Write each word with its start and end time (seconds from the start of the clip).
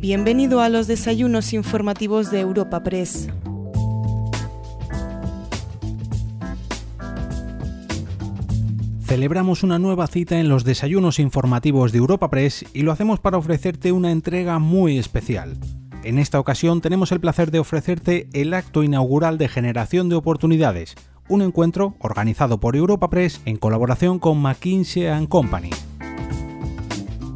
Bienvenido 0.00 0.62
a 0.62 0.70
los 0.70 0.86
desayunos 0.86 1.52
informativos 1.52 2.30
de 2.30 2.40
Europa 2.40 2.82
Press. 2.82 3.28
Celebramos 9.04 9.62
una 9.62 9.78
nueva 9.78 10.06
cita 10.06 10.40
en 10.40 10.48
los 10.48 10.64
desayunos 10.64 11.18
informativos 11.18 11.92
de 11.92 11.98
Europa 11.98 12.30
Press 12.30 12.64
y 12.72 12.80
lo 12.80 12.92
hacemos 12.92 13.20
para 13.20 13.36
ofrecerte 13.36 13.92
una 13.92 14.10
entrega 14.10 14.58
muy 14.58 14.96
especial. 14.96 15.58
En 16.02 16.18
esta 16.18 16.40
ocasión 16.40 16.80
tenemos 16.80 17.12
el 17.12 17.20
placer 17.20 17.50
de 17.50 17.58
ofrecerte 17.58 18.26
el 18.32 18.54
acto 18.54 18.82
inaugural 18.82 19.36
de 19.36 19.48
Generación 19.48 20.08
de 20.08 20.14
Oportunidades, 20.14 20.94
un 21.28 21.42
encuentro 21.42 21.94
organizado 21.98 22.58
por 22.58 22.74
Europa 22.74 23.10
Press 23.10 23.42
en 23.44 23.58
colaboración 23.58 24.18
con 24.18 24.40
McKinsey⁇ 24.40 25.02
Company. 25.28 25.68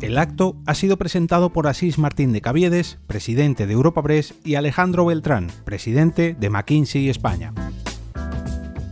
El 0.05 0.19
acto 0.19 0.55
ha 0.67 0.75
sido 0.75 0.99
presentado 0.99 1.49
por 1.49 1.67
Asís 1.67 1.97
Martín 1.97 2.35
de 2.35 2.43
Caviedes, 2.43 2.99
presidente 3.07 3.67
de 3.67 3.73
Europa 3.73 4.03
Press, 4.03 4.35
y 4.45 4.57
Alejandro 4.57 5.07
Beltrán, 5.07 5.47
presidente 5.65 6.37
de 6.39 6.51
McKinsey 6.51 7.09
España. 7.09 7.55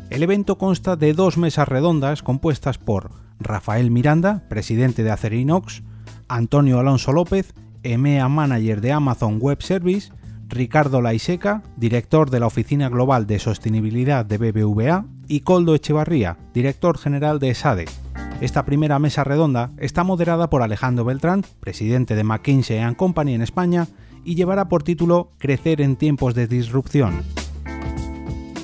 El 0.09 0.23
evento 0.23 0.57
consta 0.57 0.97
de 0.97 1.13
dos 1.13 1.37
mesas 1.37 1.69
redondas 1.69 2.23
compuestas 2.23 2.79
por 2.79 3.11
Rafael 3.39 3.91
Miranda, 3.91 4.49
presidente 4.49 5.03
de 5.03 5.11
Acerinox, 5.11 5.83
Antonio 6.29 6.79
Alonso 6.81 7.13
López, 7.13 7.53
EMEA 7.83 8.27
Manager 8.31 8.81
de 8.81 8.93
Amazon 8.93 9.37
Web 9.39 9.61
Service, 9.61 10.13
Ricardo 10.49 11.03
Laiseca, 11.03 11.63
director 11.77 12.31
de 12.31 12.41
la 12.41 12.47
Oficina 12.47 12.89
Global 12.89 13.27
de 13.27 13.39
Sostenibilidad 13.39 14.25
de 14.25 14.39
BBVA, 14.39 15.05
y 15.33 15.41
Coldo 15.41 15.75
Echevarría, 15.75 16.37
director 16.53 16.99
general 16.99 17.39
de 17.39 17.55
SADE. 17.55 17.87
Esta 18.43 18.67
primera 18.67 18.99
mesa 18.99 19.25
redonda 19.25 19.71
está 19.79 20.05
moderada 20.05 20.51
por 20.51 20.61
Alejandro 20.61 21.07
Beltrán, 21.07 21.43
presidente 21.59 22.15
de 22.15 22.23
McKinsey 22.23 22.95
Company 22.97 23.33
en 23.33 23.41
España, 23.41 23.89
y 24.27 24.35
llevará 24.35 24.69
por 24.69 24.83
título 24.83 25.31
Crecer 25.39 25.81
en 25.81 25.97
tiempos 25.97 26.35
de 26.35 26.49
disrupción. 26.49 27.23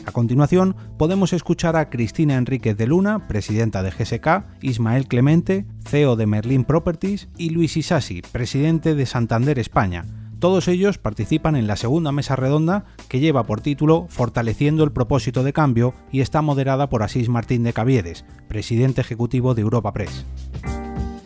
A 0.05 0.13
continuación, 0.13 0.77
podemos 0.99 1.33
escuchar 1.33 1.75
a 1.75 1.89
Cristina 1.89 2.37
Enríquez 2.37 2.77
de 2.77 2.87
Luna, 2.87 3.29
presidenta 3.29 3.83
de 3.83 3.91
GSK, 3.91 4.61
Ismael 4.61 5.09
Clemente, 5.09 5.65
CEO 5.87 6.17
de 6.17 6.27
Merlin 6.27 6.65
Properties, 6.65 7.29
y 7.39 7.49
Luis 7.49 7.79
Isasi, 7.79 8.21
presidente 8.21 8.95
de 8.95 9.07
Santander 9.07 9.59
España. 9.59 10.05
Todos 10.39 10.69
ellos 10.69 10.99
participan 10.99 11.57
en 11.57 11.67
la 11.67 11.75
segunda 11.75 12.13
mesa 12.13 12.37
redonda 12.37 12.85
que 13.09 13.19
lleva 13.19 13.43
por 13.43 13.61
título 13.61 14.07
Fortaleciendo 14.09 14.85
el 14.85 14.93
propósito 14.93 15.43
de 15.43 15.53
cambio 15.53 15.95
y 16.13 16.21
está 16.21 16.43
moderada 16.43 16.89
por 16.89 17.03
Asís 17.03 17.29
Martín 17.29 17.65
de 17.65 17.73
Caviedes, 17.73 18.25
presidente 18.47 19.01
ejecutivo 19.01 19.57
de 19.57 19.63
Europa 19.63 19.93
Press. 19.93 20.25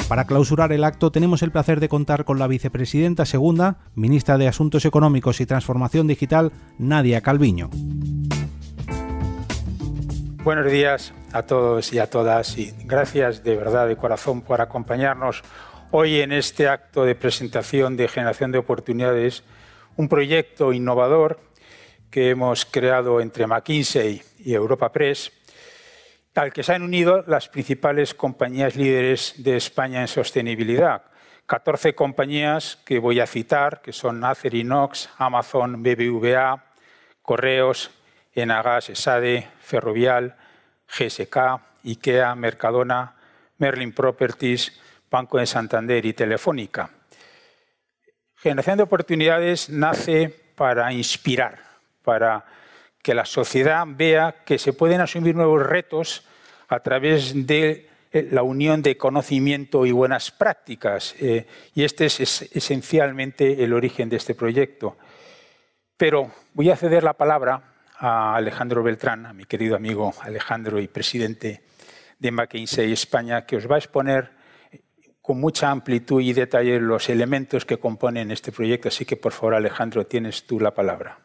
Para 0.08 0.24
clausurar 0.24 0.72
el 0.72 0.82
acto 0.82 1.12
tenemos 1.12 1.42
el 1.42 1.52
placer 1.52 1.78
de 1.78 1.90
contar 1.90 2.24
con 2.24 2.38
la 2.38 2.46
vicepresidenta 2.46 3.26
segunda, 3.26 3.80
ministra 3.94 4.38
de 4.38 4.48
Asuntos 4.48 4.86
Económicos 4.86 5.42
y 5.42 5.46
Transformación 5.46 6.06
Digital, 6.06 6.50
Nadia 6.78 7.20
Calviño. 7.20 7.68
Buenos 10.42 10.72
días 10.72 11.12
a 11.32 11.42
todos 11.42 11.92
y 11.92 11.98
a 11.98 12.08
todas 12.08 12.56
y 12.56 12.72
gracias 12.84 13.44
de 13.44 13.56
verdad 13.56 13.86
de 13.88 13.96
corazón 13.96 14.40
por 14.40 14.62
acompañarnos 14.62 15.42
hoy 15.94 16.22
en 16.22 16.32
este 16.32 16.68
acto 16.68 17.04
de 17.04 17.14
presentación 17.14 17.98
de 17.98 18.08
generación 18.08 18.50
de 18.50 18.56
oportunidades, 18.56 19.44
un 19.96 20.08
proyecto 20.08 20.72
innovador 20.72 21.38
que 22.10 22.30
hemos 22.30 22.64
creado 22.64 23.20
entre 23.20 23.46
McKinsey 23.46 24.22
y 24.38 24.54
Europa 24.54 24.90
Press, 24.90 25.32
al 26.34 26.50
que 26.50 26.62
se 26.62 26.72
han 26.72 26.82
unido 26.82 27.24
las 27.26 27.50
principales 27.50 28.14
compañías 28.14 28.74
líderes 28.74 29.34
de 29.36 29.58
España 29.58 30.00
en 30.00 30.08
sostenibilidad. 30.08 31.02
14 31.44 31.94
compañías 31.94 32.78
que 32.86 32.98
voy 32.98 33.20
a 33.20 33.26
citar, 33.26 33.82
que 33.82 33.92
son 33.92 34.24
Acerinox, 34.24 35.10
Amazon, 35.18 35.82
BBVA, 35.82 36.64
Correos, 37.20 37.90
Enagas, 38.32 38.88
ESADE, 38.88 39.46
Ferrovial, 39.60 40.36
GSK, 40.88 41.36
IKEA, 41.84 42.34
Mercadona, 42.34 43.16
Merlin 43.58 43.92
Properties, 43.92 44.80
Banco 45.12 45.38
de 45.38 45.46
Santander 45.46 46.04
y 46.06 46.14
Telefónica. 46.14 46.90
Generación 48.34 48.78
de 48.78 48.82
oportunidades 48.82 49.68
nace 49.68 50.34
para 50.56 50.90
inspirar, 50.92 51.60
para 52.02 52.44
que 53.02 53.14
la 53.14 53.26
sociedad 53.26 53.84
vea 53.86 54.36
que 54.44 54.58
se 54.58 54.72
pueden 54.72 55.02
asumir 55.02 55.36
nuevos 55.36 55.64
retos 55.64 56.26
a 56.68 56.80
través 56.80 57.46
de 57.46 57.90
eh, 58.10 58.28
la 58.32 58.42
unión 58.42 58.80
de 58.80 58.96
conocimiento 58.96 59.84
y 59.84 59.92
buenas 59.92 60.30
prácticas. 60.30 61.14
Eh, 61.20 61.46
y 61.74 61.84
este 61.84 62.06
es 62.06 62.20
esencialmente 62.50 63.62
el 63.62 63.74
origen 63.74 64.08
de 64.08 64.16
este 64.16 64.34
proyecto. 64.34 64.96
Pero 65.96 66.32
voy 66.54 66.70
a 66.70 66.76
ceder 66.76 67.04
la 67.04 67.12
palabra 67.12 67.74
a 67.98 68.34
Alejandro 68.34 68.82
Beltrán, 68.82 69.26
a 69.26 69.34
mi 69.34 69.44
querido 69.44 69.76
amigo 69.76 70.14
Alejandro 70.22 70.80
y 70.80 70.88
presidente 70.88 71.62
de 72.18 72.30
McKinsey 72.30 72.92
España, 72.92 73.44
que 73.44 73.56
os 73.56 73.70
va 73.70 73.74
a 73.74 73.78
exponer 73.78 74.41
con 75.22 75.40
mucha 75.40 75.70
amplitud 75.70 76.20
y 76.20 76.32
detalle 76.32 76.80
los 76.80 77.08
elementos 77.08 77.64
que 77.64 77.78
componen 77.78 78.32
este 78.32 78.50
proyecto. 78.50 78.88
Así 78.88 79.04
que, 79.04 79.16
por 79.16 79.32
favor, 79.32 79.54
Alejandro, 79.54 80.04
tienes 80.04 80.44
tú 80.44 80.58
la 80.58 80.72
palabra. 80.72 81.18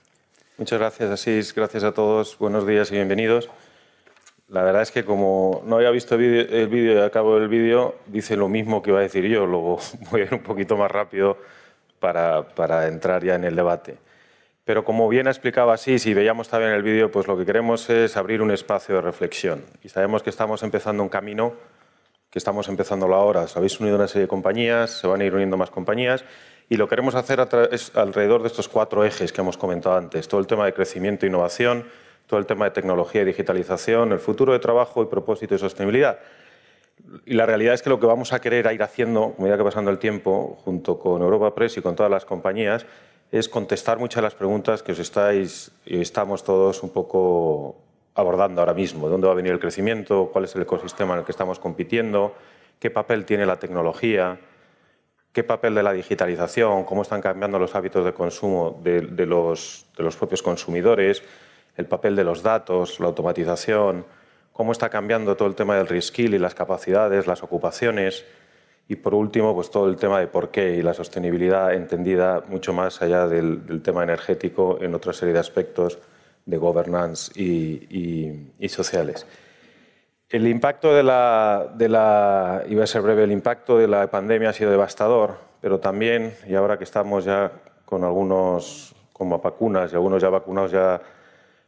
Muchas 0.58 0.80
gracias, 0.80 1.10
Asís. 1.10 1.54
Gracias 1.54 1.84
a 1.84 1.92
todos. 1.92 2.38
Buenos 2.38 2.66
días 2.66 2.92
y 2.92 2.96
bienvenidos. 2.96 3.50
La 4.50 4.64
verdad 4.64 4.84
es 4.84 4.92
que 4.92 5.04
como 5.04 5.62
no 5.66 5.76
había 5.76 5.92
visto 5.92 6.16
el 6.16 6.68
vídeo 6.70 6.94
y 6.94 7.02
acabo 7.02 7.38
del 7.40 7.50
vídeo, 7.50 7.96
dice 8.06 8.38
lo 8.38 8.48
mismo 8.48 8.82
que 8.82 8.92
iba 8.92 9.00
a 9.00 9.02
decir 9.02 9.26
yo. 9.26 9.46
Luego 9.46 9.80
voy 10.12 10.22
a 10.22 10.24
ir 10.26 10.34
un 10.34 10.44
poquito 10.44 10.78
más 10.78 10.90
rápido 10.90 11.38
para, 12.00 12.48
para 12.50 12.88
entrar 12.88 13.24
ya 13.24 13.36
en 13.36 13.44
el 13.44 13.56
debate. 13.56 13.98
Pero 14.64 14.84
como 14.84 15.10
bien 15.10 15.28
ha 15.28 15.32
explicado 15.32 15.72
así, 15.72 15.98
si 15.98 16.14
veíamos 16.14 16.50
también 16.50 16.74
el 16.74 16.84
vídeo, 16.84 17.10
pues 17.10 17.28
lo 17.28 17.38
que 17.38 17.46
queremos 17.46 17.90
es 17.90 18.16
abrir 18.16 18.42
un 18.42 18.52
espacio 18.52 18.96
de 18.96 19.02
reflexión. 19.02 19.64
Y 19.82 19.90
sabemos 19.90 20.24
que 20.24 20.30
estamos 20.30 20.62
empezando 20.62 21.02
un 21.04 21.10
camino, 21.10 21.54
que 22.30 22.40
estamos 22.40 22.68
empezándolo 22.68 23.16
ahora. 23.16 23.42
Os 23.42 23.56
habéis 23.58 23.80
unido 23.80 23.96
una 23.96 24.08
serie 24.08 24.24
de 24.24 24.28
compañías, 24.28 24.92
se 24.92 25.08
van 25.08 25.22
a 25.22 25.26
ir 25.26 25.34
uniendo 25.34 25.58
más 25.58 25.70
compañías, 25.70 26.26
y 26.70 26.76
lo 26.76 26.88
queremos 26.88 27.16
hacer 27.16 27.40
alrededor 27.40 28.42
de 28.42 28.48
estos 28.48 28.68
cuatro 28.68 29.06
ejes 29.06 29.32
que 29.32 29.42
hemos 29.42 29.58
comentado 29.58 29.96
antes. 29.96 30.28
Todo 30.28 30.42
el 30.42 30.48
tema 30.48 30.66
de 30.66 30.74
crecimiento 30.74 31.26
e 31.26 31.30
innovación, 31.30 31.86
todo 32.28 32.40
el 32.40 32.46
tema 32.46 32.66
de 32.66 32.72
tecnología 32.72 33.22
y 33.22 33.26
digitalización, 33.26 34.12
el 34.12 34.20
futuro 34.20 34.52
de 34.52 34.60
trabajo 34.60 35.02
y 35.02 35.06
propósito 35.06 35.56
y 35.56 35.60
sostenibilidad. 35.60 36.20
Y 37.26 37.36
la 37.36 37.46
realidad 37.46 37.74
es 37.74 37.82
que 37.82 37.90
lo 37.90 38.00
que 38.00 38.06
vamos 38.06 38.34
a 38.34 38.42
querer 38.42 38.72
ir 38.74 38.84
haciendo, 38.84 39.36
a 39.38 39.42
medida 39.42 39.58
que 39.58 39.64
pasando 39.64 39.92
el 39.92 40.00
tiempo, 40.00 40.58
junto 40.66 41.00
con 41.00 41.22
Europa 41.22 41.56
Press 41.56 41.78
y 41.78 41.82
con 41.82 41.96
todas 41.96 42.12
las 42.12 42.26
compañías, 42.26 42.86
es 43.32 43.48
contestar 43.48 43.98
muchas 43.98 44.18
de 44.18 44.22
las 44.24 44.36
preguntas 44.36 44.84
que 44.84 44.92
os 44.92 45.00
estáis 45.00 45.72
y 45.86 46.02
estamos 46.02 46.44
todos 46.44 46.84
un 46.84 46.90
poco 46.90 47.87
abordando 48.18 48.62
ahora 48.62 48.74
mismo. 48.74 49.08
¿Dónde 49.08 49.28
va 49.28 49.34
a 49.34 49.36
venir 49.36 49.54
el 49.54 49.60
crecimiento? 49.60 50.30
¿Cuál 50.34 50.46
es 50.46 50.56
el 50.56 50.64
ecosistema 50.64 51.14
en 51.14 51.20
el 51.20 51.26
que 51.26 51.32
estamos 51.32 51.60
compitiendo? 51.60 52.36
¿Qué 52.80 52.90
papel 52.90 53.26
tiene 53.26 53.46
la 53.46 53.58
tecnología? 53.58 54.40
¿Qué 55.32 55.44
papel 55.44 55.76
de 55.76 55.84
la 55.84 55.94
digitalización? 55.94 56.84
¿Cómo 56.84 57.04
están 57.04 57.22
cambiando 57.22 57.60
los 57.60 57.76
hábitos 57.76 58.04
de 58.04 58.14
consumo 58.14 58.80
de, 58.84 59.02
de, 59.02 59.26
los, 59.26 59.86
de 59.96 60.04
los 60.04 60.16
propios 60.16 60.42
consumidores? 60.42 61.24
¿El 61.76 61.86
papel 61.86 62.16
de 62.16 62.24
los 62.24 62.42
datos? 62.42 63.00
¿La 63.00 63.08
automatización? 63.08 64.06
¿Cómo 64.52 64.72
está 64.72 64.90
cambiando 64.90 65.38
todo 65.38 65.48
el 65.48 65.56
tema 65.56 65.76
del 65.76 65.88
reskill 65.88 66.34
y 66.34 66.40
las 66.40 66.56
capacidades, 66.56 67.28
las 67.28 67.44
ocupaciones? 67.44 68.26
Y 68.88 68.96
por 68.96 69.14
último, 69.14 69.54
pues 69.54 69.70
todo 69.70 69.90
el 69.90 69.98
tema 69.98 70.20
de 70.20 70.28
por 70.28 70.50
qué 70.50 70.76
y 70.76 70.82
la 70.82 70.94
sostenibilidad 70.94 71.74
entendida 71.74 72.44
mucho 72.48 72.74
más 72.74 73.02
allá 73.02 73.28
del, 73.28 73.82
tema 73.84 74.04
energético 74.04 74.80
en 74.82 74.96
otra 74.96 75.14
serie 75.14 75.34
de 75.34 75.40
aspectos 75.40 76.00
de 76.48 76.58
governance 76.58 77.32
y, 77.40 78.68
sociales. 78.70 79.28
El 80.30 80.48
impacto 80.48 80.94
de 80.96 81.04
la, 81.04 81.72
de 81.76 81.88
la, 81.88 82.64
iba 82.68 82.84
a 82.84 82.88
ser 82.88 83.02
breve, 83.02 83.24
el 83.24 83.32
impacto 83.32 83.78
de 83.78 83.88
la 83.88 84.08
pandemia 84.08 84.50
ha 84.50 84.54
sido 84.54 84.72
devastador, 84.72 85.38
pero 85.62 85.80
también, 85.80 86.34
y 86.48 86.56
ahora 86.56 86.78
que 86.78 86.84
estamos 86.84 87.24
ya 87.26 87.52
con 87.86 88.04
algunos 88.04 88.96
como 89.14 89.40
vacunas 89.40 89.92
y 89.92 89.96
algunos 89.96 90.22
ya 90.22 90.30
vacunados 90.30 90.72
ya, 90.72 91.02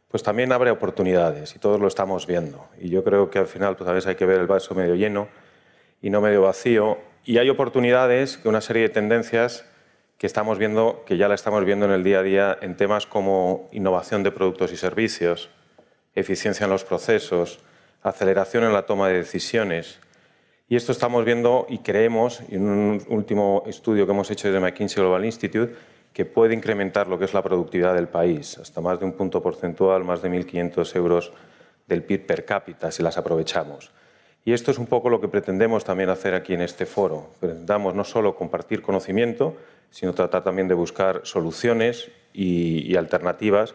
pues 0.08 0.22
también 0.22 0.52
abre 0.52 0.70
oportunidades 0.70 1.54
y 1.54 1.58
todos 1.58 1.80
lo 1.80 1.88
estamos 1.88 2.26
viendo. 2.26 2.66
Y 2.78 2.88
yo 2.90 3.04
creo 3.04 3.30
que 3.30 3.38
al 3.38 3.46
final 3.46 3.76
pues 3.76 3.88
a 3.88 3.92
veces 3.92 4.08
hay 4.08 4.16
que 4.16 4.26
ver 4.26 4.40
el 4.40 4.46
vaso 4.46 4.74
medio 4.74 4.94
lleno 4.94 5.28
y 6.02 6.10
no 6.10 6.20
medio 6.20 6.42
vacío 6.42 6.98
y 7.24 7.38
hay 7.38 7.48
oportunidades, 7.50 8.40
una 8.44 8.60
serie 8.60 8.82
de 8.82 8.88
tendencias 8.88 9.64
que 10.20 10.26
estamos 10.26 10.58
viendo, 10.58 11.02
que 11.06 11.16
ya 11.16 11.28
la 11.28 11.34
estamos 11.34 11.64
viendo 11.64 11.86
en 11.86 11.92
el 11.92 12.04
día 12.04 12.18
a 12.18 12.22
día 12.22 12.58
en 12.60 12.76
temas 12.76 13.06
como 13.06 13.70
innovación 13.72 14.22
de 14.22 14.30
productos 14.30 14.70
y 14.70 14.76
servicios, 14.76 15.48
eficiencia 16.14 16.64
en 16.64 16.70
los 16.70 16.84
procesos, 16.84 17.60
aceleración 18.02 18.64
en 18.64 18.74
la 18.74 18.84
toma 18.84 19.08
de 19.08 19.14
decisiones. 19.14 19.98
Y 20.68 20.76
esto 20.76 20.92
estamos 20.92 21.24
viendo 21.24 21.64
y 21.70 21.78
creemos, 21.78 22.42
en 22.50 22.68
un 22.68 23.02
último 23.08 23.62
estudio 23.64 24.04
que 24.04 24.12
hemos 24.12 24.30
hecho 24.30 24.48
desde 24.48 24.60
McKinsey 24.60 25.02
Global 25.02 25.24
Institute, 25.24 25.74
que 26.12 26.26
puede 26.26 26.52
incrementar 26.52 27.08
lo 27.08 27.18
que 27.18 27.24
es 27.24 27.32
la 27.32 27.42
productividad 27.42 27.94
del 27.94 28.08
país, 28.08 28.58
hasta 28.58 28.82
más 28.82 29.00
de 29.00 29.06
un 29.06 29.12
punto 29.12 29.42
porcentual, 29.42 30.04
más 30.04 30.20
de 30.20 30.28
1.500 30.28 30.96
euros 30.96 31.32
del 31.86 32.02
PIB 32.02 32.26
per 32.26 32.44
cápita, 32.44 32.90
si 32.90 33.02
las 33.02 33.16
aprovechamos. 33.16 33.90
Y 34.44 34.52
esto 34.52 34.70
es 34.70 34.76
un 34.76 34.86
poco 34.86 35.08
lo 35.08 35.18
que 35.18 35.28
pretendemos 35.28 35.84
también 35.84 36.10
hacer 36.10 36.34
aquí 36.34 36.52
en 36.52 36.60
este 36.60 36.84
foro. 36.84 37.30
Pretendamos 37.40 37.94
no 37.94 38.04
solo 38.04 38.36
compartir 38.36 38.82
conocimiento, 38.82 39.56
sino 39.90 40.12
tratar 40.14 40.42
también 40.42 40.68
de 40.68 40.74
buscar 40.74 41.20
soluciones 41.24 42.10
y, 42.32 42.90
y 42.90 42.96
alternativas 42.96 43.74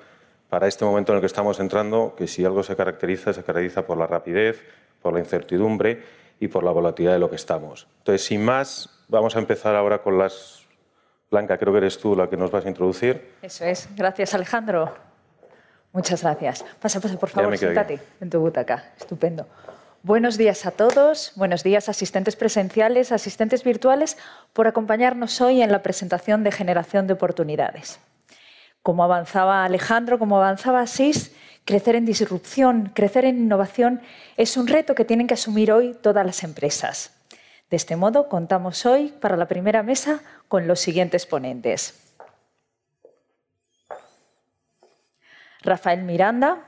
para 0.49 0.67
este 0.67 0.85
momento 0.85 1.11
en 1.11 1.17
el 1.17 1.21
que 1.21 1.27
estamos 1.27 1.59
entrando, 1.59 2.15
que 2.17 2.27
si 2.27 2.45
algo 2.45 2.63
se 2.63 2.75
caracteriza, 2.75 3.33
se 3.33 3.43
caracteriza 3.43 3.85
por 3.85 3.97
la 3.97 4.07
rapidez, 4.07 4.63
por 5.01 5.13
la 5.13 5.19
incertidumbre 5.19 6.03
y 6.39 6.47
por 6.47 6.63
la 6.63 6.71
volatilidad 6.71 7.13
de 7.13 7.19
lo 7.19 7.29
que 7.29 7.35
estamos. 7.35 7.87
Entonces, 7.99 8.25
sin 8.25 8.43
más, 8.43 9.03
vamos 9.07 9.35
a 9.35 9.39
empezar 9.39 9.75
ahora 9.75 10.01
con 10.01 10.17
las... 10.17 10.65
Blanca, 11.31 11.57
creo 11.57 11.73
que 11.73 11.79
eres 11.79 11.97
tú 11.97 12.15
la 12.15 12.29
que 12.29 12.37
nos 12.37 12.51
vas 12.51 12.65
a 12.65 12.69
introducir. 12.69 13.33
Eso 13.41 13.65
es. 13.65 13.89
Gracias, 13.95 14.33
Alejandro. 14.33 14.93
Muchas 15.91 16.21
gracias. 16.21 16.63
Pasa, 16.79 16.99
pasa, 16.99 17.17
por 17.17 17.29
favor, 17.29 17.57
siéntate 17.57 17.99
en 18.21 18.29
tu 18.29 18.39
butaca. 18.39 18.93
Estupendo. 18.97 19.47
Buenos 20.05 20.37
días 20.37 20.67
a 20.67 20.71
todos, 20.71 21.31
buenos 21.33 21.63
días 21.63 21.89
asistentes 21.89 22.35
presenciales, 22.35 23.11
asistentes 23.11 23.63
virtuales, 23.63 24.19
por 24.53 24.67
acompañarnos 24.67 25.41
hoy 25.41 25.63
en 25.63 25.71
la 25.71 25.81
presentación 25.81 26.43
de 26.43 26.51
Generación 26.51 27.07
de 27.07 27.13
Oportunidades. 27.13 27.99
Como 28.83 29.03
avanzaba 29.03 29.65
Alejandro, 29.65 30.19
como 30.19 30.37
avanzaba 30.37 30.81
Asís, 30.81 31.33
crecer 31.65 31.95
en 31.95 32.05
disrupción, 32.05 32.91
crecer 32.93 33.25
en 33.25 33.39
innovación 33.39 33.99
es 34.37 34.57
un 34.57 34.67
reto 34.67 34.93
que 34.93 35.05
tienen 35.05 35.25
que 35.25 35.33
asumir 35.33 35.71
hoy 35.71 35.97
todas 35.99 36.23
las 36.23 36.43
empresas. 36.43 37.09
De 37.71 37.77
este 37.77 37.95
modo, 37.95 38.29
contamos 38.29 38.85
hoy 38.85 39.07
para 39.19 39.35
la 39.35 39.47
primera 39.47 39.81
mesa 39.81 40.21
con 40.47 40.67
los 40.67 40.79
siguientes 40.79 41.25
ponentes. 41.25 42.13
Rafael 45.63 46.03
Miranda, 46.03 46.59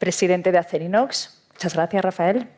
presidente 0.00 0.50
de 0.50 0.58
Acerinox. 0.58 1.33
Muchas 1.54 1.74
gracias, 1.74 2.04
Rafael. 2.04 2.48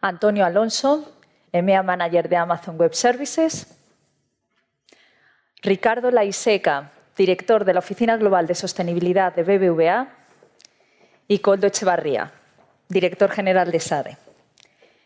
Antonio 0.00 0.44
Alonso, 0.44 1.12
EMEA 1.52 1.82
Manager 1.82 2.28
de 2.28 2.36
Amazon 2.36 2.76
Web 2.78 2.94
Services. 2.94 3.66
Ricardo 5.62 6.10
Laiseca, 6.10 6.90
director 7.16 7.64
de 7.64 7.74
la 7.74 7.78
Oficina 7.78 8.16
Global 8.16 8.46
de 8.46 8.54
Sostenibilidad 8.54 9.34
de 9.34 9.42
BBVA. 9.42 10.08
Y 11.26 11.38
Coldo 11.38 11.66
Echevarría, 11.66 12.32
director 12.88 13.30
general 13.30 13.70
de 13.70 13.80
SADE. 13.80 14.18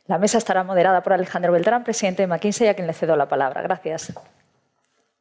La 0.07 0.19
mesa 0.19 0.39
estará 0.39 0.65
moderada 0.65 1.01
por 1.03 1.13
Alejandro 1.13 1.53
Beltrán, 1.53 1.85
presidente 1.85 2.23
de 2.23 2.27
McKinsey, 2.27 2.67
a 2.67 2.75
quien 2.75 2.89
le 2.89 2.93
cedo 2.93 3.15
la 3.15 3.29
palabra. 3.29 3.63
Gracias. 3.63 4.13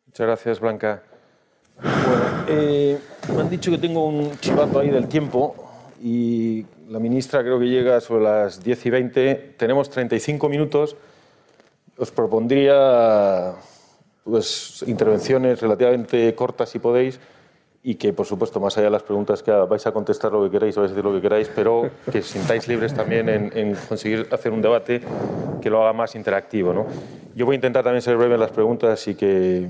Muchas 0.07 0.25
gracias, 0.25 0.59
Blanca. 0.59 1.03
Bueno, 1.79 2.45
eh, 2.47 2.99
me 3.31 3.41
han 3.41 3.49
dicho 3.49 3.69
que 3.69 3.77
tengo 3.77 4.07
un 4.07 4.39
chivato 4.39 4.79
ahí 4.79 4.89
del 4.89 5.07
tiempo 5.07 5.66
y 6.01 6.65
la 6.89 6.99
ministra 6.99 7.41
creo 7.41 7.59
que 7.59 7.65
llega 7.65 7.99
sobre 8.01 8.23
las 8.23 8.63
10 8.63 8.85
y 8.85 8.89
20. 8.89 9.35
Tenemos 9.57 9.89
35 9.89 10.49
minutos. 10.49 10.95
Os 11.97 12.11
propondría 12.11 13.53
pues, 14.23 14.83
intervenciones 14.87 15.61
relativamente 15.61 16.33
cortas 16.35 16.69
si 16.69 16.79
podéis 16.79 17.19
y 17.83 17.95
que, 17.95 18.11
por 18.11 18.25
supuesto, 18.25 18.59
más 18.59 18.77
allá 18.77 18.85
de 18.85 18.91
las 18.91 19.03
preguntas 19.03 19.41
que 19.41 19.51
vais 19.51 19.85
a 19.87 19.91
contestar 19.91 20.31
lo 20.31 20.43
que 20.43 20.51
queráis, 20.51 20.75
vais 20.75 20.91
a 20.91 20.93
decir 20.93 21.05
lo 21.05 21.13
que 21.13 21.21
queráis, 21.21 21.49
pero 21.55 21.89
que 22.11 22.21
sintáis 22.21 22.67
libres 22.67 22.93
también 22.93 23.29
en, 23.29 23.57
en 23.57 23.75
conseguir 23.87 24.27
hacer 24.31 24.51
un 24.51 24.61
debate 24.61 25.01
que 25.61 25.69
lo 25.69 25.81
haga 25.81 25.93
más 25.93 26.13
interactivo. 26.15 26.73
¿no? 26.73 26.85
Yo 27.33 27.45
voy 27.45 27.53
a 27.53 27.55
intentar 27.55 27.83
también 27.83 28.01
ser 28.01 28.17
breve 28.17 28.33
en 28.33 28.41
las 28.41 28.51
preguntas 28.51 29.07
y 29.07 29.15
que, 29.15 29.67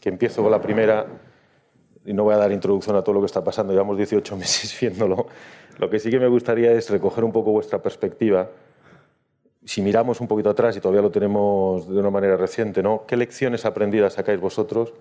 que 0.00 0.08
empiezo 0.08 0.42
con 0.42 0.50
la 0.50 0.60
primera 0.60 1.06
y 2.06 2.12
no 2.12 2.22
voy 2.24 2.34
a 2.34 2.38
dar 2.38 2.52
introducción 2.52 2.96
a 2.96 3.02
todo 3.02 3.14
lo 3.14 3.20
que 3.20 3.26
está 3.26 3.42
pasando, 3.42 3.72
llevamos 3.72 3.96
18 3.96 4.36
meses 4.38 4.76
viéndolo. 4.80 5.26
Lo 5.78 5.90
que 5.90 5.98
sí 5.98 6.10
que 6.10 6.18
me 6.18 6.28
gustaría 6.28 6.72
es 6.72 6.88
recoger 6.90 7.24
un 7.24 7.32
poco 7.32 7.52
vuestra 7.52 7.80
perspectiva. 7.80 8.50
Si 9.64 9.82
miramos 9.82 10.20
un 10.20 10.28
poquito 10.28 10.50
atrás, 10.50 10.76
y 10.76 10.80
todavía 10.80 11.02
lo 11.02 11.10
tenemos 11.10 11.88
de 11.88 11.98
una 11.98 12.10
manera 12.10 12.36
reciente, 12.36 12.82
¿no? 12.82 13.04
¿qué 13.06 13.16
lecciones 13.16 13.64
aprendidas 13.64 14.14
sacáis 14.14 14.40
vosotros 14.40 14.92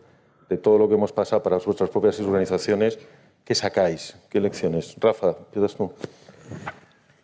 de 0.50 0.58
todo 0.58 0.78
lo 0.78 0.88
que 0.88 0.96
hemos 0.96 1.12
pasado 1.12 1.42
para 1.44 1.58
vuestras 1.58 1.90
propias 1.90 2.20
organizaciones? 2.20 3.00
¿Qué 3.44 3.56
sacáis? 3.56 4.18
¿Qué 4.30 4.42
lecciones? 4.42 4.96
Rafa, 5.00 5.36
empiezas 5.38 5.76
tú. 5.76 5.92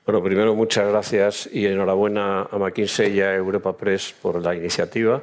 Bueno, 0.06 0.24
primero 0.24 0.56
muchas 0.56 0.88
gracias 0.88 1.50
y 1.52 1.66
enhorabuena 1.66 2.44
a 2.44 2.58
McKinsey 2.58 3.18
y 3.18 3.22
a 3.22 3.36
Europa 3.36 3.76
Press 3.76 4.14
por 4.22 4.42
la 4.42 4.56
iniciativa. 4.56 5.22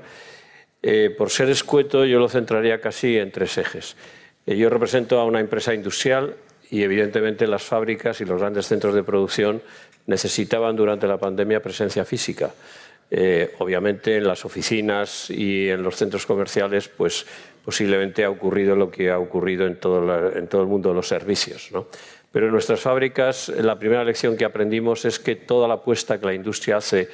Eh, 0.82 1.14
por 1.16 1.30
ser 1.30 1.50
escueto, 1.50 2.04
yo 2.04 2.18
lo 2.18 2.28
centraría 2.28 2.80
casi 2.80 3.16
en 3.16 3.32
tres 3.32 3.58
ejes. 3.58 3.96
Eh, 4.46 4.56
yo 4.56 4.70
represento 4.70 5.18
a 5.18 5.24
una 5.24 5.40
empresa 5.40 5.74
industrial 5.74 6.36
y 6.70 6.82
evidentemente 6.82 7.46
las 7.46 7.62
fábricas 7.62 8.20
y 8.20 8.24
los 8.24 8.40
grandes 8.40 8.66
centros 8.66 8.94
de 8.94 9.02
producción 9.02 9.62
necesitaban 10.06 10.76
durante 10.76 11.06
la 11.06 11.18
pandemia 11.18 11.62
presencia 11.62 12.04
física. 12.04 12.52
Eh, 13.10 13.54
obviamente 13.58 14.16
en 14.16 14.26
las 14.26 14.44
oficinas 14.44 15.30
y 15.30 15.70
en 15.70 15.82
los 15.82 15.96
centros 15.96 16.26
comerciales, 16.26 16.88
pues 16.88 17.26
posiblemente 17.64 18.24
ha 18.24 18.30
ocurrido 18.30 18.76
lo 18.76 18.90
que 18.90 19.10
ha 19.10 19.18
ocurrido 19.18 19.66
en 19.66 19.76
todo, 19.76 20.00
el 20.02 20.66
mundo 20.66 20.90
de 20.90 20.94
los 20.94 21.08
servicios. 21.08 21.70
Pero 22.32 22.46
en 22.46 22.52
nuestras 22.52 22.80
fábricas 22.80 23.48
la 23.48 23.78
primera 23.78 24.04
lección 24.04 24.36
que 24.36 24.44
aprendimos 24.44 25.04
es 25.04 25.18
que 25.18 25.36
toda 25.36 25.68
la 25.68 25.74
apuesta 25.74 26.18
que 26.18 26.26
la 26.26 26.34
industria 26.34 26.78
hace 26.78 27.08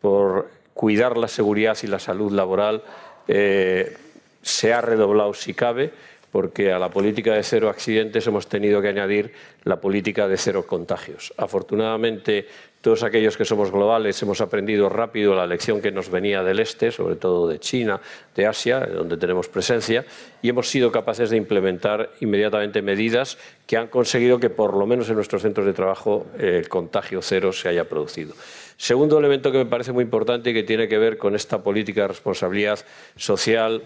por 0.00 0.48
cuidar 0.74 1.16
la 1.16 1.28
seguridad 1.28 1.76
y 1.82 1.86
la 1.86 1.98
salud 1.98 2.32
laboral 2.32 2.82
eh, 3.28 3.96
se 4.42 4.72
ha 4.72 4.80
redoblado 4.80 5.34
si 5.34 5.54
cabe 5.54 5.90
porque 6.36 6.70
a 6.70 6.78
la 6.78 6.90
política 6.90 7.32
de 7.32 7.42
cero 7.42 7.70
accidentes 7.70 8.26
hemos 8.26 8.46
tenido 8.46 8.82
que 8.82 8.88
añadir 8.88 9.32
la 9.64 9.80
política 9.80 10.28
de 10.28 10.36
cero 10.36 10.66
contagios. 10.66 11.32
Afortunadamente, 11.38 12.46
todos 12.82 13.04
aquellos 13.04 13.38
que 13.38 13.46
somos 13.46 13.72
globales 13.72 14.20
hemos 14.20 14.42
aprendido 14.42 14.90
rápido 14.90 15.34
la 15.34 15.46
lección 15.46 15.80
que 15.80 15.90
nos 15.90 16.10
venía 16.10 16.42
del 16.42 16.60
este, 16.60 16.92
sobre 16.92 17.16
todo 17.16 17.48
de 17.48 17.58
China, 17.58 18.02
de 18.34 18.44
Asia, 18.44 18.80
donde 18.80 19.16
tenemos 19.16 19.48
presencia, 19.48 20.04
y 20.42 20.50
hemos 20.50 20.68
sido 20.68 20.92
capaces 20.92 21.30
de 21.30 21.38
implementar 21.38 22.10
inmediatamente 22.20 22.82
medidas 22.82 23.38
que 23.66 23.78
han 23.78 23.86
conseguido 23.86 24.38
que, 24.38 24.50
por 24.50 24.76
lo 24.76 24.86
menos 24.86 25.08
en 25.08 25.14
nuestros 25.14 25.40
centros 25.40 25.64
de 25.64 25.72
trabajo, 25.72 26.26
el 26.38 26.68
contagio 26.68 27.22
cero 27.22 27.50
se 27.50 27.70
haya 27.70 27.88
producido. 27.88 28.34
Segundo 28.76 29.18
elemento 29.18 29.50
que 29.50 29.56
me 29.56 29.64
parece 29.64 29.92
muy 29.92 30.04
importante 30.04 30.50
y 30.50 30.52
que 30.52 30.64
tiene 30.64 30.86
que 30.86 30.98
ver 30.98 31.16
con 31.16 31.34
esta 31.34 31.62
política 31.62 32.02
de 32.02 32.08
responsabilidad 32.08 32.78
social 33.16 33.80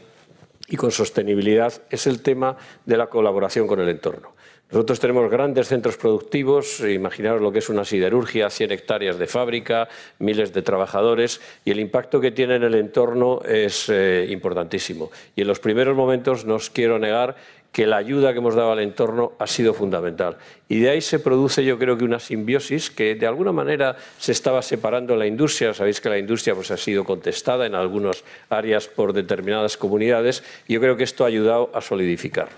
y 0.71 0.77
con 0.77 0.91
sostenibilidad 0.91 1.83
es 1.91 2.07
el 2.07 2.23
tema 2.23 2.57
de 2.87 2.97
la 2.97 3.09
colaboración 3.09 3.67
con 3.67 3.81
el 3.81 3.89
entorno. 3.89 4.33
Nosotros 4.71 5.01
tenemos 5.01 5.29
grandes 5.29 5.67
centros 5.67 5.97
productivos, 5.97 6.79
imaginaros 6.79 7.43
lo 7.43 7.51
que 7.51 7.59
es 7.59 7.69
una 7.69 7.85
siderurgia, 7.85 8.49
100 8.49 8.71
hectáreas 8.71 9.19
de 9.19 9.27
fábrica, 9.27 9.89
miles 10.21 10.53
de 10.53 10.63
trabajadores 10.63 11.41
y 11.65 11.73
el 11.73 11.81
impacto 11.81 12.21
que 12.21 12.31
tiene 12.31 12.55
en 12.55 12.63
el 12.63 12.77
entorno 12.77 13.41
es 13.43 13.89
eh, 13.89 14.29
importantísimo. 14.31 15.11
Y 15.35 15.41
en 15.41 15.49
los 15.49 15.59
primeros 15.59 15.97
momentos 15.97 16.45
nos 16.45 16.71
quiero 16.71 17.01
negar 17.01 17.35
que 17.73 17.87
la 17.87 17.97
ayuda 17.99 18.33
que 18.33 18.39
hemos 18.39 18.55
dado 18.55 18.73
al 18.73 18.81
entorno 18.81 19.33
ha 19.39 19.47
sido 19.47 19.75
fundamental. 19.75 20.37
Y 20.69 20.81
de 20.81 20.91
ahí 20.91 21.01
se 21.01 21.19
produce, 21.19 21.65
yo 21.65 21.79
creo 21.79 21.97
que 21.97 22.05
una 22.05 22.19
simbiosis 22.19 22.91
que 22.91 23.15
de 23.15 23.27
alguna 23.27 23.53
manera 23.53 23.97
se 24.19 24.33
estaba 24.33 24.61
separando 24.63 25.15
la 25.17 25.27
industria. 25.27 25.73
Sabéis 25.73 26.01
que 26.01 26.09
la 26.09 26.19
industria 26.19 26.55
pues, 26.55 26.71
ha 26.71 26.77
sido 26.77 27.05
contestada 27.05 27.67
en 27.67 27.75
algunas 27.75 28.25
áreas 28.49 28.89
por 28.89 29.13
determinadas 29.13 29.77
comunidades 29.77 30.43
y 30.67 30.75
yo 30.75 30.81
creo 30.81 30.97
que 30.97 31.05
esto 31.05 31.25
ha 31.25 31.29
ayudado 31.29 31.71
a 31.73 31.81
solidificarlo. 31.81 32.53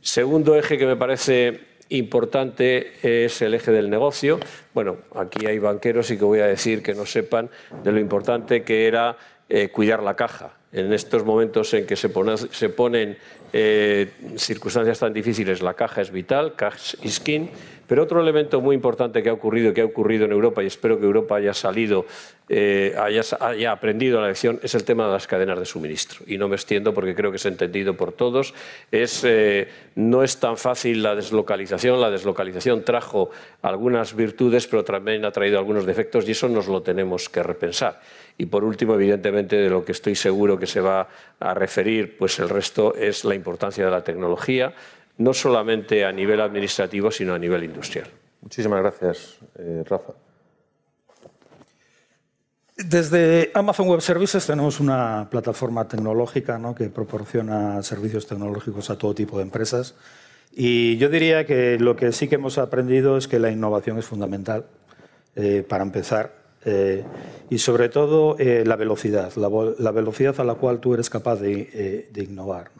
Segundo 0.00 0.56
eje 0.56 0.78
que 0.78 0.86
me 0.86 0.96
parece 0.96 1.60
importante 1.90 2.92
es 3.02 3.42
el 3.42 3.52
eje 3.52 3.72
del 3.72 3.90
negocio. 3.90 4.40
Bueno, 4.72 4.98
aquí 5.14 5.46
hay 5.46 5.58
banqueros 5.58 6.10
y 6.10 6.16
que 6.16 6.24
voy 6.24 6.40
a 6.40 6.46
decir 6.46 6.82
que 6.82 6.94
no 6.94 7.04
sepan 7.04 7.50
de 7.82 7.92
lo 7.92 8.00
importante 8.00 8.62
que 8.62 8.86
era 8.86 9.18
eh, 9.48 9.68
cuidar 9.68 10.02
la 10.02 10.16
caja. 10.16 10.59
En 10.72 10.92
estos 10.92 11.24
momentos 11.24 11.74
en 11.74 11.84
que 11.84 11.96
se, 11.96 12.08
pone, 12.08 12.36
se 12.36 12.68
ponen 12.68 13.18
eh, 13.52 14.10
circunstancias 14.36 15.00
tan 15.00 15.12
difíciles, 15.12 15.62
la 15.62 15.74
caja 15.74 16.00
es 16.00 16.12
vital, 16.12 16.54
cash 16.54 16.94
is 17.02 17.18
king. 17.18 17.48
Pero 17.90 18.04
otro 18.04 18.20
elemento 18.20 18.60
muy 18.60 18.76
importante 18.76 19.20
que 19.20 19.30
ha 19.30 19.32
ocurrido, 19.32 19.74
que 19.74 19.80
ha 19.80 19.84
ocurrido 19.84 20.24
en 20.24 20.30
Europa, 20.30 20.62
y 20.62 20.66
espero 20.66 21.00
que 21.00 21.06
Europa 21.06 21.34
haya 21.34 21.52
salido, 21.52 22.06
eh, 22.48 22.94
haya, 22.96 23.22
haya, 23.40 23.72
aprendido 23.72 24.20
la 24.20 24.28
lección, 24.28 24.60
es 24.62 24.76
el 24.76 24.84
tema 24.84 25.06
de 25.06 25.12
las 25.12 25.26
cadenas 25.26 25.58
de 25.58 25.66
suministro. 25.66 26.20
Y 26.28 26.38
no 26.38 26.46
me 26.46 26.54
extiendo 26.54 26.94
porque 26.94 27.16
creo 27.16 27.32
que 27.32 27.38
es 27.38 27.46
entendido 27.46 27.96
por 27.96 28.12
todos. 28.12 28.54
Es, 28.92 29.24
eh, 29.24 29.66
no 29.96 30.22
es 30.22 30.38
tan 30.38 30.56
fácil 30.56 31.02
la 31.02 31.16
deslocalización. 31.16 32.00
La 32.00 32.12
deslocalización 32.12 32.84
trajo 32.84 33.32
algunas 33.60 34.14
virtudes, 34.14 34.68
pero 34.68 34.84
también 34.84 35.24
ha 35.24 35.32
traído 35.32 35.58
algunos 35.58 35.84
defectos 35.84 36.28
y 36.28 36.30
eso 36.30 36.48
nos 36.48 36.68
lo 36.68 36.82
tenemos 36.82 37.28
que 37.28 37.42
repensar. 37.42 38.00
Y 38.40 38.46
por 38.46 38.64
último, 38.64 38.94
evidentemente, 38.94 39.56
de 39.56 39.68
lo 39.68 39.84
que 39.84 39.92
estoy 39.92 40.14
seguro 40.14 40.58
que 40.58 40.66
se 40.66 40.80
va 40.80 41.06
a 41.38 41.52
referir, 41.52 42.16
pues 42.16 42.38
el 42.38 42.48
resto 42.48 42.94
es 42.94 43.22
la 43.26 43.34
importancia 43.34 43.84
de 43.84 43.90
la 43.90 44.02
tecnología, 44.02 44.72
no 45.18 45.34
solamente 45.34 46.06
a 46.06 46.10
nivel 46.10 46.40
administrativo, 46.40 47.10
sino 47.10 47.34
a 47.34 47.38
nivel 47.38 47.64
industrial. 47.64 48.08
Muchísimas 48.40 48.80
gracias, 48.80 49.36
eh, 49.58 49.84
Rafa. 49.86 50.14
Desde 52.78 53.50
Amazon 53.52 53.88
Web 53.88 54.00
Services 54.00 54.46
tenemos 54.46 54.80
una 54.80 55.28
plataforma 55.30 55.86
tecnológica 55.86 56.56
¿no? 56.56 56.74
que 56.74 56.88
proporciona 56.88 57.82
servicios 57.82 58.26
tecnológicos 58.26 58.88
a 58.88 58.96
todo 58.96 59.14
tipo 59.14 59.36
de 59.36 59.42
empresas 59.42 59.96
Y 60.50 60.96
yo 60.96 61.10
diría 61.10 61.44
que 61.44 61.78
lo 61.78 61.94
que 61.94 62.10
sí 62.12 62.26
que 62.26 62.36
hemos 62.36 62.56
aprendido 62.56 63.18
es 63.18 63.28
que 63.28 63.38
la 63.38 63.50
innovación 63.50 63.98
es 63.98 64.06
fundamental 64.06 64.64
eh, 65.36 65.62
para 65.68 65.84
empezar. 65.84 66.39
Eh, 66.64 67.04
y 67.48 67.58
sobre 67.58 67.88
todo 67.88 68.36
eh, 68.38 68.64
la 68.66 68.76
velocidad, 68.76 69.32
la, 69.36 69.90
velocidad 69.90 70.38
a 70.40 70.44
la 70.44 70.54
cual 70.54 70.78
tú 70.80 70.94
eres 70.94 71.08
capaz 71.08 71.36
de, 71.36 72.08
innovar. 72.16 72.70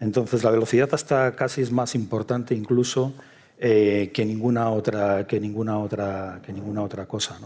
Entonces 0.00 0.42
la 0.42 0.50
velocidad 0.50 0.88
hasta 0.92 1.34
casi 1.36 1.62
es 1.62 1.70
más 1.70 1.94
importante 1.94 2.54
incluso 2.54 3.14
que, 3.58 4.24
ninguna 4.26 4.68
otra, 4.70 5.26
que, 5.26 5.40
ninguna 5.40 5.78
otra, 5.78 6.40
que 6.44 6.52
ninguna 6.52 6.82
otra 6.82 7.06
cosa. 7.06 7.38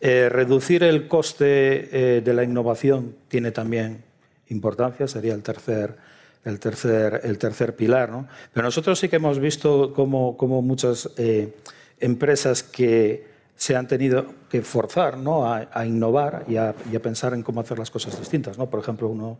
reducir 0.00 0.82
el 0.82 1.06
coste 1.06 2.22
de 2.24 2.34
la 2.34 2.42
innovación 2.42 3.14
tiene 3.28 3.52
también 3.52 4.02
importancia, 4.48 5.06
sería 5.06 5.34
el 5.34 5.42
tercer, 5.42 5.96
el 6.44 6.58
tercer, 6.60 7.20
el 7.24 7.38
tercer 7.38 7.74
pilar. 7.76 8.10
¿no? 8.10 8.26
Pero 8.52 8.64
nosotros 8.64 8.98
sí 8.98 9.08
que 9.08 9.16
hemos 9.16 9.38
visto 9.38 9.92
cómo, 9.94 10.62
muchas 10.62 11.10
eh, 11.16 11.54
empresas 12.00 12.62
que 12.62 13.33
se 13.64 13.74
han 13.76 13.88
tenido 13.88 14.26
que 14.50 14.60
forzar 14.60 15.16
¿no? 15.16 15.50
a, 15.50 15.86
innovar 15.86 16.44
y 16.46 16.56
a, 16.56 16.74
pensar 17.02 17.32
en 17.32 17.42
cómo 17.42 17.62
hacer 17.62 17.78
las 17.78 17.90
cosas 17.90 18.18
distintas. 18.18 18.58
¿no? 18.58 18.68
Por 18.68 18.78
ejemplo, 18.78 19.08
uno, 19.08 19.38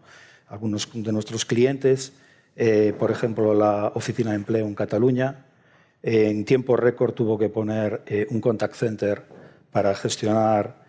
algunos 0.48 0.88
de 0.94 1.12
nuestros 1.12 1.44
clientes, 1.44 2.14
eh, 2.56 2.94
por 2.98 3.10
ejemplo, 3.10 3.52
la 3.52 3.92
Oficina 3.94 4.30
de 4.30 4.36
Empleo 4.36 4.66
en 4.66 4.74
Cataluña, 4.74 5.44
en 6.02 6.46
tiempo 6.46 6.74
récord 6.74 7.12
tuvo 7.12 7.36
que 7.38 7.50
poner 7.50 8.00
eh, 8.06 8.26
un 8.30 8.40
contact 8.40 8.76
center 8.76 9.24
para 9.70 9.94
gestionar 9.94 10.82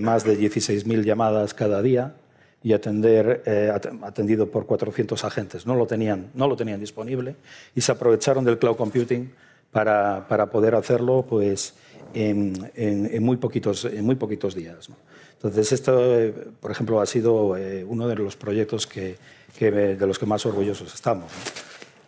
más 0.00 0.24
de 0.24 0.36
16.000 0.36 1.04
llamadas 1.04 1.54
cada 1.54 1.82
día 1.82 2.16
y 2.64 2.72
atender, 2.72 3.44
eh, 3.46 3.72
atendido 4.02 4.50
por 4.50 4.66
400 4.66 5.24
agentes. 5.24 5.66
No 5.66 5.76
lo, 5.76 5.86
tenían, 5.86 6.32
no 6.34 6.48
lo 6.48 6.56
tenían 6.56 6.80
disponible 6.80 7.36
y 7.76 7.80
se 7.80 7.92
aprovecharon 7.92 8.44
del 8.44 8.58
cloud 8.58 8.74
computing 8.74 9.30
para, 9.70 10.26
para 10.26 10.50
poder 10.50 10.74
hacerlo 10.74 11.24
pues, 11.28 11.74
en, 12.14 12.70
en, 12.74 13.22
muy, 13.22 13.36
poquitos, 13.36 13.84
en 13.84 14.04
muy 14.04 14.16
poquitos 14.16 14.54
días. 14.54 14.88
Entonces, 15.34 15.72
esto, 15.72 16.20
eh, 16.20 16.32
por 16.60 16.70
ejemplo, 16.70 17.00
ha 17.00 17.06
sido 17.06 17.56
eh, 17.56 17.84
uno 17.84 18.06
de 18.08 18.14
los 18.16 18.36
proyectos 18.36 18.86
que, 18.86 19.16
que, 19.58 19.70
de 19.70 20.06
los 20.06 20.18
que 20.18 20.26
más 20.26 20.46
orgullosos 20.46 20.94
estamos. 20.94 21.32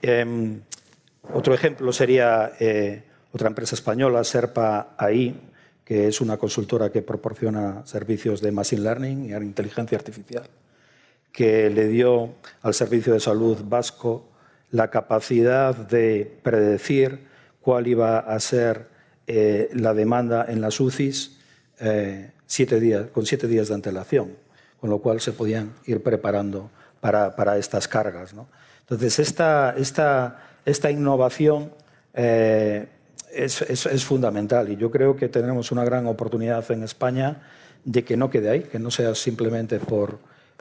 Em, 0.02 0.60
otro 1.32 1.54
ejemplo 1.54 1.92
sería 1.92 2.52
otra 3.32 3.48
empresa 3.48 3.74
española, 3.74 4.22
Serpa 4.22 4.94
AI, 4.98 5.34
que 5.84 6.08
es 6.08 6.20
una 6.20 6.38
consultora 6.38 6.90
que 6.90 7.02
proporciona 7.02 7.84
servicios 7.86 8.40
de 8.40 8.52
Machine 8.52 8.82
Learning 8.82 9.24
y 9.26 9.32
inteligencia 9.32 9.98
artificial, 9.98 10.44
que 11.30 11.68
le 11.68 11.88
dio 11.88 12.34
al 12.62 12.74
Servicio 12.74 13.12
de 13.12 13.20
Salud 13.20 13.58
vasco 13.64 14.28
la 14.70 14.90
capacidad 14.90 15.74
de 15.74 16.38
predecir 16.42 17.26
cuál 17.60 17.86
iba 17.86 18.18
a 18.18 18.40
ser 18.40 18.93
eh, 19.26 19.70
la 19.72 19.94
demanda 19.94 20.44
en 20.48 20.60
las 20.60 20.78
UCIs 20.80 21.38
eh, 21.80 22.30
siete 22.46 22.78
días, 22.78 23.06
con 23.12 23.24
siete 23.24 23.48
días 23.48 23.68
de 23.68 23.74
antelación, 23.74 24.32
con 24.80 24.90
lo 24.90 24.98
cual 24.98 25.20
se 25.20 25.32
podían 25.32 25.72
ir 25.86 26.02
preparando 26.02 26.70
para, 27.00 27.34
para 27.34 27.56
estas 27.56 27.88
cargas. 27.88 28.34
¿no? 28.34 28.46
Entonces, 28.80 29.18
esta, 29.18 29.74
esta, 29.78 30.42
esta 30.66 30.90
innovación 30.90 31.72
eh, 32.12 32.86
es, 33.32 33.62
es, 33.62 34.04
fundamental 34.04 34.70
y 34.70 34.76
yo 34.76 34.90
creo 34.90 35.16
que 35.16 35.28
tenemos 35.28 35.72
una 35.72 35.84
gran 35.84 36.06
oportunidad 36.06 36.70
en 36.70 36.82
España 36.82 37.42
de 37.84 38.04
que 38.04 38.16
no 38.16 38.30
quede 38.30 38.50
ahí, 38.50 38.60
que 38.60 38.78
no 38.78 38.90
sea 38.90 39.14
simplemente 39.14 39.78
por 39.80 40.18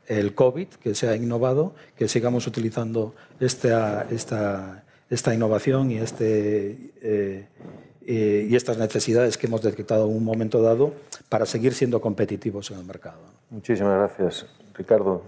el 0.08 0.34
COVID, 0.34 0.68
que 0.68 0.96
sea 0.96 1.16
innovado, 1.16 1.76
que 1.98 2.08
sigamos 2.08 2.48
utilizando 2.48 3.14
esta, 3.40 4.08
esta, 4.10 4.84
esta 5.10 5.34
innovación 5.34 5.92
y, 5.92 5.98
este, 5.98 7.48
eh, 8.06 8.48
y 8.50 8.56
estas 8.56 8.78
necesidades 8.78 9.38
que 9.38 9.48
hemos 9.48 9.62
detectado 9.62 10.06
en 10.06 10.16
un 10.16 10.24
momento 10.24 10.62
dado 10.62 10.94
para 11.30 11.46
seguir 11.46 11.74
siendo 11.74 12.02
competitivos 12.02 12.72
en 12.72 12.80
el 12.80 12.86
mercado. 12.86 13.20
Muchísimas 13.50 13.98
gracias. 13.98 14.46
Ricardo. 14.74 15.24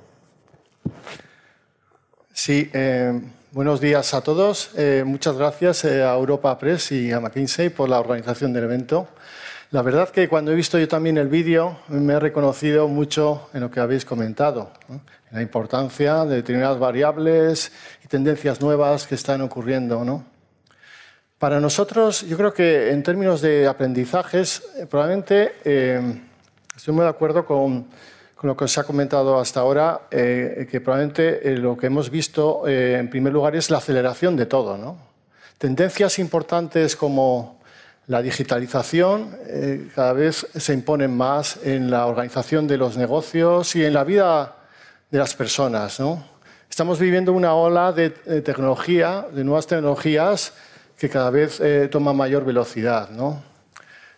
Sí, 2.34 2.70
eh, 2.74 3.20
Buenos 3.56 3.80
días 3.80 4.14
a 4.14 4.20
todos. 4.20 4.72
Eh, 4.76 5.04
muchas 5.06 5.38
gracias 5.38 5.86
a 5.86 6.14
Europa 6.14 6.60
Press 6.60 6.92
y 6.92 7.14
a 7.14 7.22
McKinsey 7.22 7.70
por 7.70 7.88
la 7.88 8.02
organización 8.02 8.52
del 8.52 8.66
evento. 8.66 9.08
La 9.72 9.82
verdad 9.82 10.10
que 10.10 10.28
cuando 10.28 10.52
he 10.52 10.56
visto 10.56 10.78
yo 10.78 10.90
también 10.90 11.18
el 11.18 11.30
vídeo 11.30 11.78
me 11.88 12.16
he 12.16 12.20
reconocido 12.20 12.90
mucho 12.90 13.48
en 13.54 13.62
lo 13.62 13.72
que 13.72 13.80
habéis 13.80 14.04
comentado, 14.04 14.72
en 14.90 15.00
la 15.32 15.42
importancia 15.42 16.26
de 16.26 16.36
determinadas 16.36 16.80
variables 16.80 17.72
y 18.04 18.10
tendencias 18.10 18.60
nuevas 18.60 19.08
que 19.08 19.16
están 19.16 19.40
ocurriendo. 19.40 20.04
¿no? 20.04 20.26
Para 21.40 21.60
nosotros, 21.60 22.22
yo 22.22 22.38
creo 22.38 22.54
que 22.54 22.92
en 22.92 23.04
términos 23.04 23.42
de 23.42 23.68
aprendizajes, 23.68 24.64
eh, 24.78 24.86
probablemente 24.86 25.54
estoy 26.76 26.94
muy 26.94 27.04
de 27.04 27.10
acuerdo 27.10 27.46
con 27.46 27.88
con 28.36 28.50
lo 28.50 28.58
que 28.58 28.66
os 28.66 28.78
ha 28.78 28.84
comentado 28.84 29.40
hasta 29.40 29.62
ahora, 29.62 30.02
eh, 30.12 30.68
que 30.70 30.82
probablemente 30.82 31.54
eh, 31.54 31.58
lo 31.58 31.78
que 31.78 31.88
hemos 31.88 32.10
visto 32.10 32.68
eh, 32.68 32.98
en 33.00 33.10
primer 33.10 33.32
lugar 33.32 33.56
es 33.56 33.70
la 33.70 33.78
aceleración 33.78 34.36
de 34.36 34.46
todo. 34.46 34.78
¿no? 34.78 34.98
Tendencias 35.58 36.20
importantes 36.20 36.96
como 36.96 37.62
la 38.08 38.22
digitalización 38.22 39.36
cada 39.96 40.14
vez 40.14 40.46
se 40.54 40.74
imponen 40.76 41.18
más 41.18 41.58
en 41.64 41.90
la 41.90 42.06
organización 42.06 42.68
de 42.68 42.78
los 42.78 42.98
negocios 42.98 43.76
y 43.76 43.84
en 43.84 43.94
la 43.94 44.04
vida 44.04 44.58
de 45.10 45.18
las 45.18 45.34
personas. 45.34 46.00
¿no? 46.00 46.24
Estamos 46.70 47.00
viviendo 47.00 47.34
una 47.34 47.56
ola 47.56 47.94
de, 47.94 48.12
tecnología, 48.12 49.26
de 49.32 49.44
nuevas 49.44 49.66
tecnologías 49.66 50.54
que 50.98 51.10
cada 51.10 51.30
vez 51.30 51.62
toma 51.92 52.14
mayor 52.14 52.46
velocidad. 52.46 53.10
¿no? 53.10 53.56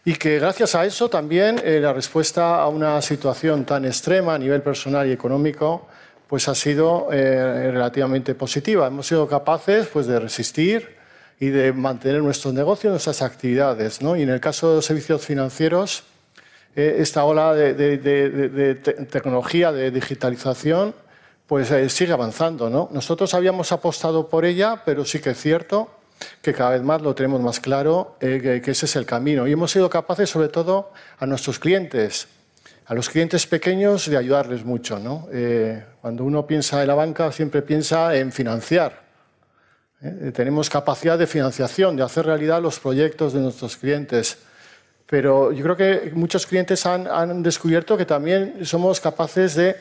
y 0.08 0.16
que 0.16 0.40
gracias 0.40 0.74
a 0.74 0.86
eso 0.86 1.10
también 1.10 1.60
eh, 1.66 1.82
la 1.82 1.92
respuesta 1.92 2.62
a 2.62 2.70
una 2.70 3.02
situación 3.02 3.66
tan 3.66 3.84
extrema 3.84 4.36
a 4.36 4.40
nivel 4.40 4.62
personal 4.62 5.06
y 5.06 5.12
económico 5.12 5.86
pues 6.28 6.48
ha 6.48 6.56
sido 6.56 7.10
eh, 7.12 7.72
relativamente 7.74 8.34
positiva. 8.34 8.88
Hemos 8.88 9.06
sido 9.06 9.28
capaces 9.28 9.88
pues, 9.88 10.08
de 10.08 10.18
resistir 10.18 10.96
y 11.42 11.48
de 11.48 11.74
mantener 11.74 12.24
nuestros 12.24 12.54
negocios, 12.54 12.92
nuestras 12.92 13.22
actividades. 13.22 14.02
¿no? 14.02 14.16
Y 14.16 14.22
en 14.22 14.30
el 14.30 14.40
caso 14.40 14.70
de 14.70 14.76
los 14.78 14.86
servicios 14.86 15.26
financieros, 15.26 16.06
eh, 16.74 16.96
esta 17.00 17.26
ola 17.26 17.54
de, 17.54 17.74
de, 17.74 18.76
tecnología, 18.76 19.74
de 19.74 19.92
digitalización, 19.92 20.96
pues 21.48 21.68
sigue 21.92 22.14
avanzando. 22.14 22.70
¿no? 22.70 22.88
Nosotros 22.94 23.34
habíamos 23.34 23.74
apostado 23.74 24.30
por 24.30 24.46
ella, 24.46 24.84
pero 24.86 25.04
sí 25.04 25.20
que 25.20 25.32
es 25.32 25.38
cierto 25.38 25.97
que 26.42 26.54
cada 26.54 26.72
vez 26.72 26.82
más 26.82 27.02
lo 27.02 27.16
tenemos 27.16 27.42
más 27.42 27.60
claro, 27.60 28.18
eh, 28.20 28.62
que, 28.64 28.72
ese 28.72 28.86
es 28.86 28.96
el 28.96 29.06
camino. 29.06 29.48
Y 29.48 29.52
hemos 29.52 29.72
sido 29.72 29.90
capaces, 29.90 30.30
sobre 30.30 30.50
todo, 30.50 30.92
a 31.20 31.26
nuestros 31.26 31.60
clientes, 31.60 32.28
a 32.86 32.94
los 32.94 33.10
clientes 33.10 33.46
pequeños, 33.48 34.10
de 34.10 34.18
ayudarles 34.18 34.64
mucho. 34.64 35.00
Eh, 35.32 35.84
cuando 36.02 36.24
uno 36.24 36.48
piensa 36.48 36.82
en 36.82 36.88
la 36.88 36.96
banca, 36.96 37.32
siempre 37.32 37.62
piensa 37.62 38.16
en 38.16 38.32
financiar. 38.32 39.02
¿eh? 40.02 40.32
Tenemos 40.34 40.70
capacidad 40.70 41.18
de 41.18 41.28
financiación, 41.28 41.96
de 41.96 42.04
hacer 42.04 42.26
realidad 42.26 42.62
los 42.62 42.80
proyectos 42.80 43.34
de 43.34 43.42
nuestros 43.42 43.78
clientes. 43.78 44.38
Pero 45.06 45.52
yo 45.52 45.64
creo 45.64 45.78
que 45.78 46.12
muchos 46.14 46.46
clientes 46.46 46.86
han, 46.86 47.08
han 47.08 47.42
descubierto 47.42 47.98
que 47.98 48.06
también 48.06 48.66
somos 48.66 49.00
capaces 49.00 49.56
de 49.56 49.76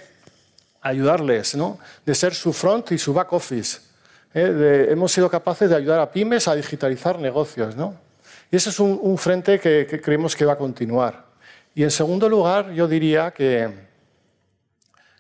ayudarles, 0.81 1.57
¿no? 1.57 1.79
de 2.05 2.15
ser 2.15 2.33
su 2.33 2.53
front 2.53 2.93
y 2.93 2.99
su 2.99 3.13
back 3.13 3.33
office 3.33 3.87
¿eh? 4.37 4.89
hemos 4.91 5.11
sido 5.11 5.31
capaces 5.31 5.71
de 5.71 5.77
ayudar 5.77 6.01
a 6.01 6.11
pymes 6.11 6.47
a 6.47 6.55
digitalizar 6.55 7.19
negocios. 7.19 7.75
¿no? 7.75 7.95
Y 8.51 8.57
ese 8.57 8.71
es 8.71 8.79
un, 8.79 9.19
frente 9.19 9.59
que, 9.59 10.01
creemos 10.03 10.37
que 10.37 10.45
va 10.45 10.53
a 10.53 10.59
continuar. 10.59 11.25
Y 11.75 11.83
en 11.83 11.91
segundo 11.91 12.29
lugar, 12.29 12.71
yo 12.73 12.87
diría 12.87 13.31
que 13.33 13.69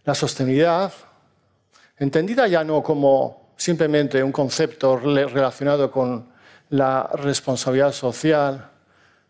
la 0.04 0.14
sostenibilidad, 0.14 0.92
entendida 1.99 2.46
ya 2.46 2.62
no 2.62 2.82
como 2.82 3.52
simplemente 3.56 4.23
un 4.23 4.32
concepto 4.32 4.96
relacionado 4.99 5.90
con 5.90 6.28
la 6.70 7.08
responsabilidad 7.14 7.92
social, 7.92 8.70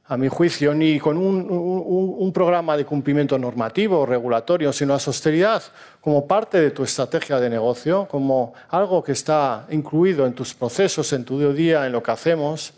a 0.09 0.17
mi 0.17 0.29
juicio, 0.29 0.73
ni 0.73 1.01
con 1.01 1.17
un, 1.17 2.33
programa 2.33 2.77
de 2.77 2.85
cumplimiento 2.85 3.39
normativo 3.39 4.01
o 4.01 4.07
regulatorio, 4.07 4.73
sino 4.73 4.93
la 4.93 4.99
sostenibilidad 4.99 5.63
como 6.01 6.27
parte 6.27 6.61
de 6.61 6.71
tu 6.71 6.85
estrategia 6.85 7.41
de 7.41 7.51
negocio, 7.51 8.07
como 8.09 8.53
algo 8.69 9.03
que 9.03 9.13
está 9.13 9.67
incluido 9.71 10.27
en 10.27 10.35
tus 10.35 10.55
procesos, 10.55 11.13
en 11.13 11.25
tu 11.25 11.39
día 11.39 11.49
a 11.49 11.53
día, 11.53 11.87
en 11.87 11.93
lo 11.93 12.03
que 12.03 12.11
hacemos, 12.11 12.73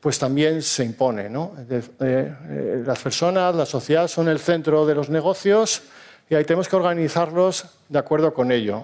pues 0.00 0.18
también 0.18 0.60
se 0.60 0.84
impone. 0.84 1.26
Eh, 1.26 1.82
eh, 2.00 2.82
las 2.84 2.98
personas, 2.98 3.54
la 3.54 3.66
sociedad 3.66 4.06
son 4.08 4.28
el 4.28 4.38
centro 4.38 4.84
de 4.84 4.94
los 4.94 5.08
negocios 5.08 5.82
y 6.28 6.34
ahí 6.34 6.44
tenemos 6.44 6.68
que 6.68 6.76
organizarlos 6.76 7.66
de 7.88 7.98
acuerdo 7.98 8.32
con 8.32 8.50
ello. 8.50 8.82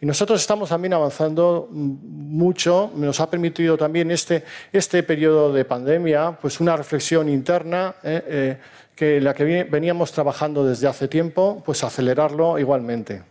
Y 0.00 0.06
nosotros 0.06 0.40
estamos 0.40 0.68
también 0.68 0.94
avanzando 0.94 1.68
mucho, 1.70 2.90
nos 2.94 3.20
ha 3.20 3.28
permitido 3.28 3.76
también 3.76 4.10
este, 4.10 4.44
este 4.72 5.02
periodo 5.02 5.52
de 5.52 5.64
pandemia, 5.64 6.38
pues 6.40 6.60
una 6.60 6.76
reflexión 6.76 7.28
interna, 7.28 7.94
eh, 8.02 8.22
eh, 8.26 8.58
que 8.94 9.20
la 9.20 9.34
que 9.34 9.64
veníamos 9.64 10.12
trabajando 10.12 10.64
desde 10.64 10.86
hace 10.86 11.08
tiempo, 11.08 11.62
pues 11.64 11.82
acelerarlo 11.84 12.58
igualmente. 12.58 13.22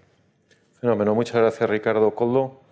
Fenómeno, 0.80 1.16
muchas 1.16 1.36
gracias 1.36 1.70
Ricardo 1.70 2.12
Coldo. 2.12 2.69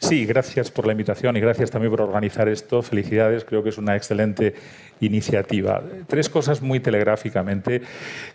Sí, 0.00 0.24
gracias 0.24 0.70
por 0.70 0.86
la 0.86 0.92
invitación 0.92 1.36
y 1.36 1.40
gracias 1.40 1.70
también 1.70 1.90
por 1.90 2.00
organizar 2.00 2.48
esto. 2.48 2.80
Felicidades, 2.80 3.44
creo 3.44 3.62
que 3.62 3.68
es 3.68 3.76
una 3.76 3.96
excelente 3.96 4.54
iniciativa. 5.00 5.82
Tres 6.06 6.30
cosas 6.30 6.62
muy 6.62 6.80
telegráficamente. 6.80 7.82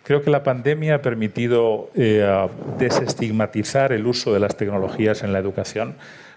Creo 0.04 0.22
que 0.22 0.30
la 0.30 0.44
pandemia 0.44 0.96
ha 0.96 1.02
permitido 1.02 1.90
eh, 1.96 2.48
desestigmatizar 2.78 3.94
el 3.94 4.06
uso 4.06 4.32
de 4.32 4.40
las 4.40 4.56
tecnologías 4.56 5.24
en 5.24 5.34
la 5.34 5.40
educación 5.40 5.96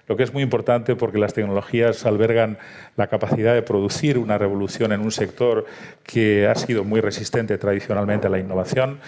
lo 0.09 0.17
que 0.17 0.23
es 0.23 0.33
muy 0.33 0.43
importante 0.43 0.97
porque 0.97 1.19
las 1.19 1.35
tecnologías 1.35 2.07
albergan 2.07 2.59
la 2.97 3.09
capacidad 3.09 3.55
de 3.55 3.61
producir 3.63 4.17
una 4.17 4.39
revolución 4.39 4.93
en 4.93 5.03
un 5.03 5.13
sector 5.13 5.67
que 6.03 6.49
ha 6.49 6.55
sido 6.55 6.83
muy 6.83 7.03
resistente 7.03 7.59
tradicionalmente 7.59 8.27
a 8.27 8.31
la 8.31 8.39
innovación. 8.39 9.01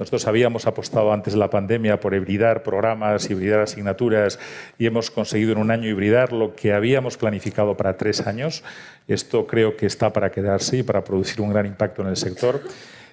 Nosotros 0.00 0.26
habíamos 0.26 0.66
apostado 0.66 1.12
antes 1.12 1.34
de 1.34 1.38
la 1.38 1.50
pandemia 1.50 2.00
por 2.00 2.14
hibridar 2.14 2.62
programas, 2.62 3.28
hibridar 3.28 3.60
asignaturas 3.60 4.38
y 4.78 4.86
hemos 4.86 5.10
conseguido 5.10 5.52
en 5.52 5.58
un 5.58 5.70
año 5.70 5.90
hibridar 5.90 6.32
lo 6.32 6.56
que 6.56 6.72
habíamos 6.72 7.18
planificado 7.18 7.76
para 7.76 7.98
tres 7.98 8.26
años. 8.26 8.64
Esto 9.08 9.46
creo 9.46 9.76
que 9.76 9.84
está 9.84 10.10
para 10.10 10.30
quedarse 10.30 10.78
y 10.78 10.82
para 10.82 11.04
producir 11.04 11.42
un 11.42 11.50
gran 11.50 11.66
impacto 11.66 12.00
en 12.00 12.08
el 12.08 12.16
sector. 12.16 12.62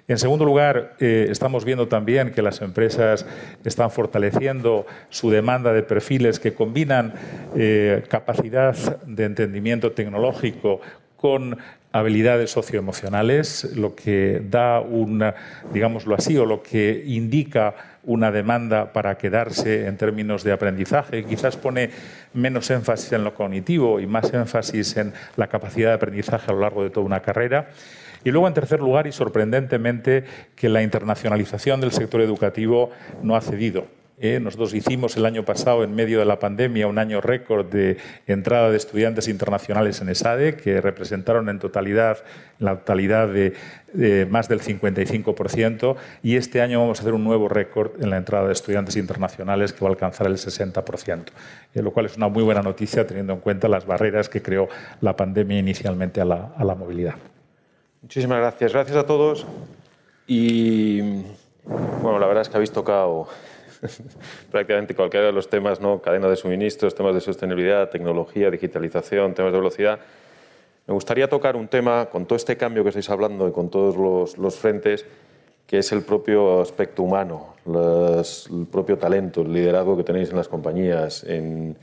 En 0.07 0.17
segundo 0.17 0.45
lugar, 0.45 0.95
eh, 1.01 1.27
estamos 1.29 1.65
viendo 1.65 1.89
también 1.89 2.31
que 2.31 2.41
las 2.41 2.61
empresas 2.61 3.25
están 3.65 3.91
fortaleciendo 3.91 4.85
su 5.09 5.29
demanda 5.29 5.73
de 5.73 5.83
perfiles 5.83 6.39
que 6.39 6.53
combinan 6.53 7.13
eh, 7.53 8.01
capacidad 8.07 8.73
de 9.05 9.25
entendimiento 9.25 9.91
tecnológico 9.91 10.79
con 11.17 11.57
habilidades 11.99 12.51
socioemocionales, 12.51 13.75
lo 13.75 13.95
que 13.95 14.41
da 14.49 14.79
una, 14.81 15.35
digámoslo 15.73 16.15
así, 16.15 16.37
o 16.37 16.45
lo 16.45 16.61
que 16.63 17.03
indica 17.05 17.75
una 18.03 18.31
demanda 18.31 18.93
para 18.93 19.17
quedarse 19.17 19.87
en 19.87 19.97
términos 19.97 20.43
de 20.43 20.53
aprendizaje. 20.53 21.25
Quizás 21.25 21.57
pone 21.57 21.89
menos 22.33 22.69
énfasis 22.71 23.11
en 23.11 23.23
lo 23.23 23.33
cognitivo 23.33 23.99
y 23.99 24.07
más 24.07 24.33
énfasis 24.33 24.95
en 24.97 25.13
la 25.35 25.47
capacidad 25.47 25.89
de 25.89 25.95
aprendizaje 25.95 26.49
a 26.49 26.53
lo 26.53 26.61
largo 26.61 26.83
de 26.83 26.89
toda 26.89 27.05
una 27.05 27.21
carrera. 27.21 27.69
Y 28.23 28.31
luego, 28.31 28.47
en 28.47 28.53
tercer 28.53 28.79
lugar, 28.79 29.07
y 29.07 29.11
sorprendentemente, 29.11 30.23
que 30.55 30.69
la 30.69 30.81
internacionalización 30.81 31.81
del 31.81 31.91
sector 31.91 32.21
educativo 32.21 32.91
no 33.21 33.35
ha 33.35 33.41
cedido. 33.41 33.87
¿Eh? 34.19 34.39
nosotros 34.39 34.73
hicimos 34.73 35.15
el 35.17 35.25
año 35.25 35.45
pasado, 35.45 35.83
en 35.83 35.95
medio 35.95 36.19
de 36.19 36.25
la 36.25 36.39
pandemia, 36.39 36.87
un 36.87 36.99
año 36.99 37.21
récord 37.21 37.65
de 37.65 37.97
entrada 38.25 38.69
de 38.69 38.77
estudiantes 38.77 39.27
internacionales 39.27 40.01
en 40.01 40.09
ESADE, 40.09 40.55
que 40.55 40.81
representaron 40.81 41.49
en 41.49 41.59
totalidad, 41.59 42.17
la 42.59 42.77
totalidad 42.77 43.27
de, 43.27 43.53
más 44.29 44.47
del 44.49 44.61
55%, 44.61 45.95
y 46.23 46.35
este 46.35 46.61
año 46.61 46.79
vamos 46.79 46.99
a 46.99 47.01
hacer 47.01 47.13
un 47.13 47.23
nuevo 47.23 47.47
récord 47.47 47.91
en 48.01 48.09
la 48.09 48.17
entrada 48.17 48.47
de 48.47 48.53
estudiantes 48.53 48.95
internacionales 48.95 49.73
que 49.73 49.81
va 49.81 49.89
a 49.89 49.91
alcanzar 49.91 50.27
el 50.27 50.37
60%, 50.37 51.23
eh, 51.73 51.81
lo 51.81 51.91
cual 51.91 52.07
es 52.07 52.17
una 52.17 52.27
muy 52.27 52.43
buena 52.43 52.61
noticia 52.61 53.05
teniendo 53.05 53.33
en 53.33 53.39
cuenta 53.39 53.67
las 53.67 53.85
barreras 53.85 54.29
que 54.29 54.41
creó 54.41 54.67
la 55.01 55.15
pandemia 55.15 55.59
inicialmente 55.59 56.21
a 56.21 56.25
la, 56.25 56.53
a 56.57 56.63
la 56.63 56.75
movilidad. 56.75 57.15
Muchísimas 58.01 58.39
gracias. 58.39 58.73
Gracias 58.73 58.97
a 58.97 59.05
todos. 59.05 59.45
Y 60.27 61.01
bueno, 62.01 62.19
la 62.19 62.27
verdad 62.27 62.41
es 62.41 62.49
que 62.49 62.55
habéis 62.55 62.71
tocado 62.71 63.27
prácticamente 64.51 64.95
cualquiera 64.95 65.27
de 65.27 65.31
los 65.31 65.49
temas, 65.49 65.79
¿no? 65.79 66.01
cadena 66.01 66.27
de 66.27 66.35
suministros, 66.35 66.95
temas 66.95 67.13
de 67.13 67.21
sostenibilidad, 67.21 67.89
tecnología, 67.89 68.49
digitalización, 68.49 69.33
temas 69.33 69.51
de 69.51 69.57
velocidad. 69.57 69.99
Me 70.87 70.93
gustaría 70.93 71.29
tocar 71.29 71.55
un 71.55 71.67
tema 71.67 72.05
con 72.05 72.25
todo 72.25 72.37
este 72.37 72.55
cambio 72.55 72.83
que 72.83 72.89
estáis 72.89 73.09
hablando 73.09 73.47
y 73.47 73.51
con 73.51 73.69
todos 73.69 74.37
los, 74.37 74.55
frentes, 74.55 75.05
que 75.65 75.79
es 75.79 75.91
el 75.91 76.01
propio 76.01 76.61
aspecto 76.61 77.03
humano, 77.03 77.55
el 77.65 78.67
propio 78.67 78.97
talento, 78.97 79.41
el 79.41 79.51
liderazgo 79.51 79.97
que 79.97 80.03
tenéis 80.03 80.29
en 80.29 80.37
las 80.37 80.47
compañías, 80.47 81.25
en 81.25 81.75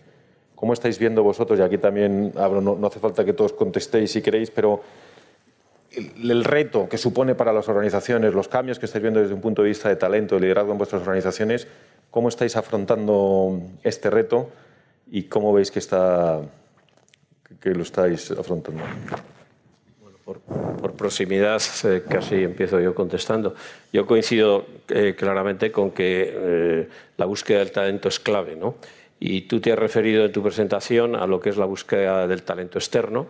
cómo 0.54 0.72
estáis 0.72 0.98
viendo 0.98 1.22
vosotros, 1.22 1.58
y 1.58 1.62
aquí 1.62 1.76
también 1.76 2.32
no, 2.34 2.60
no 2.60 2.86
hace 2.86 2.98
falta 2.98 3.26
que 3.26 3.34
todos 3.34 3.52
contestéis 3.52 4.10
si 4.10 4.22
queréis, 4.22 4.50
pero 4.50 4.80
el, 5.96 6.44
reto 6.44 6.88
que 6.88 6.98
supone 6.98 7.34
para 7.34 7.52
las 7.52 7.68
organizaciones, 7.68 8.34
los 8.34 8.48
cambios 8.48 8.78
que 8.78 8.86
estáis 8.86 9.02
viendo 9.02 9.20
desde 9.20 9.34
un 9.34 9.40
punto 9.40 9.62
de 9.62 9.68
vista 9.68 9.88
de 9.88 9.96
talento, 9.96 10.36
y 10.36 10.40
liderazgo 10.40 10.72
en 10.72 10.78
vuestras 10.78 11.02
organizaciones, 11.02 11.66
¿cómo 12.10 12.28
estáis 12.28 12.56
afrontando 12.56 13.60
este 13.82 14.10
reto 14.10 14.50
y 15.10 15.24
cómo 15.24 15.52
veis 15.52 15.70
que, 15.70 15.78
está, 15.78 16.40
lo 17.62 17.82
estáis 17.82 18.30
afrontando? 18.30 18.82
por, 20.24 20.92
proximidad, 20.94 21.60
eh, 21.84 22.02
casi 22.08 22.36
empiezo 22.36 22.80
yo 22.80 22.94
contestando. 22.94 23.54
Yo 23.92 24.06
coincido 24.06 24.64
eh, 24.88 25.14
claramente 25.16 25.70
con 25.70 25.90
que 25.90 26.32
eh, 26.34 26.88
la 27.16 27.26
búsqueda 27.26 27.58
del 27.58 27.72
talento 27.72 28.08
es 28.08 28.20
clave, 28.20 28.56
¿no? 28.56 28.76
Y 29.20 29.42
tú 29.42 29.60
te 29.60 29.72
has 29.72 29.78
referido 29.78 30.24
en 30.24 30.32
tu 30.32 30.42
presentación 30.42 31.14
a 31.14 31.26
lo 31.26 31.40
que 31.40 31.50
es 31.50 31.56
la 31.56 31.66
búsqueda 31.66 32.26
del 32.26 32.42
talento 32.42 32.78
externo, 32.78 33.26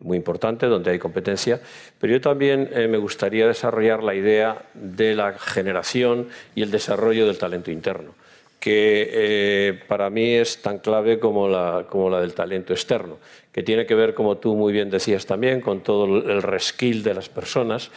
muy 0.00 0.16
importante, 0.16 0.66
donde 0.66 0.90
hay 0.90 0.98
competencia, 0.98 1.60
pero 1.98 2.12
yo 2.12 2.20
también 2.20 2.70
eh, 2.72 2.88
me 2.88 2.98
gustaría 2.98 3.46
desarrollar 3.46 4.02
la 4.02 4.14
idea 4.14 4.62
de 4.74 5.14
la 5.14 5.38
generación 5.38 6.28
y 6.54 6.62
el 6.62 6.70
desarrollo 6.70 7.26
del 7.26 7.38
talento 7.38 7.70
interno, 7.70 8.14
que 8.58 9.10
eh, 9.12 9.80
para 9.88 10.10
mí 10.10 10.34
es 10.34 10.62
tan 10.62 10.78
clave 10.78 11.18
como 11.18 11.48
la, 11.48 11.86
como 11.88 12.08
la 12.08 12.20
del 12.20 12.34
talento 12.34 12.72
externo, 12.72 13.18
que 13.52 13.62
tiene 13.62 13.86
que 13.86 13.94
ver, 13.94 14.14
como 14.14 14.38
tú 14.38 14.54
muy 14.56 14.72
bien 14.72 14.90
decías 14.90 15.26
también, 15.26 15.60
con 15.60 15.80
todo 15.80 16.04
el 16.06 16.42
reskill 16.42 17.02
de 17.02 17.14
las 17.14 17.28
personas. 17.28 17.90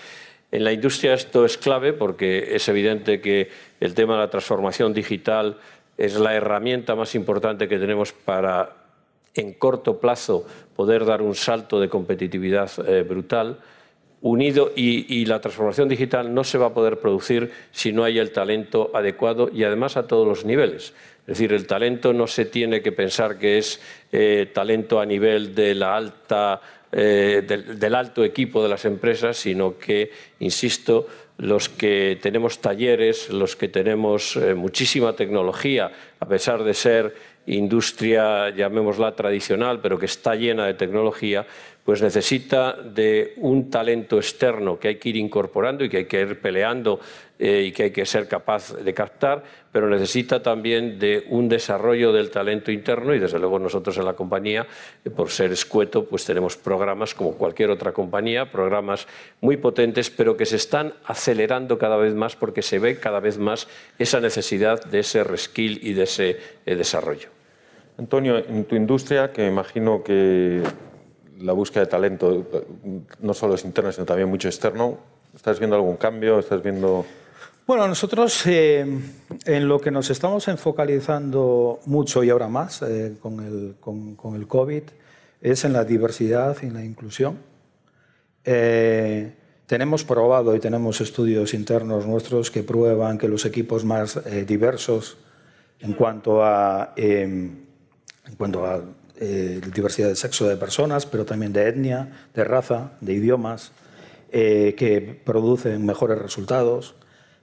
En 0.51 0.63
la 0.63 0.71
industria 0.71 1.13
esto 1.13 1.45
es 1.45 1.57
clave 1.57 1.93
porque 1.93 2.55
es 2.55 2.67
evidente 2.67 3.21
que 3.21 3.49
el 3.79 3.93
tema 3.93 4.13
de 4.13 4.19
la 4.19 4.29
transformación 4.29 4.93
digital 4.93 5.57
es 5.97 6.15
la 6.15 6.35
herramienta 6.35 6.95
más 6.95 7.15
importante 7.15 7.67
que 7.67 7.79
tenemos 7.79 8.11
para 8.11 8.82
en 9.35 9.53
corto 9.53 9.99
plazo 9.99 10.45
poder 10.75 11.05
dar 11.05 11.21
un 11.21 11.35
salto 11.35 11.79
de 11.79 11.89
competitividad 11.89 12.71
eh, 12.87 13.03
brutal, 13.03 13.59
unido 14.21 14.71
y, 14.73 15.25
la 15.25 15.41
transformación 15.41 15.89
digital 15.89 16.33
no 16.33 16.45
se 16.45 16.57
va 16.57 16.67
a 16.67 16.73
poder 16.73 16.99
producir 16.99 17.51
si 17.71 17.91
no 17.91 18.05
hay 18.05 18.19
el 18.19 18.31
talento 18.31 18.89
adecuado 18.93 19.49
y 19.53 19.65
además 19.65 19.97
a 19.97 20.07
todos 20.07 20.25
los 20.25 20.45
niveles. 20.45 20.93
Es 21.21 21.37
decir, 21.37 21.51
el 21.51 21.67
talento 21.67 22.13
no 22.13 22.27
se 22.27 22.45
tiene 22.45 22.81
que 22.81 22.93
pensar 22.93 23.37
que 23.37 23.57
es 23.57 23.81
eh, 24.13 24.49
talento 24.53 25.01
a 25.01 25.05
nivel 25.05 25.53
de 25.53 25.75
la 25.75 25.97
alta, 25.97 26.61
eh, 26.91 27.43
del, 27.45 27.95
alto 27.95 28.23
equipo 28.23 28.63
de 28.63 28.69
las 28.69 28.85
empresas, 28.85 29.35
sino 29.35 29.77
que, 29.77 30.11
insisto, 30.39 31.05
los 31.37 31.67
que 31.67 32.17
tenemos 32.21 32.59
talleres, 32.59 33.29
los 33.29 33.57
que 33.57 33.67
tenemos 33.67 34.39
muchísima 34.55 35.13
tecnología, 35.17 35.91
a 36.19 36.27
pesar 36.27 36.63
de 36.63 36.73
ser 36.73 37.13
industria, 37.47 38.49
llamémosla 38.49 39.15
tradicional, 39.15 39.79
pero 39.81 39.99
que 39.99 40.05
está 40.05 40.35
llena 40.35 40.65
de 40.65 40.73
tecnología, 40.75 41.45
pues 41.83 42.01
necesita 42.01 42.73
de 42.73 43.33
un 43.37 43.69
talento 43.69 44.17
externo 44.17 44.79
que 44.79 44.87
hay 44.87 44.95
que 44.95 45.09
ir 45.09 45.17
incorporando 45.17 45.83
y 45.83 45.89
que 45.89 45.97
hay 45.97 46.05
que 46.05 46.21
ir 46.21 46.39
peleando 46.39 46.99
eh, 47.37 47.65
y 47.67 47.71
que 47.73 47.83
hay 47.83 47.91
que 47.91 48.05
ser 48.05 48.27
capaz 48.29 48.73
de 48.73 48.93
captar, 48.93 49.43
pero 49.69 49.89
necesita 49.89 50.41
también 50.41 50.97
de 50.97 51.25
un 51.27 51.49
desarrollo 51.49 52.13
del 52.13 52.29
talento 52.29 52.71
interno 52.71 53.13
y 53.13 53.19
desde 53.19 53.37
luego 53.37 53.59
nosotros 53.59 53.97
en 53.97 54.05
la 54.05 54.13
compañía, 54.13 54.65
eh, 55.03 55.09
por 55.09 55.29
ser 55.29 55.51
escueto, 55.51 56.05
pues 56.05 56.23
tenemos 56.23 56.55
programas 56.55 57.13
como 57.13 57.33
cualquier 57.33 57.69
otra 57.69 57.91
compañía, 57.91 58.49
programas 58.49 59.05
muy 59.41 59.57
potentes, 59.57 60.09
pero 60.09 60.37
que 60.37 60.45
se 60.45 60.55
están 60.55 60.93
acelerando 61.03 61.77
cada 61.77 61.97
vez 61.97 62.13
más 62.13 62.37
porque 62.37 62.61
se 62.61 62.79
ve 62.79 62.97
cada 62.97 63.19
vez 63.19 63.37
más 63.37 63.67
esa 63.99 64.21
necesidad 64.21 64.85
de 64.85 64.99
ese 64.99 65.25
reskill 65.25 65.79
y 65.81 65.93
de 65.93 66.03
ese 66.03 66.37
eh, 66.65 66.75
desarrollo. 66.75 67.32
Antonio, 67.97 68.37
en 68.37 68.65
tu 68.65 68.75
industria, 68.75 69.31
que 69.31 69.47
imagino 69.47 70.03
que 70.03 70.63
la 71.39 71.53
búsqueda 71.53 71.85
de 71.85 71.89
talento 71.89 72.45
no 73.19 73.33
solo 73.33 73.55
es 73.55 73.65
interno, 73.65 73.91
sino 73.91 74.05
también 74.05 74.29
mucho 74.29 74.47
externo. 74.47 74.97
¿Estás 75.35 75.59
viendo 75.59 75.75
algún 75.75 75.97
cambio? 75.97 76.39
¿Estás 76.39 76.63
viendo...? 76.63 77.05
Bueno, 77.65 77.87
nosotros 77.87 78.45
eh, 78.45 78.85
en 79.45 79.67
lo 79.67 79.79
que 79.79 79.89
nos 79.89 80.09
estamos 80.09 80.47
enfocalizando 80.49 81.79
mucho 81.85 82.23
y 82.23 82.29
ahora 82.29 82.49
más 82.49 82.81
eh, 82.81 83.15
con, 83.21 83.39
el, 83.39 83.75
con, 83.79 84.35
el, 84.35 84.47
COVID 84.47 84.83
es 85.39 85.63
en 85.63 85.71
la 85.71 85.85
diversidad 85.85 86.57
y 86.61 86.65
en 86.65 86.73
la 86.73 86.83
inclusión. 86.83 87.37
Eh, 88.43 89.33
tenemos 89.65 90.03
probado 90.03 90.55
y 90.55 90.59
tenemos 90.59 90.99
estudios 90.99 91.53
internos 91.53 92.05
nuestros 92.05 92.51
que 92.51 92.63
prueban 92.63 93.17
que 93.17 93.29
los 93.29 93.45
equipos 93.45 93.85
más 93.85 94.19
diversos 94.45 95.17
en 95.79 95.93
cuanto 95.93 96.43
a, 96.43 96.93
en 98.27 98.35
cuanto 98.35 98.65
a 98.65 98.81
eh, 99.19 99.61
diversidad 99.73 100.09
de 100.09 100.15
sexo 100.15 100.47
de 100.47 100.57
personas, 100.57 101.05
pero 101.05 101.23
también 101.23 101.53
de 101.53 101.67
etnia, 101.67 102.09
de 102.33 102.43
raza, 102.43 102.93
de 102.99 103.13
idiomas, 103.13 103.71
eh, 104.31 104.73
que 104.75 104.99
producen 105.23 105.85
mejores 105.85 106.17
resultados. 106.17 106.95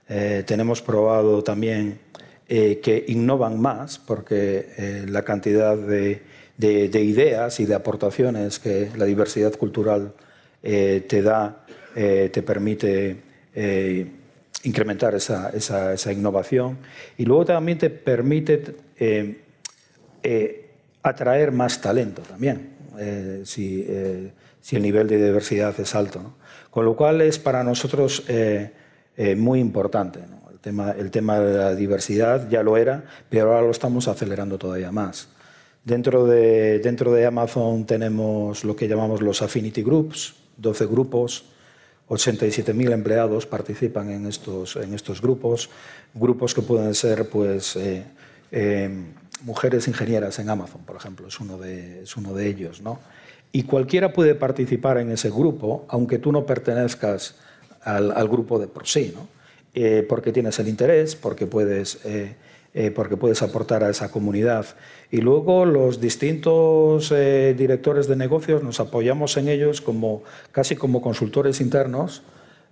Eh, 0.09 0.43
tenemos 0.45 0.81
probado 0.81 1.43
también 1.43 1.99
que 2.47 3.05
innovan 3.07 3.61
más, 3.61 3.97
porque 3.97 5.05
la 5.07 5.23
cantidad 5.23 5.77
de, 5.77 6.21
ideas 6.59 7.61
y 7.61 7.65
de 7.65 7.75
aportaciones 7.75 8.59
que 8.59 8.89
la 8.97 9.05
diversidad 9.05 9.55
cultural 9.55 10.13
te 10.61 11.21
da, 11.21 11.63
te 11.95 12.43
permite 12.43 13.21
incrementar 14.63 15.15
esa, 15.15 15.49
esa, 15.51 16.11
innovación. 16.11 16.79
Y 17.17 17.23
luego 17.23 17.45
también 17.45 17.77
te 17.77 17.89
permite 17.89 18.75
atraer 21.03 21.51
más 21.51 21.81
talento 21.81 22.21
también, 22.21 22.69
si, 23.45 23.87
si, 24.61 24.75
el 24.75 24.81
nivel 24.81 25.07
de 25.07 25.23
diversidad 25.23 25.77
es 25.79 25.95
alto. 25.95 26.21
¿no? 26.21 26.35
Con 26.69 26.85
lo 26.85 26.95
cual 26.95 27.21
es 27.21 27.39
para 27.39 27.63
nosotros 27.63 28.23
muy 29.37 29.59
importante. 29.59 30.19
El, 30.51 30.59
tema, 30.59 30.91
el 30.91 31.11
tema 31.11 31.39
de 31.39 31.57
la 31.57 31.75
diversidad 31.75 32.49
ya 32.49 32.63
lo 32.63 32.77
era, 32.77 33.03
pero 33.29 33.53
ahora 33.53 33.61
lo 33.63 33.71
estamos 33.71 34.07
acelerando 34.07 34.57
todavía 34.57 34.91
más. 34.91 35.29
Dentro 35.83 36.27
de, 36.27 36.79
dentro 36.79 37.11
de 37.11 37.25
Amazon 37.25 37.85
tenemos 37.85 38.63
lo 38.63 38.75
que 38.75 38.87
llamamos 38.87 39.21
los 39.21 39.41
Affinity 39.41 39.81
Groups, 39.81 40.35
12 40.57 40.85
grupos, 40.85 41.45
87.000 42.07 42.91
empleados 42.91 43.47
participan 43.47 44.11
en 44.11 44.27
estos, 44.27 44.75
en 44.75 44.93
estos 44.93 45.21
grupos, 45.21 45.69
grupos 46.13 46.53
que 46.53 46.61
pueden 46.61 46.93
ser 46.93 47.29
pues, 47.29 47.75
eh, 47.77 48.03
eh, 48.51 48.89
mujeres 49.41 49.87
ingenieras 49.87 50.39
en 50.39 50.49
Amazon, 50.49 50.81
por 50.85 50.95
ejemplo, 50.95 51.27
es 51.27 51.39
uno 51.39 51.57
de, 51.57 52.03
es 52.03 52.17
uno 52.17 52.33
de 52.33 52.47
ellos. 52.47 52.81
¿no? 52.81 52.99
Y 53.51 53.63
cualquiera 53.63 54.13
puede 54.13 54.35
participar 54.35 54.97
en 54.97 55.11
ese 55.11 55.29
grupo, 55.29 55.85
aunque 55.89 56.19
tú 56.19 56.31
no 56.31 56.45
pertenezcas 56.45 57.35
al, 57.81 58.11
al 58.11 58.27
grupo 58.27 58.59
de 58.59 58.67
por 58.67 58.87
sí, 58.87 59.13
¿no? 59.15 59.27
Eh, 59.73 60.05
porque 60.07 60.33
tienes 60.33 60.59
el 60.59 60.67
interés, 60.67 61.15
porque 61.15 61.47
puedes 61.47 61.99
eh, 62.73 62.89
porque 62.91 63.17
puedes 63.17 63.41
aportar 63.41 63.83
a 63.83 63.89
esa 63.89 64.11
comunidad. 64.11 64.65
Y 65.11 65.17
luego 65.17 65.65
los 65.65 65.99
distintos 65.99 67.11
eh, 67.11 67.53
directores 67.57 68.07
de 68.07 68.15
negocios 68.15 68.63
nos 68.63 68.79
apoyamos 68.79 69.35
en 69.35 69.49
ellos 69.49 69.81
como, 69.81 70.23
casi 70.53 70.77
como 70.77 71.01
consultores 71.01 71.59
internos 71.59 72.23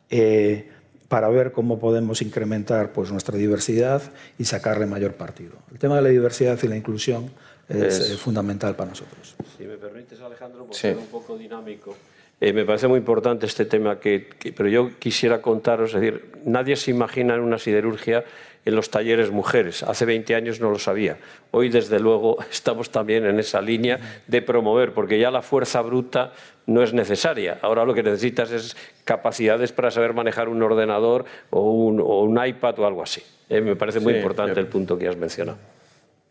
eh, 0.09 0.69
para 1.09 1.27
ver 1.27 1.51
cómo 1.51 1.79
podemos 1.79 2.21
incrementar 2.21 2.93
pues, 2.93 3.11
nuestra 3.11 3.35
diversidad 3.35 4.01
y 4.37 4.45
sacarle 4.45 4.85
mayor 4.85 5.15
partido. 5.15 5.53
El 5.71 5.79
tema 5.79 5.97
de 5.97 6.03
la 6.03 6.09
diversidad 6.09 6.57
y 6.61 6.67
la 6.67 6.77
inclusión 6.77 7.31
es, 7.67 8.17
fundamental 8.19 8.75
para 8.75 8.91
nosotros. 8.91 9.35
Si 9.57 9.63
me 9.65 9.77
permites, 9.77 10.19
Alejandro, 10.21 10.65
por 10.65 10.75
ser 10.75 10.97
un 10.97 11.07
poco 11.07 11.37
dinámico. 11.37 11.95
Me 12.41 12.65
parece 12.65 12.87
muy 12.87 12.99
importante 12.99 13.45
este 13.45 13.65
tema, 13.65 13.99
que, 13.99 14.29
pero 14.55 14.69
yo 14.69 14.97
quisiera 14.97 15.41
contaros, 15.41 15.93
es 15.93 16.01
decir, 16.01 16.31
nadie 16.45 16.75
se 16.75 16.91
imagina 16.91 17.35
en 17.35 17.41
una 17.41 17.57
siderurgia 17.57 18.23
en 18.65 18.75
los 18.75 18.89
talleres 18.89 19.31
mujeres. 19.31 19.83
Hace 19.83 20.05
20 20.05 20.35
años 20.35 20.59
no 20.59 20.69
lo 20.69 20.79
sabía. 20.79 21.17
Hoy, 21.51 21.69
desde 21.69 21.99
luego, 21.99 22.37
estamos 22.51 22.89
también 22.89 23.25
en 23.25 23.39
esa 23.39 23.61
línea 23.61 24.21
de 24.27 24.41
promover, 24.41 24.93
porque 24.93 25.19
ya 25.19 25.31
la 25.31 25.41
fuerza 25.41 25.81
bruta 25.81 26.33
no 26.65 26.83
es 26.83 26.93
necesaria. 26.93 27.59
Ahora 27.61 27.83
lo 27.83 27.93
que 27.93 28.03
necesitas 28.03 28.51
es 28.51 28.77
capacidades 29.03 29.71
para 29.71 29.91
saber 29.91 30.13
manejar 30.13 30.49
un 30.49 30.61
ordenador 30.61 31.25
o 31.49 31.71
un, 31.71 32.45
iPad 32.45 32.79
o 32.79 32.85
algo 32.85 33.03
así. 33.03 33.23
Eh, 33.49 33.61
me 33.61 33.75
parece 33.75 33.99
muy 33.99 34.13
importante 34.13 34.59
el 34.59 34.67
punto 34.67 34.97
que 34.97 35.07
has 35.07 35.17
mencionado. 35.17 35.57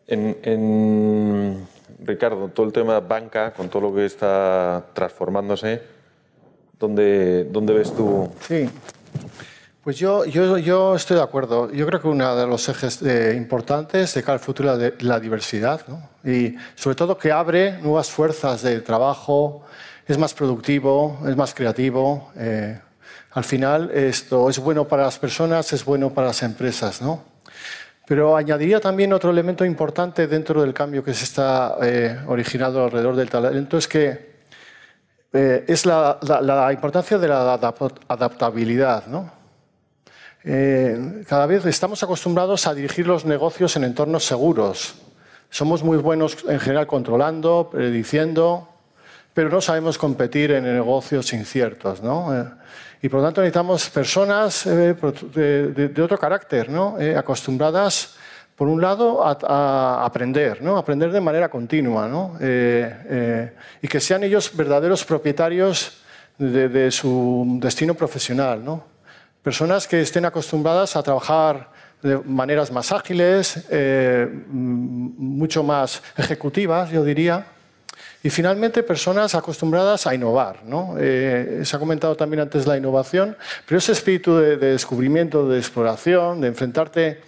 En, 0.06 1.66
Ricardo, 2.00 2.48
todo 2.48 2.64
el 2.66 2.72
tema 2.72 3.00
banca, 3.00 3.52
con 3.52 3.68
todo 3.68 3.82
lo 3.82 3.94
que 3.94 4.06
está 4.06 4.86
transformándose, 4.94 5.82
¿dónde, 6.78 7.44
dónde 7.44 7.72
ves 7.72 7.94
tú? 7.94 8.30
Sí. 8.46 8.68
Pues 9.82 9.96
yo, 9.96 10.26
yo, 10.26 10.58
yo, 10.58 10.96
estoy 10.96 11.16
de 11.16 11.22
acuerdo. 11.22 11.72
Yo 11.72 11.86
creo 11.86 12.00
que 12.02 12.08
uno 12.08 12.36
de 12.36 12.46
los 12.46 12.68
ejes 12.68 13.00
eh, 13.00 13.34
importantes 13.36 14.12
de 14.12 14.22
cara 14.22 14.34
al 14.34 14.40
futuro 14.40 14.74
es 14.74 15.02
la, 15.02 15.18
diversidad 15.18 15.80
¿no? 15.88 16.10
y 16.30 16.56
sobre 16.74 16.94
todo 16.94 17.16
que 17.16 17.32
abre 17.32 17.80
nuevas 17.80 18.10
fuerzas 18.10 18.60
de 18.62 18.80
trabajo, 18.80 19.64
es 20.06 20.18
más 20.18 20.34
productivo, 20.34 21.18
es 21.26 21.36
más 21.36 21.54
creativo. 21.54 22.30
Eh, 22.36 22.78
al 23.30 23.44
final 23.44 23.90
esto 23.92 24.50
es 24.50 24.58
bueno 24.58 24.86
para 24.86 25.04
las 25.04 25.18
personas, 25.18 25.72
es 25.72 25.84
bueno 25.84 26.12
para 26.12 26.26
las 26.26 26.42
empresas. 26.42 27.00
¿no? 27.00 27.24
Pero 28.06 28.36
añadiría 28.36 28.80
también 28.80 29.12
otro 29.12 29.30
elemento 29.30 29.64
importante 29.64 30.26
dentro 30.26 30.60
del 30.60 30.74
cambio 30.74 31.02
que 31.02 31.14
se 31.14 31.24
está 31.24 31.76
eh, 31.80 32.18
originando 32.26 32.84
alrededor 32.84 33.16
del 33.16 33.30
talento, 33.30 33.78
es 33.78 33.88
que 33.88 34.37
es 35.32 35.84
la, 35.86 36.18
la, 36.22 36.72
importancia 36.72 37.18
de 37.18 37.28
la 37.28 37.54
adaptabilidad. 38.08 39.06
¿no? 39.06 39.38
Eh, 40.44 41.24
cada 41.28 41.46
vez 41.46 41.66
estamos 41.66 42.02
acostumbrados 42.02 42.66
a 42.66 42.74
dirigir 42.74 43.06
los 43.06 43.24
negocios 43.24 43.76
en 43.76 43.84
entornos 43.84 44.24
seguros. 44.24 44.94
Somos 45.50 45.82
muy 45.82 45.98
buenos 45.98 46.38
en 46.48 46.60
general 46.60 46.86
controlando, 46.86 47.68
prediciendo, 47.70 48.68
pero 49.34 49.48
no 49.48 49.60
sabemos 49.60 49.98
competir 49.98 50.52
en 50.52 50.64
negocios 50.64 51.32
inciertos. 51.32 52.02
¿no? 52.02 52.34
Eh, 52.34 52.44
y 53.02 53.08
por 53.08 53.20
lo 53.20 53.26
tanto 53.26 53.40
necesitamos 53.40 53.90
personas 53.90 54.66
eh, 54.66 54.94
de, 55.34 56.02
otro 56.02 56.18
carácter, 56.18 56.70
¿no? 56.70 56.96
acostumbradas, 57.16 58.16
por 58.58 58.68
un 58.68 58.80
lado, 58.82 59.24
a, 59.24 60.04
aprender, 60.04 60.60
¿no? 60.60 60.76
aprender 60.76 61.12
de 61.12 61.20
manera 61.20 61.48
continua, 61.48 62.08
¿no? 62.08 62.34
y 62.40 63.88
que 63.88 64.00
sean 64.00 64.24
ellos 64.24 64.50
verdaderos 64.54 65.04
propietarios 65.04 66.02
de, 66.36 66.68
de 66.68 66.90
su 66.90 67.58
destino 67.62 67.94
profesional. 67.94 68.64
¿no? 68.64 68.84
Personas 69.42 69.86
que 69.86 70.00
estén 70.00 70.24
acostumbradas 70.24 70.96
a 70.96 71.02
trabajar 71.02 71.70
de 72.02 72.18
maneras 72.18 72.70
más 72.70 72.92
ágiles, 72.92 73.64
eh, 73.70 74.28
mucho 74.48 75.62
más 75.62 76.02
ejecutivas, 76.16 76.90
yo 76.90 77.04
diría. 77.04 77.46
Y 78.22 78.30
finalmente, 78.30 78.82
personas 78.82 79.34
acostumbradas 79.34 80.06
a 80.06 80.14
innovar. 80.14 80.64
¿no? 80.64 80.94
Eh, 80.98 81.62
se 81.64 81.76
ha 81.76 81.78
comentado 81.78 82.16
también 82.16 82.40
antes 82.40 82.66
la 82.66 82.76
innovación, 82.76 83.36
pero 83.66 83.78
ese 83.78 83.92
espíritu 83.92 84.36
de, 84.36 84.56
descubrimiento, 84.56 85.48
de 85.48 85.58
exploración, 85.58 86.40
de 86.40 86.48
enfrentarte 86.48 87.20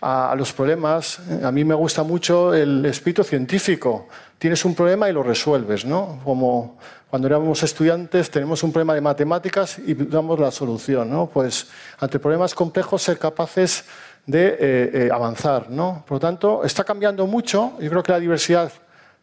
a, 0.00 0.34
los 0.36 0.52
problemas, 0.52 1.20
a 1.42 1.50
mí 1.50 1.64
me 1.64 1.74
gusta 1.74 2.02
mucho 2.02 2.54
el 2.54 2.84
espíritu 2.86 3.24
científico. 3.24 4.08
Tienes 4.38 4.64
un 4.64 4.74
problema 4.74 5.08
y 5.08 5.12
lo 5.12 5.22
resuelves, 5.22 5.84
¿no? 5.84 6.20
Como 6.24 6.78
cuando 7.12 7.28
éramos 7.28 7.62
estudiantes 7.62 8.30
tenemos 8.30 8.62
un 8.62 8.72
problema 8.72 8.94
de 8.94 9.02
matemáticas 9.02 9.78
y 9.78 9.92
damos 9.92 10.40
la 10.40 10.50
solución. 10.50 11.10
¿no? 11.10 11.26
Pues 11.26 11.66
ante 12.00 12.18
problemas 12.18 12.54
complejos 12.54 13.02
ser 13.02 13.18
capaces 13.18 13.84
de 14.24 14.46
eh, 14.48 14.56
eh, 14.60 15.08
avanzar. 15.12 15.68
¿no? 15.68 16.02
Por 16.08 16.16
lo 16.16 16.20
tanto, 16.20 16.64
está 16.64 16.84
cambiando 16.84 17.26
mucho. 17.26 17.74
Yo 17.78 17.90
creo 17.90 18.02
que 18.02 18.12
la 18.12 18.18
diversidad 18.18 18.72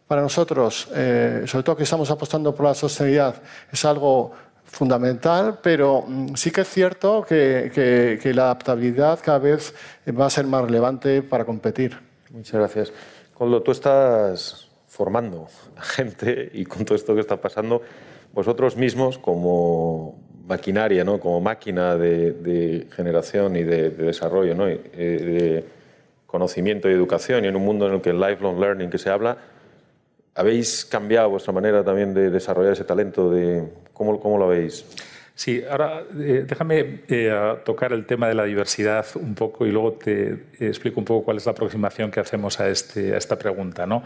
para 0.08 0.22
nosotros, 0.22 0.88
eh, 0.94 1.46
sobre 1.48 1.64
todo 1.64 1.78
que 1.78 1.84
estamos 1.84 2.12
apostando 2.12 2.54
por 2.54 2.68
la 2.68 2.76
sostenibilidad, 2.76 3.34
es 3.72 3.84
algo 3.86 4.34
fundamental, 4.70 5.60
pero 5.62 6.04
mm, 6.08 6.36
sí 6.36 6.52
que 6.52 6.62
es 6.62 6.70
cierto 6.70 7.26
que, 7.28 7.72
que 8.22 8.34
la 8.34 8.44
adaptabilidad 8.44 9.20
cada 9.24 9.40
vez 9.40 9.74
va 10.08 10.26
a 10.26 10.30
ser 10.30 10.46
más 10.46 10.64
relevante 10.64 11.22
para 11.22 11.46
competir. 11.46 11.98
Muchas 12.32 12.54
gracias. 12.54 12.94
Coldo, 13.34 13.62
tú 13.62 13.72
estás 13.72 14.70
formando 14.88 15.48
a 15.78 15.82
gente 15.82 16.50
y 16.54 16.66
con 16.66 16.84
todo 16.84 16.96
esto 16.96 17.16
que 17.16 17.22
está 17.22 17.38
pasando, 17.38 17.82
vosotros 18.34 18.76
mismos 18.76 19.18
como 19.18 20.20
maquinaria, 20.46 21.04
¿no? 21.04 21.20
como 21.20 21.40
máquina 21.40 21.96
de, 21.96 22.88
generación 22.96 23.56
y 23.56 23.64
de, 23.64 23.92
desarrollo, 23.92 24.56
¿no? 24.56 24.68
Eh, 24.68 24.82
de 24.94 25.66
conocimiento 26.26 26.90
y 26.90 26.94
educación, 26.94 27.46
y 27.46 27.48
en 27.48 27.56
un 27.56 27.64
mundo 27.64 27.88
en 27.88 27.94
el 27.94 28.02
que 28.02 28.10
el 28.10 28.20
lifelong 28.20 28.60
learning 28.60 28.90
que 28.90 28.98
se 28.98 29.10
habla, 29.10 29.38
¿habéis 30.36 30.86
cambiado 30.86 31.30
vuestra 31.30 31.54
manera 31.54 31.84
también 31.84 32.14
de 32.14 32.30
desarrollar 32.30 32.74
ese 32.74 32.84
talento? 32.84 33.32
De, 33.32 33.68
¿cómo, 34.00 34.18
¿Cómo 34.18 34.38
lo 34.38 34.48
veis? 34.48 34.86
Sí, 35.36 35.62
ahora 35.70 36.04
eh, 36.18 36.46
déjame 36.48 37.02
eh, 37.10 37.56
tocar 37.66 37.92
el 37.92 38.06
tema 38.06 38.30
de 38.30 38.34
la 38.34 38.46
diversidad 38.46 39.06
un 39.16 39.36
poco 39.36 39.66
y 39.66 39.72
luego 39.72 39.94
te 39.94 40.46
explico 40.60 41.02
un 41.02 41.06
poco 41.06 41.26
cuál 41.26 41.38
es 41.38 41.46
la 41.46 41.52
aproximación 41.52 42.10
que 42.10 42.22
hacemos 42.22 42.62
a, 42.62 42.70
este, 42.70 43.14
a 43.14 43.18
esta 43.18 43.38
pregunta. 43.38 43.86
¿no? 43.86 44.04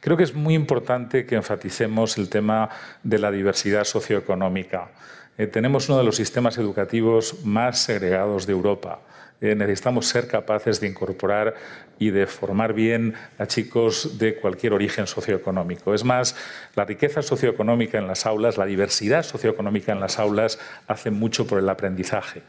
Creo 0.00 0.16
que 0.16 0.24
es 0.24 0.34
muy 0.34 0.54
importante 0.54 1.26
que 1.26 1.34
enfaticemos 1.34 2.16
el 2.16 2.30
tema 2.30 2.70
de 3.02 3.18
la 3.18 3.30
diversidad 3.30 3.84
socioeconómica. 3.84 4.92
Eh, 5.36 5.46
tenemos 5.46 5.88
uno 5.90 5.98
de 5.98 6.04
los 6.04 6.16
sistemas 6.16 6.56
educativos 6.56 7.44
más 7.44 7.80
segregados 7.80 8.46
de 8.46 8.52
Europa. 8.52 9.00
Eh, 9.40 9.54
necesitamos 9.54 10.06
ser 10.06 10.26
capaces 10.26 10.80
de 10.80 10.88
incorporar 10.88 11.54
y 11.98 12.10
de 12.10 12.26
formar 12.26 12.72
bien 12.72 13.14
a 13.38 13.46
chicos 13.46 14.18
de 14.18 14.34
cualquier 14.36 14.72
origen 14.72 15.06
socioeconómico. 15.06 15.94
Es 15.94 16.02
más, 16.02 16.34
la 16.74 16.84
riqueza 16.84 17.22
socioeconómica 17.22 17.98
en 17.98 18.08
las 18.08 18.26
aulas, 18.26 18.58
la 18.58 18.66
diversidad 18.66 19.22
socioeconómica 19.22 19.92
en 19.92 20.00
las 20.00 20.18
aulas 20.18 20.58
hace 20.88 21.10
mucho 21.12 21.46
por 21.46 21.60
el 21.60 21.68
aprendizaje. 21.68 22.42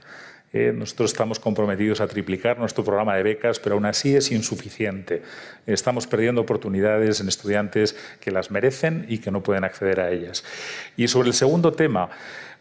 Eh, 0.52 0.73
nosotros 0.75 1.12
estamos 1.12 1.39
comprometidos 1.39 2.02
a 2.02 2.08
triplicar 2.08 2.58
nuestro 2.58 2.84
programa 2.84 3.15
de 3.15 3.21
becas, 3.21 3.60
pero 3.60 3.75
aún 3.75 3.86
así 3.86 4.15
es 4.15 4.32
insuficiente. 4.32 5.21
Estamos 5.67 6.08
perdiendo 6.08 6.41
oportunidades 6.41 7.21
en 7.21 7.28
estudiantes 7.28 7.95
que 8.19 8.32
las 8.32 8.49
merecen 8.49 9.06
y 9.10 9.19
que 9.19 9.30
no 9.30 9.43
pueden 9.43 9.63
acceder 9.63 9.99
a 9.99 10.10
ellas. 10.10 10.43
Y 10.97 11.08
sobre 11.08 11.28
el 11.28 11.36
segundo 11.36 11.73
tema, 11.73 12.10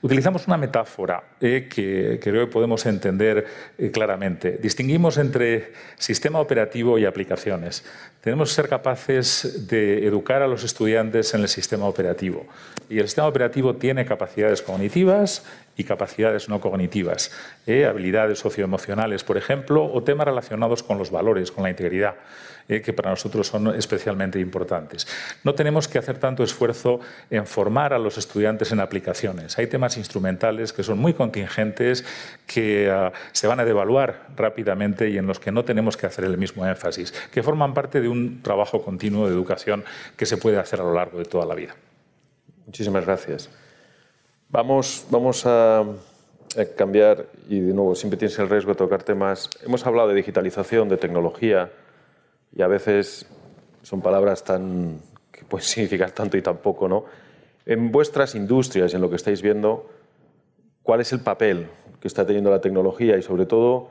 Utilizamos 0.00 0.46
una 0.46 0.56
metáfora 0.56 1.24
eh, 1.40 1.68
que, 1.68 2.20
creo 2.22 2.46
que 2.46 2.52
podemos 2.52 2.86
entender 2.86 3.44
eh, 3.76 3.90
claramente. 3.90 4.56
Distinguimos 4.62 5.18
entre 5.18 5.72
sistema 5.96 6.38
operativo 6.38 7.00
y 7.00 7.04
aplicaciones. 7.04 7.84
Tenemos 8.20 8.50
que 8.50 8.54
ser 8.54 8.68
capaces 8.68 9.66
de 9.66 10.06
educar 10.06 10.40
a 10.42 10.46
los 10.46 10.62
estudiantes 10.62 11.34
en 11.34 11.40
el 11.40 11.48
sistema 11.48 11.86
operativo. 11.86 12.46
Y 12.88 13.00
el 13.00 13.06
sistema 13.06 13.26
operativo 13.26 13.74
tiene 13.74 14.06
capacidades 14.06 14.62
cognitivas 14.62 15.44
y 15.76 15.82
capacidades 15.82 16.48
no 16.48 16.60
cognitivas, 16.60 17.32
¿eh? 17.66 17.84
habilidades 17.84 18.38
socioemocionales, 18.38 19.24
por 19.24 19.36
ejemplo, 19.36 19.84
o 19.84 20.02
temas 20.02 20.26
relacionados 20.26 20.82
con 20.84 20.98
los 20.98 21.10
valores, 21.10 21.50
con 21.50 21.64
la 21.64 21.70
integridad. 21.70 22.14
¿Eh? 22.68 22.82
que 22.82 22.92
para 22.92 23.10
nosotros 23.10 23.46
son 23.46 23.74
especialmente 23.74 24.38
importantes. 24.38 25.06
No 25.44 25.54
tenemos 25.54 25.88
que 25.88 25.98
hacer 25.98 26.18
tanto 26.18 26.44
esfuerzo 26.44 27.00
en 27.30 27.46
formar 27.46 27.92
a 27.92 27.98
los 27.98 28.18
estudiantes 28.18 28.72
en 28.72 28.80
aplicaciones. 28.80 29.58
Hay 29.58 29.66
temas 29.66 29.96
instrumentales 29.96 30.72
que 30.72 30.82
son 30.82 30.98
muy 30.98 31.14
contingentes, 31.14 32.04
que 32.46 32.90
ah, 32.90 33.12
se 33.32 33.46
van 33.46 33.60
a 33.60 33.64
devaluar 33.64 34.28
rápidamente 34.36 35.08
y 35.08 35.18
en 35.18 35.26
los 35.26 35.40
que 35.40 35.52
no 35.52 35.64
tenemos 35.64 35.96
que 35.96 36.06
hacer 36.06 36.24
el 36.24 36.38
mismo 36.38 36.66
énfasis, 36.66 37.12
que 37.32 37.42
forman 37.42 37.74
parte 37.74 38.00
de 38.00 38.08
un 38.08 38.42
trabajo 38.42 38.82
continuo 38.82 39.26
de 39.26 39.32
educación 39.32 39.84
que 40.16 40.26
se 40.26 40.36
puede 40.36 40.58
hacer 40.58 40.80
a 40.80 40.84
lo 40.84 40.94
largo 40.94 41.18
de 41.18 41.24
toda 41.24 41.46
la 41.46 41.54
vida. 41.54 41.74
Muchísimas 42.66 43.04
gracias. 43.06 43.48
Vamos, 44.50 45.06
vamos 45.10 45.44
a, 45.46 45.84
cambiar 46.76 47.26
y 47.48 47.60
de 47.60 47.74
nuevo 47.74 47.94
siempre 47.94 48.16
tienes 48.16 48.38
el 48.38 48.48
riesgo 48.48 48.72
de 48.72 48.78
tocar 48.78 49.02
temas. 49.02 49.50
Hemos 49.62 49.86
hablado 49.86 50.08
de 50.08 50.14
digitalización, 50.14 50.88
de 50.88 50.96
tecnología, 50.96 51.70
y 52.54 52.62
a 52.62 52.66
veces 52.66 53.26
son 53.82 54.00
palabras 54.00 54.44
tan 54.44 55.00
que 55.32 55.44
pueden 55.44 55.64
significar 55.66 56.10
tanto 56.10 56.36
y 56.36 56.42
tan 56.42 56.58
poco, 56.58 56.88
¿no? 56.88 57.04
En 57.66 57.92
vuestras 57.92 58.34
industrias, 58.34 58.94
en 58.94 59.00
lo 59.02 59.10
que 59.10 59.16
estáis 59.16 59.42
viendo, 59.42 59.90
¿cuál 60.82 61.00
es 61.02 61.12
el 61.12 61.20
papel 61.20 61.68
que 62.00 62.08
está 62.08 62.24
teniendo 62.24 62.50
la 62.50 62.62
tecnología 62.62 63.18
y 63.18 63.22
sobre 63.22 63.44
todo 63.44 63.90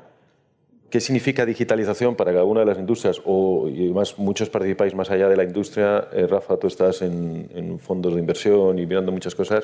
qué 0.90 1.00
significa 1.00 1.46
digitalización 1.46 2.16
para 2.16 2.32
cada 2.32 2.44
una 2.44 2.62
de 2.62 2.66
las 2.66 2.80
industrias? 2.80 3.22
O, 3.24 3.70
y 3.70 3.86
además 3.86 4.18
muchos 4.18 4.50
participáis 4.50 4.96
más 4.96 5.12
allá 5.12 5.30
de 5.30 5.38
la 5.38 5.44
industria. 5.44 6.08
Eh, 6.12 6.26
Rafa, 6.26 6.58
tú 6.58 6.66
estás 6.66 7.04
en, 7.04 7.78
fondos 7.80 8.16
de 8.16 8.20
inversión 8.20 8.80
y 8.80 8.88
mirando 8.88 9.12
muchas 9.12 9.36
cosas. 9.36 9.64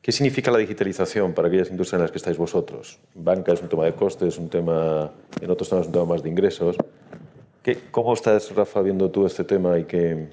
¿Qué 0.00 0.10
significa 0.10 0.50
la 0.50 0.58
digitalización 0.58 1.34
para 1.34 1.48
aquellas 1.48 1.70
industrias 1.70 1.98
en 1.98 2.02
las 2.02 2.10
que 2.10 2.18
estáis 2.18 2.38
vosotros? 2.38 2.98
banca 3.14 3.52
es 3.52 3.60
un 3.60 3.68
tema 3.68 3.84
de 3.84 3.92
costes, 3.92 4.38
un 4.38 4.48
tema, 4.48 5.10
en 5.38 5.50
otros 5.50 5.68
temas 5.68 5.82
es 5.82 5.88
un 5.88 5.92
tema 5.92 6.06
más 6.06 6.22
de 6.22 6.30
ingresos. 6.30 6.76
¿Cómo 7.90 8.12
estás, 8.12 8.54
Rafa, 8.54 8.82
viendo 8.82 9.10
tú 9.10 9.24
este 9.26 9.44
tema 9.44 9.78
y 9.78 9.84
qué...? 9.84 10.28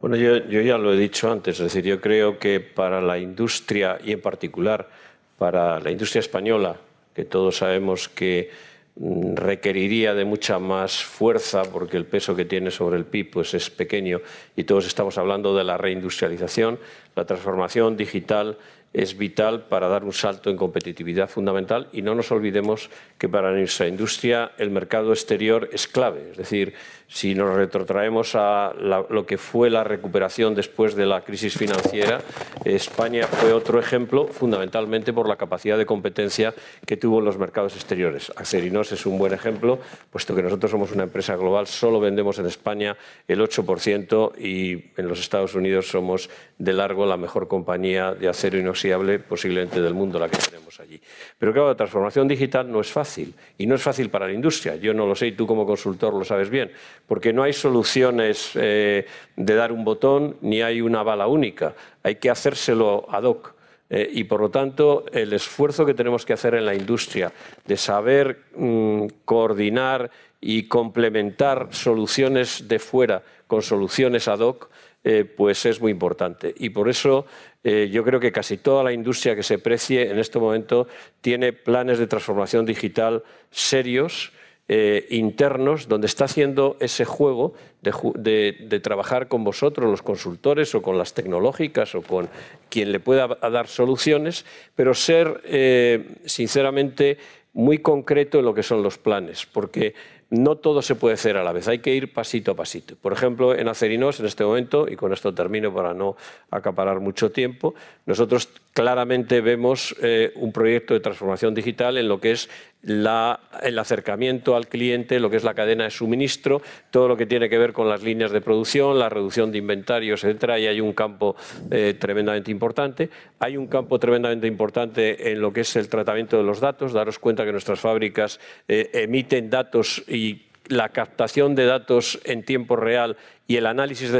Bueno, 0.00 0.16
yo, 0.16 0.38
ya 0.38 0.78
lo 0.78 0.94
he 0.94 0.96
dicho 0.96 1.30
antes, 1.30 1.56
es 1.58 1.64
decir, 1.64 1.84
yo 1.84 2.00
creo 2.00 2.38
que 2.38 2.60
para 2.60 3.02
la 3.02 3.18
industria 3.18 3.98
y 4.02 4.12
en 4.12 4.20
particular 4.20 4.88
para 5.36 5.80
la 5.80 5.90
industria 5.90 6.20
española, 6.20 6.76
que 7.14 7.24
todos 7.24 7.58
sabemos 7.58 8.08
que 8.08 8.50
mm, 8.94 9.34
requeriría 9.34 10.14
de 10.14 10.24
mucha 10.24 10.58
más 10.58 11.02
fuerza 11.02 11.64
porque 11.64 11.96
el 11.96 12.06
peso 12.06 12.36
que 12.36 12.44
tiene 12.44 12.70
sobre 12.70 12.96
el 12.96 13.04
PIB 13.04 13.30
pues, 13.30 13.54
es 13.54 13.70
pequeño 13.70 14.20
y 14.54 14.64
todos 14.64 14.86
estamos 14.86 15.18
hablando 15.18 15.54
de 15.56 15.64
la 15.64 15.76
reindustrialización, 15.76 16.78
la 17.16 17.26
transformación 17.26 17.96
digital 17.96 18.56
es 18.92 19.16
vital 19.16 19.64
para 19.68 19.88
dar 19.88 20.04
un 20.04 20.12
salto 20.12 20.50
en 20.50 20.56
competitividad 20.56 21.28
fundamental 21.28 21.88
y 21.92 22.02
no 22.02 22.14
nos 22.14 22.32
olvidemos 22.32 22.90
que 23.18 23.28
para 23.28 23.52
nuestra 23.52 23.86
industria 23.86 24.52
el 24.58 24.70
mercado 24.70 25.12
exterior 25.12 25.68
es 25.72 25.86
clave. 25.86 26.30
Es 26.32 26.38
decir, 26.38 26.74
si 27.08 27.34
nos 27.34 27.56
retrotraemos 27.56 28.34
a 28.34 28.74
lo 29.08 29.26
que 29.26 29.38
fue 29.38 29.70
la 29.70 29.82
recuperación 29.82 30.54
después 30.54 30.94
de 30.94 31.06
la 31.06 31.22
crisis 31.22 31.56
financiera, 31.56 32.20
España 32.64 33.26
fue 33.26 33.52
otro 33.54 33.80
ejemplo 33.80 34.26
fundamentalmente 34.28 35.14
por 35.14 35.26
la 35.26 35.36
capacidad 35.36 35.78
de 35.78 35.86
competencia 35.86 36.54
que 36.84 36.98
tuvo 36.98 37.20
en 37.20 37.24
los 37.24 37.38
mercados 37.38 37.74
exteriores. 37.76 38.30
Acerinos 38.36 38.92
es 38.92 39.06
un 39.06 39.16
buen 39.16 39.32
ejemplo, 39.32 39.78
puesto 40.10 40.34
que 40.34 40.42
nosotros 40.42 40.70
somos 40.70 40.92
una 40.92 41.04
empresa 41.04 41.34
global, 41.36 41.66
solo 41.66 41.98
vendemos 41.98 42.38
en 42.38 42.46
España 42.46 42.94
el 43.26 43.40
8% 43.40 44.38
y 44.38 44.72
en 45.00 45.08
los 45.08 45.18
Estados 45.18 45.54
Unidos 45.54 45.88
somos 45.88 46.28
de 46.58 46.72
largo 46.74 47.06
la 47.06 47.16
mejor 47.16 47.48
compañía 47.48 48.14
de 48.14 48.28
acero 48.28 48.58
inoxidable 48.58 49.18
posiblemente 49.18 49.80
del 49.80 49.94
mundo, 49.94 50.18
la 50.18 50.28
que 50.28 50.36
tenemos 50.36 50.78
allí. 50.78 51.00
Pero 51.38 51.52
claro, 51.54 51.68
la 51.68 51.74
transformación 51.74 52.28
digital 52.28 52.70
no 52.70 52.80
es 52.80 52.92
fácil 52.92 53.34
y 53.56 53.66
no 53.66 53.76
es 53.76 53.82
fácil 53.82 54.10
para 54.10 54.26
la 54.26 54.34
industria. 54.34 54.76
Yo 54.76 54.92
no 54.92 55.06
lo 55.06 55.14
sé 55.14 55.28
y 55.28 55.32
tú 55.32 55.46
como 55.46 55.64
consultor 55.64 56.12
lo 56.12 56.24
sabes 56.24 56.50
bien 56.50 56.70
porque 57.08 57.32
no 57.32 57.42
hay 57.42 57.54
soluciones 57.54 58.50
eh, 58.54 59.06
de 59.34 59.54
dar 59.54 59.72
un 59.72 59.82
botón 59.82 60.36
ni 60.42 60.60
hay 60.60 60.82
una 60.82 61.02
bala 61.02 61.26
única. 61.26 61.74
Hay 62.02 62.16
que 62.16 62.30
hacérselo 62.30 63.06
ad 63.10 63.24
hoc. 63.24 63.54
Eh, 63.90 64.10
y 64.12 64.24
por 64.24 64.42
lo 64.42 64.50
tanto, 64.50 65.06
el 65.10 65.32
esfuerzo 65.32 65.86
que 65.86 65.94
tenemos 65.94 66.26
que 66.26 66.34
hacer 66.34 66.54
en 66.54 66.66
la 66.66 66.74
industria 66.74 67.32
de 67.66 67.76
saber 67.78 68.44
mm, 68.54 69.06
coordinar 69.24 70.10
y 70.38 70.64
complementar 70.64 71.68
soluciones 71.70 72.68
de 72.68 72.78
fuera 72.78 73.22
con 73.46 73.62
soluciones 73.62 74.28
ad 74.28 74.40
hoc, 74.40 74.68
eh, 75.02 75.24
pues 75.24 75.64
es 75.64 75.80
muy 75.80 75.90
importante. 75.90 76.54
Y 76.58 76.68
por 76.70 76.88
eso 76.88 77.26
yo 77.64 78.02
creo 78.02 78.18
que 78.18 78.32
casi 78.32 78.56
toda 78.56 78.82
la 78.82 78.92
industria 78.92 79.36
que 79.36 79.42
se 79.42 79.58
precie 79.58 80.10
en 80.10 80.18
este 80.18 80.38
momento 80.38 80.86
tiene 81.20 81.52
planes 81.52 81.98
de 81.98 82.06
transformación 82.06 82.64
digital 82.64 83.22
serios 83.50 84.32
eh, 84.70 85.06
internos 85.08 85.88
donde 85.88 86.06
está 86.06 86.26
haciendo 86.26 86.76
ese 86.78 87.06
juego 87.06 87.54
de, 87.80 88.80
trabajar 88.82 89.28
con 89.28 89.42
vosotros, 89.42 89.90
los 89.90 90.02
consultores, 90.02 90.74
o 90.74 90.82
con 90.82 90.98
las 90.98 91.14
tecnológicas, 91.14 91.94
o 91.94 92.02
con 92.02 92.28
quien 92.68 92.92
le 92.92 93.00
pueda 93.00 93.28
dar 93.28 93.66
soluciones, 93.66 94.44
pero 94.74 94.92
ser, 94.92 95.40
eh, 95.44 96.16
sinceramente, 96.26 97.16
muy 97.54 97.78
concreto 97.78 98.40
en 98.40 98.44
lo 98.44 98.52
que 98.52 98.62
son 98.62 98.82
los 98.82 98.98
planes, 98.98 99.46
porque 99.46 99.94
no 100.30 100.56
todo 100.56 100.82
se 100.82 100.94
puede 100.94 101.14
hacer 101.14 101.38
a 101.38 101.42
la 101.42 101.52
vez, 101.52 101.68
hay 101.68 101.78
que 101.78 101.94
ir 101.94 102.12
pasito 102.12 102.50
a 102.50 102.54
pasito. 102.54 102.96
Por 102.96 103.12
ejemplo, 103.12 103.54
en 103.54 103.66
Acerinos, 103.68 104.20
en 104.20 104.26
este 104.26 104.44
momento, 104.44 104.86
y 104.88 104.96
con 104.96 105.12
esto 105.12 105.32
termino 105.32 105.72
para 105.72 105.94
no 105.94 106.16
acaparar 106.50 107.00
mucho 107.00 107.30
tiempo, 107.30 107.74
nosotros 108.04 108.48
claramente 108.74 109.40
vemos 109.40 109.96
eh, 110.02 110.32
un 110.36 110.52
proyecto 110.52 110.92
de 110.92 111.00
transformación 111.00 111.54
digital 111.54 111.96
en 111.96 112.08
lo 112.08 112.20
que 112.20 112.32
es 112.32 112.50
el 112.82 113.78
acercamiento 113.78 114.54
al 114.54 114.68
cliente, 114.68 115.18
lo 115.18 115.30
que 115.30 115.36
es 115.36 115.44
la 115.44 115.54
cadena 115.54 115.84
de 115.84 115.90
suministro, 115.90 116.62
todo 116.90 117.08
lo 117.08 117.16
que 117.16 117.26
tiene 117.26 117.48
que 117.48 117.58
ver 117.58 117.72
con 117.72 117.88
las 117.88 118.02
líneas 118.02 118.30
de 118.30 118.40
producción, 118.40 118.98
la 118.98 119.08
reducción 119.08 119.50
de 119.50 119.58
inventarios, 119.58 120.24
etcétera, 120.24 120.58
y 120.58 120.66
hay 120.66 120.80
un 120.80 120.92
campo 120.92 121.36
eh, 121.70 121.96
tremendamente 121.98 122.50
importante. 122.50 123.10
Hay 123.40 123.56
un 123.56 123.66
campo 123.66 123.98
tremendamente 123.98 124.46
importante 124.46 125.32
en 125.32 125.40
lo 125.40 125.52
que 125.52 125.62
es 125.62 125.76
el 125.76 125.88
tratamiento 125.88 126.36
de 126.36 126.44
los 126.44 126.60
datos. 126.60 126.92
Daros 126.92 127.18
cuenta 127.18 127.44
que 127.44 127.52
nuestras 127.52 127.80
fábricas 127.80 128.38
eh, 128.68 128.90
emiten 128.92 129.50
datos 129.50 130.02
y 130.08 130.47
la 130.68 130.90
captación 130.90 131.54
de 131.54 131.66
datos 131.66 132.20
en 132.24 132.44
tiempo 132.44 132.76
real 132.76 133.16
y 133.46 133.56
el 133.56 133.66
análisis 133.66 134.12
de, 134.12 134.18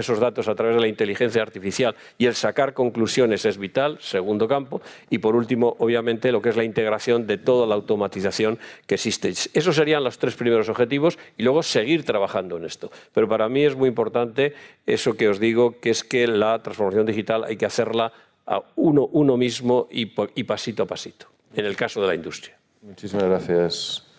esos 0.00 0.20
datos 0.20 0.48
a 0.48 0.54
través 0.54 0.74
de 0.74 0.80
la 0.80 0.88
inteligencia 0.88 1.42
artificial 1.42 1.94
y 2.16 2.26
el 2.26 2.34
sacar 2.34 2.72
conclusiones 2.72 3.44
es 3.44 3.58
vital, 3.58 3.98
segundo 4.00 4.48
campo. 4.48 4.80
Y 5.10 5.18
por 5.18 5.36
último, 5.36 5.76
obviamente, 5.78 6.32
lo 6.32 6.40
que 6.40 6.48
es 6.48 6.56
la 6.56 6.64
integración 6.64 7.26
de 7.26 7.36
toda 7.36 7.66
la 7.66 7.74
automatización 7.74 8.58
que 8.86 8.94
existe. 8.94 9.28
Esos 9.28 9.76
serían 9.76 10.02
los 10.02 10.18
tres 10.18 10.34
primeros 10.34 10.68
objetivos 10.70 11.18
y 11.36 11.42
luego 11.42 11.62
seguir 11.62 12.04
trabajando 12.04 12.56
en 12.56 12.64
esto. 12.64 12.90
Pero 13.12 13.28
para 13.28 13.48
mí 13.50 13.64
es 13.64 13.76
muy 13.76 13.88
importante 13.88 14.54
eso 14.86 15.14
que 15.14 15.28
os 15.28 15.38
digo, 15.38 15.78
que 15.78 15.90
es 15.90 16.02
que 16.02 16.26
la 16.26 16.62
transformación 16.62 17.04
digital 17.04 17.44
hay 17.44 17.56
que 17.56 17.66
hacerla 17.66 18.12
a 18.46 18.62
uno, 18.76 19.06
uno 19.12 19.36
mismo 19.36 19.88
y 19.90 20.06
pasito 20.44 20.84
a 20.84 20.86
pasito, 20.86 21.26
en 21.54 21.66
el 21.66 21.76
caso 21.76 22.00
de 22.00 22.08
la 22.08 22.14
industria. 22.14 22.56
Muchísimas 22.82 23.24
gracias. 23.24 24.09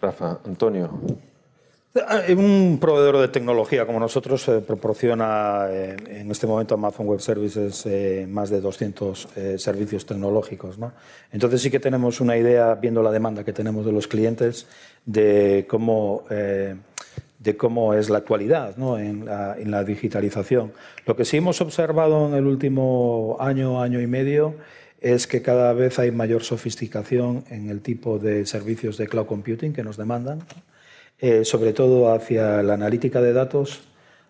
Rafa, 0.00 0.40
Antonio. 0.44 0.90
Eh, 1.92 2.34
un 2.36 2.78
proveedor 2.80 3.18
de 3.18 3.28
tecnología 3.28 3.84
como 3.84 3.98
nosotros 3.98 4.46
eh, 4.48 4.60
proporciona 4.60 5.66
eh, 5.68 5.96
en 6.06 6.30
este 6.30 6.46
momento 6.46 6.74
Amazon 6.74 7.06
Web 7.06 7.20
Services 7.20 7.84
más 8.28 8.48
de 8.48 8.60
200 8.60 9.28
servicios 9.56 10.06
tecnológicos. 10.06 10.78
Entonces 11.32 11.60
sí 11.60 11.70
que 11.70 11.80
tenemos 11.80 12.20
una 12.20 12.36
idea, 12.36 12.74
viendo 12.76 13.02
la 13.02 13.10
demanda 13.10 13.44
que 13.44 13.52
tenemos 13.52 13.84
de 13.84 13.92
los 13.92 14.06
clientes, 14.06 14.68
de 15.04 15.66
cómo, 15.68 16.22
de 16.28 17.56
cómo 17.56 17.94
es 17.94 18.08
la 18.08 18.18
actualidad 18.18 18.76
la, 18.76 19.56
en 19.58 19.70
la 19.70 19.84
digitalización. 19.84 20.72
Lo 21.06 21.16
que 21.16 21.24
sí 21.24 21.38
hemos 21.38 21.60
observado 21.60 22.28
en 22.28 22.34
el 22.34 22.46
último 22.46 23.36
año, 23.40 23.82
año 23.82 24.00
y 24.00 24.06
medio, 24.06 24.54
es 25.00 25.26
que 25.26 25.42
cada 25.42 25.72
vez 25.72 25.98
hay 25.98 26.10
mayor 26.10 26.42
sofisticación 26.42 27.44
en 27.48 27.70
el 27.70 27.80
tipo 27.80 28.18
de 28.18 28.44
servicios 28.46 28.98
de 28.98 29.08
cloud 29.08 29.26
computing 29.26 29.72
que 29.72 29.82
nos 29.82 29.96
demandan, 29.96 30.40
eh, 31.18 31.44
sobre 31.44 31.72
todo 31.72 32.12
hacia 32.12 32.62
la 32.62 32.74
analítica 32.74 33.20
de 33.20 33.32
datos, 33.32 33.82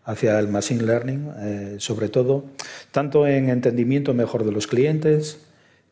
hacia 0.05 0.39
el 0.39 0.49
machine 0.49 0.83
learning, 0.83 1.33
eh, 1.39 1.77
sobre 1.79 2.09
todo, 2.09 2.45
tanto 2.93 3.27
en 3.27 3.49
entendimiento 3.49 4.15
mejor 4.15 4.45
de 4.45 4.53
los 4.53 4.67
clientes 4.67 5.41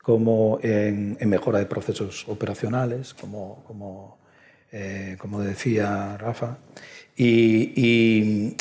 como 0.03 0.59
en, 0.63 1.19
mejora 1.29 1.59
de 1.59 1.67
procesos 1.67 2.27
operacionales, 2.29 3.13
como, 3.15 3.63
como, 3.67 4.19
eh, 4.73 5.17
decía 5.45 6.17
Rafa. 6.17 6.59
Y, 7.17 7.73
y, 7.77 8.57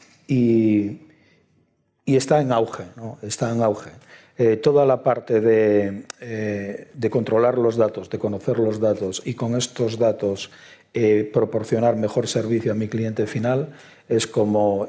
y, 2.05 2.15
está 2.15 2.41
en 2.41 2.51
auge, 2.51 2.83
¿no? 2.97 3.17
está 3.21 3.51
en 3.51 3.61
auge. 3.61 3.91
Eh, 4.39 4.57
toda 4.57 4.85
la 4.85 5.01
parte 5.01 5.41
eh, 5.43 6.87
de, 6.93 7.09
controlar 7.09 7.57
los 7.57 7.75
datos, 7.75 8.07
de 8.07 8.19
conocer 8.19 8.59
los 8.59 8.79
datos 8.79 9.23
y 9.25 9.33
con 9.33 9.55
estos 9.55 9.97
datos 9.97 10.51
eh, 10.93 11.27
proporcionar 11.33 11.95
mejor 11.95 12.27
servicio 12.27 12.71
a 12.71 12.75
mi 12.75 12.87
cliente 12.87 13.25
final 13.25 13.73
es 14.07 14.27
como, 14.27 14.87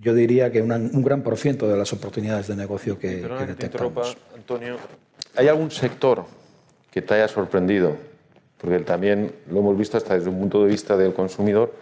yo 0.00 0.14
diría 0.14 0.50
que 0.50 0.62
un 0.62 1.02
gran 1.02 1.22
por 1.22 1.36
ciento 1.36 1.68
de 1.68 1.76
las 1.76 1.92
oportunidades 1.92 2.48
de 2.48 2.56
negocio 2.56 2.98
que, 2.98 3.20
que, 3.20 3.68
que 3.68 3.78
Antonio, 4.34 4.76
¿hay 5.36 5.48
algún 5.48 5.70
sector 5.70 6.24
que 6.90 7.02
te 7.02 7.14
haya 7.14 7.28
sorprendido? 7.28 7.96
Porque 8.58 8.80
también 8.80 9.30
lo 9.50 9.60
hemos 9.60 9.76
visto 9.76 9.98
hasta 9.98 10.14
desde 10.14 10.30
un 10.30 10.40
punto 10.40 10.64
de 10.64 10.70
vista 10.70 10.96
del 10.96 11.12
consumidor, 11.12 11.72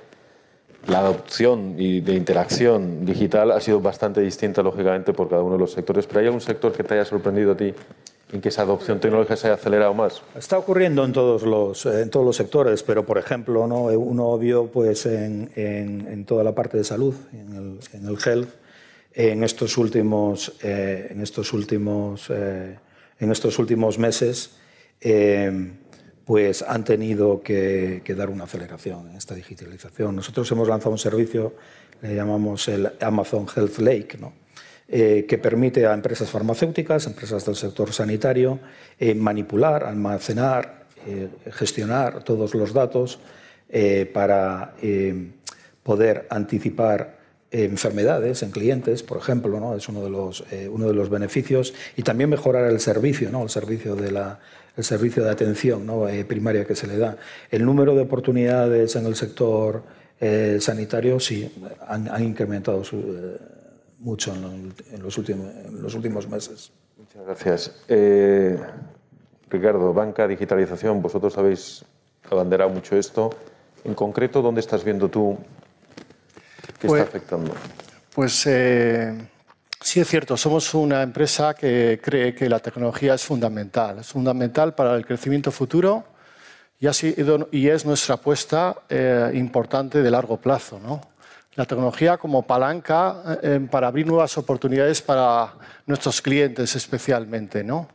la 0.86 0.98
adopción 0.98 1.76
y 1.78 2.00
de 2.00 2.14
interacción 2.14 3.04
digital 3.04 3.52
ha 3.52 3.60
sido 3.60 3.80
bastante 3.80 4.20
distinta, 4.20 4.62
lógicamente, 4.62 5.12
por 5.12 5.28
cada 5.28 5.42
uno 5.42 5.54
de 5.54 5.60
los 5.60 5.72
sectores. 5.72 6.06
¿Pero 6.06 6.20
hay 6.20 6.26
algún 6.26 6.40
sector 6.40 6.72
que 6.72 6.84
te 6.84 6.94
haya 6.94 7.04
sorprendido 7.04 7.52
a 7.52 7.56
ti 7.56 7.72
en 8.32 8.40
que 8.40 8.48
esa 8.48 8.62
adopción 8.62 9.00
tecnológica 9.00 9.36
se 9.36 9.46
haya 9.46 9.54
acelerado 9.54 9.94
más? 9.94 10.22
Está 10.36 10.58
ocurriendo 10.58 11.04
en 11.04 11.12
todos 11.12 11.42
los, 11.42 11.86
en 11.86 12.10
todos 12.10 12.26
los 12.26 12.36
sectores, 12.36 12.82
pero, 12.82 13.06
por 13.06 13.18
ejemplo, 13.18 13.66
¿no? 13.66 13.84
uno 13.84 14.26
obvio 14.26 14.66
pues, 14.66 15.06
en, 15.06 15.50
en, 15.54 16.24
toda 16.24 16.44
la 16.44 16.54
parte 16.54 16.76
de 16.76 16.84
salud, 16.84 17.14
en 17.32 17.54
el, 17.54 17.98
en 17.98 18.06
el 18.06 18.18
health, 18.24 18.50
en 19.14 19.44
estos 19.44 19.78
últimos, 19.78 20.52
eh, 20.62 21.08
en 21.10 21.20
estos 21.20 21.52
últimos, 21.52 22.28
eh, 22.30 22.76
en 23.20 23.30
estos 23.30 23.58
últimos 23.58 23.98
meses. 23.98 24.56
Eh, 25.00 25.72
pues 26.24 26.62
han 26.62 26.84
tenido 26.84 27.42
que, 27.42 28.02
dar 28.16 28.30
una 28.30 28.44
aceleración 28.44 29.10
en 29.10 29.16
esta 29.16 29.34
digitalización. 29.34 30.16
Nosotros 30.16 30.50
hemos 30.52 30.68
lanzado 30.68 30.92
un 30.92 30.98
servicio, 30.98 31.54
le 32.00 32.14
llamamos 32.14 32.66
el 32.68 32.90
Amazon 33.00 33.46
Health 33.54 33.78
Lake, 33.78 34.18
eh, 34.88 35.26
que 35.28 35.38
permite 35.38 35.86
a 35.86 35.92
empresas 35.92 36.30
farmacéuticas, 36.30 37.06
empresas 37.06 37.44
del 37.44 37.56
sector 37.56 37.92
sanitario, 37.92 38.58
eh, 38.98 39.14
manipular, 39.14 39.84
almacenar, 39.84 40.84
eh, 41.06 41.28
gestionar 41.52 42.22
todos 42.24 42.54
los 42.54 42.72
datos 42.72 43.18
para 44.12 44.74
poder 45.82 46.28
anticipar 46.30 47.18
enfermedades 47.50 48.44
en 48.44 48.52
clientes, 48.52 49.02
por 49.02 49.18
ejemplo, 49.18 49.58
¿no? 49.58 49.74
es 49.74 49.88
uno 49.88 50.04
de, 50.04 50.10
los, 50.10 50.44
uno 50.70 50.86
de 50.86 50.94
los 50.94 51.10
beneficios, 51.10 51.74
y 51.96 52.02
también 52.02 52.30
mejorar 52.30 52.70
el 52.70 52.78
servicio, 52.78 53.32
¿no? 53.32 53.42
el 53.42 53.48
servicio 53.48 53.96
de 53.96 54.12
la, 54.12 54.38
el 54.76 54.84
servicio 54.84 55.22
de 55.22 55.30
atención 55.30 55.88
eh, 56.08 56.24
primaria 56.24 56.64
que 56.64 56.74
se 56.74 56.86
le 56.86 56.98
da. 56.98 57.16
El 57.50 57.64
número 57.64 57.94
de 57.94 58.02
oportunidades 58.02 58.96
en 58.96 59.06
el 59.06 59.14
sector 59.14 59.82
eh, 60.20 60.58
sanitario 60.60 61.20
sí 61.20 61.50
han, 61.86 62.22
incrementado 62.22 62.82
eh, 62.82 63.38
mucho 64.00 64.34
en, 64.34 65.02
los 65.02 65.16
últimos, 65.18 65.50
los 65.72 65.94
últimos 65.94 66.28
meses. 66.28 66.72
Muchas 66.98 67.24
gracias. 67.24 67.84
Ricardo, 69.50 69.92
banca, 69.92 70.26
digitalización, 70.26 71.00
vosotros 71.00 71.36
habéis 71.38 71.84
abanderado 72.30 72.70
mucho 72.70 72.96
esto. 72.96 73.30
En 73.84 73.94
concreto, 73.94 74.42
¿dónde 74.42 74.60
estás 74.60 74.82
viendo 74.82 75.08
tú 75.08 75.36
que 76.80 76.88
pues, 76.88 77.02
está 77.02 77.16
afectando? 77.16 77.52
Pues 78.14 78.46
Sí, 79.84 80.00
es 80.00 80.08
cierto, 80.08 80.38
somos 80.38 80.72
una 80.72 81.02
empresa 81.02 81.52
que 81.52 82.00
cree 82.02 82.34
que 82.34 82.48
la 82.48 82.58
tecnología 82.58 83.12
es 83.12 83.22
fundamental, 83.22 83.98
es 83.98 84.06
fundamental 84.06 84.74
para 84.74 84.96
el 84.96 85.04
crecimiento 85.04 85.52
futuro 85.52 86.04
y, 86.80 86.86
así, 86.86 87.14
y 87.52 87.68
es 87.68 87.84
nuestra 87.84 88.14
apuesta 88.14 88.76
eh, 88.88 89.30
importante 89.34 90.02
de 90.02 90.10
largo 90.10 90.38
plazo. 90.38 90.80
¿no? 90.80 91.02
La 91.54 91.66
tecnología 91.66 92.16
como 92.16 92.46
palanca 92.46 93.38
eh, 93.42 93.60
para 93.70 93.88
abrir 93.88 94.06
nuevas 94.06 94.38
oportunidades 94.38 95.02
para 95.02 95.52
nuestros 95.84 96.22
clientes 96.22 96.74
especialmente. 96.74 97.62
¿no? 97.62 97.86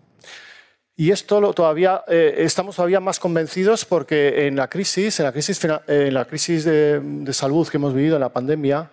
Y 0.96 1.10
esto 1.10 1.42
todavía, 1.56 2.04
eh, 2.08 2.36
estamos 2.38 2.76
todavía 2.76 3.00
más 3.00 3.20
convencidos 3.20 3.84
porque 3.84 4.46
en 4.46 4.58
la 4.58 4.70
crisis, 4.70 5.20
en 5.20 5.26
la 5.26 5.32
crisis, 5.32 5.60
en 5.88 6.14
la 6.14 6.26
crisis 6.26 6.66
de, 6.66 7.00
de 7.02 7.34
salud 7.34 7.68
que 7.68 7.78
hemos 7.78 7.96
vivido 7.96 8.16
en 8.16 8.22
la 8.22 8.30
pandemia, 8.30 8.92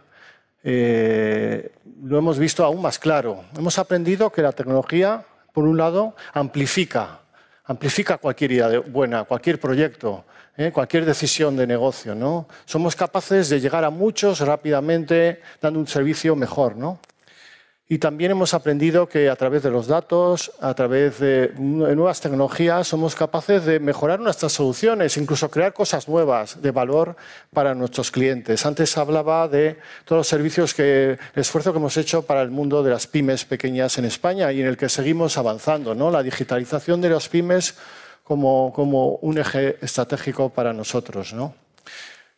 eh, 0.68 1.70
lo 2.02 2.18
hemos 2.18 2.40
visto 2.40 2.64
aún 2.64 2.83
más 2.83 2.98
claro. 2.98 3.44
Hemos 3.57 3.79
aprendido 3.79 4.31
que 4.31 4.42
la 4.42 4.50
tecnología, 4.50 5.24
por 5.52 5.62
un 5.62 5.76
lado, 5.76 6.16
amplifica, 6.33 7.20
amplifica 7.66 8.18
cualquier 8.18 8.50
idea 8.50 8.81
buena, 8.81 9.22
cualquier 9.22 9.61
proyecto, 9.61 10.24
¿eh? 10.57 10.72
cualquier 10.72 11.05
decisión 11.05 11.57
de 11.57 11.68
negocio. 11.68 12.16
¿no? 12.16 12.48
Somos 12.64 12.96
capaces 12.96 13.48
de 13.48 13.61
llegar 13.61 13.85
a 13.85 13.90
muchos 13.90 14.40
rápidamente, 14.40 15.40
dando 15.62 15.79
un 15.79 15.87
servicio 15.87 16.35
mejor. 16.35 16.74
¿no? 16.74 16.98
Y 17.88 17.99
también 17.99 18.33
hemos 18.33 18.53
aprendido 18.53 19.09
que 19.09 19.31
a 19.31 19.37
través 19.37 19.62
de 19.62 19.70
los 19.70 19.87
datos, 19.87 20.51
a 20.61 20.75
través 20.75 21.20
de 21.20 21.53
nuevas 21.57 22.20
tecnologías, 22.20 22.88
somos 22.88 23.14
capaces 23.14 23.64
de 23.64 23.79
mejorar 23.79 24.18
nuestras 24.18 24.55
soluciones, 24.55 25.16
incluso 25.16 25.49
crear 25.53 25.72
cosas 25.72 26.09
nuevas 26.09 26.61
de 26.61 26.72
valor 26.72 27.14
para 27.53 27.77
nuestros 27.77 28.11
clientes. 28.11 28.66
Antes 28.66 28.99
hablaba 28.99 29.46
de 29.46 29.79
todos 30.05 30.18
los 30.18 30.27
servicios 30.27 30.75
que, 30.75 31.12
el 31.12 31.40
esfuerzo 31.40 31.72
que 31.72 31.79
hemos 31.79 31.96
hecho 31.96 32.22
para 32.22 32.42
el 32.42 32.51
mundo 32.51 32.83
de 32.83 32.90
las 32.90 33.07
pymes 33.07 33.44
pequeñas 33.44 33.96
en 33.99 34.07
España 34.07 34.51
y 34.51 34.61
en 34.61 34.66
el 34.66 34.77
que 34.77 34.88
seguimos 34.88 35.38
avanzando. 35.38 35.94
¿no? 35.94 36.11
La 36.11 36.25
digitalización 36.25 37.01
de 37.01 37.11
las 37.11 37.29
pymes 37.29 37.77
como, 38.25 38.72
como 38.75 39.11
un 39.22 39.38
eje 39.38 39.77
estratégico 39.81 40.49
para 40.49 40.72
nosotros. 40.72 41.33
¿no? 41.35 41.55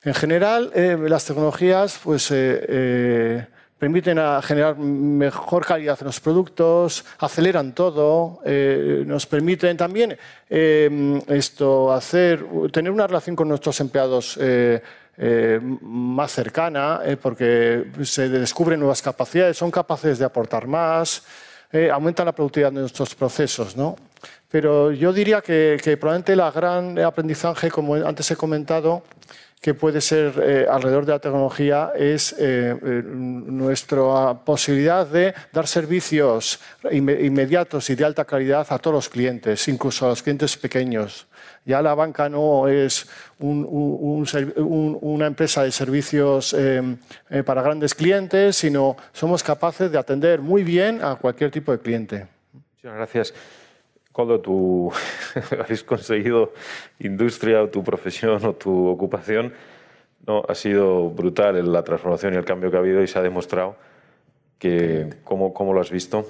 En 0.02 0.12
general, 0.12 0.70
eh, 0.74 0.98
las 1.08 1.24
tecnologías, 1.24 1.98
pues. 2.04 2.30
Eh, 2.32 2.66
eh, 2.68 3.46
permiten 3.78 4.18
generar 4.42 4.76
mejor 4.76 5.64
calidad 5.64 5.96
en 6.00 6.06
los 6.06 6.20
productos, 6.20 7.04
aceleran 7.18 7.74
todo, 7.74 8.40
eh, 8.44 9.04
nos 9.06 9.26
permiten 9.26 9.76
también 9.76 10.18
eh, 10.50 11.20
esto, 11.28 11.92
hacer, 11.92 12.44
tener 12.72 12.90
una 12.90 13.06
relación 13.06 13.36
con 13.36 13.48
nuestros 13.48 13.80
empleados 13.80 14.36
eh, 14.40 14.80
más 15.80 16.32
cercana, 16.32 17.00
porque 17.20 17.86
se 18.04 18.28
descubren 18.28 18.78
nuevas 18.78 19.02
capacidades, 19.02 19.56
son 19.56 19.70
capaces 19.70 20.18
de 20.18 20.24
aportar 20.24 20.68
más, 20.68 21.24
aumentan 21.92 22.26
la 22.26 22.32
productividad 22.32 22.70
de 22.70 22.80
nuestros 22.82 23.16
procesos. 23.16 23.76
¿no? 23.76 23.96
Pero 24.48 24.92
yo 24.92 25.12
diría 25.12 25.40
que, 25.40 25.76
que 25.82 25.96
probablemente 25.96 26.34
el 26.34 26.52
gran 26.52 26.96
aprendizaje, 27.00 27.68
como 27.68 27.94
antes 27.96 28.30
he 28.30 28.36
comentado, 28.36 29.02
que 29.60 29.74
puede 29.74 30.00
ser 30.00 30.40
eh, 30.40 30.66
alrededor 30.70 31.04
de 31.04 31.12
la 31.12 31.18
tecnología 31.18 31.92
es 31.96 32.32
eh, 32.32 32.76
eh, 32.80 33.02
nuestra 33.04 34.34
posibilidad 34.44 35.06
de 35.06 35.34
dar 35.52 35.66
servicios 35.66 36.60
inmediatos 36.90 37.90
y 37.90 37.96
de 37.96 38.04
alta 38.04 38.24
calidad 38.24 38.66
a 38.70 38.78
todos 38.78 38.94
los 38.94 39.08
clientes, 39.08 39.66
incluso 39.68 40.06
a 40.06 40.10
los 40.10 40.22
clientes 40.22 40.56
pequeños. 40.56 41.26
Ya 41.64 41.82
la 41.82 41.94
banca 41.94 42.28
no 42.28 42.66
es 42.66 43.06
una 43.38 45.26
empresa 45.26 45.64
de 45.64 45.70
servicios 45.70 46.56
para 47.44 47.62
grandes 47.62 47.94
clientes, 47.94 48.56
sino 48.56 48.96
somos 49.12 49.42
capaces 49.42 49.92
de 49.92 49.98
atender 49.98 50.40
muy 50.40 50.62
bien 50.62 51.02
a 51.02 51.16
cualquier 51.16 51.50
tipo 51.50 51.72
de 51.72 51.78
cliente. 51.78 52.26
Muchas 52.54 52.94
gracias 52.94 53.34
cuando 54.18 54.40
tú 54.40 54.90
has 55.70 55.85
conseguido 55.85 56.52
industria 56.98 57.62
o 57.62 57.68
tu 57.68 57.85
profesión 57.85 58.44
o 58.44 58.52
tu 58.52 58.88
ocupación, 58.88 59.52
¿no? 60.26 60.42
ha 60.48 60.57
sido 60.57 61.09
brutal 61.09 61.57
en 61.57 61.72
la 61.72 61.85
transformación 61.85 62.35
y 62.35 62.37
el 62.37 62.44
cambio 62.44 62.68
que 62.68 62.76
ha 62.78 62.81
habido 62.81 63.00
y 63.00 63.07
se 63.07 63.16
ha 63.16 63.22
demostrado 63.22 63.76
que 64.59 65.14
cómo, 65.22 65.54
cómo 65.54 65.72
lo 65.72 65.81
has 65.81 65.92
visto. 65.92 66.26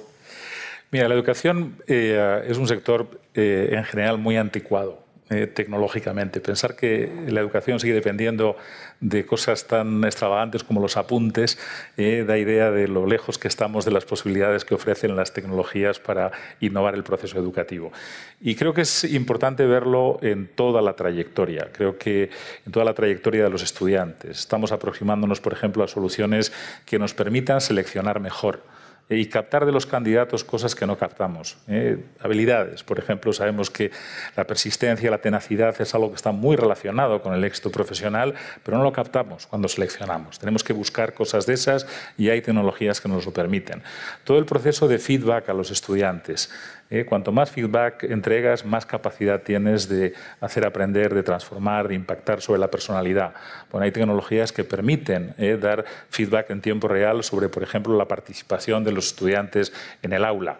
Mira, 0.90 1.08
la 1.08 1.14
educación 1.14 1.76
eh, 1.86 2.44
es 2.46 2.58
un 2.58 2.68
sector 2.68 3.06
eh, 3.32 3.70
en 3.72 3.84
general 3.84 4.18
muy 4.18 4.36
anticuado. 4.36 4.98
Eh, 5.30 5.46
tecnológicamente. 5.46 6.40
Pensar 6.40 6.74
que 6.74 7.12
la 7.28 7.40
educación 7.40 7.78
sigue 7.78 7.92
dependiendo 7.92 8.56
de 9.00 9.26
cosas 9.26 9.66
tan 9.66 10.02
extravagantes 10.04 10.64
como 10.64 10.80
los 10.80 10.96
apuntes 10.96 11.58
eh, 11.98 12.24
da 12.26 12.38
idea 12.38 12.70
de 12.70 12.88
lo 12.88 13.06
lejos 13.06 13.36
que 13.36 13.46
estamos 13.46 13.84
de 13.84 13.90
las 13.90 14.06
posibilidades 14.06 14.64
que 14.64 14.74
ofrecen 14.74 15.16
las 15.16 15.34
tecnologías 15.34 15.98
para 15.98 16.32
innovar 16.60 16.94
el 16.94 17.02
proceso 17.04 17.38
educativo. 17.38 17.92
Y 18.40 18.54
creo 18.54 18.72
que 18.72 18.80
es 18.80 19.04
importante 19.04 19.66
verlo 19.66 20.18
en 20.22 20.48
toda 20.48 20.80
la 20.80 20.94
trayectoria. 20.94 21.68
Creo 21.72 21.98
que 21.98 22.30
en 22.64 22.72
toda 22.72 22.86
la 22.86 22.94
trayectoria 22.94 23.44
de 23.44 23.50
los 23.50 23.62
estudiantes. 23.62 24.38
Estamos 24.38 24.72
aproximándonos, 24.72 25.42
por 25.42 25.52
ejemplo, 25.52 25.84
a 25.84 25.88
soluciones 25.88 26.54
que 26.86 26.98
nos 26.98 27.12
permitan 27.12 27.60
seleccionar 27.60 28.18
mejor 28.18 28.62
y 29.10 29.26
captar 29.26 29.64
de 29.64 29.72
los 29.72 29.86
candidatos 29.86 30.44
cosas 30.44 30.74
que 30.74 30.86
no 30.86 30.98
captamos. 30.98 31.56
¿eh? 31.66 31.98
Habilidades, 32.20 32.82
por 32.82 32.98
ejemplo, 32.98 33.32
sabemos 33.32 33.70
que 33.70 33.90
la 34.36 34.46
persistencia, 34.46 35.10
la 35.10 35.18
tenacidad 35.18 35.74
es 35.80 35.94
algo 35.94 36.10
que 36.10 36.16
está 36.16 36.30
muy 36.30 36.56
relacionado 36.56 37.22
con 37.22 37.32
el 37.32 37.42
éxito 37.44 37.70
profesional, 37.70 38.34
pero 38.62 38.76
no 38.76 38.84
lo 38.84 38.92
captamos 38.92 39.46
cuando 39.46 39.68
seleccionamos. 39.68 40.38
Tenemos 40.38 40.62
que 40.62 40.72
buscar 40.72 41.14
cosas 41.14 41.46
de 41.46 41.54
esas 41.54 41.86
y 42.18 42.28
hay 42.28 42.42
tecnologías 42.42 43.00
que 43.00 43.08
nos 43.08 43.24
lo 43.24 43.32
permiten. 43.32 43.82
Todo 44.24 44.38
el 44.38 44.44
proceso 44.44 44.88
de 44.88 44.98
feedback 44.98 45.48
a 45.48 45.54
los 45.54 45.70
estudiantes. 45.70 46.50
¿Eh? 46.90 47.04
cuanto 47.04 47.32
más 47.32 47.50
feedback 47.50 48.04
entregas, 48.04 48.64
más 48.64 48.86
capacidad 48.86 49.42
tienes 49.42 49.88
de 49.88 50.14
hacer 50.40 50.64
aprender, 50.64 51.14
de 51.14 51.22
transformar, 51.22 51.88
de 51.88 51.94
impactar 51.94 52.40
sobre 52.40 52.60
la 52.60 52.70
personalidad. 52.70 53.34
Bueno, 53.70 53.84
hay 53.84 53.92
tecnologías 53.92 54.52
que 54.52 54.64
permiten 54.64 55.34
¿eh? 55.38 55.58
dar 55.60 55.84
feedback 56.10 56.50
en 56.50 56.60
tiempo 56.60 56.88
real 56.88 57.22
sobre, 57.22 57.48
por 57.48 57.62
ejemplo, 57.62 57.96
la 57.96 58.06
participación 58.06 58.84
de 58.84 58.92
los 58.92 59.08
estudiantes 59.08 59.72
en 60.02 60.12
el 60.12 60.24
aula. 60.24 60.58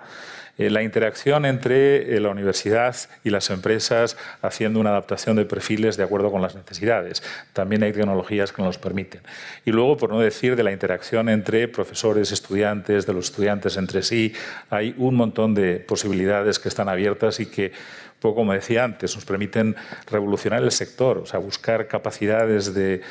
Eh, 0.59 0.71
la 0.71 0.83
interacción 0.83 1.47
entre 1.47 2.17
eh, 2.17 2.21
la 2.21 2.31
universidad 2.31 2.97
y 3.23 3.31
las 3.31 3.49
empresas 3.51 4.17
haciendo 4.43 4.81
una 4.81 4.91
adaptación 4.91 5.37
de 5.37 5.45
perfiles 5.45 5.97
de 5.97 6.03
acuerdo 6.03 6.33
con 6.33 6.43
las 6.43 6.57
necesidades. 6.57 7.23
También 7.53 7.85
hay 7.85 7.93
tecnologías 7.93 8.53
que 8.53 8.63
nos 8.63 8.77
permiten. 8.77 9.21
Y 9.65 9.71
luego, 9.71 9.97
por 9.97 10.11
no 10.11 10.19
decir 10.19 10.57
de 10.57 10.65
la 10.65 10.73
interacción 10.73 11.29
entre 11.29 11.69
profesores, 11.69 12.33
estudiantes, 12.33 13.07
de 13.07 13.13
los 13.13 13.27
estudiantes 13.27 13.77
entre 13.77 14.03
sí, 14.03 14.35
hay 14.69 14.95
un 14.99 15.15
montón 15.15 15.55
de 15.55 15.77
posibilidades 15.79 16.59
que 16.59 16.69
están 16.69 16.89
abiertas 16.89 17.39
y 17.39 17.47
que 17.47 17.73
poco 18.21 18.37
como 18.37 18.53
decía 18.53 18.85
antes, 18.85 19.15
nos 19.15 19.25
permiten 19.25 19.77
revolucionar 20.11 20.63
el 20.63 20.73
sector, 20.73 21.19
o 21.19 21.27
sea, 21.27 21.39
buscar 21.39 21.87
capacidades 21.87 22.75
de, 22.75 23.03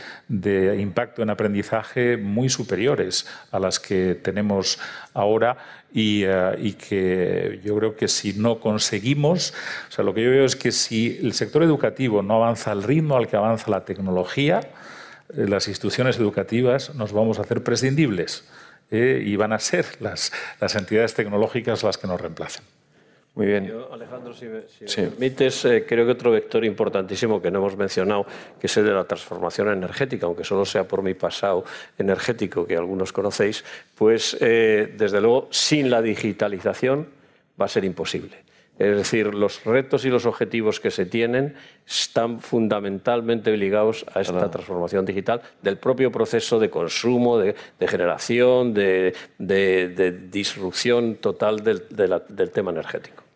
impacto 0.80 1.22
en 1.22 1.30
aprendizaje 1.30 2.18
muy 2.18 2.50
superiores 2.50 3.26
a 3.52 3.60
las 3.60 3.80
que 3.80 4.16
tenemos 4.16 4.80
ahora 5.14 5.58
eh, 5.94 6.56
y, 6.60 6.74
que 6.74 7.62
yo 7.64 7.78
creo 7.78 7.96
que 7.96 8.08
si 8.08 8.34
no 8.34 8.60
conseguimos, 8.60 9.54
o 9.90 9.92
sea, 9.92 10.04
lo 10.04 10.14
que 10.14 10.24
yo 10.24 10.30
veo 10.30 10.46
es 10.46 10.56
que 10.56 10.72
si 10.72 11.20
el 11.22 11.34
sector 11.34 11.64
educativo 11.64 12.22
no 12.22 12.36
avanza 12.36 12.72
al 12.72 12.84
ritmo 12.84 13.16
al 13.16 13.28
que 13.28 13.38
avanza 13.38 13.72
la 13.72 13.86
tecnología, 13.86 14.60
eh, 15.36 15.48
las 15.48 15.68
instituciones 15.68 16.18
educativas 16.18 16.94
nos 16.96 17.14
vamos 17.14 17.40
a 17.40 17.44
hacer 17.44 17.64
prescindibles 17.64 18.44
eh, 18.92 19.24
y 19.26 19.36
van 19.38 19.54
a 19.54 19.60
ser 19.60 19.86
las, 20.00 20.32
las 20.60 20.76
entidades 20.76 21.14
tecnológicas 21.14 21.84
las 21.84 21.98
que 21.98 22.08
nos 22.08 22.20
reemplacen. 22.20 22.64
Muy 23.38 23.46
bien. 23.46 23.72
Alejandro, 23.92 24.34
si 24.34 24.48
me, 24.48 24.62
permites, 25.10 25.64
eh, 25.66 25.86
creo 25.88 26.08
que 26.08 26.14
otro 26.14 26.32
vector 26.32 26.66
importantísimo 26.66 27.40
que 27.40 27.52
no 27.52 27.60
hemos 27.60 27.78
mencionado, 27.78 28.26
que 28.60 28.66
es 28.66 28.76
el 28.78 28.86
de 28.86 28.94
la 28.94 29.04
transformación 29.04 29.70
energética, 29.70 30.26
aunque 30.26 30.44
solo 30.44 30.66
sea 30.66 30.88
por 30.88 31.04
mi 31.04 31.14
pasado 31.14 31.64
energético, 32.00 32.66
que 32.66 32.76
algunos 32.76 33.14
conocéis, 33.14 33.64
pues 33.94 34.36
eh, 34.42 34.92
desde 34.98 35.22
luego 35.22 35.50
sin 35.52 35.92
la 35.92 36.02
digitalización 36.02 37.10
va 37.62 37.66
a 37.66 37.68
ser 37.68 37.86
imposible. 37.86 38.38
Es 38.80 38.98
decir, 38.98 39.36
los 39.36 39.64
retos 39.66 40.04
y 40.06 40.10
los 40.10 40.26
objetivos 40.26 40.80
que 40.80 40.90
se 40.90 41.06
tienen 41.06 41.54
están 41.88 42.40
fundamentalmente 42.40 43.56
ligados 43.56 44.04
a 44.16 44.22
esta 44.22 44.50
transformación 44.50 45.06
digital 45.06 45.42
del 45.62 45.78
propio 45.78 46.12
proceso 46.12 46.60
de 46.60 46.72
consumo, 46.72 47.38
de, 47.38 47.56
generación, 47.82 48.74
de, 48.74 49.14
disrupción 50.32 51.16
total 51.18 51.64
del 51.64 52.52
tema 52.52 52.72
energético. 52.72 53.27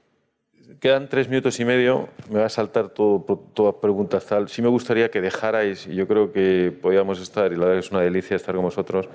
Quedan 0.81 1.09
tres 1.09 1.29
minutos 1.29 1.59
y 1.59 1.63
medio. 1.63 2.09
Me 2.31 2.39
va 2.39 2.47
a 2.47 2.49
saltar 2.49 2.89
todo, 2.89 3.23
todas 3.53 3.75
preguntas 3.75 4.25
tal. 4.25 4.49
Sí 4.49 4.63
me 4.63 4.67
gustaría 4.67 5.11
que 5.11 5.21
dejarais, 5.21 5.85
y 5.85 5.93
yo 5.93 6.07
creo 6.07 6.33
que 6.33 6.75
podíamos 6.81 7.21
estar, 7.21 7.53
y 7.53 7.55
la 7.55 7.65
verdad 7.65 7.77
es 7.77 7.91
una 7.91 8.01
delicia 8.01 8.35
estar 8.35 8.55
con 8.55 8.63
vosotros, 8.63 9.07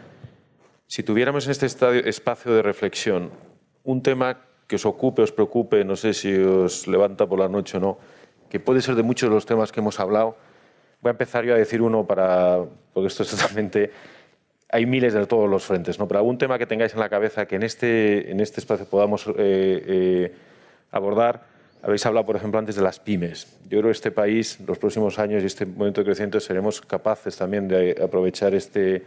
si 0.87 1.03
tuviéramos 1.03 1.45
en 1.47 1.51
este 1.51 1.67
estadio, 1.67 2.05
espacio 2.05 2.55
de 2.55 2.63
reflexión 2.63 3.33
un 3.83 4.01
tema 4.01 4.47
que 4.69 4.77
os 4.77 4.87
ocupe, 4.87 5.23
os 5.23 5.33
preocupe, 5.33 5.85
no 5.85 5.97
sé 5.97 6.15
si 6.15 6.33
os 6.37 6.87
levanta 6.87 7.27
por 7.27 7.41
la 7.41 7.49
noche 7.49 7.79
o 7.79 7.81
no, 7.81 7.99
que 8.49 8.61
puede 8.61 8.81
ser 8.81 8.95
de 8.95 9.03
muchos 9.03 9.29
de 9.29 9.35
los 9.35 9.45
temas 9.45 9.73
que 9.73 9.81
hemos 9.81 9.99
hablado. 9.99 10.37
Voy 11.01 11.11
a 11.11 11.19
empezar 11.19 11.45
yo 11.45 11.53
a 11.53 11.59
decir 11.59 11.83
uno 11.83 12.07
para, 12.07 12.61
porque 12.95 13.09
esto 13.09 13.25
es 13.25 13.31
totalmente, 13.37 13.91
hay 14.69 14.87
miles 14.87 15.15
de 15.15 15.27
todos 15.27 15.51
los 15.51 15.65
frentes, 15.65 15.99
¿no? 15.99 16.07
pero 16.07 16.21
algún 16.21 16.39
tema 16.39 16.59
que 16.59 16.67
tengáis 16.67 16.95
en 16.95 17.01
la 17.01 17.09
cabeza 17.09 17.47
que 17.47 17.57
en 17.57 17.65
este, 17.65 18.31
en 18.31 18.39
este 18.39 18.61
espacio 18.61 18.87
podamos 18.87 19.27
eh, 19.27 19.33
eh, 19.37 20.35
abordar 20.93 21.56
habéis 21.87 22.05
hablado, 22.05 22.27
por 22.27 22.35
ejemplo, 22.35 22.59
antes 22.59 22.75
de 22.75 22.83
las 22.83 22.99
pymes. 22.99 23.47
Yo 23.63 23.79
creo 23.79 23.85
que 23.85 23.91
este 23.93 24.11
país, 24.11 24.59
los 24.67 24.77
próximos 24.77 25.21
años 25.21 25.45
y 25.45 25.47
este 25.47 25.65
momento 25.65 26.01
de 26.01 26.07
crecimiento, 26.07 26.41
seremos 26.41 26.81
capaces 26.81 27.37
también 27.37 27.69
de 27.69 27.97
aprovechar 28.03 28.55
este, 28.55 29.05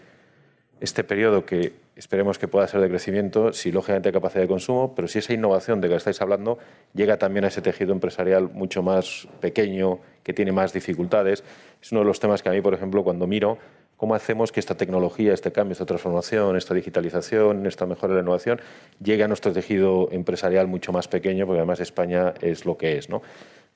este 0.79 1.03
periodo 1.03 1.45
que 1.45 1.73
esperemos 1.97 2.39
que 2.39 2.47
pueda 2.47 2.65
ser 2.69 2.79
de 2.79 2.87
crecimiento, 2.87 3.51
si 3.51 3.73
lógicamente 3.73 4.07
hay 4.07 4.13
capacidad 4.13 4.43
de 4.43 4.47
consumo, 4.47 4.95
pero 4.95 5.09
si 5.09 5.19
esa 5.19 5.33
innovación 5.33 5.81
de 5.81 5.89
que 5.89 5.95
estáis 5.95 6.21
hablando 6.21 6.57
llega 6.93 7.17
también 7.17 7.43
a 7.43 7.49
ese 7.49 7.61
tejido 7.61 7.91
empresarial 7.91 8.49
mucho 8.49 8.81
más 8.81 9.27
pequeño, 9.41 9.99
que 10.23 10.31
tiene 10.31 10.53
más 10.53 10.71
dificultades. 10.71 11.43
Es 11.81 11.91
uno 11.91 11.99
de 11.99 12.05
los 12.05 12.21
temas 12.21 12.41
que 12.41 12.47
a 12.47 12.53
mí, 12.53 12.61
por 12.61 12.73
ejemplo, 12.73 13.03
cuando 13.03 13.27
miro 13.27 13.57
cómo 13.99 14.15
hacemos 14.15 14.53
que 14.53 14.61
esta 14.61 14.75
tecnología, 14.75 15.33
este 15.33 15.51
cambio, 15.51 15.73
esta 15.73 15.85
transformación, 15.85 16.55
esta 16.55 16.73
digitalización, 16.73 17.67
esta 17.67 17.85
mejora 17.85 18.13
de 18.13 18.19
la 18.19 18.23
innovación 18.23 18.61
llegue 19.03 19.25
a 19.25 19.27
nuestro 19.27 19.51
tejido 19.51 20.07
empresarial 20.13 20.67
mucho 20.67 20.93
más 20.93 21.09
pequeño, 21.09 21.45
porque 21.45 21.59
además 21.59 21.81
España 21.81 22.33
es 22.39 22.65
lo 22.65 22.77
que 22.77 22.97
es. 22.97 23.09
¿no? 23.09 23.21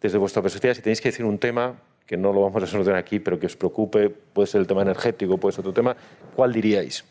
Desde 0.01 0.17
vuestra 0.17 0.41
perspectiva, 0.41 0.73
si 0.73 0.81
tenéis 0.81 1.01
que 1.01 1.09
decir 1.09 1.25
un 1.25 1.39
tema 1.39 1.75
que 2.07 2.15
no 2.15 2.31
lo 2.31 2.41
vamos 2.41 2.63
a 2.63 2.67
solucionar 2.67 3.01
aquí, 3.01 3.19
pero 3.19 3.37
que 3.37 3.47
os 3.47 3.57
preocupe, 3.57 4.09
puede 4.09 4.47
ser 4.47 4.61
el 4.61 4.67
tema 4.67 4.83
energético, 4.83 5.37
puede 5.37 5.51
ser 5.51 5.59
otro 5.59 5.73
tema, 5.73 5.93
¿cuál 6.33 6.53
diríais? 6.53 7.03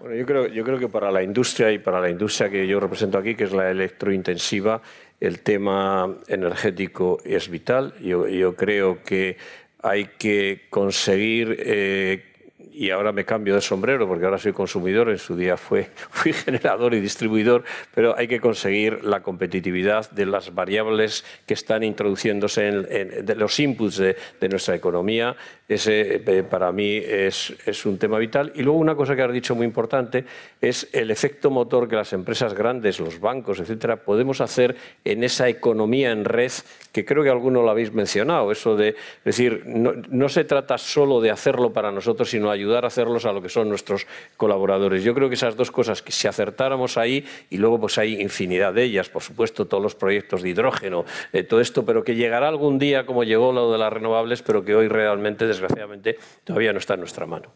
Bueno, 0.00 0.14
yo 0.16 0.24
creo, 0.24 0.46
yo 0.46 0.64
creo 0.64 0.78
que 0.78 0.88
para 0.88 1.10
la 1.10 1.22
industria 1.22 1.70
y 1.70 1.78
para 1.78 2.00
la 2.00 2.08
industria 2.08 2.48
que 2.48 2.66
yo 2.66 2.80
represento 2.80 3.18
aquí, 3.18 3.34
que 3.34 3.44
es 3.44 3.52
la 3.52 3.70
electrointensiva, 3.70 4.80
el 5.20 5.40
tema 5.40 6.16
energético 6.28 7.18
es 7.26 7.50
vital. 7.50 7.92
Yo, 8.00 8.26
yo 8.26 8.56
creo 8.56 9.02
que 9.02 9.36
hay 9.82 10.06
que 10.18 10.66
conseguir 10.70 11.56
eh, 11.58 12.30
y 12.72 12.90
ahora 12.90 13.12
me 13.12 13.26
cambio 13.26 13.54
de 13.54 13.60
sombrero 13.60 14.06
porque 14.06 14.24
ahora 14.24 14.38
soy 14.38 14.52
consumidor, 14.52 15.10
en 15.10 15.18
su 15.18 15.36
día 15.36 15.56
fui 15.58 15.86
generador 16.32 16.94
y 16.94 17.00
distribuidor, 17.00 17.62
pero 17.94 18.16
hay 18.16 18.28
que 18.28 18.40
conseguir 18.40 19.04
la 19.04 19.22
competitividad 19.22 20.10
de 20.10 20.26
las 20.26 20.54
variables 20.54 21.24
que 21.46 21.54
están 21.54 21.82
introduciéndose 21.82 22.68
en, 22.68 23.38
los 23.38 23.60
inputs 23.60 23.98
de, 23.98 24.16
nuestra 24.48 24.74
economía. 24.74 25.36
Ese 25.68 26.22
eh, 26.26 26.42
para 26.42 26.72
mí 26.72 26.96
es, 26.96 27.54
es, 27.66 27.84
un 27.86 27.98
tema 27.98 28.18
vital. 28.18 28.52
Y 28.54 28.62
luego 28.62 28.78
una 28.78 28.94
cosa 28.94 29.14
que 29.14 29.22
has 29.22 29.32
dicho 29.32 29.54
muy 29.54 29.66
importante 29.66 30.24
es 30.60 30.88
el 30.92 31.10
efecto 31.10 31.50
motor 31.50 31.86
que 31.86 31.96
las 31.96 32.12
empresas 32.12 32.54
grandes, 32.54 32.98
los 32.98 33.20
bancos, 33.20 33.60
etcétera, 33.60 33.96
podemos 33.96 34.40
hacer 34.40 34.74
en 35.04 35.22
esa 35.22 35.48
economía 35.48 36.12
en 36.12 36.24
red 36.24 36.50
que 36.92 37.04
creo 37.04 37.22
que 37.22 37.30
alguno 37.30 37.62
lo 37.62 37.70
habéis 37.70 37.92
mencionado. 37.92 38.52
Eso 38.52 38.76
de, 38.76 38.90
es 38.90 39.24
decir, 39.24 39.62
no, 39.66 39.92
no 40.08 40.28
se 40.28 40.44
trata 40.44 40.78
solo 40.78 41.20
de 41.20 41.30
hacerlo 41.30 41.72
para 41.72 41.92
nosotros, 41.92 42.30
sino 42.30 42.50
ayudar 42.50 42.70
ayudar 42.70 42.84
a 42.84 42.88
hacerlos 42.88 43.24
a 43.24 43.32
lo 43.32 43.42
que 43.42 43.48
son 43.48 43.68
nuestros 43.68 44.06
colaboradores. 44.36 45.02
Yo 45.02 45.14
creo 45.14 45.28
que 45.28 45.34
esas 45.34 45.56
dos 45.56 45.70
cosas, 45.70 46.02
que 46.02 46.12
si 46.12 46.28
acertáramos 46.28 46.96
ahí, 46.96 47.24
y 47.50 47.56
luego 47.56 47.80
pues 47.80 47.98
hay 47.98 48.20
infinidad 48.20 48.72
de 48.72 48.84
ellas, 48.84 49.08
por 49.08 49.22
supuesto, 49.22 49.66
todos 49.66 49.82
los 49.82 49.94
proyectos 49.94 50.42
de 50.42 50.50
hidrógeno, 50.50 51.04
eh, 51.32 51.42
todo 51.42 51.60
esto, 51.60 51.84
pero 51.84 52.04
que 52.04 52.14
llegará 52.14 52.48
algún 52.48 52.78
día 52.78 53.06
como 53.06 53.24
llegó 53.24 53.52
lo 53.52 53.72
de 53.72 53.78
las 53.78 53.92
renovables, 53.92 54.42
pero 54.42 54.64
que 54.64 54.74
hoy 54.74 54.88
realmente, 54.88 55.46
desgraciadamente, 55.46 56.16
todavía 56.44 56.72
no 56.72 56.78
está 56.78 56.94
en 56.94 57.00
nuestra 57.00 57.26
mano. 57.26 57.50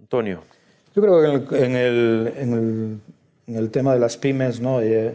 Antonio. 0.00 0.42
Yo 0.94 1.02
creo 1.02 1.46
que 1.46 1.64
en 1.64 1.76
el, 1.76 2.32
en 3.46 3.56
el, 3.56 3.70
tema 3.70 3.92
de 3.92 4.00
las 4.00 4.16
pymes, 4.16 4.60
¿no? 4.60 4.80
Eh, 4.80 5.14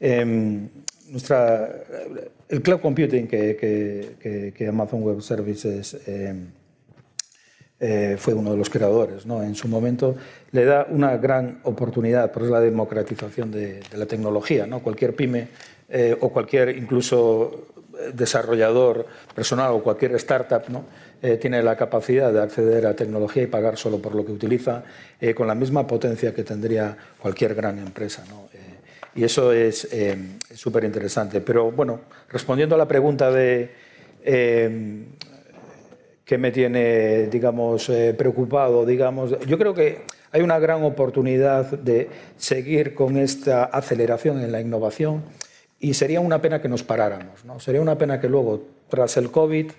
em, 0.00 0.68
nuestra, 1.08 1.68
el 2.50 2.62
cloud 2.62 2.80
computing 2.80 3.28
que, 3.28 4.66
Amazon 4.68 5.02
Web 5.02 5.22
Services 5.22 5.96
em, 6.06 6.48
eh, 7.78 8.16
fue 8.18 8.34
uno 8.34 8.50
de 8.50 8.58
los 8.58 8.68
creadores 8.68 9.24
¿no? 9.24 9.42
en 9.42 9.54
su 9.54 9.68
momento, 9.68 10.16
le 10.50 10.64
da 10.64 10.86
una 10.90 11.16
gran 11.16 11.60
oportunidad, 11.62 12.30
por 12.32 12.42
la 12.42 12.60
democratización 12.60 13.50
de, 13.50 13.80
la 13.94 14.04
tecnología. 14.06 14.66
¿no? 14.66 14.80
Cualquier 14.80 15.14
pyme 15.14 15.48
eh, 15.88 16.16
o 16.20 16.30
cualquier 16.30 16.76
incluso 16.76 17.68
eh, 17.98 18.10
desarrollador 18.12 19.06
personal 19.34 19.70
o 19.72 19.82
cualquier 19.82 20.14
startup 20.16 20.68
¿no? 20.68 20.84
tiene 21.40 21.62
la 21.62 21.76
capacidad 21.76 22.32
de 22.32 22.40
acceder 22.40 22.86
a 22.86 22.96
tecnología 22.96 23.42
y 23.42 23.46
pagar 23.46 23.76
solo 23.76 23.98
por 23.98 24.14
lo 24.14 24.24
que 24.24 24.32
utiliza 24.32 24.84
con 25.36 25.46
la 25.46 25.54
misma 25.54 25.86
potencia 25.86 26.34
que 26.34 26.44
tendría 26.44 26.96
cualquier 27.20 27.54
gran 27.54 27.78
empresa. 27.78 28.24
¿no? 28.26 28.48
Y 29.14 29.24
eso 29.24 29.52
es 29.52 29.88
súper 30.54 30.84
interesante. 30.84 31.40
Pero 31.40 31.70
bueno, 31.70 32.00
respondiendo 32.28 32.74
a 32.74 32.78
la 32.78 32.88
pregunta 32.88 33.30
de 33.30 33.70
que 36.30 36.38
me 36.38 36.52
tiene, 36.52 37.26
digamos, 37.26 37.88
eh, 37.88 38.14
preocupado, 38.16 38.86
digamos. 38.86 39.34
Yo 39.48 39.58
creo 39.58 39.74
que 39.74 40.02
hay 40.30 40.42
una 40.42 40.60
gran 40.60 40.84
oportunidad 40.84 41.72
de 41.72 42.08
seguir 42.36 42.94
con 42.94 43.16
esta 43.16 43.64
aceleración 43.64 44.40
en 44.40 44.52
la 44.52 44.60
innovación 44.60 45.24
y 45.80 45.94
sería 45.94 46.20
una 46.20 46.40
pena 46.40 46.62
que 46.62 46.68
nos 46.68 46.84
paráramos, 46.84 47.44
¿no? 47.44 47.58
Sería 47.58 47.80
una 47.80 47.98
pena 47.98 48.20
que 48.20 48.28
luego, 48.28 48.62
tras 48.88 49.16
el 49.16 49.32
COVID, 49.32 49.72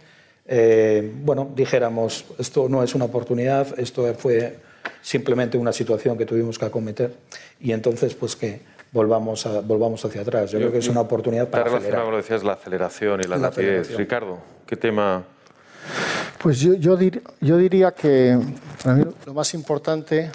eh, 0.46 1.10
bueno, 1.24 1.50
dijéramos, 1.56 2.26
esto 2.38 2.68
no 2.68 2.84
es 2.84 2.96
una 2.96 3.06
oportunidad, 3.06 3.80
esto 3.80 4.14
fue 4.16 4.58
simplemente 5.02 5.58
una 5.58 5.72
situación 5.72 6.18
que 6.18 6.26
tuvimos 6.26 6.60
que 6.60 6.66
acometer 6.66 7.14
y 7.62 7.72
entonces, 7.72 8.14
pues 8.14 8.36
que 8.36 8.60
volvamos, 8.92 9.46
a, 9.46 9.62
volvamos 9.62 10.04
hacia 10.04 10.22
atrás. 10.22 10.52
Yo, 10.52 10.60
creo 10.60 10.72
que 10.72 10.80
es 10.80 10.88
una 10.88 11.02
oportunidad 11.02 11.50
para 11.50 11.66
acelerar. 11.66 12.08
Lo 12.08 12.18
decías, 12.18 12.44
la 12.44 12.54
aceleración 12.54 13.22
y 13.24 13.28
la, 13.28 13.38
rapidez. 13.38 13.96
Ricardo, 13.96 14.40
¿qué 14.66 14.76
tema 14.76 15.24
pues 16.42 16.60
yo, 16.60 16.74
yo, 16.74 16.98
diría 16.98 17.92
que 17.92 18.36
para 18.82 18.96
mí 18.96 19.06
lo 19.28 19.34
más 19.34 19.54
importante 19.54 20.32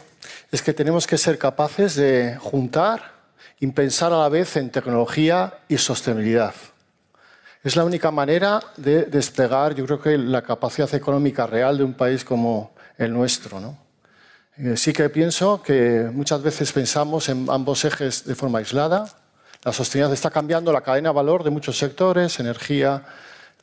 es 0.53 0.63
que 0.63 0.73
tenemos 0.73 1.05
que 1.05 1.19
ser 1.19 1.37
capaces 1.37 1.97
de 1.97 2.37
juntar 2.41 3.13
y 3.59 3.67
pensar 3.69 4.13
a 4.13 4.19
la 4.19 4.29
vez 4.29 4.57
en 4.57 4.71
tecnología 4.71 5.59
y 5.69 5.79
sostenibilidad. 5.79 6.55
Es 7.65 7.75
la 7.75 7.85
única 7.85 8.13
manera 8.13 8.61
de 8.77 9.07
despegar, 9.07 9.75
yo 9.75 9.85
creo 9.85 10.01
que 10.01 10.17
la 10.17 10.43
capacidad 10.43 10.95
económica 10.95 11.45
real 11.45 11.79
de 11.79 11.83
un 11.83 11.95
país 11.95 12.25
como 12.25 12.73
el 12.99 13.13
nuestro. 13.13 13.59
¿no? 13.59 13.77
Eh, 14.59 14.77
sí 14.77 14.95
que 14.95 15.11
pienso 15.11 15.63
que 15.63 16.09
muchas 16.13 16.43
veces 16.43 16.73
pensamos 16.73 17.29
en 17.29 17.47
ambos 17.51 17.85
ejes 17.85 18.25
de 18.25 18.35
forma 18.35 18.59
aislada. 18.59 19.07
La 19.63 19.73
sostenibilidad 19.73 20.15
está 20.15 20.31
cambiando 20.31 20.73
la 20.73 20.81
cadena 20.81 21.11
de 21.11 21.15
valor 21.15 21.45
de 21.45 21.51
muchos 21.51 21.77
sectores, 21.77 22.41
energía, 22.41 23.03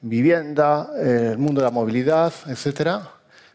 vivienda, 0.02 0.90
eh, 0.96 1.30
el 1.32 1.40
mundo 1.40 1.62
de 1.62 1.66
la 1.66 1.72
movilidad, 1.72 2.32
etcétera. 2.46 3.10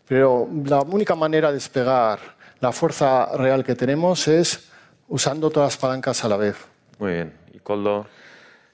Pero 0.08 0.48
la 0.64 0.80
única 0.80 1.14
manera 1.14 1.48
de 1.48 1.54
despegar 1.54 2.18
la 2.60 2.72
fuerza 2.72 3.26
real 3.36 3.62
que 3.62 3.76
tenemos 3.76 4.26
es 4.26 4.70
usando 5.06 5.48
todas 5.50 5.74
las 5.74 5.76
palancas 5.76 6.24
a 6.24 6.28
la 6.28 6.36
vez. 6.36 6.56
Muy 6.98 7.12
bien. 7.12 7.32
¿Y 7.52 7.58
Coldo? 7.60 8.06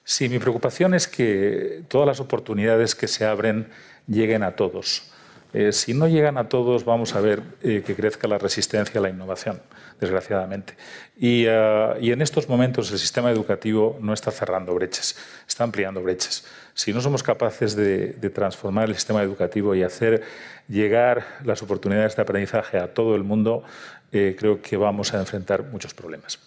Sí, 0.03 0.27
mi 0.27 0.39
preocupación 0.39 0.95
es 0.95 1.07
que 1.07 1.83
todas 1.87 2.07
las 2.07 2.19
oportunidades 2.19 2.95
que 2.95 3.07
se 3.07 3.25
abren 3.25 3.69
lleguen 4.07 4.41
a 4.41 4.55
todos. 4.55 5.11
Eh, 5.57 5.71
si 5.71 5.93
no 5.93 6.09
llegan 6.09 6.37
a 6.37 6.49
todos, 6.49 6.83
vamos 6.83 7.15
a 7.15 7.21
ver 7.21 7.41
eh, 7.63 7.81
que 7.85 7.95
crezca 7.95 8.27
la 8.27 8.37
resistencia 8.37 8.99
a 8.99 9.01
la 9.01 9.09
innovación, 9.09 9.61
desgraciadamente. 10.01 10.75
Y, 11.17 11.43
y, 11.45 12.11
en 12.11 12.21
estos 12.21 12.49
momentos 12.49 12.91
el 12.91 12.99
sistema 12.99 13.31
educativo 13.31 13.97
no 14.01 14.11
está 14.11 14.31
cerrando 14.31 14.75
brechas, 14.75 15.15
está 15.47 15.63
ampliando 15.63 16.03
brechas. 16.03 16.45
Si 16.73 16.91
no 16.91 16.99
somos 16.99 17.23
capaces 17.23 17.73
de, 17.73 18.09
transformar 18.33 18.89
el 18.89 18.95
sistema 18.95 19.23
educativo 19.23 19.73
y 19.75 19.83
hacer 19.83 20.23
llegar 20.67 21.25
las 21.45 21.63
oportunidades 21.63 22.17
de 22.17 22.23
aprendizaje 22.23 22.77
a 22.77 22.93
todo 22.93 23.15
el 23.15 23.23
mundo, 23.23 23.63
eh, 24.11 24.35
creo 24.37 24.61
que 24.61 24.75
vamos 24.75 25.13
a 25.13 25.21
enfrentar 25.21 25.63
muchos 25.63 25.93
problemas. 25.93 26.37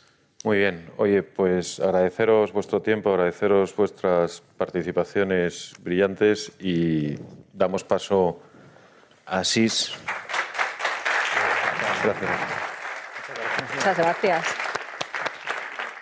Muy 0.44 0.58
bien. 0.58 0.84
Oye, 0.98 1.22
pues 1.22 1.80
agradeceros 1.80 2.52
vuestro 2.52 2.82
tiempo, 2.82 3.08
agradeceros 3.08 3.74
vuestras 3.74 4.42
participaciones 4.58 5.72
brillantes 5.82 6.52
y 6.60 7.14
damos 7.54 7.82
paso 7.82 8.42
a 9.28 9.44
SIS. 9.44 9.92
Gracias. 12.02 12.30
Muchas 13.74 13.98
gracias. 13.98 14.44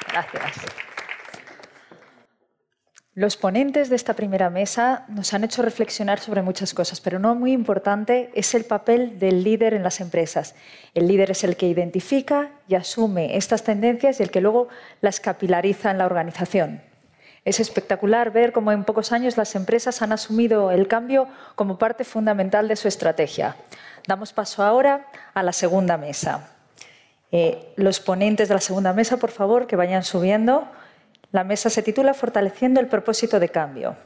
Gracias. 0.08 0.52
Los 3.14 3.38
ponentes 3.38 3.88
de 3.88 3.96
esta 3.96 4.12
primera 4.12 4.50
mesa 4.50 5.06
nos 5.08 5.32
han 5.32 5.42
hecho 5.42 5.62
reflexionar 5.62 6.20
sobre 6.20 6.42
muchas 6.42 6.74
cosas, 6.74 7.00
pero 7.00 7.18
no 7.18 7.34
muy 7.34 7.52
importante 7.52 8.30
es 8.34 8.54
el 8.54 8.66
papel 8.66 9.18
del 9.18 9.42
líder 9.42 9.72
en 9.72 9.82
las 9.82 10.02
empresas. 10.02 10.54
El 10.92 11.08
líder 11.08 11.30
es 11.30 11.42
el 11.42 11.56
que 11.56 11.66
identifica 11.66 12.50
y 12.68 12.74
asume 12.74 13.38
estas 13.38 13.64
tendencias 13.64 14.20
y 14.20 14.22
el 14.22 14.30
que 14.30 14.42
luego 14.42 14.68
las 15.00 15.18
capilariza 15.18 15.90
en 15.90 15.96
la 15.98 16.04
organización. 16.04 16.82
Es 17.46 17.60
espectacular 17.60 18.32
ver 18.32 18.50
cómo 18.50 18.72
en 18.72 18.82
pocos 18.82 19.12
años 19.12 19.36
las 19.36 19.54
empresas 19.54 20.02
han 20.02 20.10
asumido 20.10 20.72
el 20.72 20.88
cambio 20.88 21.28
como 21.54 21.78
parte 21.78 22.02
fundamental 22.02 22.66
de 22.66 22.74
su 22.74 22.88
estrategia. 22.88 23.54
Damos 24.08 24.32
paso 24.32 24.64
ahora 24.64 25.06
a 25.32 25.44
la 25.44 25.52
segunda 25.52 25.96
mesa. 25.96 26.50
Eh, 27.30 27.72
los 27.76 28.00
ponentes 28.00 28.48
de 28.48 28.54
la 28.54 28.60
segunda 28.60 28.92
mesa, 28.92 29.18
por 29.18 29.30
favor, 29.30 29.68
que 29.68 29.76
vayan 29.76 30.02
subiendo. 30.02 30.66
La 31.30 31.44
mesa 31.44 31.70
se 31.70 31.84
titula 31.84 32.14
Fortaleciendo 32.14 32.80
el 32.80 32.88
propósito 32.88 33.38
de 33.38 33.48
cambio. 33.48 33.96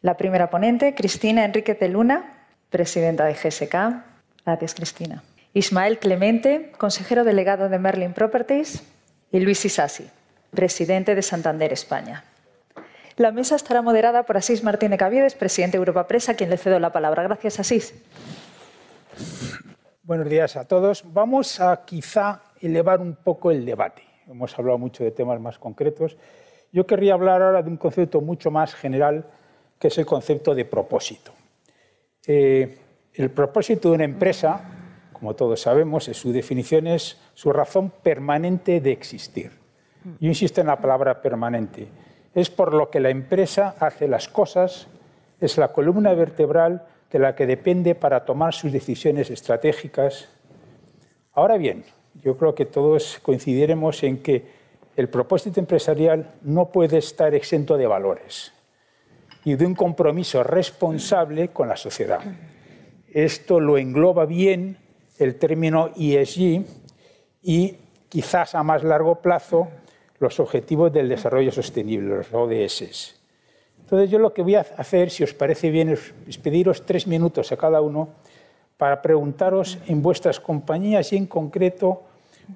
La 0.00 0.16
primera 0.16 0.48
ponente, 0.48 0.94
Cristina 0.94 1.44
Enrique 1.44 1.74
de 1.74 1.90
Luna, 1.90 2.46
presidenta 2.70 3.26
de 3.26 3.34
GSK. 3.34 3.74
Gracias, 4.46 4.74
Cristina. 4.74 5.22
Ismael 5.52 5.98
Clemente, 5.98 6.72
consejero 6.78 7.22
delegado 7.22 7.68
de 7.68 7.78
Merlin 7.78 8.14
Properties. 8.14 8.82
Y 9.30 9.40
Luis 9.40 9.62
Isasi, 9.66 10.08
presidente 10.54 11.14
de 11.14 11.22
Santander 11.22 11.72
España. 11.72 12.24
La 13.16 13.30
mesa 13.30 13.56
estará 13.56 13.82
moderada 13.82 14.24
por 14.24 14.36
Asís 14.36 14.64
Martínez 14.64 14.98
Caviedes, 14.98 15.34
presidente 15.34 15.76
de 15.76 15.80
Europa 15.80 16.08
Presa, 16.08 16.32
a 16.32 16.34
quien 16.34 16.50
le 16.50 16.56
cedo 16.56 16.78
la 16.80 16.92
palabra. 16.92 17.22
Gracias, 17.22 17.60
Asís. 17.60 17.94
Buenos 20.02 20.28
días 20.28 20.56
a 20.56 20.66
todos. 20.66 21.04
Vamos 21.12 21.60
a 21.60 21.84
quizá 21.84 22.42
elevar 22.60 23.00
un 23.00 23.14
poco 23.14 23.50
el 23.50 23.64
debate 23.64 24.14
hemos 24.28 24.58
hablado 24.58 24.78
mucho 24.78 25.04
de 25.04 25.10
temas 25.10 25.40
más 25.40 25.58
concretos. 25.58 26.16
Yo 26.72 26.86
querría 26.86 27.14
hablar 27.14 27.42
ahora 27.42 27.62
de 27.62 27.70
un 27.70 27.76
concepto 27.76 28.20
mucho 28.20 28.50
más 28.50 28.74
general, 28.74 29.24
que 29.78 29.88
es 29.88 29.98
el 29.98 30.06
concepto 30.06 30.54
de 30.54 30.64
propósito. 30.64 31.32
Eh, 32.26 32.78
el 33.14 33.30
propósito 33.30 33.90
de 33.90 33.94
una 33.94 34.04
empresa, 34.04 34.60
como 35.12 35.34
todos 35.34 35.60
sabemos, 35.60 36.08
en 36.08 36.14
su 36.14 36.32
definición 36.32 36.86
es 36.86 37.20
su 37.34 37.52
razón 37.52 37.92
permanente 38.02 38.80
de 38.80 38.92
existir. 38.92 39.52
Yo 40.04 40.28
insisto 40.28 40.60
en 40.60 40.66
la 40.66 40.78
palabra 40.78 41.22
permanente. 41.22 41.88
Es 42.34 42.50
por 42.50 42.74
lo 42.74 42.90
que 42.90 43.00
la 43.00 43.10
empresa 43.10 43.74
hace 43.78 44.06
las 44.08 44.28
cosas, 44.28 44.86
es 45.40 45.56
la 45.56 45.72
columna 45.72 46.12
vertebral 46.14 46.86
de 47.10 47.18
la 47.18 47.34
que 47.34 47.46
depende 47.46 47.94
para 47.94 48.24
tomar 48.24 48.54
sus 48.54 48.72
decisiones 48.72 49.30
estratégicas. 49.30 50.28
Ahora 51.32 51.56
bien, 51.56 51.84
yo 52.22 52.36
creo 52.36 52.54
que 52.54 52.66
todos 52.66 53.18
coincidiremos 53.22 54.02
en 54.02 54.22
que 54.22 54.44
el 54.96 55.08
propósito 55.08 55.60
empresarial 55.60 56.32
no 56.42 56.70
puede 56.70 56.98
estar 56.98 57.34
exento 57.34 57.76
de 57.76 57.86
valores 57.86 58.52
y 59.44 59.54
de 59.54 59.66
un 59.66 59.74
compromiso 59.74 60.42
responsable 60.42 61.48
con 61.48 61.68
la 61.68 61.76
sociedad. 61.76 62.20
Esto 63.12 63.60
lo 63.60 63.78
engloba 63.78 64.26
bien 64.26 64.78
el 65.18 65.36
término 65.36 65.90
ESG 65.96 66.64
y 67.42 67.76
quizás 68.08 68.54
a 68.54 68.62
más 68.62 68.82
largo 68.82 69.16
plazo 69.16 69.68
los 70.24 70.40
Objetivos 70.40 70.92
del 70.92 71.08
Desarrollo 71.08 71.52
Sostenible, 71.52 72.16
los 72.16 72.32
ODS. 72.32 73.14
Entonces 73.80 74.10
yo 74.10 74.18
lo 74.18 74.32
que 74.32 74.42
voy 74.42 74.54
a 74.54 74.66
hacer, 74.78 75.10
si 75.10 75.22
os 75.22 75.34
parece 75.34 75.70
bien, 75.70 75.90
es 75.90 76.38
pediros 76.38 76.86
tres 76.86 77.06
minutos 77.06 77.52
a 77.52 77.56
cada 77.56 77.82
uno 77.82 78.08
para 78.78 79.02
preguntaros 79.02 79.78
en 79.86 80.02
vuestras 80.02 80.40
compañías 80.40 81.12
y 81.12 81.16
en 81.16 81.26
concreto 81.26 82.02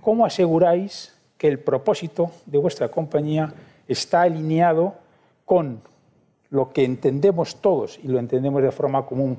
cómo 0.00 0.24
aseguráis 0.24 1.14
que 1.36 1.46
el 1.46 1.58
propósito 1.58 2.32
de 2.46 2.58
vuestra 2.58 2.88
compañía 2.88 3.52
está 3.86 4.22
alineado 4.22 4.94
con 5.44 5.82
lo 6.50 6.72
que 6.72 6.84
entendemos 6.84 7.56
todos 7.60 8.00
y 8.02 8.08
lo 8.08 8.18
entendemos 8.18 8.62
de 8.62 8.72
forma 8.72 9.04
común, 9.04 9.38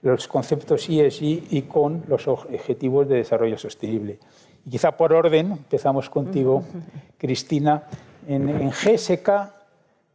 los 0.00 0.28
conceptos 0.28 0.88
ESG 0.88 1.22
y 1.50 1.62
con 1.62 2.04
los 2.06 2.28
objetivos 2.28 3.08
de 3.08 3.16
desarrollo 3.16 3.58
sostenible. 3.58 4.18
Y 4.66 4.70
quizá 4.70 4.96
por 4.96 5.12
orden, 5.12 5.52
empezamos 5.52 6.08
contigo, 6.08 6.64
Cristina, 7.18 7.84
en, 8.26 8.48
en 8.48 8.70
GSK, 8.70 9.30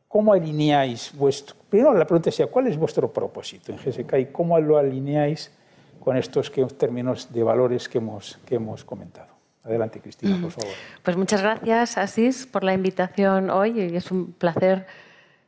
¿cómo 0.08 0.34
alineáis 0.34 1.12
vuestro... 1.16 1.56
Primero 1.70 1.94
la 1.94 2.06
pregunta 2.06 2.32
sería, 2.32 2.52
¿cuál 2.52 2.68
es 2.68 2.78
vuestro 2.78 3.12
propósito 3.14 3.72
en 3.72 3.78
GSK 3.78 4.14
y 4.20 4.26
cómo 4.28 4.60
lo 4.60 4.78
alineáis 4.78 5.52
con 6.00 6.18
estos 6.18 6.52
términos 6.78 7.32
de 7.32 7.44
valores 7.44 7.88
que 7.90 7.98
hemos, 7.98 8.40
que 8.46 8.56
hemos 8.56 8.84
comentado. 8.84 9.28
Adelante, 9.64 10.00
Cristina, 10.00 10.40
por 10.42 10.52
favor. 10.52 10.72
Pues 11.04 11.18
muchas 11.18 11.42
gracias, 11.42 11.98
Asís, 11.98 12.48
por 12.48 12.64
la 12.64 12.74
invitación 12.74 13.50
hoy. 13.50 13.96
Es 13.96 14.10
un 14.10 14.32
placer 14.32 14.88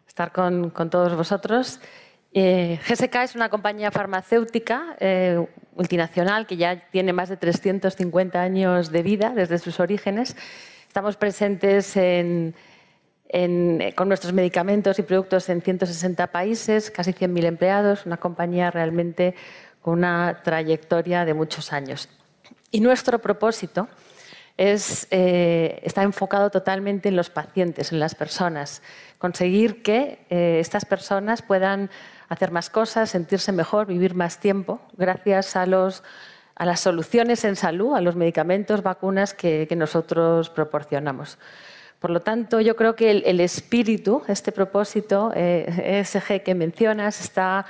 estar 0.08 0.32
con, 0.32 0.70
con 0.70 0.90
todos 0.90 1.16
vosotros. 1.16 1.80
Eh, 2.34 2.80
GSK 2.88 3.16
es 3.24 3.36
una 3.36 3.50
compañía 3.50 3.92
farmacéutica 3.92 4.96
eh, 5.00 5.46
multinacional 5.76 6.48
que 6.48 6.56
ya 6.56 6.88
tiene 6.90 7.12
más 7.12 7.28
de 7.28 7.36
350 7.36 8.42
años 8.42 8.92
de 8.92 9.04
vida 9.04 9.34
desde 9.36 9.58
sus 9.58 9.80
orígenes. 9.82 10.38
Estamos 10.88 11.18
presentes 11.18 11.98
en, 11.98 12.56
en, 13.28 13.92
con 13.96 14.08
nuestros 14.08 14.32
medicamentos 14.32 14.98
y 15.00 15.04
productos 15.04 15.50
en 15.50 15.62
160 15.62 16.28
países, 16.28 16.90
casi 16.90 17.12
100.000 17.12 17.46
empleados, 17.46 18.06
una 18.06 18.18
compañía 18.18 18.72
realmente 18.72 19.36
con 19.82 19.98
una 19.98 20.42
trayectoria 20.44 21.26
de 21.26 21.34
muchos 21.34 21.74
años. 21.74 22.08
Y 22.72 22.80
nuestro 22.80 23.20
propósito 23.20 23.90
es, 24.58 25.08
eh, 25.12 25.80
está 25.84 26.04
enfocado 26.04 26.50
totalmente 26.50 27.10
en 27.10 27.16
los 27.16 27.30
pacientes, 27.30 27.92
en 27.92 28.00
las 28.00 28.16
personas. 28.16 28.82
Conseguir 29.18 29.82
que 29.82 30.20
eh, 30.30 30.60
estas 30.60 30.86
personas 30.86 31.42
puedan 31.42 31.90
hacer 32.32 32.50
más 32.52 32.70
cosas, 32.70 33.10
sentirse 33.10 33.52
mejor, 33.52 33.88
vivir 33.88 34.16
más 34.16 34.40
tiempo, 34.40 34.80
gracias 34.96 35.58
a, 35.58 35.66
los, 35.66 36.02
a 36.56 36.66
las 36.66 36.80
soluciones 36.80 37.44
en 37.44 37.58
salud, 37.58 37.94
a 37.94 38.00
los 38.00 38.16
medicamentos, 38.16 38.84
vacunas 38.84 39.34
que, 39.34 39.68
nosotros 39.76 40.50
proporcionamos. 40.50 41.38
Por 42.00 42.10
lo 42.10 42.22
tanto, 42.22 42.62
yo 42.62 42.78
creo 42.78 42.96
que 42.96 43.12
el, 43.12 43.40
espíritu, 43.42 44.24
este 44.30 44.54
propósito 44.54 45.34
eh, 45.36 46.00
ESG 46.00 46.42
que 46.42 46.56
mencionas, 46.56 47.20
está 47.20 47.66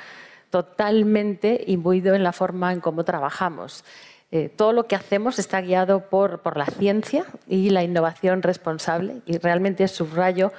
totalmente 0.52 1.64
imbuido 1.66 2.14
en 2.14 2.24
la 2.24 2.32
forma 2.32 2.72
en 2.72 2.82
cómo 2.82 3.04
trabajamos. 3.04 3.84
Eh, 4.32 4.48
todo 4.56 4.74
lo 4.74 4.86
que 4.86 4.96
hacemos 4.96 5.40
está 5.40 5.60
guiado 5.62 6.02
por, 6.08 6.42
por, 6.42 6.56
la 6.56 6.68
ciencia 6.68 7.26
y 7.48 7.72
la 7.72 7.84
innovación 7.84 8.44
responsable 8.44 9.24
y 9.26 9.40
realmente 9.40 9.88
subrayo 9.88 10.54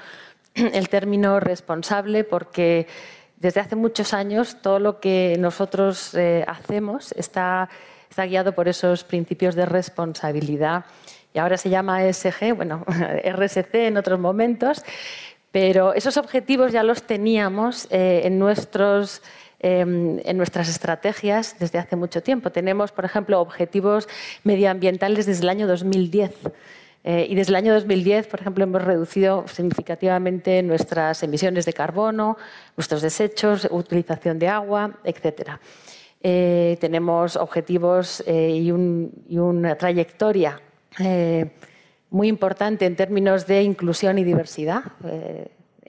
el 0.54 0.88
término 0.88 1.38
responsable 1.38 2.24
porque 2.24 2.88
desde 3.42 3.60
hace 3.60 3.76
muchos 3.76 4.14
años 4.14 4.56
todo 4.62 4.78
lo 4.78 5.00
que 5.00 5.36
nosotros 5.38 6.14
eh, 6.14 6.44
hacemos 6.46 7.12
está, 7.12 7.68
guiado 8.16 8.52
por 8.52 8.68
esos 8.68 9.04
principios 9.04 9.54
de 9.54 9.66
responsabilidad 9.66 10.84
y 11.34 11.38
ahora 11.38 11.56
se 11.56 11.68
llama 11.68 12.04
ESG, 12.04 12.54
bueno, 12.54 12.84
RSC 13.24 13.74
en 13.74 13.96
otros 13.96 14.20
momentos, 14.20 14.84
pero 15.50 15.92
esos 15.92 16.16
objetivos 16.18 16.72
ya 16.72 16.82
los 16.82 17.02
teníamos 17.02 17.88
eh, 17.90 18.22
en 18.24 18.38
nuestros 18.38 19.22
Em, 19.64 20.18
en 20.24 20.36
nuestras 20.38 20.68
estrategias 20.68 21.54
desde 21.60 21.78
hace 21.78 21.94
mucho 21.94 22.20
tiempo. 22.20 22.50
Tenemos, 22.50 22.90
por 22.90 23.04
ejemplo, 23.04 23.40
objetivos 23.40 24.08
medioambientales 24.42 25.24
desde 25.24 25.44
el 25.44 25.50
año 25.50 25.68
2010. 25.68 26.32
Eh, 27.04 27.26
y 27.28 27.34
desde 27.34 27.50
el 27.50 27.56
año 27.56 27.74
2010, 27.74 28.28
por 28.28 28.40
ejemplo, 28.40 28.64
hemos 28.64 28.82
reducido 28.82 29.44
significativamente 29.48 30.62
nuestras 30.62 31.22
emisiones 31.22 31.64
de 31.64 31.72
carbono, 31.72 32.36
nuestros 32.76 33.02
desechos, 33.02 33.66
utilización 33.70 34.38
de 34.38 34.48
agua, 34.48 34.98
etc. 35.02 35.52
Eh, 36.22 36.76
tenemos 36.80 37.36
objetivos 37.36 38.22
eh, 38.26 38.50
y, 38.50 38.70
una 38.70 39.76
trayectoria 39.76 40.60
muy 42.10 42.28
importante 42.28 42.84
en 42.84 42.94
términos 42.94 43.46
de 43.46 43.62
inclusión 43.62 44.18
y 44.18 44.24
diversidad, 44.24 44.82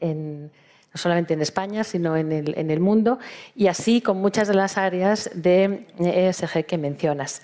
no 0.01 0.49
solamente 0.93 1.33
en 1.33 1.41
España, 1.41 1.83
sino 1.83 2.15
en 2.15 2.31
el, 2.31 2.57
en 2.57 2.71
el 2.71 2.79
mundo, 2.79 3.19
y 3.53 3.67
así 3.67 3.99
con 3.99 4.17
muchas 4.21 4.47
de 4.47 4.53
las 4.53 4.77
áreas 4.77 5.29
de 5.35 5.85
ESG 5.99 6.65
que 6.65 6.77
mencionas. 6.77 7.41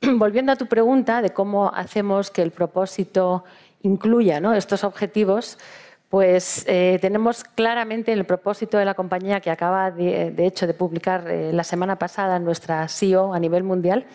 volviendo 0.16 0.52
a 0.52 0.56
tu 0.56 0.66
pregunta 0.66 1.22
de 1.22 1.30
cómo 1.30 1.72
hacemos 1.74 2.30
que 2.30 2.42
el 2.42 2.50
propósito 2.50 3.44
incluya 3.82 4.40
estos 4.56 4.84
objetivos, 4.84 5.58
pues 6.08 6.64
eh, 6.66 6.98
tenemos 7.00 7.44
claramente 7.44 8.12
el 8.12 8.24
propósito 8.24 8.78
de 8.78 8.84
la 8.84 8.94
compañía 8.94 9.40
que 9.40 9.50
acaba 9.50 9.90
de, 9.90 10.34
hecho 10.38 10.66
de 10.66 10.74
publicar 10.74 11.28
eh, 11.28 11.52
la 11.52 11.64
semana 11.64 11.98
pasada 11.98 12.38
nuestra 12.38 12.88
CEO 12.88 13.34
a 13.34 13.38
nivel 13.38 13.62
mundial, 13.62 14.06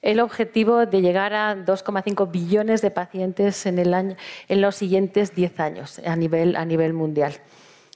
el 0.00 0.20
objetivo 0.20 0.86
de 0.86 1.02
llegar 1.02 1.34
a 1.34 1.56
2,5 1.56 2.30
billones 2.30 2.80
de 2.82 2.90
pacientes 2.90 3.66
en, 3.66 3.78
en 3.78 4.60
los 4.60 4.76
siguientes 4.76 5.34
10 5.34 5.60
años 5.60 5.98
a 5.98 6.14
nivel, 6.16 6.56
a 6.56 6.64
nivel 6.64 6.92
mundial 6.92 7.34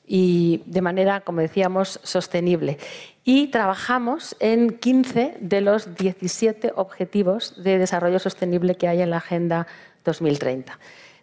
y 0.07 0.63
de 0.67 0.83
manera, 0.83 1.21
como 1.21 1.41
decíamos, 1.41 2.01
sostenible 2.03 2.79
y 3.25 3.49
trabajamos 3.49 4.37
en 4.41 4.71
15 4.79 5.37
de 5.41 5.61
los 5.61 5.95
17 5.95 6.73
objetivos 6.75 7.63
de 7.63 7.79
desarrollo 7.79 8.19
sostenible 8.19 8.75
que 8.75 8.89
hay 8.89 9.01
en 9.01 9.11
la 9.11 9.19
Agenda 9.19 9.67
2030. 10.05 10.79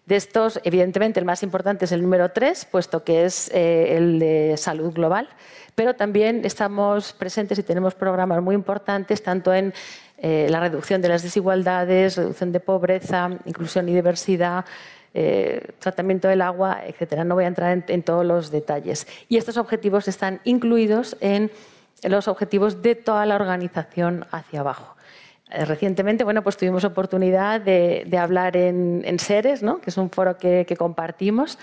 De 0.06 0.16
estos, 0.16 0.60
evidentemente, 0.64 1.20
el 1.20 1.26
más 1.26 1.44
importante 1.44 1.86
es 1.86 1.92
el 1.92 2.02
número 2.02 2.30
3, 2.32 2.66
puesto 2.72 3.04
que 3.04 3.26
es 3.26 3.52
eh, 3.54 3.96
el 3.96 4.18
de 4.18 4.56
salud 4.58 4.92
global, 4.92 5.30
pero 5.76 5.94
también 5.94 6.42
estamos 6.46 7.14
presentes 7.14 7.60
y 7.60 7.64
tenemos 7.64 7.94
programas 7.94 8.42
muy 8.42 8.56
importantes 8.56 9.22
tanto 9.22 9.54
en 9.54 9.72
eh, 10.18 10.48
la 10.50 10.62
reducción 10.62 11.02
de 11.02 11.10
las 11.10 11.22
desigualdades, 11.22 12.18
reducción 12.18 12.52
de 12.52 12.60
pobreza, 12.60 13.30
inclusión 13.46 13.88
y 13.88 13.94
diversidad, 13.94 14.66
eh, 15.14 15.74
tratamiento 15.78 16.28
del 16.28 16.42
agua, 16.42 16.82
etcétera. 16.88 17.24
No 17.24 17.36
voy 17.36 17.44
a 17.44 17.48
entrar 17.48 17.84
en 17.88 18.04
todos 18.04 18.26
los 18.26 18.50
detalles. 18.50 19.06
Y 19.28 19.38
estos 19.38 19.58
objetivos 19.58 20.08
están 20.08 20.42
incluidos 20.44 21.18
en 21.20 21.52
los 22.04 22.28
objetivos 22.28 22.82
de 22.82 22.96
toda 22.96 23.26
la 23.26 23.36
organización 23.36 24.26
hacia 24.32 24.62
abajo. 24.62 24.96
Eh, 25.52 25.66
recientemente 25.66 26.24
bueno, 26.24 26.44
pues 26.44 26.58
tuvimos 26.58 26.84
oportunidad 26.84 27.60
de, 27.62 28.08
hablar 28.20 28.56
en, 28.56 29.02
en, 29.06 29.20
SERES, 29.20 29.64
¿no? 29.64 29.82
que 29.82 29.90
es 29.90 29.98
un 29.98 30.10
foro 30.10 30.38
que, 30.38 30.66
compartimos, 30.78 31.58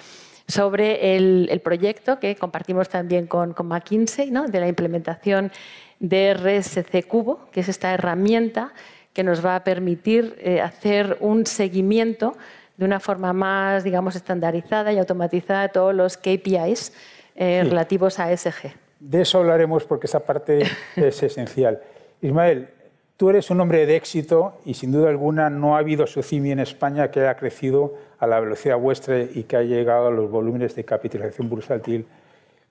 sobre 0.48 1.16
el, 1.16 1.60
proyecto 1.62 2.18
que 2.18 2.36
compartimos 2.36 2.88
también 2.88 3.26
con, 3.26 3.52
con 3.52 3.66
McKinsey, 3.68 4.30
¿no? 4.30 4.46
de 4.46 4.60
la 4.60 4.68
implementación 4.68 5.52
de 6.00 6.34
RSC 6.34 7.06
Cubo, 7.06 7.48
que 7.50 7.60
es 7.60 7.68
esta 7.68 7.92
herramienta 7.92 8.72
que 9.12 9.24
nos 9.24 9.44
va 9.44 9.56
a 9.56 9.64
permitir 9.64 10.36
eh, 10.40 10.60
hacer 10.60 11.16
un 11.20 11.46
seguimiento 11.46 12.36
de 12.76 12.84
una 12.84 13.00
forma 13.00 13.32
más, 13.32 13.82
digamos, 13.82 14.14
estandarizada 14.16 14.92
y 14.92 14.98
automatizada 14.98 15.62
de 15.62 15.68
todos 15.70 15.94
los 15.94 16.18
KPIs 16.18 16.92
eh, 17.34 17.64
relativos 17.64 18.18
a 18.18 18.30
ESG. 18.30 18.85
De 19.06 19.20
eso 19.20 19.38
hablaremos 19.38 19.84
porque 19.84 20.08
esa 20.08 20.18
parte 20.18 20.64
es 20.96 21.22
esencial. 21.22 21.80
Ismael, 22.20 22.70
tú 23.16 23.30
eres 23.30 23.50
un 23.50 23.60
hombre 23.60 23.86
de 23.86 23.94
éxito 23.94 24.58
y 24.64 24.74
sin 24.74 24.90
duda 24.90 25.10
alguna 25.10 25.48
no 25.48 25.76
ha 25.76 25.78
habido 25.78 26.08
SOCIMI 26.08 26.50
en 26.50 26.58
España 26.58 27.08
que 27.12 27.20
haya 27.20 27.36
crecido 27.36 27.94
a 28.18 28.26
la 28.26 28.40
velocidad 28.40 28.76
vuestra 28.78 29.20
y 29.20 29.44
que 29.44 29.56
haya 29.56 29.76
llegado 29.76 30.08
a 30.08 30.10
los 30.10 30.28
volúmenes 30.28 30.74
de 30.74 30.84
capitalización 30.84 31.48
bursátil 31.48 32.04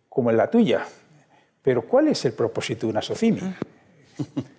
como 0.10 0.30
en 0.30 0.36
la 0.36 0.52
tuya. 0.52 0.86
Pero 1.62 1.84
¿cuál 1.84 2.10
es 2.10 2.26
el 2.26 2.34
propósito 2.34 2.86
de 2.88 2.92
una 2.92 3.02
SOCIMI? 3.02 3.40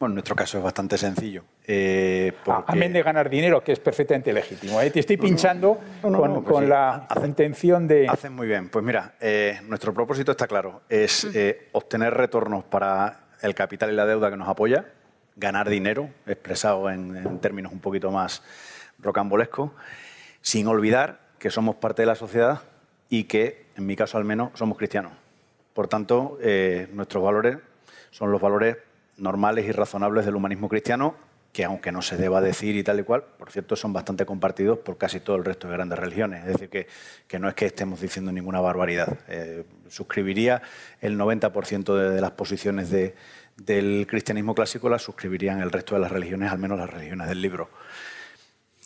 Bueno, 0.00 0.12
en 0.12 0.14
nuestro 0.14 0.34
caso 0.34 0.56
es 0.56 0.64
bastante 0.64 0.96
sencillo. 0.96 1.44
Eh, 1.66 2.32
Amén 2.66 2.90
de 2.90 3.02
ganar 3.02 3.28
dinero, 3.28 3.62
que 3.62 3.72
es 3.72 3.80
perfectamente 3.80 4.32
legítimo. 4.32 4.80
¿eh? 4.80 4.90
Te 4.90 5.00
estoy 5.00 5.18
pinchando 5.18 5.78
con, 6.00 6.42
pues 6.42 6.66
la 6.66 7.06
intención 7.22 7.86
de... 7.86 8.08
Hacen 8.08 8.32
muy 8.32 8.46
bien. 8.46 8.70
Pues 8.70 8.82
mira, 8.82 9.16
eh, 9.20 9.60
nuestro 9.68 9.92
propósito 9.92 10.30
está 10.30 10.46
claro. 10.46 10.80
Es 10.88 11.26
eh, 11.34 11.68
obtener 11.72 12.14
retornos 12.14 12.64
para 12.64 13.26
el 13.42 13.54
capital 13.54 13.92
y 13.92 13.94
la 13.94 14.06
deuda 14.06 14.30
que 14.30 14.38
nos 14.38 14.48
apoya, 14.48 14.86
ganar 15.36 15.68
dinero, 15.68 16.08
expresado 16.26 16.88
en, 16.88 17.14
en 17.14 17.38
términos 17.38 17.70
un 17.70 17.80
poquito 17.80 18.10
más 18.10 18.42
rocambolescos, 19.00 19.70
sin 20.40 20.66
olvidar 20.66 21.20
que 21.38 21.50
somos 21.50 21.76
parte 21.76 22.00
de 22.00 22.06
la 22.06 22.14
sociedad 22.14 22.62
y 23.10 23.24
que, 23.24 23.66
en 23.76 23.84
mi 23.84 23.96
caso 23.96 24.16
al 24.16 24.24
menos, 24.24 24.52
somos 24.54 24.78
cristianos. 24.78 25.12
Por 25.74 25.88
tanto, 25.88 26.38
nuestros 26.94 27.22
valores 27.22 27.58
son 28.10 28.32
los 28.32 28.40
valores 28.40 28.78
normales 29.20 29.66
y 29.66 29.72
razonables 29.72 30.24
del 30.24 30.34
humanismo 30.34 30.68
cristiano, 30.68 31.14
que 31.52 31.64
aunque 31.64 31.90
no 31.90 32.02
se 32.02 32.16
deba 32.16 32.40
decir 32.40 32.76
y 32.76 32.84
tal 32.84 33.00
y 33.00 33.02
cual, 33.02 33.24
por 33.38 33.50
cierto, 33.50 33.74
son 33.74 33.92
bastante 33.92 34.24
compartidos 34.24 34.78
por 34.78 34.98
casi 34.98 35.20
todo 35.20 35.36
el 35.36 35.44
resto 35.44 35.66
de 35.66 35.74
grandes 35.74 35.98
religiones. 35.98 36.46
Es 36.46 36.52
decir, 36.52 36.86
que, 37.26 37.38
no 37.38 37.48
es 37.48 37.54
que 37.54 37.66
estemos 37.66 38.00
diciendo 38.00 38.30
ninguna 38.30 38.60
barbaridad. 38.60 39.18
Eh, 39.28 39.64
suscribiría 39.88 40.62
el 41.00 41.18
90% 41.18 42.12
de, 42.12 42.20
las 42.20 42.30
posiciones 42.32 42.90
de, 42.90 43.16
del 43.56 44.06
cristianismo 44.08 44.54
clásico, 44.54 44.88
las 44.88 45.02
suscribirían 45.02 45.60
el 45.60 45.72
resto 45.72 45.96
de 45.96 46.02
las 46.02 46.12
religiones, 46.12 46.52
al 46.52 46.58
menos 46.58 46.78
las 46.78 46.88
religiones 46.88 47.28
del 47.28 47.42
libro. 47.42 47.68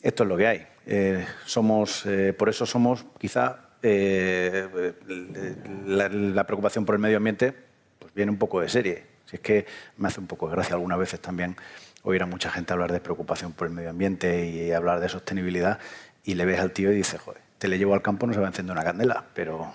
Esto 0.03 0.22
es 0.22 0.28
lo 0.28 0.37
que 0.37 0.47
hay. 0.47 0.66
Eh, 0.87 1.26
somos, 1.45 2.07
eh, 2.07 2.32
por 2.32 2.49
eso 2.49 2.64
somos 2.64 3.05
quizá 3.18 3.61
la, 3.82 6.09
la 6.09 6.47
preocupación 6.47 6.87
por 6.87 6.95
el 6.95 7.01
medio 7.03 7.18
ambiente 7.18 7.53
pues 7.99 8.14
viene 8.14 8.32
un 8.32 8.39
poco 8.39 8.62
de 8.62 8.70
serie 8.70 9.14
si 9.27 9.37
es 9.37 9.43
que 9.43 9.66
me 9.97 10.09
hace 10.09 10.20
un 10.20 10.27
poco 10.27 10.49
de 10.49 10.55
gracia 10.55 10.75
algunas 10.75 10.99
veces 10.99 11.20
también 11.20 11.57
oír 12.03 12.22
a 12.22 12.27
mucha 12.27 12.51
gente 12.51 12.72
hablar 12.72 12.93
de 12.93 13.01
preocupación 13.01 13.53
por 13.53 13.66
el 13.66 13.72
medio 13.72 13.91
ambiente 13.91 14.47
y 14.47 14.72
hablar 14.72 15.01
de 15.01 15.09
sostenibilidad 15.09 15.79
y 16.25 16.35
le 16.35 16.45
ves 16.45 16.61
al 16.61 16.72
tío 16.72 16.93
y 16.93 16.97
dices, 16.97 17.20
joder, 17.20 17.41
te 17.59 17.68
le 17.68 17.79
llevo 17.79 17.95
al 17.95 18.03
campo 18.03 18.27
no 18.27 18.35
se 18.35 18.41
va 18.41 18.47
a 18.47 18.51
encender 18.51 18.75
una 18.75 18.85
candela, 18.85 19.25
pero, 19.35 19.72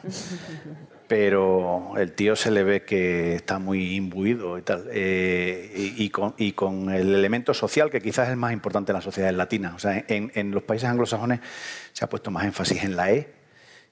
pero 1.08 1.94
el 1.98 2.14
tío 2.14 2.36
se 2.36 2.52
le 2.52 2.64
ve 2.64 2.84
que 2.84 3.34
está 3.36 3.58
muy 3.58 3.96
imbuido 3.96 4.58
y 4.58 4.62
tal, 4.62 4.86
eh, 4.92 5.72
y, 5.98 6.10
con, 6.10 6.36
y, 6.38 6.52
con, 6.52 6.92
el 6.92 7.16
elemento 7.16 7.54
social 7.54 7.90
que 7.90 8.00
quizás 8.00 8.28
es 8.28 8.34
el 8.34 8.38
más 8.38 8.54
importante 8.54 8.92
en 8.92 8.96
las 8.96 9.04
sociedades 9.04 9.36
latinas. 9.36 9.74
O 9.74 9.80
sea, 9.80 10.06
en, 10.08 10.32
en 10.36 10.52
los 10.52 10.64
países 10.64 10.88
anglosajones 10.88 11.40
se 11.94 12.06
ha 12.06 12.10
puesto 12.10 12.30
más 12.30 12.46
énfasis 12.46 12.84
en 12.84 12.96
la 12.96 13.12
E. 13.12 13.34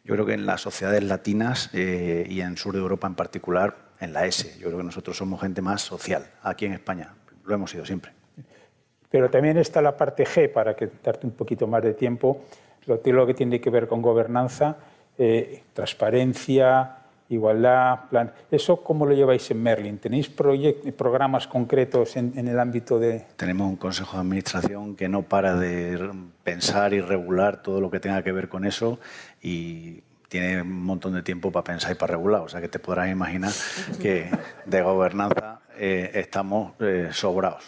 Yo 0.03 0.13
creo 0.13 0.25
que 0.27 0.33
en 0.33 0.45
las 0.45 0.61
sociedades 0.61 1.03
latinas 1.03 1.71
eh, 1.73 2.25
y 2.29 2.41
en 2.41 2.55
sur 2.55 2.73
de 2.73 2.79
Europa 2.79 3.07
en 3.07 3.15
particular 3.15 3.86
en 3.99 4.13
la 4.13 4.25
S. 4.25 4.57
Yo 4.59 4.67
creo 4.67 4.77
que 4.77 4.83
nosotros 4.83 5.17
somos 5.17 5.41
gente 5.41 5.61
más 5.61 5.81
social 5.81 6.25
aquí 6.43 6.65
en 6.65 6.73
España. 6.73 7.13
Lo 7.45 7.55
hemos 7.55 7.71
sido 7.71 7.85
siempre. 7.85 8.11
Pero 9.09 9.29
también 9.29 9.57
está 9.57 9.81
la 9.81 9.95
parte 9.95 10.25
G, 10.25 10.51
para 10.51 10.75
que 10.75 10.89
darte 11.03 11.25
un 11.25 11.33
poquito 11.33 11.65
más 11.65 11.81
de 11.81 11.93
tiempo, 11.93 12.43
lo, 12.85 13.27
que 13.27 13.33
tiene 13.33 13.59
que 13.61 13.69
ver 13.69 13.87
con 13.87 14.01
gobernanza, 14.01 14.77
eh, 15.17 15.63
transparencia, 15.73 16.97
igualdad, 17.29 18.09
plan. 18.09 18.31
¿Eso 18.51 18.83
cómo 18.83 19.05
lo 19.05 19.13
lleváis 19.13 19.49
en 19.51 19.61
Merlin? 19.61 19.97
¿Tenéis 19.97 20.29
programas 20.29 21.47
concretos 21.47 22.15
en, 22.15 22.33
en, 22.35 22.47
el 22.47 22.59
ámbito 22.59 22.99
de...? 22.99 23.25
Tenemos 23.35 23.67
un 23.67 23.75
consejo 23.75 24.17
de 24.17 24.21
administración 24.21 24.95
que 24.95 25.09
no 25.09 25.23
para 25.23 25.55
de 25.55 26.09
pensar 26.43 26.93
y 26.93 27.01
regular 27.01 27.61
todo 27.61 27.81
lo 27.81 27.91
que 27.91 27.99
tenga 27.99 28.23
que 28.23 28.31
ver 28.31 28.47
con 28.47 28.65
eso 28.65 28.99
y 29.41 30.03
tiene 30.27 30.61
un 30.61 30.83
montón 30.83 31.13
de 31.13 31.23
tiempo 31.23 31.51
para 31.51 31.63
pensar 31.63 31.91
y 31.91 31.95
para 31.95 32.13
regular. 32.13 32.41
O 32.41 32.49
sea 32.49 32.61
que 32.61 32.67
te 32.67 32.79
podrás 32.79 33.09
imaginar 33.09 33.51
que 34.01 34.29
de 34.65 34.81
gobernanza 34.81 35.61
eh, 35.77 36.11
estamos 36.15 36.73
eh, 36.79 37.09
sobrados. 37.11 37.63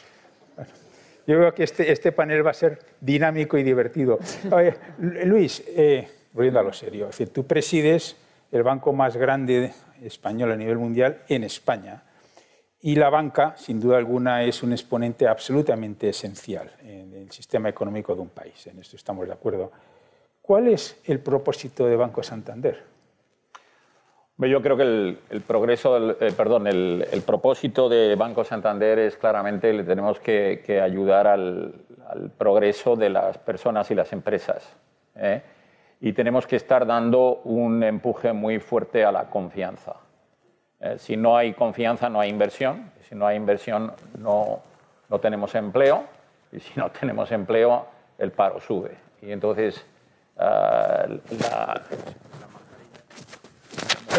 yo 1.28 1.38
creo 1.38 1.53
que 1.53 1.64
este, 1.64 1.91
este 1.91 2.12
panel 2.12 2.45
va 2.45 2.51
a 2.51 2.55
ser 2.55 2.80
dinámico 2.99 3.57
y 3.57 3.64
divertido. 3.64 4.20
Luis, 4.99 5.64
eh, 5.68 6.07
volviendo 6.34 6.60
a 6.60 6.64
lo 6.64 6.74
serio, 6.74 7.05
es 7.05 7.12
decir, 7.12 7.34
tú 7.34 7.45
presides 7.45 8.18
el 8.51 8.64
banco 8.64 8.93
más 8.93 9.16
grande 9.16 9.74
español 10.01 10.51
a 10.51 10.55
nivel 10.55 10.78
mundial 10.78 11.22
en 11.28 11.43
España. 11.43 12.03
Y 12.82 12.95
la 12.95 13.10
banca, 13.10 13.55
sin 13.57 13.80
duda 13.80 13.97
alguna, 13.97 14.43
es 14.43 14.64
un 14.64 14.72
exponente 14.72 15.28
absolutamente 15.28 16.10
esencial 16.10 16.72
en 16.82 17.14
el 17.14 17.32
sistema 17.32 17.68
económico 17.68 18.16
de 18.16 18.22
un 18.22 18.30
país. 18.30 18.68
En 18.68 18.80
esto 18.80 18.95
estamos 18.95 19.28
de 19.28 19.34
acuerdo. 19.34 19.70
¿Cuál 20.50 20.68
es 20.68 21.00
el 21.06 21.20
propósito 21.20 21.86
de 21.86 21.95
Banco 21.95 22.24
Santander? 22.24 22.84
Yo 24.39 24.64
creo 24.64 24.76
que 24.76 24.82
el, 25.30 25.41
progreso, 25.45 26.10
eh, 26.20 26.34
perdón, 26.36 26.66
el, 26.66 27.22
propósito 27.24 27.88
de 27.88 28.16
Banco 28.16 28.43
Santander 28.43 28.97
es 28.97 29.16
claramente 29.16 29.72
le 29.72 29.84
tenemos 29.84 30.20
que, 30.20 30.82
ayudar 30.84 31.28
al, 31.28 31.76
progreso 32.36 32.95
de 32.95 33.12
las 33.12 33.38
personas 33.38 33.91
y 33.91 33.93
las 33.93 34.12
empresas. 34.12 34.76
¿eh? 35.18 35.43
Y 36.02 36.14
tenemos 36.14 36.47
que 36.47 36.56
estar 36.56 36.88
dando 36.88 37.41
un 37.43 37.84
empuje 37.84 38.34
muy 38.34 38.58
fuerte 38.58 39.06
a 39.06 39.12
la 39.12 39.30
confianza. 39.30 39.97
¿eh? 40.80 40.95
si 40.97 41.16
no 41.16 41.38
hay 41.38 41.54
confianza, 41.54 42.10
no 42.10 42.20
hay 42.20 42.32
inversión. 42.32 42.91
Si 43.08 43.14
no 43.14 43.28
hay 43.28 43.38
inversión, 43.38 43.93
no, 44.18 44.62
no 45.10 45.20
tenemos 45.20 45.54
empleo. 45.54 46.06
Y 46.52 46.60
si 46.60 46.80
no 46.80 46.89
tenemos 46.89 47.32
empleo, 47.32 47.86
el 48.18 48.32
paro 48.32 48.60
sube. 48.60 48.97
Y 49.22 49.32
entonces 49.32 49.86
la, 50.40 51.82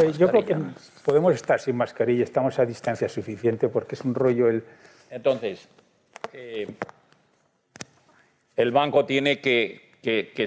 eh, 0.03 0.13
Yo 0.19 0.29
creo 0.29 0.45
que 0.45 0.57
podemos 1.05 1.35
estar 1.35 1.61
sin 1.61 1.77
mascarilla, 1.77 2.25
estamos 2.25 2.59
a 2.59 2.67
distancia 2.67 3.09
suficiente 3.09 3.69
porque 3.69 3.95
es 3.95 4.03
un 4.03 4.15
rollo 4.15 4.49
el... 4.49 4.63
Entonces, 5.11 5.67
eh, 6.33 6.67
el 8.57 8.71
banco 8.71 9.07
tiene 9.07 9.41
que, 9.41 9.91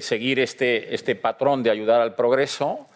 seguir 0.00 0.38
este, 0.40 0.94
este, 0.94 1.16
patrón 1.16 1.62
de 1.62 1.70
ayudar 1.70 2.00
al 2.00 2.14
progreso 2.14 2.86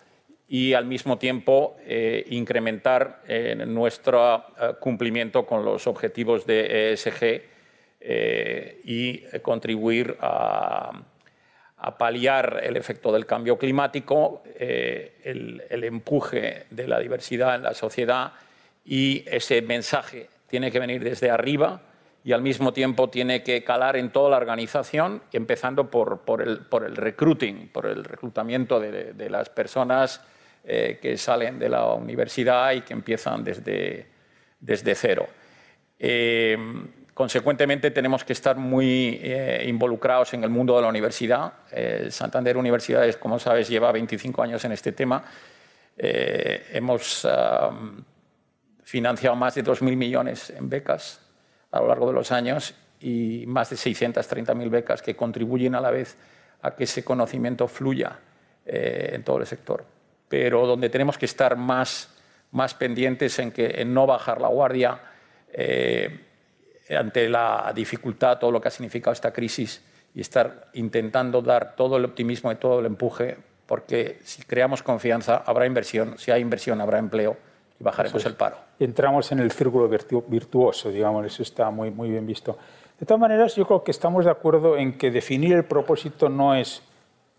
y 0.49 0.73
al 0.73 0.87
mismo 0.87 1.19
tiempo 1.19 1.77
eh, 1.81 2.25
incrementar 2.31 3.23
nuestro 3.67 4.45
cumplimiento 4.81 5.45
con 5.45 5.65
los 5.65 5.87
objetivos 5.87 6.47
de 6.47 6.93
ESG 6.93 7.43
y 8.85 9.19
contribuir 9.43 10.17
a 10.21 11.03
a 11.81 11.97
paliar 11.97 12.61
el 12.63 12.77
efecto 12.77 13.13
del 13.13 13.27
cambio 13.27 13.57
climático, 13.57 14.43
eh, 14.57 15.19
el, 15.23 15.85
empuje 15.85 16.67
de 16.71 16.89
la 16.89 16.99
diversidad 16.99 17.55
en 17.55 17.63
la 17.63 17.75
sociedad 17.75 18.33
y 18.85 19.25
ese 19.27 19.63
mensaje 19.63 20.29
tiene 20.49 20.73
que 20.73 20.81
venir 20.81 21.05
desde 21.05 21.31
arriba 21.31 21.81
y 22.25 22.33
al 22.33 22.43
mismo 22.43 22.73
tiempo 22.73 23.09
tiene 23.09 23.45
que 23.45 23.63
calar 23.63 23.97
en 23.97 24.11
toda 24.11 24.31
la 24.31 24.39
organización, 24.39 25.23
empezando 25.33 25.89
por, 25.89 26.21
el, 26.45 26.59
por 26.67 26.85
el, 26.85 26.97
recruiting, 26.97 27.69
por 27.69 27.87
el 27.87 28.05
reclutamiento 28.05 28.81
de, 28.81 29.31
las 29.31 29.49
personas 29.49 30.21
eh, 30.65 30.99
que 31.01 31.17
salen 31.17 31.61
de 31.61 31.69
la 31.69 31.93
universidad 31.95 32.73
y 32.73 32.81
que 32.81 32.93
empiezan 32.93 33.45
desde, 33.45 34.09
desde 34.59 34.95
cero. 34.97 35.29
Eh, 35.99 36.57
Consecuentemente, 37.19 37.91
tenemos 37.91 38.23
que 38.23 38.33
estar 38.33 38.57
muy 38.57 39.19
eh, 39.21 39.65
involucrados 39.67 40.35
en 40.35 40.45
el 40.45 40.51
mundo 40.51 40.77
de 40.77 40.83
la 40.83 40.87
universidad. 40.87 41.53
Eh, 41.73 42.07
Santander 42.13 42.57
Universidades, 42.57 43.17
como 43.17 43.41
sabes, 43.41 43.69
lleva 43.69 43.91
25 43.91 44.41
años 44.41 44.65
en 44.65 44.71
este 44.71 44.93
tema. 44.93 45.25
Eh, 45.97 46.69
hemos 46.75 47.27
financiado 48.85 49.35
más 49.35 49.57
de 49.57 49.65
2.000 49.65 49.97
millones 49.97 50.51
en 50.51 50.69
becas 50.69 51.21
a 51.73 51.81
lo 51.81 51.89
largo 51.89 52.07
de 52.07 52.13
los 52.13 52.31
años 52.31 52.73
y 53.01 53.43
más 53.49 53.71
de 53.71 53.75
630.000 53.75 54.71
becas 54.71 55.03
que 55.03 55.17
contribuyen 55.17 55.75
a 55.75 55.81
la 55.81 55.91
vez 55.91 56.17
a 56.63 56.77
que 56.77 56.85
ese 56.85 57.03
conocimiento 57.03 57.67
fluya 57.67 58.17
en 58.65 59.25
todo 59.25 59.39
el 59.39 59.47
sector. 59.49 59.85
Pero 60.29 60.69
donde 60.69 60.89
tenemos 60.89 61.19
que 61.19 61.27
estar 61.27 61.57
más, 61.57 62.15
más 62.53 62.75
pendientes 62.75 63.41
en, 63.41 63.51
que, 63.51 63.85
no 63.85 64.07
bajar 64.07 64.41
la 64.41 64.47
guardia, 64.47 65.01
ante 66.97 67.29
la 67.29 67.71
dificultad, 67.75 68.39
todo 68.39 68.51
lo 68.51 68.61
que 68.61 68.69
ha 68.69 68.71
significado 68.71 69.13
esta 69.13 69.33
crisis 69.33 69.83
y 70.15 70.21
estar 70.21 70.69
intentando 70.73 71.43
dar 71.43 71.77
todo 71.77 71.97
el 71.97 72.05
optimismo 72.05 72.51
y 72.51 72.57
todo 72.57 72.81
el 72.81 72.87
empuje, 72.87 73.37
porque 73.67 74.19
si 74.25 74.43
creamos 74.43 74.83
confianza 74.83 75.43
habrá 75.45 75.67
inversión, 75.67 76.19
si 76.19 76.31
hay 76.31 76.41
inversión 76.41 76.81
habrá 76.81 76.99
empleo 76.99 77.37
y 77.79 77.85
bajaremos 77.85 78.25
el 78.25 78.35
paro. 78.35 78.57
Entramos 78.79 79.31
en 79.33 79.41
el 79.41 79.53
círculo 79.53 79.89
virtuoso, 79.89 80.91
digamos, 80.91 81.27
eso 81.27 81.43
está 81.43 81.71
muy, 81.71 81.91
muy 81.91 82.11
bien 82.11 82.27
visto. 82.27 82.59
De 82.99 83.07
todas 83.07 83.21
maneras, 83.21 83.55
yo 83.55 83.67
creo 83.67 83.85
que 83.85 83.93
estamos 83.93 84.25
de 84.25 84.31
acuerdo 84.31 84.77
en 84.77 84.99
que 84.99 85.11
definir 85.11 85.55
el 85.55 85.65
propósito 85.65 86.29
no 86.29 86.55
es, 86.55 86.83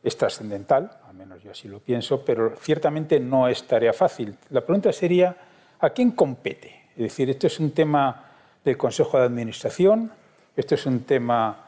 es 0.04 0.16
trascendental, 0.16 0.92
al 1.08 1.16
menos 1.16 1.44
yo 1.44 1.52
así 1.52 1.68
lo 1.68 1.80
pienso, 1.80 2.24
pero 2.24 2.56
ciertamente 2.62 3.20
no 3.20 3.48
es 3.48 3.64
tarea 3.64 3.92
fácil. 3.92 4.38
La 4.52 4.62
pregunta 4.62 4.94
sería, 4.94 5.36
¿a 5.80 5.90
quién 5.90 6.12
compete? 6.12 6.84
Es 6.92 7.04
decir, 7.04 7.30
esto 7.30 7.48
es 7.48 7.60
un 7.60 7.72
tema 7.72 8.29
del 8.64 8.78
Consejo 8.78 9.18
de 9.18 9.26
Administración. 9.26 10.12
Esto 10.56 10.76
es 10.76 10.86
un 10.86 11.02
tema, 11.02 11.66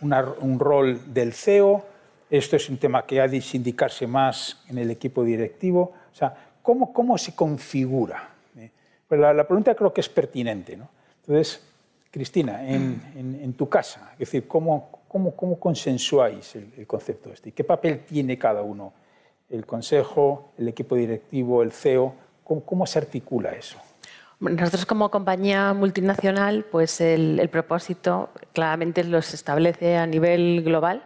un 0.00 0.58
rol 0.58 1.12
del 1.12 1.32
CEO. 1.32 1.84
Esto 2.30 2.56
es 2.56 2.68
un 2.68 2.78
tema 2.78 3.04
que 3.06 3.20
ha 3.20 3.28
de 3.28 3.40
sindicarse 3.40 4.06
más 4.06 4.62
en 4.68 4.78
el 4.78 4.90
equipo 4.90 5.24
directivo. 5.24 5.92
O 6.10 6.14
sea, 6.14 6.34
¿cómo, 6.62 6.92
cómo 6.92 7.18
se 7.18 7.34
configura? 7.34 8.30
Eh, 8.56 8.70
pues 9.06 9.20
la, 9.20 9.46
pregunta 9.46 9.74
creo 9.74 9.92
que 9.92 10.00
es 10.00 10.08
pertinente. 10.08 10.76
¿no? 10.76 10.88
Entonces, 11.20 11.62
Cristina, 12.10 12.66
en, 12.68 13.38
en, 13.42 13.52
tu 13.54 13.68
casa, 13.68 14.12
es 14.12 14.20
decir, 14.20 14.46
¿cómo, 14.46 15.02
cómo, 15.08 15.34
cómo 15.34 15.58
consensuáis 15.58 16.56
el, 16.56 16.72
el, 16.76 16.86
concepto 16.86 17.32
este? 17.32 17.52
¿Qué 17.52 17.64
papel 17.64 18.00
tiene 18.00 18.38
cada 18.38 18.62
uno? 18.62 18.92
El 19.48 19.64
Consejo, 19.64 20.52
el 20.58 20.68
equipo 20.68 20.94
directivo, 20.94 21.62
el 21.62 21.72
CEO, 21.72 22.14
¿cómo, 22.44 22.64
cómo 22.64 22.86
se 22.86 22.98
articula 22.98 23.52
eso? 23.52 23.78
Nosotros 24.42 24.86
como 24.86 25.08
compañía 25.08 25.72
multinacional, 25.72 26.64
pues 26.64 27.00
el, 27.00 27.48
propósito 27.48 28.30
claramente 28.52 29.04
los 29.04 29.34
establece 29.34 29.96
a 29.96 30.04
nivel 30.04 30.62
global 30.64 31.04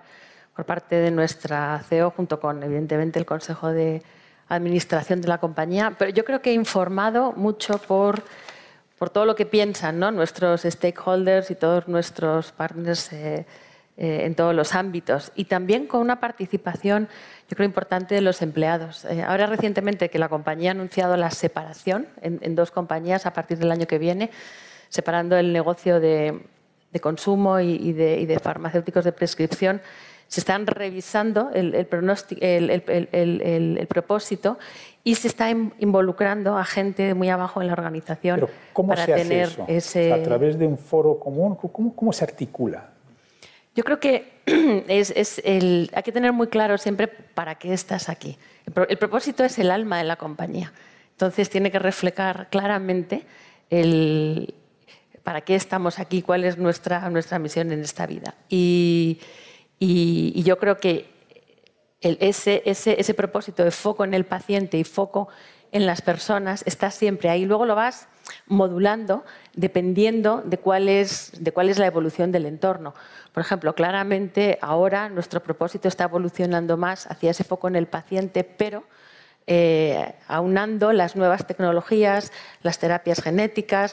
por 0.54 0.64
parte 0.64 0.96
de 0.96 1.10
nuestra 1.10 1.82
CEO 1.86 2.10
junto 2.12 2.40
con 2.40 2.62
evidentemente 2.62 3.18
el 3.18 3.26
Consejo 3.26 3.68
de 3.68 4.02
Administración 4.48 5.20
de 5.20 5.28
la 5.28 5.36
compañía, 5.36 5.94
pero 5.98 6.10
yo 6.12 6.24
creo 6.24 6.40
que 6.40 6.54
informado 6.54 7.32
mucho 7.32 7.76
por, 7.76 8.22
por 8.98 9.10
todo 9.10 9.26
lo 9.26 9.34
que 9.34 9.44
piensan 9.44 9.98
¿no? 9.98 10.10
nuestros 10.10 10.62
stakeholders 10.62 11.50
y 11.50 11.56
todos 11.56 11.88
nuestros 11.88 12.52
partners 12.52 13.12
eh, 13.12 13.44
eh, 13.98 14.24
en 14.24 14.34
todos 14.34 14.54
los 14.54 14.74
ámbitos 14.74 15.32
y 15.34 15.44
también 15.44 15.86
con 15.86 16.02
una 16.02 16.20
participación 16.20 17.08
yo 17.48 17.56
creo, 17.56 17.66
importante 17.66 18.14
de 18.14 18.20
los 18.20 18.42
empleados. 18.42 19.06
Eh, 19.06 19.22
ahora 19.22 19.46
recientemente 19.46 20.10
que 20.10 20.18
la 20.18 20.28
compañía 20.28 20.70
ha 20.70 20.72
anunciado 20.72 21.16
la 21.16 21.30
separación 21.30 22.06
en, 22.20 22.54
dos 22.54 22.70
compañías 22.70 23.24
a 23.24 23.32
partir 23.32 23.56
del 23.56 23.70
año 23.70 23.86
que 23.86 23.98
viene, 23.98 24.30
separando 24.90 25.36
el 25.36 25.52
negocio 25.52 26.00
de, 26.00 26.42
consumo 27.00 27.60
y, 27.60 27.92
de, 27.92 28.38
farmacéuticos 28.42 29.04
de 29.04 29.12
prescripción, 29.12 29.80
se 30.28 30.40
están 30.40 30.66
revisando 30.66 31.50
el, 31.54 31.74
el, 31.74 31.86
propósito 33.86 34.58
y 35.04 35.14
se 35.14 35.28
está 35.28 35.50
involucrando 35.50 36.58
a 36.58 36.64
gente 36.64 37.14
muy 37.14 37.30
abajo 37.30 37.62
en 37.62 37.68
la 37.68 37.74
organización 37.74 38.48
¿cómo 38.72 38.88
para 38.88 39.06
se 39.06 39.14
tener 39.14 39.44
hace 39.44 39.52
eso? 39.52 39.64
ese... 39.68 40.12
¿A 40.12 40.20
través 40.22 40.58
de 40.58 40.66
un 40.66 40.76
foro 40.76 41.20
común? 41.20 41.54
¿Cómo, 41.54 41.94
cómo 41.94 42.12
se 42.12 42.24
articula? 42.24 42.95
Yo 43.76 43.84
creo 43.84 44.00
que 44.00 44.32
hay 45.92 46.02
que 46.02 46.12
tener 46.12 46.32
muy 46.32 46.46
claro 46.48 46.78
siempre 46.78 47.08
para 47.08 47.56
qué 47.56 47.74
estás 47.74 48.08
aquí. 48.08 48.38
El, 48.88 48.96
propósito 48.96 49.44
es 49.44 49.58
el 49.58 49.70
alma 49.70 49.98
de 49.98 50.04
la 50.04 50.16
compañía. 50.16 50.72
Entonces 51.10 51.50
tiene 51.50 51.70
que 51.70 51.78
reflejar 51.78 52.48
claramente 52.50 53.26
para 55.22 55.42
qué 55.42 55.54
estamos 55.54 55.98
aquí, 55.98 56.22
cuál 56.22 56.44
es 56.44 56.56
nuestra, 56.56 57.08
nuestra 57.10 57.38
misión 57.38 57.70
en 57.70 57.82
esta 57.82 58.06
vida. 58.06 58.34
Y, 58.48 59.20
y, 59.78 60.42
yo 60.42 60.58
creo 60.58 60.78
que 60.78 61.10
ese, 62.00 62.62
ese, 62.64 62.98
ese 62.98 63.14
propósito 63.14 63.62
de 63.62 63.70
foco 63.70 64.04
en 64.04 64.14
el 64.14 64.24
paciente 64.24 64.78
y 64.78 64.84
foco 64.84 65.28
en 65.72 65.84
las 65.84 66.00
personas 66.00 66.62
está 66.66 66.90
siempre 66.90 67.28
ahí. 67.28 67.44
Luego 67.44 67.66
lo 67.66 67.74
vas 67.74 68.08
modulando 68.46 69.24
dependiendo 69.54 70.42
de 70.44 70.58
cuál 70.58 70.88
es, 70.88 71.32
de 71.38 71.52
cuál 71.52 71.68
es 71.68 71.78
la 71.78 71.86
evolución 71.86 72.32
del 72.32 72.46
entorno. 72.46 72.94
Por 73.32 73.42
ejemplo, 73.42 73.74
claramente 73.74 74.58
ahora 74.62 75.08
nuestro 75.08 75.42
propósito 75.42 75.88
está 75.88 76.04
evolucionando 76.04 76.76
más 76.76 77.06
hacia 77.10 77.30
ese 77.30 77.44
foco 77.44 77.68
en 77.68 77.76
el 77.76 77.86
paciente, 77.86 78.44
pero 78.44 78.84
eh, 79.48 80.14
aunando 80.26 80.92
las 80.92 81.14
nuevas 81.14 81.46
tecnologías, 81.46 82.32
las 82.62 82.80
terapias 82.80 83.22
genéticas, 83.22 83.92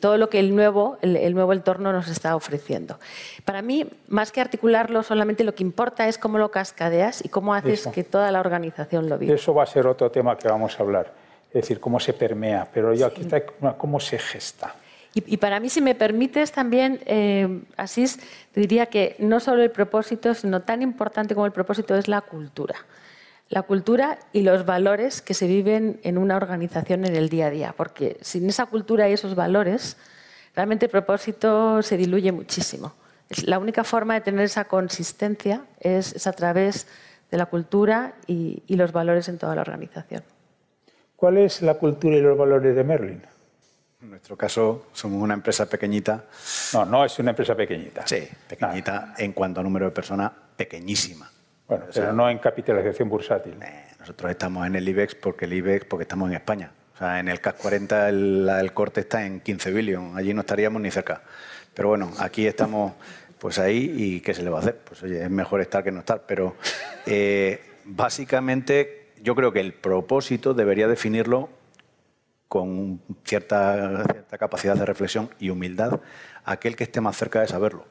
todo 0.00 0.16
lo 0.16 0.30
que 0.30 0.38
el 0.38 0.56
nuevo, 0.56 0.96
el, 1.02 1.34
nuevo 1.34 1.52
entorno 1.52 1.92
nos 1.92 2.08
está 2.08 2.34
ofreciendo. 2.34 2.98
Para 3.44 3.60
mí, 3.60 3.86
más 4.08 4.32
que 4.32 4.40
articularlo, 4.40 5.02
solamente 5.02 5.44
lo 5.44 5.54
que 5.54 5.62
importa 5.62 6.08
es 6.08 6.16
cómo 6.16 6.38
lo 6.38 6.50
cascadeas 6.50 7.22
y 7.22 7.28
cómo 7.28 7.52
haces 7.52 7.86
que 7.88 8.04
toda 8.04 8.32
la 8.32 8.40
organización 8.40 9.10
lo 9.10 9.18
viva. 9.18 9.34
Eso 9.34 9.52
va 9.52 9.64
a 9.64 9.66
ser 9.66 9.86
otro 9.86 10.10
tema 10.10 10.38
que 10.38 10.48
vamos 10.48 10.80
a 10.80 10.82
hablar, 10.82 11.12
es 11.52 11.60
decir, 11.60 11.80
cómo 11.80 12.00
se 12.00 12.14
permea, 12.14 12.66
pero 12.72 12.94
yo 12.94 13.06
aquí 13.06 13.20
está 13.20 13.44
cómo 13.76 14.00
se 14.00 14.18
gesta. 14.18 14.74
Y, 15.14 15.36
para 15.36 15.60
mí, 15.60 15.68
si 15.68 15.82
me 15.82 15.94
permites 15.94 16.52
también, 16.52 17.00
eh, 17.04 17.60
Asís, 17.76 18.18
te 18.52 18.60
diría 18.60 18.86
que 18.86 19.14
no 19.18 19.40
solo 19.40 19.62
el 19.62 19.70
propósito, 19.70 20.32
sino 20.32 20.62
tan 20.62 20.80
importante 20.80 21.34
como 21.34 21.44
el 21.44 21.52
propósito 21.52 21.94
es 21.94 22.08
la 22.08 22.22
cultura. 22.22 22.76
La 23.50 23.60
cultura 23.60 24.18
y 24.32 24.40
los 24.40 24.64
valores 24.64 25.20
que 25.20 25.34
se 25.34 25.46
viven 25.46 26.00
en 26.02 26.16
una 26.16 26.36
organización 26.36 27.04
en 27.04 27.14
el 27.14 27.28
día 27.28 27.48
a 27.48 27.50
día. 27.50 27.74
Porque 27.76 28.16
sin 28.22 28.48
esa 28.48 28.64
cultura 28.64 29.10
y 29.10 29.12
esos 29.12 29.34
valores, 29.34 29.98
realmente 30.56 30.86
el 30.86 30.90
propósito 30.90 31.82
se 31.82 31.98
diluye 31.98 32.32
muchísimo. 32.32 32.94
La 33.44 33.58
única 33.58 33.84
forma 33.84 34.14
de 34.14 34.22
tener 34.22 34.46
esa 34.46 34.64
consistencia 34.64 35.60
es, 35.80 36.26
a 36.26 36.32
través 36.32 36.86
de 37.30 37.36
la 37.36 37.44
cultura 37.44 38.14
y 38.26 38.62
los 38.76 38.92
valores 38.92 39.28
en 39.28 39.36
toda 39.36 39.54
la 39.54 39.60
organización. 39.60 40.22
¿Cuál 41.22 41.38
es 41.38 41.62
la 41.62 41.74
cultura 41.74 42.16
y 42.16 42.20
los 42.20 42.36
valores 42.36 42.74
de 42.74 42.82
Merlin? 42.82 43.22
En 44.02 44.10
nuestro 44.10 44.36
caso, 44.36 44.86
somos 44.92 45.22
una 45.22 45.34
empresa 45.34 45.66
pequeñita. 45.66 46.24
No, 46.72 46.84
no 46.84 47.04
es 47.04 47.16
una 47.20 47.30
empresa 47.30 47.54
pequeñita. 47.54 48.04
Sí, 48.08 48.28
pequeñita 48.48 49.14
en 49.16 49.32
cuanto 49.32 49.60
a 49.60 49.62
número 49.62 49.84
de 49.84 49.92
personas, 49.92 50.32
pequeñísima. 50.56 51.30
Bueno, 51.68 51.84
pero 51.94 52.12
no 52.12 52.28
en 52.28 52.38
capitalización 52.38 53.08
bursátil. 53.08 53.54
Eh, 53.62 53.84
nosotros 54.00 54.32
estamos 54.32 54.66
en 54.66 54.74
el 54.74 54.88
IBEX 54.88 55.14
porque 55.14 55.44
el 55.44 55.52
IBEX 55.52 55.84
porque 55.84 56.02
estamos 56.02 56.28
en 56.28 56.34
España. 56.34 56.72
O 56.92 56.98
sea, 56.98 57.20
en 57.20 57.28
el 57.28 57.40
CAC 57.40 57.56
40 57.56 58.08
el, 58.08 58.72
corte 58.74 59.02
está 59.02 59.24
en 59.24 59.38
15 59.42 59.70
billones. 59.70 60.16
Allí 60.16 60.34
no 60.34 60.40
estaríamos 60.40 60.82
ni 60.82 60.90
cerca. 60.90 61.22
Pero 61.72 61.90
bueno, 61.90 62.10
aquí 62.18 62.48
estamos 62.48 62.94
pues 63.38 63.60
ahí, 63.60 63.94
¿y 63.96 64.20
qué 64.22 64.34
se 64.34 64.42
le 64.42 64.50
va 64.50 64.58
a 64.58 64.62
hacer? 64.62 64.76
Pues 64.78 65.00
oye, 65.04 65.22
es 65.22 65.30
mejor 65.30 65.60
estar 65.60 65.84
que 65.84 65.92
no 65.92 66.00
estar. 66.00 66.24
Pero 66.26 66.56
eh, 67.06 67.60
básicamente 67.84 69.01
yo 69.22 69.34
creo 69.34 69.52
que 69.52 69.60
el 69.60 69.72
propósito 69.72 70.52
debería 70.52 70.88
definirlo 70.88 71.48
con 72.48 73.00
cierta, 73.24 74.04
cierta, 74.10 74.36
capacidad 74.36 74.76
de 74.76 74.84
reflexión 74.84 75.30
y 75.38 75.48
humildad 75.48 76.00
aquel 76.44 76.76
que 76.76 76.84
esté 76.84 77.00
más 77.00 77.16
cerca 77.16 77.40
de 77.40 77.48
saberlo. 77.48 77.86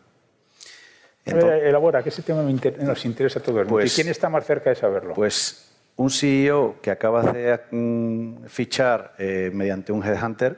Entonces, 1.26 1.64
Elabora, 1.64 2.04
que 2.04 2.10
ese 2.10 2.22
tema 2.22 2.44
nos 2.44 3.06
interesa 3.06 3.40
a 3.40 3.44
todos. 3.44 3.68
Pues, 3.68 3.96
¿Quién 3.96 4.10
está 4.10 4.30
más 4.30 4.46
cerca 4.46 4.70
de 4.72 4.76
saberlo? 4.76 5.14
Pues 5.14 5.72
un 5.96 6.10
CEO 6.10 6.80
que 6.82 6.92
acabas 6.92 7.34
de 7.34 7.60
mm, 7.72 8.46
fichar 8.46 9.14
eh, 9.18 9.52
mediante 9.54 9.92
un 9.92 10.04
headhunter, 10.04 10.58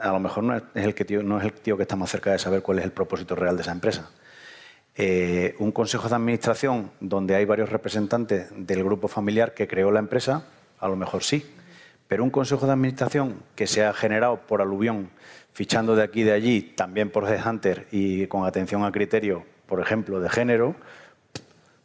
a 0.00 0.12
lo 0.12 0.20
mejor 0.20 0.44
no 0.44 0.56
es, 0.56 0.62
el 0.74 0.94
que 0.94 1.04
tío, 1.04 1.22
no 1.22 1.38
es 1.38 1.44
el 1.44 1.52
tío 1.52 1.76
que 1.76 1.82
está 1.82 1.96
más 1.96 2.10
cerca 2.10 2.32
de 2.32 2.38
saber 2.38 2.62
cuál 2.62 2.78
es 2.78 2.84
el 2.84 2.92
propósito 2.92 3.34
real 3.34 3.56
de 3.56 3.62
esa 3.62 3.72
empresa. 3.72 4.10
Eh, 4.98 5.54
un 5.58 5.72
consejo 5.72 6.08
de 6.08 6.14
administración 6.14 6.90
donde 7.00 7.34
hay 7.34 7.44
varios 7.44 7.68
representantes 7.68 8.48
del 8.56 8.82
grupo 8.82 9.08
familiar 9.08 9.52
que 9.52 9.68
creó 9.68 9.90
la 9.90 9.98
empresa, 9.98 10.44
a 10.78 10.88
lo 10.88 10.96
mejor 10.96 11.22
sí. 11.22 11.44
Pero 12.08 12.24
un 12.24 12.30
consejo 12.30 12.64
de 12.66 12.72
administración 12.72 13.42
que 13.54 13.66
se 13.66 13.84
ha 13.84 13.92
generado 13.92 14.38
por 14.46 14.62
aluvión, 14.62 15.10
fichando 15.52 15.96
de 15.96 16.02
aquí 16.02 16.20
y 16.20 16.24
de 16.24 16.32
allí, 16.32 16.62
también 16.62 17.10
por 17.10 17.28
headhunter 17.28 17.86
y 17.90 18.26
con 18.28 18.46
atención 18.46 18.84
a 18.84 18.92
criterio, 18.92 19.44
por 19.66 19.80
ejemplo, 19.80 20.20
de 20.20 20.30
género, 20.30 20.76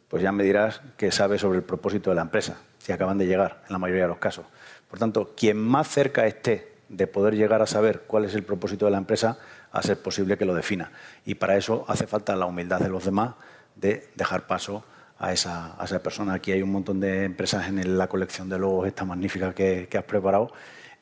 pues 0.08 0.22
ya 0.22 0.32
me 0.32 0.44
dirás 0.44 0.80
qué 0.96 1.10
sabes 1.10 1.42
sobre 1.42 1.58
el 1.58 1.64
propósito 1.64 2.10
de 2.10 2.16
la 2.16 2.22
empresa, 2.22 2.62
si 2.78 2.92
acaban 2.92 3.18
de 3.18 3.26
llegar, 3.26 3.62
en 3.66 3.72
la 3.72 3.78
mayoría 3.78 4.04
de 4.04 4.08
los 4.08 4.18
casos. 4.18 4.46
Por 4.88 4.98
tanto, 4.98 5.32
quien 5.36 5.58
más 5.58 5.88
cerca 5.88 6.26
esté 6.26 6.72
de 6.88 7.06
poder 7.06 7.34
llegar 7.34 7.60
a 7.62 7.66
saber 7.66 8.02
cuál 8.06 8.24
es 8.24 8.34
el 8.34 8.42
propósito 8.42 8.84
de 8.84 8.92
la 8.92 8.98
empresa, 8.98 9.38
a 9.72 9.82
ser 9.82 10.00
posible 10.00 10.36
que 10.36 10.44
lo 10.44 10.54
defina. 10.54 10.92
Y 11.24 11.34
para 11.34 11.56
eso 11.56 11.84
hace 11.88 12.06
falta 12.06 12.36
la 12.36 12.46
humildad 12.46 12.80
de 12.80 12.88
los 12.88 13.04
demás 13.04 13.34
de 13.74 14.08
dejar 14.14 14.46
paso 14.46 14.84
a 15.18 15.32
esa, 15.32 15.76
persona. 16.02 16.34
Aquí 16.34 16.52
hay 16.52 16.62
un 16.62 16.72
montón 16.72 17.00
de 17.00 17.24
empresas 17.24 17.68
en 17.68 17.98
la 17.98 18.08
colección 18.08 18.48
de 18.48 18.58
logos 18.58 18.86
esta 18.86 19.04
magnífica 19.04 19.54
que, 19.54 19.86
que 19.88 19.98
has 19.98 20.04
preparado, 20.04 20.52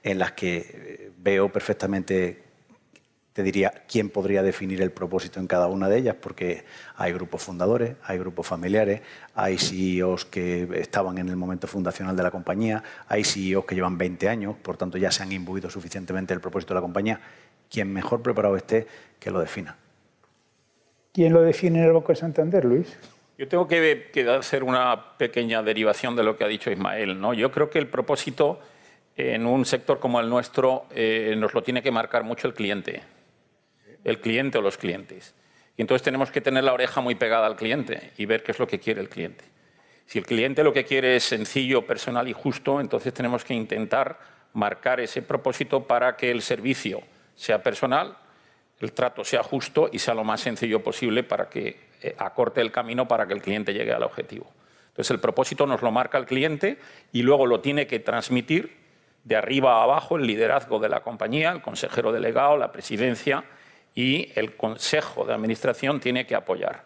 en 0.02 0.18
las 0.18 0.32
que 0.32 0.56
eh, 0.58 1.12
veo 1.18 1.50
perfectamente 1.50 2.50
te 3.32 3.42
diría 3.44 3.84
quién 3.88 4.10
podría 4.10 4.42
definir 4.42 4.82
el 4.82 4.90
propósito 4.90 5.38
en 5.38 5.46
cada 5.46 5.68
una 5.68 5.88
de 5.88 5.98
ellas, 5.98 6.16
porque 6.20 6.64
hay 6.96 7.12
grupos 7.12 7.42
fundadores, 7.42 7.96
hay 8.04 8.18
grupos 8.18 8.46
familiares, 8.46 9.02
hay 9.34 9.56
CEOs 9.56 10.24
que 10.24 10.68
estaban 10.74 11.18
en 11.18 11.28
el 11.28 11.36
momento 11.36 11.66
fundacional 11.68 12.16
de 12.16 12.22
la 12.22 12.30
compañía, 12.30 12.82
hay 13.08 13.24
CEOs 13.24 13.64
que 13.64 13.74
llevan 13.74 13.96
20 13.96 14.28
años, 14.28 14.56
por 14.60 14.76
tanto 14.76 14.98
ya 14.98 15.12
se 15.12 15.22
han 15.22 15.30
imbuido 15.30 15.70
suficientemente 15.70 16.34
el 16.34 16.40
propósito 16.40 16.74
de 16.74 16.80
la 16.80 16.82
compañía. 16.82 17.20
Quien 17.70 17.92
mejor 17.92 18.22
preparado 18.22 18.56
esté, 18.56 18.86
que 19.18 19.30
lo 19.30 19.40
defina. 19.40 19.76
¿Quién 21.12 21.32
lo 21.32 21.42
define 21.42 21.78
en 21.78 21.84
el 21.86 21.92
Banco 21.92 22.12
de 22.12 22.16
Santander, 22.16 22.64
Luis? 22.64 22.98
Yo 23.38 23.48
tengo 23.48 23.66
que, 23.66 24.10
hacer 24.38 24.62
una 24.62 25.16
pequeña 25.16 25.62
derivación 25.62 26.14
de 26.16 26.24
lo 26.24 26.36
que 26.36 26.44
ha 26.44 26.48
dicho 26.48 26.70
Ismael. 26.70 27.18
¿no? 27.20 27.32
Yo 27.32 27.50
creo 27.50 27.70
que 27.70 27.78
el 27.78 27.86
propósito 27.86 28.60
en 29.16 29.46
un 29.46 29.64
sector 29.64 29.98
como 29.98 30.20
el 30.20 30.28
nuestro 30.28 30.86
eh, 30.90 31.34
nos 31.38 31.54
lo 31.54 31.62
tiene 31.62 31.82
que 31.82 31.90
marcar 31.90 32.24
mucho 32.24 32.46
el 32.46 32.54
cliente 32.54 33.02
el 34.04 34.20
cliente 34.20 34.58
o 34.58 34.62
los 34.62 34.78
clientes. 34.78 35.34
Y 35.76 35.82
entonces 35.82 36.02
tenemos 36.02 36.30
que 36.30 36.40
tener 36.40 36.64
la 36.64 36.72
oreja 36.72 37.00
muy 37.00 37.14
pegada 37.14 37.46
al 37.46 37.56
cliente 37.56 38.12
y 38.16 38.26
ver 38.26 38.42
qué 38.42 38.52
es 38.52 38.58
lo 38.58 38.66
que 38.66 38.78
quiere 38.78 39.00
el 39.00 39.08
cliente. 39.08 39.44
Si 40.06 40.18
el 40.18 40.26
cliente 40.26 40.64
lo 40.64 40.72
que 40.72 40.84
quiere 40.84 41.16
es 41.16 41.24
sencillo, 41.24 41.86
personal 41.86 42.28
y 42.28 42.32
justo, 42.32 42.80
entonces 42.80 43.14
tenemos 43.14 43.44
que 43.44 43.54
intentar 43.54 44.18
marcar 44.52 45.00
ese 45.00 45.22
propósito 45.22 45.84
para 45.84 46.16
que 46.16 46.30
el 46.30 46.42
servicio 46.42 47.02
sea 47.40 47.62
personal, 47.62 48.18
el 48.80 48.92
trato 48.92 49.24
sea 49.24 49.42
justo 49.42 49.88
y 49.90 49.98
sea 49.98 50.12
lo 50.12 50.24
más 50.24 50.42
sencillo 50.42 50.82
posible 50.84 51.22
para 51.22 51.48
que 51.48 51.88
eh, 52.02 52.14
acorte 52.18 52.60
el 52.60 52.70
camino 52.70 53.08
para 53.08 53.26
que 53.26 53.32
el 53.32 53.40
cliente 53.40 53.72
llegue 53.72 53.94
al 53.94 54.02
objetivo. 54.02 54.46
Entonces 54.88 55.10
el 55.10 55.20
propósito 55.20 55.66
nos 55.66 55.80
lo 55.80 55.90
marca 55.90 56.18
el 56.18 56.26
cliente 56.26 56.78
y 57.12 57.22
luego 57.22 57.46
lo 57.46 57.60
tiene 57.60 57.86
que 57.86 57.98
transmitir 57.98 58.76
de 59.24 59.36
arriba 59.36 59.78
a 59.78 59.84
abajo 59.84 60.16
el 60.16 60.26
liderazgo 60.26 60.78
de 60.80 60.90
la 60.90 61.00
compañía, 61.00 61.50
el 61.50 61.62
consejero 61.62 62.12
delegado, 62.12 62.58
la 62.58 62.72
presidencia 62.72 63.44
y 63.94 64.30
el 64.34 64.54
Consejo 64.56 65.24
de 65.24 65.32
Administración 65.32 65.98
tiene 65.98 66.26
que 66.26 66.34
apoyar. 66.34 66.84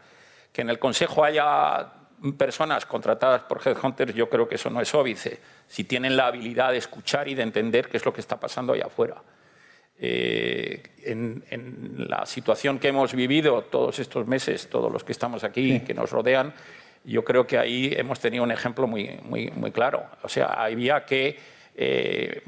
Que 0.52 0.62
en 0.62 0.70
el 0.70 0.78
Consejo 0.78 1.24
haya 1.24 1.92
personas 2.38 2.86
contratadas 2.86 3.42
por 3.42 3.60
headhunters, 3.66 4.14
yo 4.14 4.30
creo 4.30 4.48
que 4.48 4.54
eso 4.54 4.70
no 4.70 4.80
es 4.80 4.94
óbice, 4.94 5.40
si 5.66 5.82
tienen 5.82 6.16
la 6.16 6.28
habilidad 6.28 6.70
de 6.70 6.78
escuchar 6.78 7.26
y 7.26 7.34
de 7.34 7.42
entender 7.42 7.88
qué 7.88 7.96
es 7.96 8.04
lo 8.04 8.12
que 8.12 8.20
está 8.20 8.38
pasando 8.38 8.72
allá 8.72 8.86
afuera. 8.86 9.16
Eh, 9.98 10.82
en, 11.04 11.94
la 11.96 12.26
situación 12.26 12.78
que 12.78 12.88
hemos 12.88 13.14
vivido 13.14 13.62
todos 13.62 13.98
estos 13.98 14.26
meses, 14.26 14.68
todos 14.68 14.92
los 14.92 15.04
que 15.04 15.12
estamos 15.12 15.44
aquí, 15.44 15.80
que 15.80 15.94
nos 15.94 16.10
rodean, 16.10 16.52
yo 17.04 17.24
creo 17.24 17.46
que 17.46 17.58
ahí 17.58 17.92
hemos 17.96 18.18
tenido 18.20 18.42
un 18.44 18.50
ejemplo 18.50 18.86
muy, 18.86 19.18
muy, 19.22 19.50
muy 19.50 19.70
claro. 19.70 20.04
O 20.22 20.28
sea, 20.28 20.46
había 20.46 21.04
que 21.04 21.38
eh, 21.76 22.42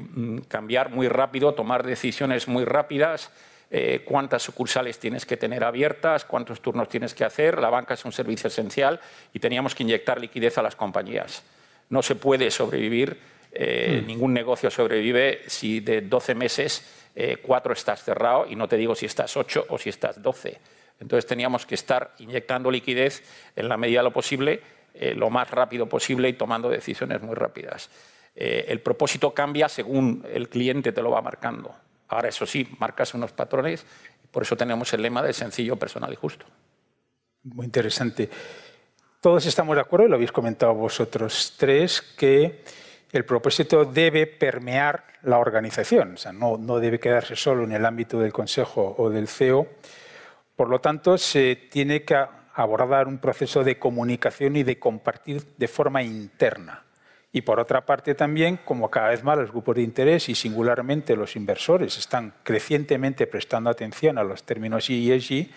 cambiar 0.47 0.89
muy 0.89 1.07
rápido, 1.07 1.53
tomar 1.53 1.85
decisiones 1.85 2.47
muy 2.47 2.65
rápidas, 2.65 3.31
eh, 3.69 4.01
cuántas 4.05 4.43
sucursales 4.43 4.97
tienes 4.99 5.25
que 5.25 5.35
tener 5.35 5.63
abiertas, 5.63 6.23
cuántos 6.25 6.61
turnos 6.61 6.89
tienes 6.89 7.13
que 7.13 7.25
hacer. 7.25 7.59
La 7.59 7.69
banca 7.69 7.93
es 7.93 8.05
un 8.05 8.11
servicio 8.11 8.47
esencial 8.47 8.99
y 9.33 9.39
teníamos 9.39 9.75
que 9.75 9.83
inyectar 9.83 10.19
liquidez 10.19 10.57
a 10.57 10.61
las 10.61 10.75
compañías. 10.75 11.43
No 11.89 12.01
se 12.01 12.15
puede 12.15 12.49
sobrevivir, 12.49 13.19
eh, 13.51 14.01
hmm. 14.01 14.07
ningún 14.07 14.33
negocio 14.33 14.71
sobrevive 14.71 15.41
si 15.47 15.81
de 15.81 16.01
12 16.01 16.35
meses 16.35 16.96
eh, 17.19 17.37
cuatro 17.41 17.73
estás 17.73 18.03
cerrado 18.03 18.45
y 18.47 18.55
no 18.55 18.67
te 18.67 18.77
digo 18.77 18.93
si 18.93 19.07
estás 19.07 19.35
8 19.35 19.65
o 19.69 19.77
si 19.79 19.89
estás 19.89 20.21
12. 20.21 20.59
Entonces 20.99 21.25
teníamos 21.25 21.65
que 21.65 21.73
estar 21.73 22.13
inyectando 22.19 22.69
liquidez 22.69 23.23
en 23.55 23.67
la 23.67 23.75
medida 23.75 24.01
de 24.01 24.03
lo 24.03 24.13
posible, 24.13 24.61
lo 25.15 25.29
más 25.29 25.49
rápido 25.51 25.87
posible 25.87 26.29
y 26.29 26.33
tomando 26.33 26.69
decisiones 26.69 27.21
muy 27.21 27.35
rápidas. 27.35 27.89
el 28.35 28.79
propósito 28.81 29.31
cambia 29.31 29.69
según 29.69 30.25
el 30.31 30.49
cliente 30.49 30.91
te 30.91 31.01
lo 31.01 31.11
va 31.11 31.21
marcando. 31.21 31.75
Ahora, 32.07 32.29
eso 32.29 32.45
sí, 32.45 32.67
marcas 32.79 33.13
unos 33.13 33.31
patrones 33.31 33.85
y 34.23 34.27
por 34.27 34.43
eso 34.43 34.55
tenemos 34.55 34.93
el 34.93 35.01
lema 35.01 35.21
de 35.21 35.33
sencillo, 35.33 35.75
personal 35.75 36.11
y 36.13 36.15
justo. 36.15 36.45
Muy 37.43 37.65
interesante. 37.65 38.29
Todos 39.21 39.45
estamos 39.45 39.75
de 39.75 39.81
acuerdo, 39.81 40.07
lo 40.07 40.15
habéis 40.15 40.31
comentado 40.31 40.73
vosotros 40.73 41.55
tres, 41.57 42.01
que 42.01 42.63
el 43.11 43.25
propósito 43.25 43.85
debe 43.85 44.27
permear 44.27 45.05
la 45.23 45.37
organización, 45.37 46.15
o 46.15 46.17
sea, 46.17 46.33
no, 46.33 46.57
no 46.57 46.79
debe 46.79 46.99
quedarse 46.99 47.35
solo 47.35 47.63
en 47.63 47.71
el 47.71 47.85
ámbito 47.85 48.19
del 48.19 48.33
Consejo 48.33 48.95
o 48.97 49.09
del 49.09 49.27
CEO. 49.27 49.67
Por 50.55 50.69
lo 50.69 50.79
tanto, 50.79 51.17
se 51.17 51.55
tiene 51.69 52.03
que 52.03 52.15
abordar 52.53 53.07
un 53.07 53.19
proceso 53.19 53.63
de 53.63 53.77
comunicación 53.77 54.55
y 54.55 54.63
de 54.63 54.79
compartir 54.79 55.43
de 55.57 55.67
forma 55.67 56.01
interna. 56.01 56.83
Y 57.31 57.41
por 57.41 57.59
otra 57.59 57.85
parte 57.85 58.15
también, 58.15 58.57
como 58.65 58.89
cada 58.89 59.09
vez 59.09 59.23
más 59.23 59.37
los 59.37 59.51
grupos 59.51 59.75
de 59.75 59.83
interés 59.83 60.27
y 60.29 60.35
singularmente 60.35 61.15
los 61.15 61.35
inversores 61.35 61.97
están 61.97 62.33
crecientemente 62.41 63.27
prestando 63.27 63.69
atención 63.69 64.17
a 64.17 64.23
los 64.23 64.43
términos 64.43 64.89
ESG, 64.89 65.49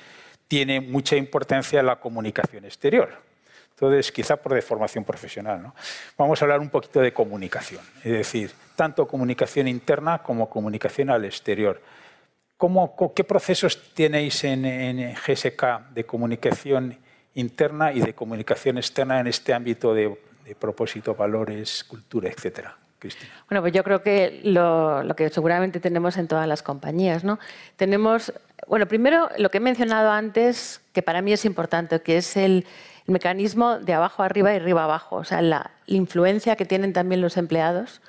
tiene 0.47 0.81
mucha 0.81 1.17
importancia 1.17 1.83
la 1.83 1.97
comunicación 1.97 2.65
exterior. 2.65 3.30
Entonces, 3.81 4.13
quizá 4.13 4.37
por 4.37 4.53
deformación 4.53 5.05
profesional. 5.05 5.63
¿no? 5.63 5.75
Vamos 6.19 6.41
a 6.41 6.45
hablar 6.45 6.61
un 6.61 6.69
poquito 6.69 7.01
de 7.01 7.15
comunicación, 7.15 7.83
es 8.05 8.13
decir, 8.13 8.53
tanto 8.77 9.09
comunicación 9.09 9.69
interna 9.69 10.19
como 10.23 10.51
comunicación 10.51 11.09
al 11.09 11.25
exterior. 11.25 11.81
¿Cómo, 12.59 12.95
¿Qué 13.15 13.25
procesos 13.25 13.95
tenéis 13.95 14.45
en, 14.45 14.67
en 14.67 15.15
GSK 15.15 15.93
de 15.95 16.05
comunicación 16.05 16.99
interna 17.35 17.91
y 17.91 18.01
de 18.01 18.15
comunicación 18.15 18.77
externa 18.77 19.19
en 19.19 19.29
este 19.29 19.55
ámbito 19.55 19.95
de 19.95 20.15
propósito, 20.59 21.15
valores, 21.15 21.85
cultura, 21.85 22.29
etcétera. 22.29 22.77
Cristina. 22.99 23.31
Bueno, 23.49 23.63
pues 23.63 23.73
yo 23.73 23.83
creo 23.83 24.03
que 24.03 24.41
lo, 24.45 25.03
que 25.17 25.31
seguramente 25.31 25.81
tenemos 25.81 26.19
en 26.19 26.29
todas 26.29 26.47
las 26.47 26.63
compañías, 26.63 27.25
¿no? 27.25 27.39
Tenemos, 27.77 28.33
bueno, 28.69 28.87
primero 28.87 29.31
lo 29.39 29.51
que 29.51 29.57
he 29.57 29.61
mencionado 29.61 30.11
antes, 30.11 30.83
que 30.93 31.01
para 31.01 31.23
mí 31.23 31.33
es 31.33 31.47
importante, 31.47 32.03
que 32.03 32.19
es 32.19 32.37
el, 32.37 32.67
mecanismo 33.07 33.79
de 33.79 33.93
abajo 33.93 34.23
arriba 34.23 34.53
y 34.53 34.57
arriba 34.57 34.85
abajo, 34.85 35.17
o 35.17 35.25
sea, 35.25 35.43
la, 35.43 35.73
influencia 35.87 36.55
que 36.55 36.65
tienen 36.65 36.93
también 36.93 37.21
los 37.21 37.37
empleados 37.37 38.01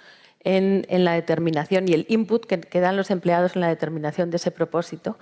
en, 0.44 0.86
la 0.90 1.14
determinación 1.14 1.88
y 1.88 1.94
el 1.94 2.06
input 2.10 2.46
que, 2.46 2.80
dan 2.80 2.96
los 2.96 3.10
empleados 3.10 3.56
en 3.56 3.62
la 3.62 3.70
determinación 3.70 4.30
de 4.30 4.38
ese 4.38 4.52
propósito 4.52 5.18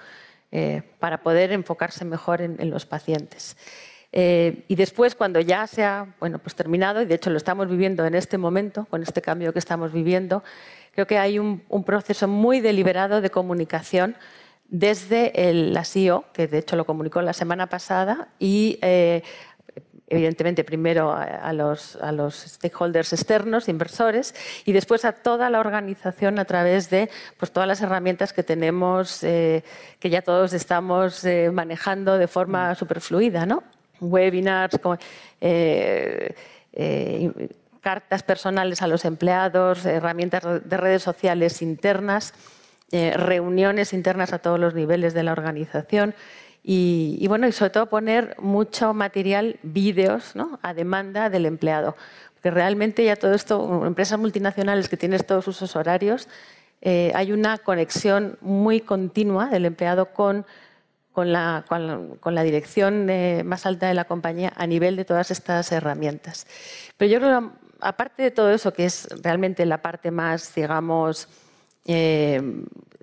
eh, 0.51 0.81
para 0.99 1.21
poder 1.21 1.51
enfocarse 1.53 2.03
mejor 2.03 2.41
en 2.41 2.69
los 2.69 2.85
pacientes. 2.85 3.55
Eh, 4.11 4.63
y 4.67 4.75
después, 4.75 5.15
cuando 5.15 5.39
ya 5.39 5.67
se 5.67 5.83
ha 5.83 6.15
bueno, 6.19 6.39
pues 6.39 6.55
terminado, 6.55 7.01
y 7.01 7.05
de 7.05 7.15
hecho 7.15 7.29
lo 7.29 7.37
estamos 7.37 7.69
viviendo 7.69 8.05
en 8.05 8.15
este 8.15 8.37
momento, 8.37 8.85
con 8.89 9.03
este 9.03 9.21
cambio 9.21 9.53
que 9.53 9.59
estamos 9.59 9.93
viviendo, 9.93 10.43
creo 10.93 11.05
que 11.05 11.17
hay 11.17 11.37
un, 11.37 11.61
proceso 11.85 12.27
muy 12.27 12.59
deliberado 12.59 13.21
de 13.21 13.29
comunicación 13.29 14.15
desde 14.67 15.49
el, 15.49 15.73
la 15.73 15.83
CEO, 15.83 16.25
que 16.33 16.47
de 16.47 16.59
hecho 16.59 16.75
lo 16.75 16.85
comunicó 16.85 17.21
la 17.21 17.33
semana 17.33 17.67
pasada, 17.67 18.29
y 18.39 18.79
eh, 18.81 19.23
evidentemente 20.09 20.63
primero 20.63 21.13
a, 21.13 21.53
los, 21.53 21.97
stakeholders 22.33 23.13
externos, 23.13 23.69
inversores, 23.69 24.33
y 24.65 24.71
después 24.71 25.05
a 25.05 25.13
toda 25.13 25.49
la 25.49 25.59
organización 25.59 26.39
a 26.39 26.45
través 26.45 26.89
de 26.89 27.09
pues, 27.37 27.51
todas 27.51 27.67
las 27.67 27.81
herramientas 27.81 28.33
que 28.33 28.43
tenemos, 28.43 29.23
eh, 29.23 29.63
que 29.99 30.09
ya 30.09 30.21
todos 30.21 30.53
estamos 30.53 31.23
eh, 31.25 31.51
manejando 31.53 32.17
de 32.17 32.27
forma 32.27 32.73
superfluida, 32.75 33.45
¿no? 33.45 33.63
Webinars, 34.01 34.79
eh, 35.41 36.33
cartas 37.81 38.23
personales 38.23 38.81
a 38.81 38.87
los 38.87 39.05
empleados, 39.05 39.85
herramientas 39.85 40.43
de 40.63 40.77
redes 40.77 41.03
sociales 41.03 41.61
internas, 41.61 42.33
reuniones 42.91 43.93
internas 43.93 44.33
a 44.33 44.39
todos 44.39 44.59
los 44.59 44.73
niveles 44.73 45.13
de 45.13 45.23
la 45.23 45.33
organización. 45.33 46.15
Y, 46.63 47.25
bueno, 47.27 47.47
y 47.47 47.51
sobre 47.51 47.71
todo 47.71 47.85
poner 47.87 48.35
mucho 48.39 48.93
material, 48.93 49.59
vídeos, 49.63 50.35
¿no? 50.35 50.59
a 50.61 50.73
demanda 50.73 51.29
del 51.29 51.45
empleado. 51.45 51.95
Porque 52.35 52.51
realmente 52.51 53.03
ya 53.03 53.15
todo 53.15 53.33
esto, 53.33 53.85
empresas 53.85 54.19
multinacionales 54.19 54.89
que 54.89 54.97
tienen 54.97 55.19
todos 55.21 55.45
sus 55.45 55.75
horarios, 55.75 56.27
eh, 56.81 57.11
hay 57.15 57.31
una 57.31 57.57
conexión 57.57 58.37
muy 58.41 58.81
continua 58.81 59.47
del 59.47 59.65
empleado 59.65 60.13
con, 60.13 60.45
con, 61.11 61.33
la, 61.33 61.65
con, 61.67 62.35
la, 62.35 62.43
dirección 62.43 63.07
más 63.45 63.65
alta 63.65 63.87
de 63.87 63.93
la 63.93 64.05
compañía 64.05 64.53
a 64.55 64.67
nivel 64.67 64.95
de 64.95 65.05
todas 65.05 65.31
estas 65.31 65.71
herramientas. 65.71 66.47
Pero 66.97 67.11
yo 67.11 67.19
creo, 67.19 67.51
aparte 67.81 68.23
de 68.23 68.31
todo 68.31 68.51
eso, 68.51 68.73
que 68.73 68.85
es 68.85 69.07
realmente 69.21 69.65
la 69.65 69.81
parte 69.81 70.11
más, 70.11 70.53
digamos, 70.55 71.27
eh, 71.91 72.39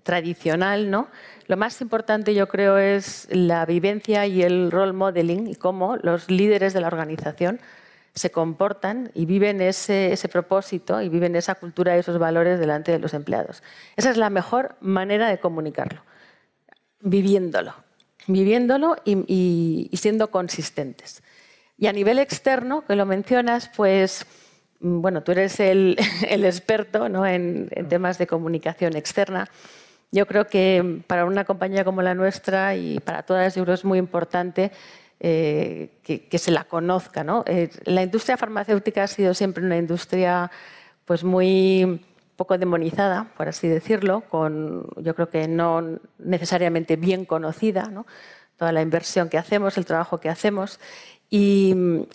tradicional, 0.04 0.90
¿no? 0.92 1.08
Lo 1.48 1.56
más 1.56 1.80
importante 1.80 2.34
yo 2.34 2.46
creo 2.46 2.78
es 2.78 3.26
la 3.32 3.66
vivencia 3.66 4.26
y 4.26 4.42
el 4.42 4.70
role 4.70 4.92
modeling 4.92 5.48
y 5.48 5.56
cómo 5.56 5.96
los 5.96 6.30
líderes 6.30 6.72
de 6.72 6.80
la 6.80 6.86
organización 6.86 7.58
se 8.14 8.30
comportan 8.30 9.10
y 9.12 9.26
viven 9.26 9.60
ese, 9.60 10.16
propósito 10.30 11.02
y 11.02 11.08
viven 11.08 11.34
esa 11.34 11.56
cultura 11.56 11.96
y 11.96 12.00
esos 12.00 12.18
valores 12.20 12.60
delante 12.60 12.92
de 12.92 13.00
los 13.00 13.12
empleados. 13.12 13.64
Esa 13.96 14.10
es 14.10 14.16
la 14.16 14.30
mejor 14.30 14.76
manera 14.80 15.28
de 15.28 15.40
comunicarlo, 15.40 16.02
viviéndolo, 17.00 17.74
viviéndolo 18.28 18.96
y, 19.04 19.90
siendo 19.94 20.30
consistentes. 20.30 21.24
Y 21.76 21.88
a 21.88 21.92
nivel 21.92 22.20
externo, 22.20 22.84
que 22.86 22.94
lo 22.94 23.04
mencionas, 23.04 23.68
pues, 23.76 24.24
bueno, 24.80 25.22
tú 25.22 25.32
eres 25.32 25.58
el, 25.60 25.96
experto 26.28 27.06
en 27.26 27.68
temas 27.88 28.18
de 28.18 28.26
comunicación 28.26 28.96
externa. 28.96 29.48
Yo 30.12 30.26
creo 30.26 30.46
que 30.46 31.02
para 31.06 31.24
una 31.24 31.44
compañía 31.44 31.84
como 31.84 32.02
la 32.02 32.14
nuestra 32.14 32.76
y 32.76 33.00
para 33.00 33.24
todas 33.24 33.56
Euro 33.56 33.74
es 33.74 33.84
muy 33.84 33.98
importante 33.98 34.70
eh, 35.18 35.98
que, 36.02 36.38
se 36.38 36.50
la 36.50 36.64
conozca. 36.64 37.24
Eh, 37.46 37.70
la 37.84 38.02
industria 38.02 38.36
farmacéutica 38.36 39.04
ha 39.04 39.08
sido 39.08 39.34
siempre 39.34 39.64
una 39.64 39.76
industria 39.76 40.50
pues 41.04 41.24
muy 41.24 42.04
poco 42.36 42.58
demonizada, 42.58 43.32
por 43.36 43.48
así 43.48 43.66
decirlo, 43.66 44.22
con, 44.28 44.86
yo 44.98 45.14
creo 45.14 45.30
que 45.30 45.48
no 45.48 45.98
necesariamente 46.18 46.96
bien 46.96 47.24
conocida, 47.24 47.90
toda 48.56 48.72
la 48.72 48.82
inversión 48.82 49.28
que 49.28 49.38
hacemos, 49.38 49.78
el 49.78 49.86
trabajo 49.86 50.18
que 50.18 50.28
hacemos. 50.28 50.78
Y, 51.28 51.74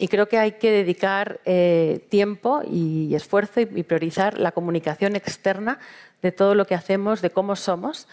creo 0.10 0.30
que 0.30 0.38
hay 0.38 0.54
que 0.54 0.72
dedicar 0.72 1.42
eh, 1.46 2.08
tiempo 2.10 2.62
y 2.66 3.14
esfuerzo 3.14 3.60
y 3.60 3.84
priorizar 3.84 4.40
la 4.40 4.52
comunicación 4.52 5.16
externa 5.16 5.80
de 6.22 6.32
todo 6.32 6.56
lo 6.56 6.66
que 6.66 6.76
hacemos, 6.76 7.22
de 7.22 7.30
cómo 7.30 7.56
somos 7.56 8.08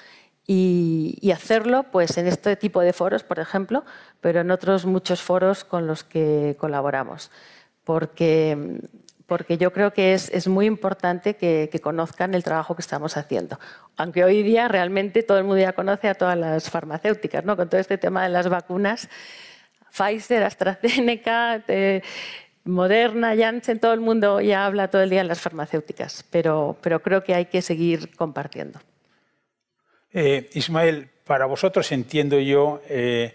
y, 0.51 1.31
hacerlo 1.31 1.85
pues, 1.93 2.17
en 2.17 2.27
este 2.27 2.57
tipo 2.57 2.81
de 2.81 2.95
foros, 2.95 3.23
por 3.23 3.39
ejemplo, 3.39 3.85
pero 4.23 4.41
en 4.41 4.51
otros 4.51 4.87
muchos 4.87 5.21
foros 5.21 5.63
con 5.63 5.87
los 5.87 6.05
que 6.05 6.57
colaboramos. 6.59 7.31
Porque, 7.85 8.81
porque 9.27 9.59
yo 9.59 9.75
creo 9.75 9.93
que 9.93 10.15
es, 10.15 10.31
es 10.31 10.49
muy 10.49 10.65
importante 10.65 11.37
que, 11.37 11.69
conozcan 11.83 12.33
el 12.33 12.43
trabajo 12.45 12.75
que 12.75 12.81
estamos 12.81 13.19
haciendo. 13.19 13.61
Aunque 13.99 14.25
hoy 14.25 14.43
día 14.43 14.69
realmente 14.69 15.23
todo 15.23 15.37
el 15.37 15.45
mundo 15.45 15.61
ya 15.61 15.75
conoce 15.75 16.09
a 16.09 16.15
todas 16.15 16.39
las 16.39 16.71
farmacéuticas, 16.71 17.45
¿no? 17.45 17.55
con 17.55 17.69
todo 17.69 17.81
este 17.81 17.99
tema 17.99 18.23
de 18.23 18.31
las 18.31 18.49
vacunas. 18.49 19.11
Pfizer, 19.91 20.43
AstraZeneca, 20.43 21.65
Moderna, 22.69 23.35
Janssen, 23.35 23.81
todo 23.81 23.95
el 23.95 24.01
mundo 24.01 24.41
ya 24.43 24.67
habla 24.67 24.89
todo 24.89 25.03
el 25.03 25.09
día 25.09 25.23
en 25.23 25.29
las 25.29 25.41
farmacéuticas, 25.41 26.25
pero, 26.31 26.77
pero 26.83 27.01
creo 27.01 27.25
que 27.25 27.35
hay 27.35 27.47
que 27.47 27.63
seguir 27.63 28.15
compartiendo. 28.15 28.79
Eh, 30.13 30.51
Ismael, 30.53 31.09
para 31.25 31.47
vosotros 31.47 31.91
entiendo 31.93 32.39
yo, 32.39 32.83
eh, 32.89 33.35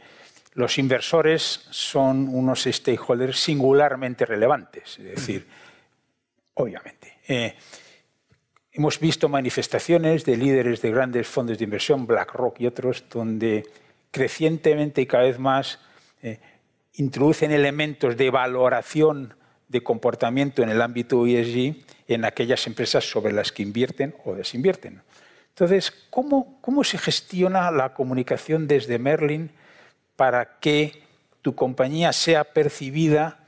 los 0.53 0.77
inversores 0.77 1.65
son 1.71 2.27
unos 2.29 2.63
stakeholders 2.63 3.39
singularmente 3.39 4.25
relevantes, 4.25 4.99
es 4.99 5.15
decir, 5.15 5.47
obviamente. 6.53 7.17
Eh, 7.27 7.55
hemos 8.71 8.99
visto 8.99 9.29
manifestaciones 9.29 10.25
de 10.25 10.37
líderes 10.37 10.81
de 10.81 10.91
grandes 10.91 11.27
fondos 11.27 11.57
de 11.57 11.63
inversión, 11.63 12.05
BlackRock 12.05 12.59
y 12.59 12.67
otros, 12.67 13.03
donde 13.09 13.65
crecientemente 14.11 15.01
y 15.01 15.07
cada 15.07 15.23
vez 15.23 15.39
más 15.39 15.79
introducen 16.95 17.51
elementos 17.51 18.17
de 18.17 18.30
valoración 18.30 19.36
de 19.67 19.82
comportamiento 19.82 20.61
en 20.61 20.69
el 20.69 20.82
ámbito 20.82 21.26
ESG 21.26 21.76
en 22.07 22.26
aquellas 22.26 22.67
empresas 22.67 23.09
sobre 23.09 23.34
las 23.34 23.51
que 23.51 23.63
invierten 23.63 24.15
o 24.24 24.36
desinvierten. 24.36 25.01
Entonces, 25.49 25.91
¿cómo, 26.09 26.57
cómo 26.61 26.84
se 26.84 26.97
gestiona 26.97 27.71
la 27.71 27.93
comunicación 27.93 28.67
desde 28.67 28.99
Merlin 28.99 29.51
para 30.15 30.59
que 30.59 31.03
tu 31.41 31.55
compañía 31.55 32.13
sea 32.13 32.43
percibida 32.43 33.39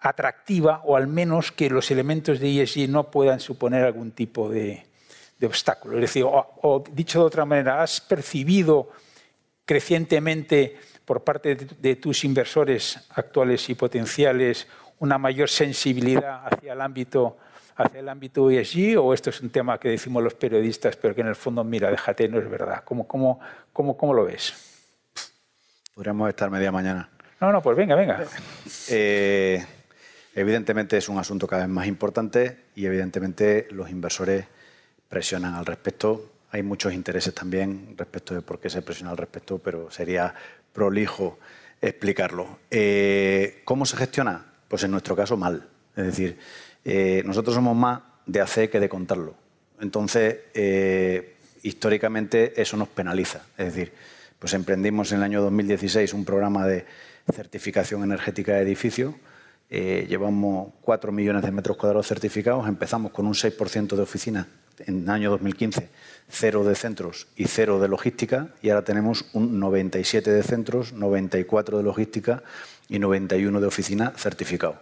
atractiva 0.00 0.82
o 0.84 0.96
al 0.96 1.06
menos 1.06 1.50
que 1.50 1.70
los 1.70 1.90
elementos 1.90 2.38
de 2.40 2.62
ESG 2.62 2.88
no 2.88 3.10
puedan 3.10 3.40
suponer 3.40 3.84
algún 3.84 4.12
tipo 4.12 4.48
de, 4.48 4.84
obstáculo? 5.42 5.96
Es 5.96 6.02
decir, 6.02 6.24
o 6.26 6.84
dicho 6.92 7.20
de 7.20 7.26
otra 7.26 7.44
manera, 7.44 7.82
¿has 7.82 8.00
percibido 8.00 8.90
crecientemente 9.66 10.76
por 11.04 11.22
parte 11.22 11.56
de, 11.56 11.96
tus 11.96 12.24
inversores 12.24 12.98
actuales 13.10 13.68
y 13.68 13.74
potenciales 13.74 14.66
una 14.98 15.18
mayor 15.18 15.48
sensibilidad 15.48 16.46
hacia 16.46 16.72
el 16.72 16.80
ámbito 16.80 17.36
hacia 17.76 18.00
el 18.00 18.08
ámbito 18.08 18.50
ESG 18.50 18.96
o 18.98 19.12
esto 19.12 19.30
es 19.30 19.40
un 19.40 19.50
tema 19.50 19.78
que 19.78 19.88
decimos 19.88 20.22
los 20.22 20.34
periodistas 20.34 20.96
pero 20.96 21.14
que 21.14 21.22
en 21.22 21.26
el 21.26 21.34
fondo 21.34 21.64
mira 21.64 21.90
déjate 21.90 22.28
no 22.28 22.38
es 22.38 22.48
verdad 22.48 22.82
cómo 22.84 23.06
cómo 23.08 23.40
cómo, 23.72 23.96
cómo 23.96 24.14
lo 24.14 24.24
ves 24.24 24.74
podríamos 25.94 26.28
estar 26.28 26.50
media 26.50 26.72
mañana. 26.72 27.08
No 27.40 27.52
no 27.52 27.62
pues 27.62 27.76
venga 27.76 27.94
venga. 27.94 28.24
Eh, 28.90 29.64
evidentemente 30.34 30.96
es 30.96 31.08
un 31.08 31.18
asunto 31.18 31.46
cada 31.46 31.62
vez 31.62 31.70
más 31.70 31.86
importante 31.86 32.64
y 32.74 32.86
evidentemente 32.86 33.68
los 33.70 33.90
inversores 33.90 34.46
presionan 35.08 35.54
al 35.54 35.66
respecto. 35.66 36.32
Hay 36.50 36.62
muchos 36.62 36.92
intereses 36.92 37.34
también 37.34 37.94
respecto 37.96 38.34
de 38.34 38.42
por 38.42 38.60
qué 38.60 38.70
se 38.70 38.82
presiona 38.82 39.10
al 39.10 39.16
respecto 39.16 39.58
pero 39.58 39.90
sería 39.90 40.34
prolijo 40.74 41.38
explicarlo. 41.80 42.58
Eh, 42.70 43.62
¿Cómo 43.64 43.86
se 43.86 43.96
gestiona? 43.96 44.44
Pues 44.68 44.84
en 44.84 44.90
nuestro 44.90 45.16
caso 45.16 45.38
mal. 45.38 45.66
Es 45.96 46.04
decir, 46.04 46.38
eh, 46.84 47.22
nosotros 47.24 47.54
somos 47.54 47.74
más 47.74 48.00
de 48.26 48.40
hacer 48.42 48.68
que 48.68 48.80
de 48.80 48.88
contarlo. 48.90 49.34
Entonces, 49.80 50.36
eh, 50.52 51.36
históricamente 51.62 52.60
eso 52.60 52.76
nos 52.76 52.88
penaliza. 52.88 53.42
Es 53.56 53.74
decir, 53.74 53.92
pues 54.38 54.52
emprendimos 54.52 55.12
en 55.12 55.18
el 55.18 55.24
año 55.24 55.40
2016 55.42 56.12
un 56.12 56.24
programa 56.24 56.66
de 56.66 56.84
certificación 57.32 58.02
energética 58.02 58.54
de 58.54 58.62
edificios. 58.62 59.14
llevamos 59.70 60.72
4 60.82 61.10
millones 61.10 61.42
de 61.42 61.50
metros 61.50 61.76
cuadrados 61.76 62.06
certificados. 62.06 62.68
Empezamos 62.68 63.12
con 63.12 63.26
un 63.26 63.34
6% 63.34 63.96
de 63.96 64.02
oficinas 64.02 64.46
en 64.86 65.04
el 65.04 65.10
año 65.10 65.30
2015 65.30 65.88
cero 66.28 66.64
de 66.64 66.74
centros 66.74 67.26
y 67.36 67.46
cero 67.46 67.80
de 67.80 67.88
logística, 67.88 68.48
y 68.62 68.70
ahora 68.70 68.84
tenemos 68.84 69.26
un 69.32 69.60
97 69.60 70.30
de 70.30 70.42
centros, 70.42 70.92
94 70.92 71.78
de 71.78 71.84
logística 71.84 72.42
y 72.88 72.98
91 72.98 73.60
de 73.60 73.66
oficina 73.66 74.12
certificado. 74.16 74.80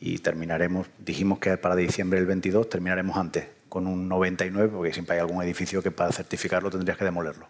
Y 0.00 0.18
terminaremos, 0.18 0.88
dijimos 0.98 1.38
que 1.38 1.56
para 1.56 1.76
diciembre 1.76 2.18
del 2.18 2.26
22 2.26 2.68
terminaremos 2.68 3.16
antes, 3.16 3.46
con 3.68 3.86
un 3.86 4.08
99, 4.08 4.70
porque 4.74 4.92
siempre 4.92 5.16
hay 5.16 5.20
algún 5.20 5.42
edificio 5.42 5.82
que 5.82 5.90
para 5.90 6.12
certificarlo 6.12 6.70
tendrías 6.70 6.98
que 6.98 7.04
demolerlo. 7.04 7.48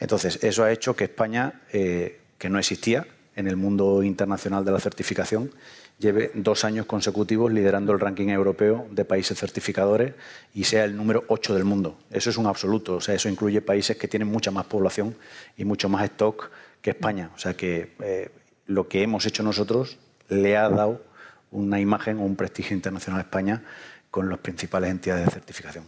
Entonces, 0.00 0.42
eso 0.42 0.64
ha 0.64 0.72
hecho 0.72 0.96
que 0.96 1.04
España, 1.04 1.62
eh, 1.72 2.20
que 2.38 2.48
no 2.48 2.58
existía 2.58 3.06
en 3.36 3.46
el 3.46 3.56
mundo 3.56 4.02
internacional 4.02 4.64
de 4.64 4.72
la 4.72 4.80
certificación, 4.80 5.50
lleve 5.98 6.30
dos 6.34 6.64
años 6.64 6.86
consecutivos 6.86 7.52
liderando 7.52 7.92
el 7.92 8.00
ranking 8.00 8.28
europeo 8.28 8.86
de 8.90 9.04
países 9.04 9.38
certificadores 9.38 10.14
y 10.52 10.64
sea 10.64 10.84
el 10.84 10.96
número 10.96 11.24
8 11.28 11.54
del 11.54 11.64
mundo. 11.64 11.96
Eso 12.10 12.30
es 12.30 12.36
un 12.36 12.46
absoluto, 12.46 12.96
o 12.96 13.00
sea, 13.00 13.14
eso 13.14 13.28
incluye 13.28 13.60
países 13.60 13.96
que 13.96 14.08
tienen 14.08 14.28
mucha 14.28 14.50
más 14.50 14.66
población 14.66 15.16
y 15.56 15.64
mucho 15.64 15.88
más 15.88 16.04
stock 16.04 16.50
que 16.82 16.90
España. 16.90 17.30
O 17.34 17.38
sea 17.38 17.54
que 17.54 17.94
eh, 18.00 18.30
lo 18.66 18.88
que 18.88 19.02
hemos 19.02 19.26
hecho 19.26 19.42
nosotros 19.42 19.98
le 20.28 20.56
ha 20.56 20.68
dado 20.68 21.02
una 21.50 21.80
imagen 21.80 22.18
o 22.18 22.22
un 22.22 22.36
prestigio 22.36 22.76
internacional 22.76 23.20
a 23.20 23.24
España 23.24 23.62
con 24.10 24.28
las 24.28 24.38
principales 24.38 24.90
entidades 24.90 25.26
de 25.26 25.30
certificación. 25.30 25.84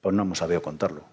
Pues 0.00 0.14
no 0.14 0.22
hemos 0.22 0.38
sabido 0.38 0.60
contarlo. 0.60 1.04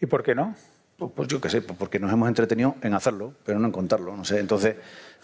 ¿Y 0.00 0.06
por 0.06 0.22
qué 0.22 0.34
no? 0.34 0.54
Pues, 0.96 1.10
pues 1.14 1.28
yo 1.28 1.40
qué 1.40 1.50
sé, 1.50 1.62
pues 1.62 1.78
porque 1.78 1.98
nos 1.98 2.12
hemos 2.12 2.28
entretenido 2.28 2.76
en 2.82 2.94
hacerlo, 2.94 3.34
pero 3.44 3.58
no 3.58 3.66
en 3.66 3.72
contarlo. 3.72 4.16
No 4.16 4.24
sé. 4.24 4.38
Entonces, 4.38 4.76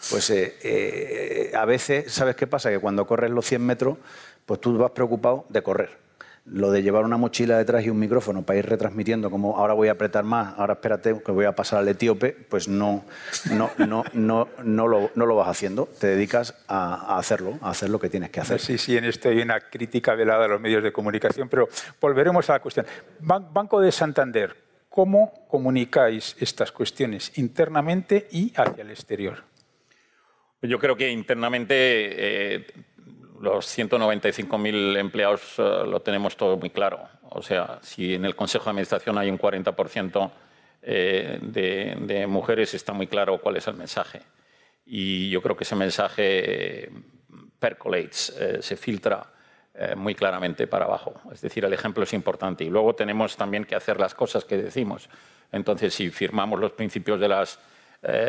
pues 0.09 0.29
eh, 0.29 0.57
eh, 0.63 1.51
a 1.55 1.65
veces, 1.65 2.11
¿sabes 2.11 2.35
qué 2.35 2.47
pasa? 2.47 2.69
Que 2.69 2.79
cuando 2.79 3.05
corres 3.07 3.31
los 3.31 3.45
100 3.45 3.65
metros, 3.65 3.97
pues 4.45 4.59
tú 4.59 4.77
vas 4.77 4.91
preocupado 4.91 5.45
de 5.49 5.63
correr 5.63 6.01
lo 6.45 6.71
de 6.71 6.81
llevar 6.81 7.05
una 7.05 7.17
mochila 7.17 7.57
detrás 7.57 7.85
y 7.85 7.89
un 7.89 7.99
micrófono 7.99 8.41
para 8.41 8.59
ir 8.59 8.65
retransmitiendo 8.67 9.29
como 9.29 9.57
ahora 9.57 9.73
voy 9.73 9.89
a 9.89 9.93
apretar 9.93 10.23
más, 10.23 10.57
ahora 10.57 10.73
espérate 10.73 11.21
que 11.23 11.31
voy 11.31 11.45
a 11.45 11.55
pasar 11.55 11.79
al 11.79 11.87
etíope, 11.87 12.31
pues 12.31 12.67
no, 12.67 13.05
no, 13.51 13.69
no, 13.77 14.03
no, 14.13 14.47
no, 14.63 14.87
lo, 14.87 15.11
no 15.13 15.25
lo 15.25 15.35
vas 15.35 15.49
haciendo, 15.49 15.87
te 15.99 16.07
dedicas 16.07 16.55
a, 16.67 17.17
hacerlo, 17.17 17.59
a 17.61 17.69
hacer 17.69 17.89
lo 17.89 17.99
que 17.99 18.09
tienes 18.09 18.31
que 18.31 18.39
hacer. 18.39 18.59
Sí, 18.59 18.77
sí, 18.77 18.97
en 18.97 19.05
esto 19.05 19.29
hay 19.29 19.41
una 19.41 19.59
crítica 19.59 20.15
velada 20.15 20.45
a 20.45 20.47
los 20.47 20.59
medios 20.61 20.83
de 20.83 20.91
comunicación, 20.91 21.47
pero 21.47 21.69
volveremos 21.99 22.49
a 22.49 22.53
la 22.53 22.59
cuestión. 22.59 22.85
Banco 23.19 23.79
de 23.79 23.91
Santander, 23.91 24.55
¿cómo 24.91 25.47
comunicáis 25.47 26.35
estas 26.39 26.71
cuestiones 26.71 27.31
internamente 27.39 28.27
y 28.29 28.51
hacia 28.55 28.83
el 28.83 28.91
exterior? 28.91 29.43
Yo 30.61 30.77
creo 30.77 30.95
que 30.95 31.09
internamente 31.09 31.73
eh, 31.75 32.67
los 33.39 33.65
195.000 33.75 34.99
empleados 34.99 35.55
eh, 35.57 35.61
lo 35.87 36.01
tenemos 36.01 36.35
todo 36.37 36.57
muy 36.57 36.69
claro. 36.69 36.99
O 37.29 37.41
sea, 37.41 37.79
si 37.81 38.13
en 38.13 38.25
el 38.25 38.35
Consejo 38.35 38.65
de 38.65 38.69
Administración 38.71 39.17
hay 39.17 39.29
un 39.29 39.39
40% 39.39 40.31
eh, 40.83 41.39
de, 41.41 42.27
mujeres, 42.27 42.73
está 42.73 42.91
muy 42.91 43.07
claro 43.07 43.39
cuál 43.41 43.55
es 43.57 43.67
el 43.67 43.75
mensaje. 43.75 44.21
Y 44.85 45.29
yo 45.29 45.41
creo 45.41 45.55
que 45.55 45.63
ese 45.63 45.75
mensaje 45.75 46.91
percolates, 47.61 48.35
eh, 48.37 48.57
se 48.61 48.75
filtra 48.75 49.25
muy 49.95 50.15
claramente 50.15 50.67
para 50.67 50.85
abajo. 50.85 51.13
Es 51.31 51.41
decir, 51.41 51.65
el 51.65 51.73
ejemplo 51.73 52.03
es 52.03 52.13
importante. 52.13 52.63
Y 52.63 52.69
luego 52.69 52.95
tenemos 52.95 53.37
también 53.37 53.65
que 53.65 53.75
hacer 53.75 53.99
las 53.99 54.13
cosas 54.13 54.45
que 54.45 54.57
decimos. 54.57 55.09
Entonces, 55.51 55.93
si 55.93 56.09
firmamos 56.09 56.59
los 56.59 56.71
principios 56.71 57.19
de 57.19 57.27
las 57.27 57.59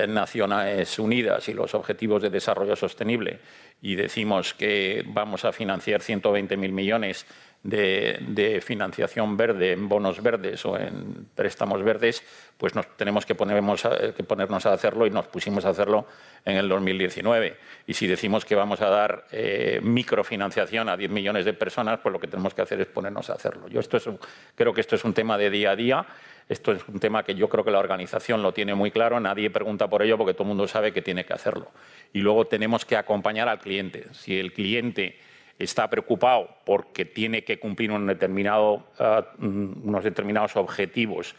Naciones 0.09 0.99
Unidas 0.99 1.49
y 1.49 1.55
los 1.55 1.74
Objetivos 1.74 2.20
de 2.20 2.28
Desarrollo 2.28 2.76
Sostenible 2.76 3.38
y 3.80 3.95
decimos 3.95 4.53
que 4.53 5.03
vamos 5.07 5.47
a 5.47 5.53
financiar 5.53 6.03
120.000 6.03 6.57
millones 6.70 7.26
de, 7.63 8.61
financiación 8.65 9.37
verde 9.37 9.73
en 9.73 9.89
bonos 9.89 10.23
verdes 10.23 10.65
o 10.67 10.77
en 10.77 11.27
préstamos 11.35 11.83
verdes, 11.83 12.23
pues 12.57 12.75
nos 12.75 12.97
tenemos 12.97 13.25
que, 13.25 13.35
ponernos 13.35 13.85
a 13.85 14.73
hacerlo 14.73 15.07
y 15.07 15.11
nos 15.11 15.29
pusimos 15.29 15.65
a 15.65 15.71
hacerlo 15.71 16.07
en 16.45 16.57
el 16.57 16.69
2019. 16.69 17.57
Y 17.87 17.95
si 17.95 18.07
decimos 18.07 18.45
que 18.45 18.55
vamos 18.55 18.81
a 18.81 18.89
dar 18.89 19.27
eh, 19.33 19.81
microfinanciación 19.83 20.89
a 20.89 20.97
10 20.97 21.11
millones 21.11 21.45
de 21.45 21.53
personas, 21.53 22.01
pues 22.01 22.13
lo 22.13 22.21
que 22.21 22.29
tenemos 22.29 22.55
que 22.55 22.63
hacer 22.63 22.81
es 22.81 22.87
ponernos 22.87 23.31
a 23.31 23.35
hacerlo. 23.35 23.69
Yo 23.69 23.81
esto 23.81 23.97
es 23.97 24.09
creo 24.55 24.75
que 24.75 24.81
esto 24.81 24.97
es 24.97 25.05
un 25.05 25.15
tema 25.15 25.39
de 25.39 25.51
día 25.51 25.71
a 25.73 25.77
día. 25.77 26.07
Esto 26.49 26.73
es 26.73 26.87
un 26.89 26.99
tema 26.99 27.23
que 27.23 27.35
yo 27.35 27.49
creo 27.49 27.65
que 27.65 27.71
la 27.71 27.79
organización 27.79 28.43
lo 28.43 28.53
tiene 28.53 28.75
muy 28.75 28.91
claro, 28.91 29.21
nadie 29.21 29.49
pregunta 29.49 29.89
por 29.89 30.03
ello 30.03 30.19
porque 30.19 30.35
todo 30.35 30.43
el 30.43 30.49
mundo 30.49 30.67
sabe 30.67 30.93
que 30.93 31.01
tiene 31.01 31.25
que 31.25 31.33
hacerlo. 31.33 31.71
Y 32.13 32.19
luego 32.19 32.47
tenemos 32.47 32.85
que 32.85 32.97
acompañar 32.97 33.49
al 33.49 33.61
cliente. 33.61 34.07
Si 34.13 34.39
el 34.39 34.53
cliente 34.53 35.19
está 35.59 35.89
preocupado 35.89 36.57
porque 36.65 37.05
tiene 37.05 37.45
que 37.45 37.59
cumplir 37.59 37.91
ah, 37.93 39.27
mm, 39.39 39.89
unos 39.89 40.05
determinados 40.05 40.57
objetivos 40.57 41.35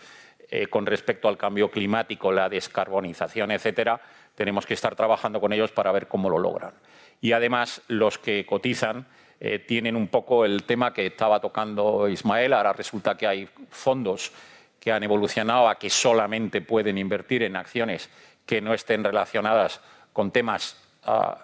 eh, 0.49 0.68
con 0.68 0.86
respecto 0.86 1.28
al 1.28 1.38
cambio 1.38 1.72
climático, 1.72 2.32
la 2.32 2.49
descarbonización, 2.49 3.51
etcétera, 3.51 3.99
tenemos 4.36 4.66
que 4.66 4.74
estar 4.74 4.95
trabajando 4.95 5.39
con 5.39 5.53
ellos 5.53 5.72
para 5.72 5.91
ver 5.91 6.07
cómo 6.07 6.30
lo 6.30 6.38
logran. 6.38 6.74
Y 7.22 7.32
además, 7.32 7.82
los 7.88 8.18
que 8.18 8.45
cotizan 8.45 9.07
eh, 9.39 9.59
tienen 9.59 9.95
un 9.95 10.07
poco 10.07 10.45
el 10.45 10.64
tema 10.64 10.93
que 10.93 11.07
estaba 11.07 11.39
tocando 11.39 12.07
Ismael. 12.07 12.53
Ahora 12.53 12.74
resulta 12.74 13.18
que 13.18 13.28
hay 13.28 13.49
fondos 13.70 14.32
que 14.80 14.91
han 14.91 15.03
evolucionado 15.03 15.68
a 15.68 15.80
que 15.80 15.89
solamente 15.89 16.61
pueden 16.61 16.97
invertir 16.97 17.43
en 17.43 17.55
acciones 17.55 18.09
que 18.45 18.61
no 18.61 18.74
estén 18.74 19.03
relacionadas 19.03 19.82
con 20.11 20.32
temas 20.32 20.78
ah, 21.03 21.38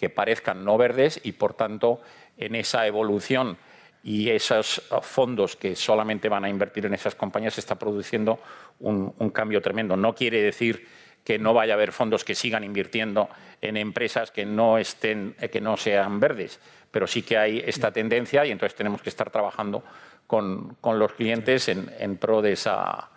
que 0.00 0.08
parezcan 0.08 0.64
no 0.64 0.78
verdes 0.78 1.20
y, 1.24 1.32
por 1.32 1.52
tanto, 1.52 2.00
en 2.38 2.54
esa 2.54 2.86
evolución 2.86 3.58
y 4.02 4.30
esos 4.30 4.80
fondos 5.02 5.56
que 5.56 5.76
solamente 5.76 6.30
van 6.30 6.42
a 6.46 6.48
invertir 6.48 6.86
en 6.86 6.94
esas 6.94 7.14
compañías 7.14 7.52
se 7.52 7.60
está 7.60 7.74
produciendo 7.74 8.40
un, 8.78 9.10
cambio 9.28 9.60
tremendo. 9.60 9.98
No 9.98 10.14
quiere 10.14 10.40
decir 10.40 10.88
que 11.22 11.38
no 11.38 11.52
vaya 11.52 11.74
a 11.74 11.76
haber 11.76 11.92
fondos 11.92 12.24
que 12.24 12.34
sigan 12.34 12.64
invirtiendo 12.64 13.28
en 13.60 13.76
empresas 13.76 14.30
que 14.30 14.46
no, 14.46 14.78
estén, 14.78 15.36
que 15.52 15.60
no 15.60 15.76
sean 15.76 16.18
verdes, 16.18 16.60
pero 16.90 17.06
sí 17.06 17.20
que 17.20 17.36
hay 17.36 17.62
esta 17.66 17.92
tendencia 17.92 18.46
y 18.46 18.52
entonces 18.52 18.74
tenemos 18.74 19.02
que 19.02 19.10
estar 19.10 19.28
trabajando 19.28 19.84
con, 20.26 20.78
los 20.82 21.12
clientes 21.12 21.68
en, 21.68 22.16
pro 22.16 22.40
de 22.40 22.52
esa, 22.52 23.10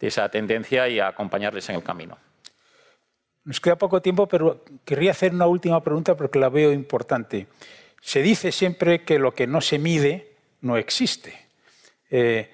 de 0.00 0.08
esa 0.08 0.30
tendencia 0.30 0.88
y 0.88 0.98
acompañarles 0.98 1.68
en 1.68 1.76
el 1.76 1.82
camino. 1.82 2.16
Nos 3.44 3.60
queda 3.60 3.76
poco 3.76 4.00
tiempo, 4.00 4.28
pero 4.28 4.64
querría 4.84 5.10
hacer 5.10 5.32
una 5.32 5.46
última 5.46 5.82
pregunta 5.82 6.16
porque 6.16 6.38
la 6.38 6.48
veo 6.48 6.72
importante. 6.72 7.48
Se 8.00 8.22
dice 8.22 8.52
siempre 8.52 9.02
que 9.02 9.18
lo 9.18 9.34
que 9.34 9.46
no 9.46 9.60
se 9.60 9.78
mide 9.78 10.36
no 10.60 10.76
existe. 10.76 11.34
Eh, 12.10 12.50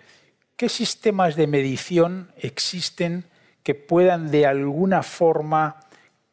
¿Qué 0.57 0.69
sistemas 0.69 1.37
de 1.37 1.47
medición 1.47 2.33
existen 2.37 3.25
que 3.63 3.75
puedan 3.75 4.31
de 4.31 4.47
alguna 4.47 5.03
forma 5.03 5.81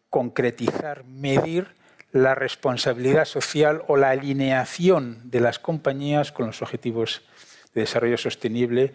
concretizar, 0.09 1.03
medir 1.03 1.75
la 2.13 2.33
responsabilidad 2.33 3.25
social 3.25 3.83
o 3.87 3.97
la 3.97 4.11
alineación 4.11 5.19
de 5.29 5.41
las 5.41 5.59
compañías 5.59 6.31
con 6.31 6.47
los 6.47 6.61
objetivos 6.61 7.23
de 7.75 7.81
desarrollo 7.81 8.17
sostenible. 8.17 8.93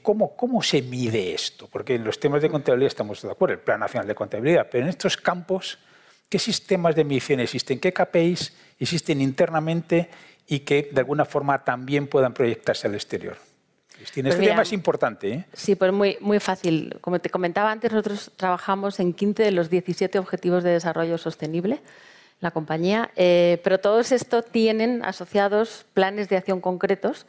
¿cómo, 0.00 0.34
¿Cómo 0.34 0.62
se 0.62 0.80
mide 0.82 1.34
esto? 1.34 1.68
Porque 1.70 1.94
en 1.94 2.02
los 2.02 2.18
temas 2.18 2.40
de 2.42 2.48
contabilidad 2.48 2.88
estamos 2.88 3.20
de 3.22 3.30
acuerdo, 3.30 3.54
el 3.54 3.60
Plan 3.60 3.78
Nacional 3.78 4.08
de 4.08 4.14
Contabilidad, 4.14 4.66
pero 4.70 4.84
en 4.84 4.90
estos 4.90 5.18
campos, 5.18 5.78
¿qué 6.30 6.38
sistemas 6.38 6.96
de 6.96 7.04
medición 7.04 7.40
existen? 7.40 7.78
¿Qué 7.78 7.92
KPIs 7.92 8.56
existen 8.80 9.20
internamente 9.20 10.08
y 10.48 10.60
que 10.60 10.88
de 10.90 11.00
alguna 11.00 11.26
forma 11.26 11.62
también 11.62 12.06
puedan 12.06 12.32
proyectarse 12.32 12.88
al 12.88 12.94
exterior? 12.94 13.36
Cristina, 13.94 14.30
pues 14.30 14.36
este 14.36 14.50
tema 14.50 14.62
es 14.62 14.72
importante. 14.72 15.30
¿eh? 15.30 15.44
Sí, 15.52 15.76
pues 15.76 15.92
muy, 15.92 16.16
muy 16.20 16.40
fácil. 16.40 16.96
Como 17.02 17.20
te 17.20 17.28
comentaba 17.28 17.70
antes, 17.70 17.92
nosotros 17.92 18.32
trabajamos 18.36 18.98
en 18.98 19.12
15 19.12 19.42
de 19.42 19.50
los 19.52 19.68
17 19.68 20.18
Objetivos 20.18 20.64
de 20.64 20.70
Desarrollo 20.70 21.18
Sostenible, 21.18 21.80
la 22.40 22.50
compañía, 22.50 23.10
eh, 23.14 23.60
pero 23.62 23.78
todos 23.78 24.10
estos 24.10 24.46
tienen 24.46 25.04
asociados 25.04 25.84
planes 25.92 26.30
de 26.30 26.38
acción 26.38 26.62
concretos 26.62 27.26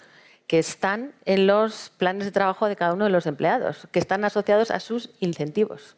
que 0.48 0.60
están 0.60 1.14
en 1.26 1.48
los 1.48 1.92
planes 1.98 2.26
de 2.26 2.32
trabajo 2.32 2.68
de 2.68 2.76
cada 2.76 2.94
uno 2.94 3.06
de 3.06 3.12
los 3.12 3.26
empleados, 3.26 3.88
que 3.92 4.00
están 4.00 4.26
asociados 4.26 4.72
a 4.72 4.80
sus 4.80 5.12
incentivos. 5.20 5.96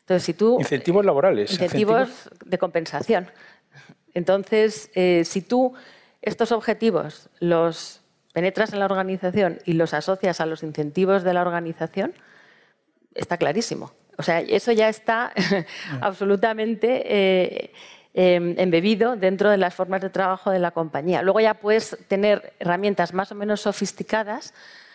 Entonces, 0.00 0.24
si 0.24 0.34
tú, 0.34 0.58
incentivos 0.60 1.04
laborales. 1.04 1.50
Incentivos, 1.50 2.30
de 2.44 2.58
compensación. 2.58 3.28
Entonces, 4.14 4.90
eh, 4.94 5.22
si 5.24 5.42
tú 5.42 5.74
estos 6.22 6.52
objetivos 6.52 7.28
los 7.40 8.00
penetras 8.32 8.72
en 8.72 8.80
la 8.80 8.84
organización 8.84 9.58
y 9.64 9.72
los 9.72 9.94
asocias 9.94 10.40
a 10.40 10.46
los 10.46 10.62
incentivos 10.62 11.22
de 11.22 11.34
la 11.34 11.42
organización, 11.42 12.14
está 13.14 13.36
clarísimo. 13.36 13.92
O 14.18 14.22
sea, 14.22 14.40
eso 14.40 14.72
ya 14.72 14.88
está 14.88 15.32
absolutamente 16.00 17.02
eh, 17.04 17.72
Em, 18.18 18.54
embebido 18.56 19.14
dentro 19.14 19.50
de 19.50 19.58
las 19.58 19.74
formas 19.74 20.00
de 20.00 20.08
trabajo 20.08 20.50
de 20.50 20.58
la 20.58 20.70
compañía. 20.70 21.20
Luego 21.20 21.38
ya 21.40 21.52
puedes 21.52 21.98
tener 22.08 22.54
herramientas 22.58 23.12
más 23.12 23.30
o 23.30 23.34
menos 23.34 23.60
sofisticadas 23.60 24.54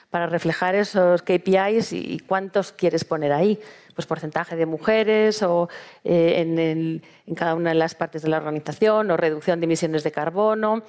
para 0.10 0.26
reflejar 0.26 0.74
esos 0.74 1.22
KPIs 1.22 1.94
y 1.94 2.18
cuántos 2.26 2.72
quieres 2.72 3.04
poner 3.04 3.32
ahí. 3.32 3.60
Pues 3.94 4.08
porcentaje 4.08 4.56
de 4.56 4.66
mujeres 4.66 5.44
o 5.44 5.70
eh, 6.04 7.02
en, 7.28 7.36
cada 7.36 7.54
una 7.54 7.70
de 7.70 7.76
las 7.76 7.94
partes 7.94 8.24
de 8.24 8.30
la 8.30 8.38
organización 8.38 9.12
o 9.12 9.18
reducción 9.18 9.60
de 9.60 9.66
emisiones 9.66 10.04
de 10.04 10.12
carbono. 10.12 10.82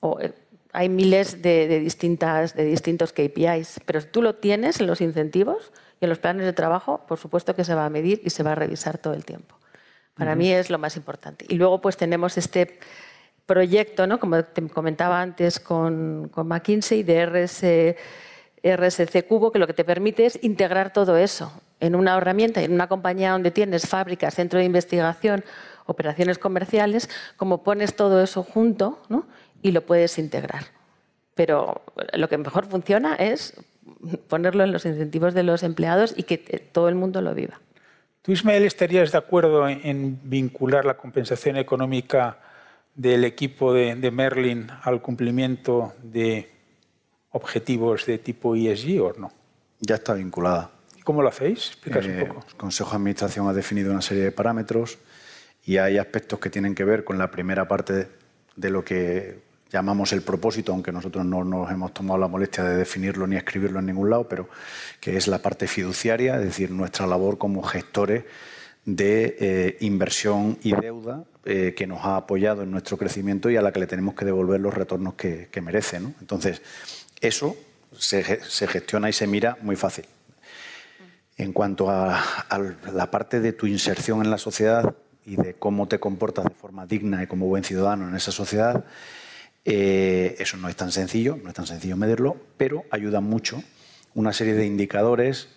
O, 0.00 0.20
eh, 0.20 0.34
hay 0.74 0.90
miles 0.90 1.40
de, 1.40 1.80
distintas, 1.80 2.54
de 2.54 2.66
distintos 2.66 3.14
KPIs, 3.14 3.80
pero 3.86 4.02
si 4.02 4.08
tú 4.08 4.20
lo 4.20 4.34
tienes 4.34 4.78
en 4.80 4.88
los 4.88 5.00
incentivos 5.00 5.72
y 6.02 6.04
en 6.04 6.10
los 6.10 6.18
planes 6.18 6.44
de 6.44 6.52
trabajo, 6.52 7.06
por 7.08 7.16
supuesto 7.16 7.54
que 7.54 7.64
se 7.64 7.74
va 7.74 7.86
a 7.86 7.88
medir 7.88 8.20
y 8.22 8.28
se 8.28 8.42
va 8.42 8.52
a 8.52 8.56
revisar 8.56 8.98
todo 8.98 9.14
el 9.14 9.24
tiempo. 9.24 9.57
Para 10.18 10.34
mí 10.34 10.52
es 10.52 10.68
lo 10.68 10.78
más 10.78 10.96
importante. 10.96 11.46
Y 11.48 11.54
luego 11.54 11.80
pues 11.80 11.96
tenemos 11.96 12.36
este 12.36 12.78
proyecto, 13.46 14.06
¿no? 14.06 14.20
como 14.20 14.44
te 14.44 14.68
comentaba 14.68 15.22
antes 15.22 15.60
con, 15.60 16.28
con 16.28 16.48
McKinsey, 16.48 17.02
de 17.02 17.24
RS, 17.24 17.96
RSC 18.62 19.26
Cubo, 19.26 19.52
que 19.52 19.58
lo 19.58 19.66
que 19.66 19.72
te 19.72 19.84
permite 19.84 20.26
es 20.26 20.38
integrar 20.42 20.92
todo 20.92 21.16
eso 21.16 21.52
en 21.80 21.94
una 21.94 22.16
herramienta, 22.16 22.62
en 22.62 22.72
una 22.72 22.88
compañía 22.88 23.32
donde 23.32 23.50
tienes 23.50 23.86
fábricas, 23.86 24.34
centro 24.34 24.58
de 24.58 24.64
investigación, 24.64 25.44
operaciones 25.86 26.38
comerciales, 26.38 27.08
como 27.36 27.62
pones 27.62 27.96
todo 27.96 28.22
eso 28.22 28.42
junto 28.42 29.00
¿no? 29.08 29.26
y 29.62 29.72
lo 29.72 29.82
puedes 29.82 30.18
integrar. 30.18 30.64
Pero 31.34 31.82
lo 32.12 32.28
que 32.28 32.36
mejor 32.36 32.66
funciona 32.66 33.14
es 33.14 33.54
ponerlo 34.28 34.64
en 34.64 34.72
los 34.72 34.84
incentivos 34.84 35.34
de 35.34 35.44
los 35.44 35.62
empleados 35.62 36.14
y 36.16 36.24
que 36.24 36.36
todo 36.72 36.88
el 36.88 36.96
mundo 36.96 37.22
lo 37.22 37.34
viva. 37.34 37.60
¿Tú, 38.22 38.32
Ismael, 38.32 38.64
estarías 38.64 39.12
de 39.12 39.18
acuerdo 39.18 39.68
en, 39.68 40.20
vincular 40.22 40.84
la 40.84 40.96
compensación 40.96 41.56
económica 41.56 42.38
del 42.94 43.24
equipo 43.24 43.72
de, 43.72 44.10
Merlin 44.10 44.68
al 44.82 45.00
cumplimiento 45.00 45.94
de 46.02 46.50
objetivos 47.30 48.06
de 48.06 48.18
tipo 48.18 48.54
ESG 48.54 49.00
o 49.00 49.12
no? 49.18 49.32
Ya 49.80 49.96
está 49.96 50.14
vinculada. 50.14 50.70
¿Cómo 51.04 51.22
lo 51.22 51.28
hacéis? 51.28 51.68
Explicas 51.68 52.04
un 52.04 52.18
eh, 52.18 52.24
poco. 52.26 52.44
El 52.48 52.56
Consejo 52.56 52.90
de 52.90 52.96
Administración 52.96 53.48
ha 53.48 53.52
definido 53.52 53.92
una 53.92 54.02
serie 54.02 54.24
de 54.24 54.32
parámetros 54.32 54.98
y 55.64 55.78
hay 55.78 55.98
aspectos 55.98 56.38
que 56.38 56.50
tienen 56.50 56.74
que 56.74 56.84
ver 56.84 57.04
con 57.04 57.18
la 57.18 57.30
primera 57.30 57.66
parte 57.68 58.08
de 58.56 58.70
lo 58.70 58.84
que 58.84 59.47
llamamos 59.70 60.12
el 60.12 60.22
propósito, 60.22 60.72
aunque 60.72 60.92
nosotros 60.92 61.24
no 61.24 61.44
nos 61.44 61.70
hemos 61.70 61.92
tomado 61.92 62.18
la 62.18 62.28
molestia 62.28 62.64
de 62.64 62.76
definirlo 62.76 63.26
ni 63.26 63.36
escribirlo 63.36 63.78
en 63.80 63.86
ningún 63.86 64.10
lado, 64.10 64.28
pero 64.28 64.48
que 65.00 65.16
es 65.16 65.26
la 65.26 65.40
parte 65.40 65.66
fiduciaria, 65.66 66.36
es 66.36 66.44
decir, 66.44 66.70
nuestra 66.70 67.06
labor 67.06 67.38
como 67.38 67.62
gestores 67.62 68.24
de 68.84 69.36
eh, 69.38 69.76
inversión 69.80 70.58
y 70.62 70.74
deuda 70.74 71.24
eh, 71.44 71.74
que 71.76 71.86
nos 71.86 72.04
ha 72.04 72.16
apoyado 72.16 72.62
en 72.62 72.70
nuestro 72.70 72.96
crecimiento 72.96 73.50
y 73.50 73.56
a 73.56 73.62
la 73.62 73.70
que 73.70 73.80
le 73.80 73.86
tenemos 73.86 74.14
que 74.14 74.24
devolver 74.24 74.60
los 74.60 74.72
retornos 74.72 75.14
que, 75.14 75.48
merece. 75.62 75.96
Entonces, 75.96 76.62
eso 77.20 77.56
se, 77.96 78.22
gestiona 78.22 79.10
y 79.10 79.12
se 79.12 79.26
mira 79.26 79.58
muy 79.60 79.76
fácil. 79.76 80.06
En 81.36 81.52
cuanto 81.52 81.90
a, 81.90 82.22
la 82.92 83.10
parte 83.10 83.40
de 83.40 83.52
tu 83.52 83.66
inserción 83.66 84.22
en 84.22 84.30
la 84.30 84.38
sociedad 84.38 84.94
y 85.26 85.36
de 85.36 85.54
cómo 85.54 85.86
te 85.86 86.00
comportas 86.00 86.44
de 86.44 86.54
forma 86.54 86.86
digna 86.86 87.22
y 87.22 87.26
como 87.26 87.46
buen 87.46 87.64
ciudadano 87.64 88.08
en 88.08 88.16
esa 88.16 88.32
sociedad, 88.32 88.84
eh, 89.70 90.36
eso 90.38 90.56
no 90.56 90.68
es 90.68 90.76
tan 90.76 90.90
sencillo, 90.90 91.38
no 91.42 91.50
es 91.50 91.54
tan 91.54 91.66
sencillo 91.66 91.96
medirlo, 91.96 92.36
pero 92.56 92.84
ayuda 92.90 93.20
mucho 93.20 93.62
una 94.14 94.32
serie 94.32 94.54
de 94.54 94.66
indicadores 94.66 95.48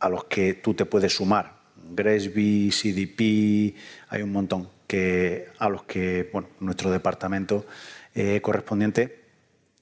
a 0.00 0.08
los 0.08 0.24
que 0.24 0.54
tú 0.54 0.74
te 0.74 0.84
puedes 0.84 1.14
sumar 1.14 1.58
Gresby, 1.90 2.70
CDP, 2.70 3.74
hay 4.08 4.22
un 4.22 4.32
montón 4.32 4.68
que, 4.86 5.48
a 5.58 5.68
los 5.68 5.84
que 5.84 6.28
bueno, 6.32 6.48
nuestro 6.60 6.90
departamento 6.90 7.66
eh, 8.14 8.40
correspondiente 8.40 9.24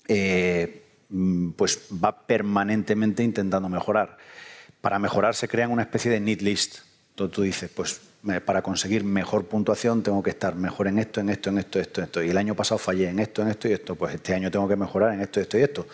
eh, 0.09 0.83
pues 1.57 1.89
va 2.03 2.27
permanentemente 2.27 3.23
intentando 3.23 3.69
mejorar. 3.69 4.19
Para 4.81 4.99
mejorar 4.99 5.35
se 5.35 5.49
crean 5.49 5.71
una 5.71 5.83
especie 5.83 6.11
de 6.11 6.21
need 6.21 6.41
list. 6.43 6.79
Entonces 7.17 7.35
tú 7.35 7.43
dices, 7.43 7.71
pues 7.75 7.99
para 8.45 8.61
conseguir 8.61 9.03
mejor 9.03 9.47
puntuación 9.47 10.03
tengo 10.03 10.23
que 10.23 10.29
estar 10.29 10.55
mejor 10.55 10.87
en 10.87 10.99
esto, 10.99 11.21
en 11.23 11.31
esto, 11.31 11.49
en 11.49 11.57
esto, 11.57 11.81
esto, 11.81 12.03
esto. 12.03 12.23
Y 12.23 12.29
el 12.29 12.37
año 12.37 12.55
pasado 12.55 12.77
fallé 12.77 13.09
en 13.09 13.21
esto, 13.21 13.41
en 13.41 13.49
esto 13.49 13.69
y 13.69 13.73
esto. 13.73 13.95
Pues 13.95 14.17
este 14.17 14.35
año 14.35 14.51
tengo 14.51 14.69
que 14.69 14.77
mejorar 14.77 15.15
en 15.15 15.23
esto, 15.23 15.41
esto 15.41 15.57
y 15.59 15.63
esto. 15.63 15.87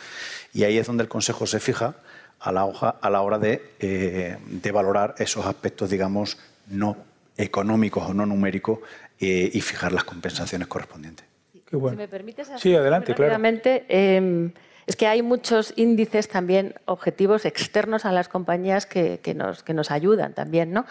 Y 0.52 0.64
ahí 0.64 0.78
es 0.78 0.86
donde 0.88 1.04
el 1.04 1.08
Consejo 1.08 1.46
se 1.46 1.60
fija 1.60 1.94
a 2.40 2.50
la, 2.50 2.62
a 2.62 3.08
la 3.08 3.20
hora 3.20 3.38
eh, 3.40 4.36
de, 4.44 4.72
valorar 4.72 5.14
esos 5.18 5.46
aspectos, 5.46 5.88
digamos, 5.90 6.38
no 6.66 6.96
económicos 7.36 8.10
o 8.10 8.14
no 8.14 8.26
numéricos 8.26 8.80
eh, 9.20 9.48
y 9.52 9.60
fijar 9.60 9.92
las 9.92 10.02
compensaciones 10.02 10.66
correspondientes. 10.66 11.24
Si 11.70 11.76
me 11.76 12.08
permites, 12.08 12.50
sí, 12.58 12.74
adelante, 12.74 13.14
claro. 13.14 13.40
Eh, 13.64 14.50
es 14.86 14.96
que 14.96 15.06
hay 15.06 15.22
muchos 15.22 15.72
índices 15.76 16.28
también 16.28 16.74
objetivos 16.86 17.44
externos 17.44 18.04
a 18.04 18.12
las 18.12 18.28
compañías 18.28 18.86
que, 18.86 19.20
nos, 19.34 19.62
que 19.62 19.74
nos 19.74 19.90
ayudan 19.90 20.34
también, 20.34 20.72
¿no? 20.72 20.86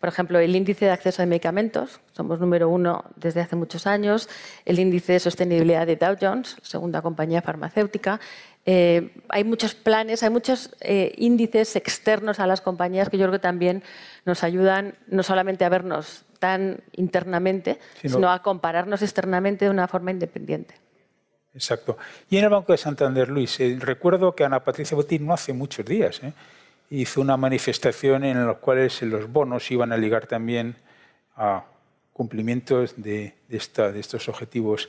Por 0.00 0.08
ejemplo, 0.08 0.38
el 0.38 0.54
índice 0.54 0.84
de 0.84 0.90
acceso 0.90 1.22
a 1.22 1.26
medicamentos, 1.26 2.00
somos 2.12 2.38
número 2.38 2.68
uno 2.68 3.04
desde 3.16 3.40
hace 3.40 3.56
muchos 3.56 3.86
años, 3.86 4.28
el 4.66 4.78
índice 4.78 5.14
de 5.14 5.20
sostenibilidad 5.20 5.86
de 5.86 5.96
Dow 5.96 6.16
Jones, 6.20 6.56
segunda 6.62 7.00
compañía 7.00 7.40
farmacéutica, 7.40 8.20
eh, 8.66 9.12
hay 9.28 9.44
muchos 9.44 9.74
planes, 9.74 10.22
hay 10.22 10.30
muchos 10.30 10.74
eh, 10.80 11.14
índices 11.16 11.76
externos 11.76 12.40
a 12.40 12.46
las 12.46 12.60
compañías 12.60 13.08
que 13.08 13.18
yo 13.18 13.24
creo 13.24 13.32
que 13.32 13.42
también 13.42 13.82
nos 14.24 14.42
ayudan 14.42 14.94
no 15.06 15.22
solamente 15.22 15.64
a 15.64 15.68
vernos 15.68 16.24
tan 16.38 16.82
internamente, 16.92 17.78
sino, 18.02 18.30
a 18.30 18.42
compararnos 18.42 19.00
externamente 19.00 19.64
de 19.64 19.70
una 19.70 19.88
forma 19.88 20.10
independiente. 20.10 20.74
Exacto. 21.54 21.96
Y 22.28 22.36
en 22.36 22.44
el 22.44 22.50
Banco 22.50 22.72
de 22.72 22.78
Santander, 22.78 23.28
Luis, 23.28 23.60
eh, 23.60 23.76
recuerdo 23.80 24.34
que 24.34 24.44
Ana 24.44 24.64
Patricia 24.64 24.96
Botín 24.96 25.26
no 25.26 25.34
hace 25.34 25.52
muchos 25.52 25.86
días 25.86 26.20
hizo 26.90 27.20
una 27.20 27.36
manifestación 27.36 28.24
en 28.24 28.46
la 28.46 28.54
cual 28.54 28.90
los 29.02 29.32
bonos 29.32 29.70
iban 29.70 29.92
a 29.92 29.96
ligar 29.96 30.26
también 30.26 30.76
a 31.36 31.64
cumplimientos 32.12 32.94
de, 32.96 33.34
de 33.48 33.56
estos 33.56 34.28
objetivos. 34.28 34.88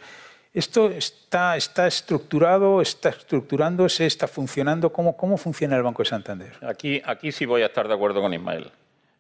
¿Esto 0.54 0.90
está, 0.90 1.58
está 1.58 1.86
estructurado, 1.86 2.82
está 2.82 3.10
estructurándose, 3.10 4.06
está 4.06 4.28
funcionando? 4.28 4.92
¿Cómo, 4.94 5.18
¿Cómo 5.18 5.38
funciona 5.38 5.76
el 5.76 5.84
Banco 5.84 6.02
de 6.02 6.10
Santander? 6.10 6.54
Aquí, 6.62 7.02
aquí 7.06 7.32
sí 7.32 7.46
voy 7.46 7.62
a 7.62 7.66
estar 7.66 7.88
de 7.88 7.94
acuerdo 7.94 8.22
con 8.22 8.34
Ismael. 8.34 8.72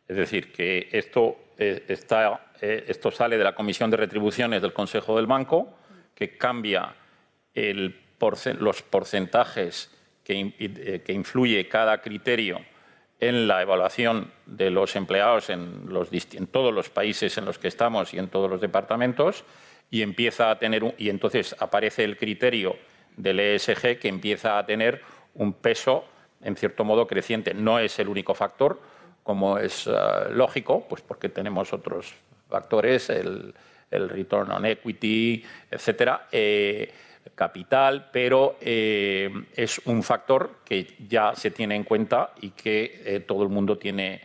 Es 0.07 0.15
decir, 0.15 0.53
que 0.53 0.87
esto, 0.91 1.35
eh, 1.57 1.83
está, 1.89 2.51
eh, 2.61 2.85
esto 2.87 3.11
sale 3.11 3.37
de 3.37 3.43
la 3.43 3.53
Comisión 3.53 3.91
de 3.91 3.97
Retribuciones 3.97 4.61
del 4.61 4.71
Consejo 4.71 5.17
del 5.17 5.25
Banco, 5.25 5.73
que 6.13 6.37
cambia 6.37 6.95
el 7.55 8.01
los 8.59 8.81
porcentajes 8.81 9.91
que, 10.23 10.53
eh, 10.57 11.01
que, 11.05 11.13
influye 11.13 11.67
cada 11.67 12.01
criterio 12.01 12.59
en 13.19 13.47
la 13.47 13.61
evaluación 13.61 14.31
de 14.45 14.69
los 14.69 14.95
empleados 14.95 15.49
en, 15.49 15.87
todos 16.51 16.73
los 16.73 16.89
países 16.89 17.37
en 17.37 17.45
los 17.45 17.59
que 17.59 17.67
estamos 17.67 18.13
y 18.13 18.19
en 18.19 18.27
todos 18.27 18.49
los 18.49 18.61
departamentos 18.61 19.43
y 19.89 20.01
empieza 20.01 20.49
a 20.49 20.59
tener 20.59 20.95
y 20.97 21.09
entonces 21.09 21.55
aparece 21.59 22.03
el 22.03 22.17
criterio 22.17 22.75
del 23.15 23.39
ESG 23.39 23.99
que 23.99 24.07
empieza 24.07 24.57
a 24.57 24.65
tener 24.65 25.01
un 25.35 25.53
peso 25.53 26.05
en 26.41 26.55
cierto 26.55 26.83
modo 26.83 27.07
creciente. 27.07 27.53
No 27.53 27.79
es 27.79 27.97
el 27.99 28.09
único 28.09 28.33
factor, 28.33 28.81
como 29.23 29.57
es 29.57 29.87
eh, 29.87 29.91
lógico, 30.31 30.85
pues 30.87 31.01
porque 31.01 31.29
tenemos 31.29 31.71
otros 31.73 32.13
factores, 32.49 33.09
el, 33.09 33.53
return 33.91 34.51
on 34.51 34.65
equity, 34.65 35.41
etcétera, 35.71 36.27
eh, 36.29 36.91
capital, 37.33 38.09
pero 38.11 38.57
eh, 38.61 39.29
es 39.55 39.79
un 39.85 40.03
factor 40.03 40.59
que 40.63 40.95
ya 41.07 41.35
se 41.35 41.51
tiene 41.51 41.75
en 41.75 41.83
cuenta 41.83 42.33
y 42.41 42.51
que 42.51 43.23
todo 43.27 43.43
el 43.43 43.49
mundo 43.49 43.77
tiene, 43.77 44.21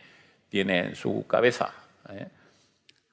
tiene 0.48 0.78
en 0.80 0.96
su 0.96 1.26
cabeza. 1.26 1.72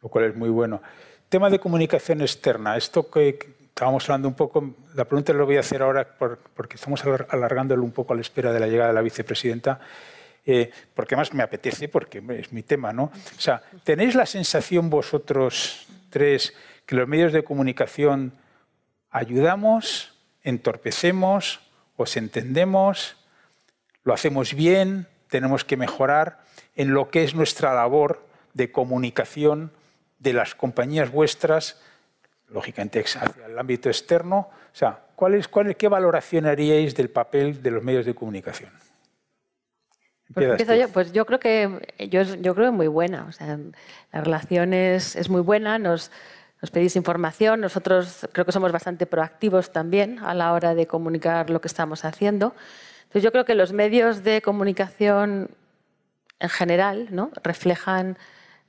Lo 0.02 0.10
cual 0.10 0.26
es 0.26 0.36
muy 0.36 0.50
bueno. 0.50 0.82
Tema 1.30 1.50
de 1.50 1.60
comunicación 1.60 2.22
externa. 2.22 2.78
Esto 2.78 3.10
que 3.10 3.38
estábamos 3.78 4.04
hablando 4.10 4.28
un 4.28 4.34
poco, 4.34 4.74
la 4.96 5.06
pregunta 5.06 5.34
la 5.34 5.44
voy 5.44 5.58
a 5.58 5.60
hacer 5.60 5.84
ahora 5.84 6.18
porque 6.18 6.76
estamos 6.76 7.04
alargándolo 7.30 7.84
un 7.84 7.92
poco 7.92 8.14
a 8.14 8.16
la 8.16 8.22
espera 8.22 8.52
de 8.52 8.60
la 8.60 8.68
llegada 8.68 8.90
de 8.90 8.96
la 8.96 9.02
vicepresidenta. 9.02 9.80
Eh, 10.50 10.72
porque 10.96 11.16
más 11.18 11.34
me 11.34 11.44
apetece, 11.44 11.90
porque 11.90 12.24
es 12.40 12.54
mi 12.54 12.64
tema, 12.64 12.94
¿no? 12.94 13.04
O 13.04 13.40
sea, 13.40 13.62
¿tenéis 13.84 14.16
la 14.16 14.26
sensación 14.26 14.90
vosotros 14.90 15.86
tres 16.10 16.54
que 16.86 16.96
los 16.96 17.08
medios 17.08 17.34
de 17.34 17.44
comunicación 17.44 18.32
ayudamos, 19.10 20.14
entorpecemos, 20.44 21.62
os 21.96 22.18
entendemos, 22.18 23.18
lo 24.04 24.14
hacemos 24.14 24.54
bien, 24.54 25.08
tenemos 25.30 25.64
que 25.66 25.78
mejorar 25.78 26.40
en 26.76 26.94
lo 26.94 27.10
que 27.10 27.24
es 27.24 27.36
nuestra 27.36 27.74
labor 27.74 28.26
de 28.54 28.72
comunicación 28.72 29.72
de 30.20 30.34
las 30.34 30.56
compañías 30.56 31.12
vuestras, 31.12 31.82
lógicamente 32.50 33.00
hacia 33.00 33.46
el 33.46 33.58
ámbito 33.58 33.90
externo. 33.90 34.50
O 34.74 34.76
sea, 34.76 35.00
¿cuál 35.16 35.36
es, 35.36 35.48
cuál, 35.48 35.76
¿qué 35.76 35.88
valoración 35.88 36.46
haríais 36.46 36.96
del 36.96 37.10
papel 37.10 37.62
de 37.62 37.72
los 37.72 37.84
medios 37.84 38.06
de 38.06 38.16
comunicación? 38.16 38.72
Pues, 40.34 40.68
yo, 40.68 40.90
pues 40.90 41.12
yo 41.14 41.26
creo 41.26 41.40
que 41.40 41.94
yo, 42.10 42.22
yo 42.22 42.54
creo 42.54 42.72
muy 42.72 42.88
buena. 42.88 43.26
O 43.26 43.32
sea, 43.32 43.58
la 44.12 44.22
relación 44.22 44.74
es, 44.74 45.30
muy 45.30 45.42
buena, 45.42 45.80
nos, 45.80 46.12
nos 46.62 46.72
pedís 46.72 46.96
información, 46.96 47.62
nosotros 47.62 48.28
creo 48.32 48.46
que 48.46 48.52
somos 48.52 48.72
bastante 48.72 49.06
proactivos 49.06 49.72
también 49.72 50.20
a 50.20 50.34
la 50.34 50.54
hora 50.54 50.74
de 50.76 50.88
comunicar 50.88 51.50
lo 51.50 51.62
que 51.62 51.68
estamos 51.68 52.04
haciendo. 52.06 52.56
Entonces 53.04 53.24
yo 53.24 53.32
creo 53.32 53.46
que 53.46 53.56
los 53.56 53.74
medios 53.74 54.24
de 54.24 54.42
comunicación 54.42 55.52
en 56.40 56.50
general 56.50 57.08
¿no? 57.12 57.32
reflejan 57.44 58.18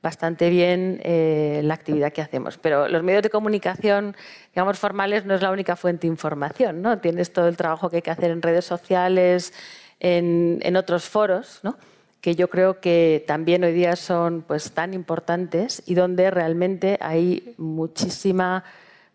bastante 0.03 0.49
bien 0.49 1.01
eh, 1.03 1.61
la 1.65 1.75
actividad 1.75 2.13
que 2.13 2.23
hacemos. 2.23 2.59
Pero 2.59 2.89
los 2.89 3.03
medios 3.03 3.23
de 3.23 3.31
comunicación, 3.31 4.17
digamos, 4.55 4.79
formales 4.79 5.25
no 5.25 5.35
es 5.35 5.43
la 5.43 5.51
única 5.51 5.77
fuente 5.77 6.07
de 6.07 6.13
información, 6.13 6.83
¿no? 6.83 6.99
Tienes 6.99 7.33
todo 7.33 7.49
el 7.49 7.57
trabajo 7.57 7.91
que 7.91 7.97
hay 7.97 8.03
que 8.03 8.11
hacer 8.11 8.31
en 8.31 8.41
redes 8.41 8.65
sociales, 8.65 9.53
en, 10.01 10.77
otros 10.77 11.09
foros, 11.09 11.61
¿no? 11.63 11.77
Que 12.21 12.35
yo 12.35 12.49
creo 12.49 12.81
que 12.81 13.25
también 13.27 13.65
hoy 13.65 13.73
día 13.73 13.97
son 13.97 14.43
pues, 14.43 14.73
tan 14.73 14.95
importantes 14.95 15.83
y 15.87 15.95
donde 15.95 16.31
realmente 16.31 16.99
hay 17.01 17.55
muchísima, 17.59 18.65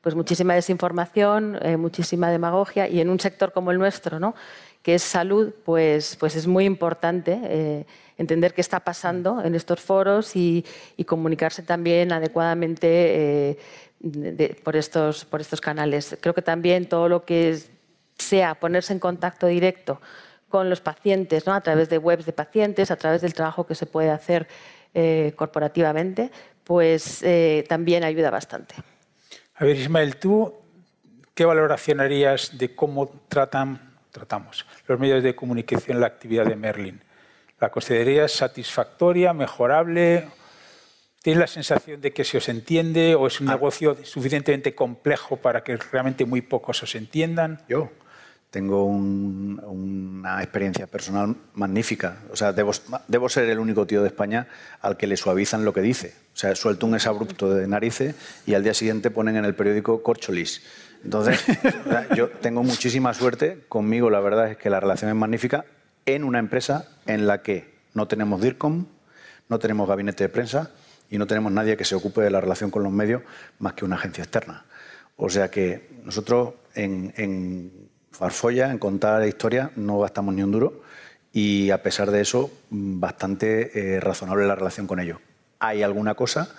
pues, 0.01 0.15
muchísima 0.15 0.55
desinformación, 0.55 1.59
eh, 1.61 1.77
muchísima 1.77 2.31
demagogia 2.31 2.87
y 2.87 3.01
en 3.01 3.09
un 3.09 3.19
sector 3.19 3.51
como 3.51 3.71
el 3.71 3.79
nuestro, 3.79 4.19
¿no? 4.19 4.35
que 4.83 4.95
es 4.95 5.01
salud, 5.01 5.53
pues, 5.63 6.17
pues 6.17 6.35
es 6.35 6.45
muy 6.45 6.65
importante 6.65 7.39
eh, 7.43 7.85
entender 8.17 8.53
qué 8.53 8.59
está 8.59 8.81
pasando 8.81 9.41
en 9.41 9.55
estos 9.55 9.79
foros 9.79 10.35
y, 10.35 10.65
comunicarse 11.07 11.63
también 11.63 12.11
adecuadamente 12.11 13.57
eh, 14.01 14.55
por, 14.63 14.75
estos, 14.75 15.23
por 15.23 15.39
estos 15.39 15.61
canales. 15.61 16.17
Creo 16.19 16.33
que 16.33 16.41
también 16.41 16.87
todo 16.87 17.07
lo 17.07 17.23
que 17.23 17.59
sea 18.17 18.55
ponerse 18.55 18.91
en 18.91 18.99
contacto 18.99 19.47
directo 19.47 20.01
con 20.53 20.69
los 20.69 20.81
pacientes, 20.81 21.47
¿no? 21.47 21.55
a 21.55 21.61
través 21.61 21.89
de 21.89 21.97
webs 21.97 22.27
de 22.27 22.31
pacientes, 22.31 22.91
a 22.91 22.95
través 22.95 23.21
del 23.21 23.33
trabajo 23.33 23.65
que 23.65 23.73
se 23.73 23.87
puede 23.87 24.11
hacer 24.11 24.47
eh, 24.93 25.33
corporativamente, 25.35 26.29
pues 26.63 27.23
eh, 27.23 27.65
también 27.67 28.03
ayuda 28.03 28.29
bastante. 28.29 28.75
A 29.55 29.65
ver, 29.65 29.77
Ismael, 29.77 30.17
¿tú 30.17 30.53
qué 31.33 31.43
valoración 31.43 32.01
harías 32.01 32.55
de 32.55 32.75
cómo 32.75 33.23
tratan, 33.27 33.95
tratamos 34.11 34.67
los 34.87 34.99
medios 34.99 35.23
de 35.23 35.33
comunicación 35.33 35.99
la 35.99 36.05
actividad 36.05 36.45
de 36.45 36.55
Merlin? 36.55 37.01
¿La 37.59 37.71
considerarías 37.71 38.31
satisfactoria, 38.31 39.33
mejorable? 39.33 40.27
¿Tienes 41.23 41.39
la 41.39 41.47
sensación 41.47 41.99
de 41.99 42.13
que 42.13 42.23
se 42.23 42.37
os 42.37 42.47
entiende 42.47 43.15
o 43.15 43.25
es 43.25 43.41
un 43.41 43.49
ah. 43.49 43.53
negocio 43.53 43.97
suficientemente 44.03 44.75
complejo 44.75 45.37
para 45.37 45.63
que 45.63 45.77
realmente 45.77 46.25
muy 46.25 46.41
pocos 46.41 46.83
os 46.83 46.93
entiendan? 46.93 47.59
Yo 47.67 47.89
tengo 48.53 48.85
una 48.85 50.43
experiencia 50.43 50.85
personal 50.85 51.35
magnífica. 51.55 52.19
O 52.31 52.35
sea, 52.35 52.53
debo, 52.53 52.71
ser 53.27 53.49
el 53.49 53.57
único 53.57 53.87
tío 53.87 54.03
de 54.03 54.09
España 54.09 54.47
al 54.79 54.95
que 54.95 55.07
le 55.07 55.17
suavizan 55.17 55.65
lo 55.65 55.73
que 55.73 55.81
dice. 55.81 56.13
O 56.35 56.37
sea, 56.37 56.53
suelto 56.53 56.85
un 56.85 56.93
exabrupto 56.93 57.51
de 57.51 57.67
narices 57.67 58.13
y 58.45 58.53
al 58.53 58.63
día 58.63 58.75
siguiente 58.75 59.09
ponen 59.09 59.37
en 59.37 59.45
el 59.45 59.55
periódico 59.55 60.03
corcholis. 60.03 60.61
Entonces, 61.03 61.43
yo 62.15 62.29
tengo 62.29 62.61
muchísima 62.61 63.15
suerte. 63.15 63.63
Conmigo 63.69 64.11
la 64.11 64.19
verdad 64.19 64.51
es 64.51 64.57
que 64.57 64.69
la 64.69 64.79
relación 64.79 65.09
es 65.09 65.15
magnífica 65.15 65.65
en 66.05 66.23
una 66.23 66.37
empresa 66.37 66.89
en 67.07 67.25
la 67.25 67.41
que 67.41 67.73
no 67.95 68.07
tenemos 68.07 68.39
DIRCOM, 68.39 68.85
no 69.49 69.57
tenemos 69.57 69.89
gabinete 69.89 70.25
de 70.25 70.29
prensa 70.29 70.69
y 71.09 71.17
no 71.17 71.25
tenemos 71.25 71.51
nadie 71.51 71.75
que 71.75 71.85
se 71.85 71.95
ocupe 71.95 72.21
de 72.21 72.29
la 72.29 72.39
relación 72.39 72.69
con 72.69 72.83
los 72.83 72.91
medios 72.91 73.23
más 73.57 73.73
que 73.73 73.83
una 73.83 73.95
agencia 73.95 74.23
externa. 74.23 74.65
O 75.15 75.27
sea 75.27 75.49
que 75.49 75.89
nosotros 76.03 76.53
en, 76.75 77.15
en 77.17 77.82
Farfolla, 78.13 78.69
en 78.69 78.77
contar 78.77 79.19
la 79.19 79.27
historia, 79.27 79.71
no 79.75 79.99
gastamos 79.99 80.35
ni 80.35 80.43
un 80.43 80.51
duro 80.51 80.83
y 81.31 81.71
a 81.71 81.81
pesar 81.81 82.11
de 82.11 82.21
eso, 82.21 82.51
bastante 82.69 83.95
eh, 83.95 83.99
razonable 83.99 84.45
la 84.45 84.53
relación 84.53 84.85
con 84.85 84.99
ellos. 84.99 85.17
Hay 85.57 85.81
alguna 85.81 86.13
cosa 86.13 86.53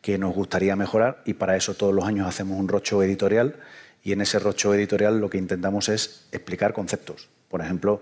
que 0.00 0.16
nos 0.16 0.34
gustaría 0.34 0.76
mejorar 0.76 1.22
y 1.26 1.34
para 1.34 1.56
eso 1.56 1.74
todos 1.74 1.94
los 1.94 2.06
años 2.06 2.26
hacemos 2.26 2.58
un 2.58 2.68
rocho 2.68 3.02
editorial 3.02 3.56
y 4.02 4.12
en 4.12 4.22
ese 4.22 4.38
rocho 4.38 4.72
editorial 4.72 5.18
lo 5.20 5.28
que 5.28 5.36
intentamos 5.36 5.90
es 5.90 6.26
explicar 6.32 6.72
conceptos. 6.72 7.28
Por 7.48 7.60
ejemplo, 7.60 8.00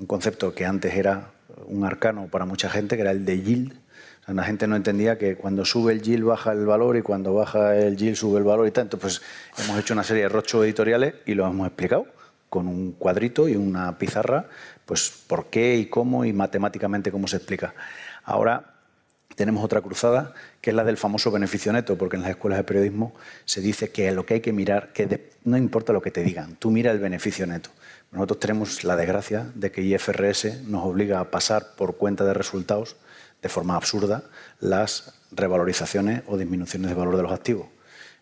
un 0.00 0.06
concepto 0.06 0.52
que 0.52 0.66
antes 0.66 0.94
era 0.94 1.30
un 1.66 1.84
arcano 1.84 2.26
para 2.26 2.46
mucha 2.46 2.68
gente, 2.68 2.96
que 2.96 3.02
era 3.02 3.12
el 3.12 3.24
de 3.24 3.42
yield. 3.42 3.74
la 4.26 4.42
gente 4.42 4.66
no 4.66 4.74
entendía 4.74 5.18
que 5.18 5.36
cuando 5.36 5.64
sube 5.64 5.92
el 5.92 6.02
yield 6.02 6.24
baja 6.24 6.50
el 6.52 6.66
valor 6.66 6.96
y 6.96 7.02
cuando 7.02 7.32
baja 7.32 7.76
el 7.76 7.96
yield 7.96 8.16
sube 8.16 8.38
el 8.38 8.44
valor 8.44 8.66
y 8.66 8.72
tanto. 8.72 8.98
Pues 8.98 9.22
hemos 9.56 9.78
hecho 9.78 9.94
una 9.94 10.02
serie 10.02 10.24
de 10.24 10.28
rochos 10.28 10.64
editoriales 10.64 11.14
y 11.26 11.34
lo 11.34 11.46
hemos 11.46 11.68
explicado 11.68 12.06
con 12.50 12.68
un 12.68 12.92
cuadrito 12.92 13.48
y 13.48 13.56
una 13.56 13.96
pizarra, 13.96 14.48
pues 14.84 15.10
por 15.26 15.46
qué 15.46 15.76
y 15.76 15.86
cómo 15.86 16.24
y 16.26 16.32
matemáticamente 16.34 17.10
cómo 17.10 17.28
se 17.28 17.36
explica. 17.36 17.74
Ahora 18.24 18.74
tenemos 19.36 19.64
otra 19.64 19.80
cruzada, 19.80 20.34
que 20.60 20.70
es 20.70 20.76
la 20.76 20.84
del 20.84 20.98
famoso 20.98 21.30
beneficio 21.30 21.72
neto, 21.72 21.96
porque 21.96 22.16
en 22.16 22.22
las 22.22 22.32
escuelas 22.32 22.58
de 22.58 22.64
periodismo 22.64 23.14
se 23.46 23.60
dice 23.60 23.90
que 23.90 24.10
lo 24.12 24.26
que 24.26 24.34
hay 24.34 24.40
que 24.40 24.52
mirar, 24.52 24.92
que 24.92 25.30
no 25.44 25.56
importa 25.56 25.94
lo 25.94 26.02
que 26.02 26.10
te 26.10 26.22
digan, 26.22 26.56
tú 26.56 26.70
mira 26.70 26.90
el 26.90 26.98
beneficio 26.98 27.46
neto. 27.46 27.70
Nosotros 28.12 28.40
tenemos 28.40 28.84
la 28.84 28.96
desgracia 28.96 29.50
de 29.54 29.70
que 29.70 29.82
IFRS 29.82 30.64
nos 30.64 30.84
obliga 30.84 31.20
a 31.20 31.30
pasar 31.30 31.74
por 31.76 31.96
cuenta 31.96 32.24
de 32.24 32.34
resultados 32.34 32.96
de 33.40 33.48
forma 33.48 33.76
absurda 33.76 34.24
las 34.58 35.14
revalorizaciones 35.30 36.22
o 36.26 36.36
disminuciones 36.36 36.90
de 36.90 36.94
valor 36.94 37.16
de 37.16 37.22
los 37.22 37.32
activos. 37.32 37.68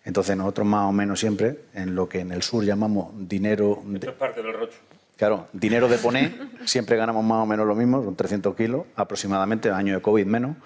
Entonces 0.05 0.37
nosotros 0.37 0.67
más 0.67 0.89
o 0.89 0.93
menos 0.93 1.21
siempre, 1.21 1.61
en 1.75 1.95
lo 1.95 2.09
que 2.09 2.21
en 2.21 2.33
el 2.33 2.43
sur 2.43 2.65
llamamos 2.65 3.11
dinero... 3.29 3.83
Esto 3.95 4.11
es 4.11 4.17
parte 4.17 4.43
del 4.43 4.55
rocho. 4.55 4.79
Claro, 5.17 5.49
dinero 5.53 5.89
de 5.89 5.99
poner, 5.99 6.33
siempre 6.65 6.97
ganamos 6.97 7.25
más 7.25 7.43
o 7.43 7.47
menos 7.47 7.67
lo 7.67 7.75
mismo, 7.75 8.03
son 8.05 8.15
300 8.15 8.55
kilos 8.55 8.87
aproximadamente, 8.95 9.71
año 9.71 9.95
de 9.95 10.01
COVID 10.01 10.27
menos, 10.27 10.57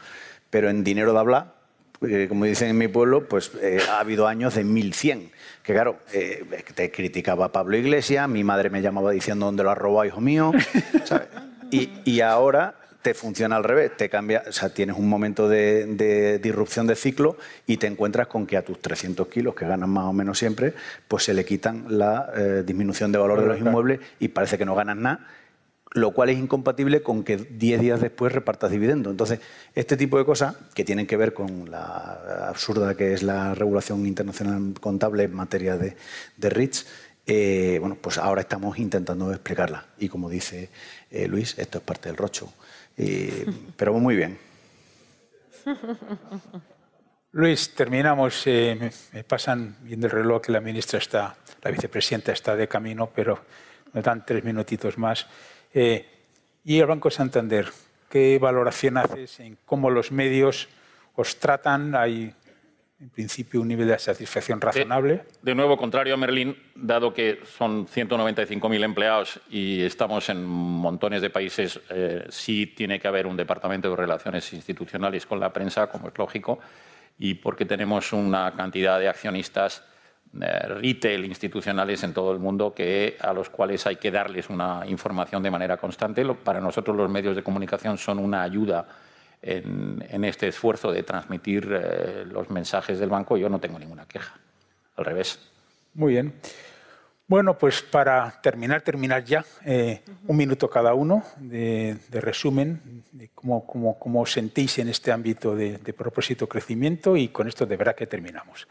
pero 0.51 0.69
en 0.69 0.85
dinero 0.85 1.13
de 1.15 1.19
hablar, 1.19 1.55
eh, 2.07 2.27
como 2.29 2.45
dicen 2.45 2.69
en 2.69 2.79
mi 2.79 2.89
pueblo, 2.89 3.29
pues 3.29 3.53
eh, 3.61 3.79
ha 3.89 4.01
habido 4.01 4.27
años 4.27 4.55
de 4.55 4.65
1100. 4.65 5.31
Que 5.63 5.73
claro, 5.73 5.99
eh, 6.13 6.45
te 6.75 6.91
criticaba 6.91 7.53
Pablo 7.53 7.77
Iglesias, 7.77 8.29
mi 8.29 8.45
madre 8.45 8.69
me 8.71 8.83
llamaba 8.83 9.13
diciendo 9.13 9.47
dónde 9.47 9.63
lo 9.63 9.71
has 9.71 9.79
robado, 9.79 10.05
hijo 10.05 10.21
mío. 10.21 10.53
Y, 11.71 12.21
ahora 12.21 12.75
te 13.03 13.15
funciona 13.15 13.57
al 13.57 13.65
revés, 13.65 13.97
te 13.97 14.09
cambia, 14.09 14.45
o 14.49 14.53
sea, 14.53 14.69
tienes 14.71 14.97
un 14.97 15.09
momento 15.09 15.49
de, 15.49 16.39
disrupción 16.43 16.87
de 16.87 16.97
ciclo 16.97 17.37
y 17.67 17.77
te 17.77 17.87
encuentras 17.87 18.29
con 18.29 18.47
que 18.47 18.57
a 18.57 18.65
tus 18.65 18.81
300 18.81 19.29
kilos, 19.29 19.55
que 19.55 19.67
ganas 19.67 19.89
más 19.89 20.05
o 20.05 20.13
menos 20.13 20.39
siempre, 20.39 20.75
pues 21.09 21.25
se 21.25 21.35
le 21.35 21.45
quitan 21.45 21.85
la 21.89 22.33
disminución 22.65 23.13
de 23.13 23.19
valor 23.19 23.41
de 23.41 23.47
los 23.47 23.59
inmuebles 23.59 24.01
y 24.21 24.29
parece 24.29 24.57
que 24.57 24.65
no 24.65 24.75
ganas 24.75 24.97
nada 24.97 25.27
lo 25.95 26.13
cual 26.13 26.31
es 26.31 26.39
incompatible 26.39 27.03
con 27.03 27.23
que 27.23 27.37
10 27.37 27.81
días 27.81 28.01
después 28.01 28.33
repartas 28.33 28.71
dividendo. 28.71 29.11
Entonces, 29.11 29.41
este 29.75 29.97
tipo 29.97 30.19
de 30.19 30.25
cosas 30.25 30.57
que 30.75 30.85
tienen 30.85 31.07
que 31.07 31.17
ver 31.17 31.35
con 31.35 31.71
la 31.71 32.49
absurda 32.49 32.97
que 32.97 33.13
es 33.13 33.23
la 33.23 33.55
regulación 33.55 34.07
internacional 34.07 34.75
contable 34.81 35.25
en 35.25 35.35
materia 35.35 35.77
de, 35.77 35.97
de 36.37 36.51
REITs, 36.51 36.87
eh, 37.27 37.77
bueno, 37.81 37.97
pues 38.01 38.19
ahora 38.19 38.41
estamos 38.41 38.79
intentando 38.79 39.31
explicarla. 39.33 39.87
Y 39.99 40.09
como 40.09 40.31
dice 40.31 40.71
eh, 41.11 41.29
Luis, 41.29 41.59
esto 41.59 41.79
es 41.79 41.85
parte 41.85 42.09
del 42.09 42.17
rocho. 42.17 42.53
Pero 43.77 43.93
muy 43.95 44.17
bien. 44.17 44.39
Luis, 47.33 47.75
terminamos. 47.75 48.47
Eh, 48.47 48.91
me, 49.13 49.25
pasan 49.25 49.77
viendo 49.81 50.07
el 50.07 50.13
reloj 50.13 50.43
que 50.43 50.53
la 50.53 50.61
ministra 50.61 50.99
está, 50.99 51.35
la 51.63 51.71
vicepresidenta 51.71 52.33
está 52.33 52.55
de 52.57 52.69
camino, 52.69 53.11
pero 53.15 53.45
me 53.93 54.03
dan 54.03 54.25
tres 54.27 54.45
minutitos 54.45 54.99
más. 54.99 55.27
Eh, 55.73 56.07
y 56.65 56.79
el 56.79 56.87
Banco 56.87 57.11
Santander, 57.11 57.71
¿qué 58.11 58.39
valoración 58.39 58.99
haces 58.99 59.41
en 59.41 59.57
cómo 59.65 59.91
los 59.91 60.13
medios 60.13 60.69
os 61.15 61.39
tratan? 61.39 61.95
¿Hay 61.95 62.35
en 63.03 63.11
principio 63.11 63.61
un 63.61 63.67
nivel 63.67 63.89
de 63.89 63.99
satisfacción 63.99 64.61
razonable? 64.61 65.25
De, 65.43 65.55
nuevo, 65.57 65.77
contrario 65.77 66.15
a 66.15 66.17
Merlín, 66.17 66.57
dado 66.77 67.13
que 67.13 67.41
son 67.45 67.89
195.000 67.89 68.85
empleados 68.85 69.41
y 69.51 69.83
estamos 69.83 70.29
en 70.29 70.45
montones 70.45 71.21
de 71.21 71.29
países, 71.29 71.81
eh, 71.91 72.25
sí 72.29 72.69
tiene 72.69 73.01
que 73.01 73.09
haber 73.09 73.27
un 73.27 73.37
departamento 73.37 73.91
de 73.91 73.97
relaciones 73.97 74.53
institucionales 74.53 75.27
con 75.27 75.41
la 75.41 75.53
prensa, 75.53 75.89
como 75.89 76.09
es 76.09 76.15
lógico, 76.17 76.61
y 77.19 77.35
porque 77.35 77.65
tenemos 77.65 78.13
una 78.13 78.53
cantidad 78.55 79.01
de 79.01 79.09
accionistas 79.09 79.83
eh, 80.41 80.69
retail 80.69 81.25
institucionales 81.25 82.05
en 82.05 82.15
todo 82.15 82.31
el 82.31 82.39
mundo 82.39 82.73
que, 82.73 83.17
a 83.21 83.33
los 83.33 83.51
cuales 83.51 83.85
hay 83.89 83.97
que 83.97 84.13
darles 84.13 84.49
una 84.49 84.85
información 84.87 85.43
de 85.43 85.51
manera 85.51 85.77
constante. 85.77 86.25
Para 86.37 86.61
nosotros 86.61 86.97
los 86.97 87.11
medios 87.11 87.35
de 87.35 87.43
comunicación 87.43 87.99
son 87.99 88.21
una 88.21 88.45
ayuda 88.45 88.87
en, 89.43 90.25
este 90.25 90.49
esfuerzo 90.49 90.93
de 90.93 91.03
transmitir 91.03 91.69
eh, 91.71 92.25
los 92.27 92.49
mensajes 92.51 92.99
del 92.99 93.11
banco. 93.11 93.37
Yo 93.37 93.49
no 93.49 93.59
tengo 93.59 93.79
ninguna 93.79 94.07
queja, 94.07 94.39
al 94.97 95.05
revés. 95.05 95.39
Muy 95.95 96.13
bien. 96.13 96.35
Bueno, 97.27 97.57
pues 97.57 97.83
para 97.83 98.41
terminar, 98.43 98.83
terminar 98.83 99.25
ya, 99.25 99.45
eh, 99.65 100.03
un 100.27 100.37
minuto 100.37 100.69
cada 100.69 100.95
uno 100.95 101.25
de, 101.39 101.97
resumen 102.11 103.05
de 103.11 103.31
cómo, 103.35 103.67
cómo, 103.67 103.99
cómo, 103.99 104.21
os 104.21 104.33
sentís 104.33 104.79
en 104.79 104.89
este 104.89 105.13
ámbito 105.13 105.57
de, 105.57 105.79
de 105.79 105.93
propósito 105.93 106.47
crecimiento 106.47 107.17
y 107.17 107.29
con 107.29 107.49
esto 107.49 107.65
de 107.65 107.77
verdad 107.77 107.95
que 107.95 108.07
terminamos. 108.07 108.69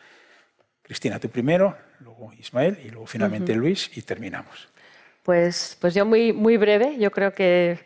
Cristina, 0.84 1.20
tú 1.20 1.30
primero, 1.30 1.76
luego 2.02 2.34
Ismael 2.34 2.78
y 2.84 2.90
luego 2.90 3.08
finalmente 3.08 3.56
Luis 3.56 3.90
y 3.96 4.02
terminamos. 4.02 4.68
Pues, 5.24 5.78
pues 5.80 5.94
yo 5.94 6.06
muy, 6.06 6.34
muy 6.34 6.58
breve, 6.58 6.98
yo 7.00 7.12
creo 7.12 7.34
que 7.34 7.80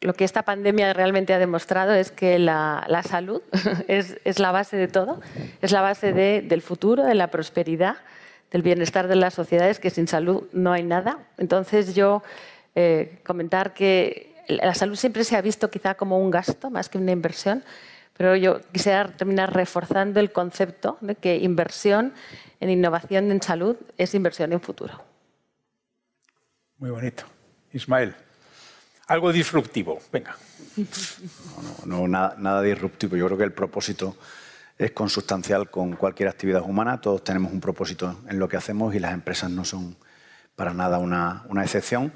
lo 0.00 0.14
que 0.14 0.24
esta 0.24 0.42
pandemia 0.42 0.92
realmente 0.92 1.34
ha 1.34 1.38
demostrado 1.38 1.92
es 1.92 2.12
que 2.12 2.38
la, 2.38 2.86
salud 3.08 3.42
es, 3.88 4.18
es, 4.24 4.38
la 4.38 4.52
base 4.52 4.76
de 4.76 4.88
todo, 4.88 5.20
es 5.60 5.72
la 5.72 5.80
base 5.80 6.12
de, 6.12 6.42
del 6.42 6.62
futuro, 6.62 7.04
de 7.04 7.14
la 7.14 7.28
prosperidad, 7.28 7.96
del 8.50 8.62
bienestar 8.62 9.08
de 9.08 9.16
las 9.16 9.34
sociedades, 9.34 9.78
que 9.78 9.90
sin 9.90 10.06
salud 10.06 10.44
no 10.52 10.72
hay 10.72 10.82
nada. 10.82 11.18
Entonces 11.36 11.94
yo 11.94 12.22
eh, 12.74 13.18
comentar 13.24 13.74
que 13.74 14.34
la 14.48 14.74
salud 14.74 14.96
siempre 14.96 15.24
se 15.24 15.36
ha 15.36 15.42
visto 15.42 15.70
quizá 15.70 15.94
como 15.94 16.18
un 16.18 16.30
gasto 16.30 16.70
más 16.70 16.88
que 16.88 16.98
una 16.98 17.12
inversión, 17.12 17.64
pero 18.16 18.36
yo 18.36 18.60
quisiera 18.72 19.08
terminar 19.08 19.52
reforzando 19.52 20.20
el 20.20 20.32
concepto 20.32 20.96
de 21.00 21.14
que 21.14 21.36
inversión 21.36 22.14
en 22.60 22.70
innovación 22.70 23.30
en 23.30 23.42
salud 23.42 23.76
es 23.96 24.14
inversión 24.14 24.52
en 24.52 24.60
futuro. 24.60 25.02
Muy 26.78 26.90
bonito. 26.90 27.24
Ismael, 27.72 28.14
algo 29.08 29.32
disruptivo, 29.32 29.98
venga. 30.12 30.36
No, 31.86 32.06
nada, 32.06 32.36
nada 32.38 32.62
disruptivo. 32.62 33.16
Yo 33.16 33.26
creo 33.26 33.38
que 33.38 33.44
el 33.44 33.52
propósito 33.52 34.16
es 34.76 34.92
consustancial 34.92 35.70
con 35.70 35.96
cualquier 35.96 36.28
actividad 36.28 36.62
humana. 36.62 37.00
Todos 37.00 37.24
tenemos 37.24 37.52
un 37.52 37.60
propósito 37.60 38.20
en 38.28 38.38
lo 38.38 38.48
que 38.48 38.56
hacemos 38.56 38.94
y 38.94 39.00
las 39.00 39.12
empresas 39.12 39.50
no 39.50 39.64
son 39.64 39.96
para 40.54 40.74
nada 40.74 40.98
una, 40.98 41.44
una 41.48 41.64
excepción. 41.64 42.12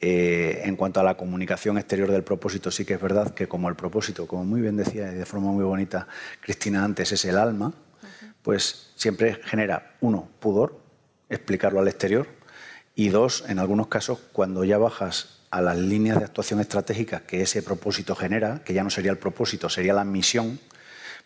Eh, 0.00 0.62
en 0.64 0.76
cuanto 0.76 1.00
a 1.00 1.02
la 1.02 1.16
comunicación 1.16 1.76
exterior 1.76 2.10
del 2.12 2.22
propósito, 2.22 2.70
sí 2.70 2.84
que 2.84 2.94
es 2.94 3.00
verdad 3.00 3.34
que 3.34 3.48
como 3.48 3.68
el 3.68 3.74
propósito, 3.74 4.28
como 4.28 4.44
muy 4.44 4.60
bien 4.60 4.76
decía 4.76 5.10
y 5.10 5.16
de 5.16 5.26
forma 5.26 5.50
muy 5.50 5.64
bonita 5.64 6.06
Cristina 6.40 6.84
antes, 6.84 7.10
es 7.10 7.24
el 7.24 7.36
alma, 7.36 7.72
pues 8.42 8.92
siempre 8.94 9.40
genera, 9.44 9.96
uno, 10.00 10.28
pudor, 10.38 10.78
explicarlo 11.28 11.80
al 11.80 11.88
exterior, 11.88 12.28
y 12.94 13.08
dos, 13.08 13.44
en 13.48 13.58
algunos 13.58 13.88
casos, 13.88 14.20
cuando 14.32 14.62
ya 14.62 14.78
bajas 14.78 15.37
a 15.50 15.60
las 15.60 15.76
líneas 15.76 16.18
de 16.18 16.24
actuación 16.24 16.60
estratégicas 16.60 17.22
que 17.22 17.42
ese 17.42 17.62
propósito 17.62 18.14
genera, 18.14 18.62
que 18.64 18.74
ya 18.74 18.84
no 18.84 18.90
sería 18.90 19.10
el 19.10 19.18
propósito, 19.18 19.68
sería 19.68 19.94
la 19.94 20.04
misión, 20.04 20.58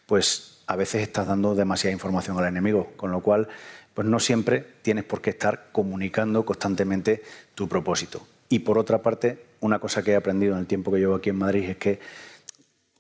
pues 0.07 0.63
a 0.67 0.77
veces 0.77 1.03
estás 1.03 1.27
dando 1.27 1.55
demasiada 1.55 1.93
información 1.93 2.39
al 2.39 2.47
enemigo, 2.47 2.93
con 2.97 3.11
lo 3.11 3.21
cual 3.21 3.49
pues 3.95 4.07
no 4.07 4.21
siempre 4.21 4.65
tienes 4.83 5.05
por 5.05 5.21
qué 5.21 5.31
estar 5.31 5.69
comunicando 5.73 6.45
constantemente 6.45 7.23
tu 7.55 7.69
propósito. 7.69 8.27
Y 8.49 8.61
por 8.61 8.79
otra 8.79 9.03
parte, 9.03 9.45
una 9.61 9.79
cosa 9.79 10.03
que 10.03 10.13
he 10.13 10.17
aprendido 10.17 10.55
en 10.55 10.61
el 10.61 10.67
tiempo 10.67 10.93
que 10.93 10.99
llevo 10.99 11.15
aquí 11.15 11.31
en 11.31 11.39
Madrid 11.39 11.69
es 11.69 11.77
que 11.77 12.01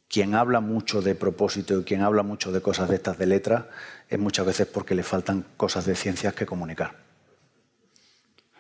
quien 0.09 0.35
habla 0.35 0.61
mucho 0.61 1.01
de 1.01 1.15
propósito 1.15 1.81
y 1.81 1.85
quien 1.85 2.03
habla 2.03 2.23
mucho 2.23 2.53
de 2.53 2.61
cosas 2.61 2.89
de 2.89 2.97
estas 2.97 3.17
de 3.17 3.27
letra 3.27 3.71
es 4.11 4.19
muchas 4.19 4.45
veces 4.45 4.67
porque 4.67 4.95
le 4.95 5.03
faltan 5.03 5.47
cosas 5.57 5.87
de 5.87 5.95
ciencias 5.95 6.35
que 6.35 6.45
comunicar. 6.45 7.02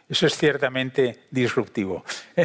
Eso 0.09 0.27
es 0.27 0.37
ciertamente 0.37 1.25
disruptivo. 1.31 2.05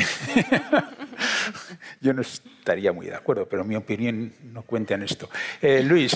Yo 2.02 2.14
no 2.14 2.22
estaría 2.22 2.94
muy 2.94 3.08
de 3.08 3.16
acuerdo, 3.16 3.48
pero 3.48 3.64
mi 3.64 3.76
opinión 3.76 4.34
no 4.44 4.64
cuenta 4.64 4.96
en 4.96 5.04
esto. 5.04 5.30
Eh, 5.62 5.84
Luis. 5.84 6.16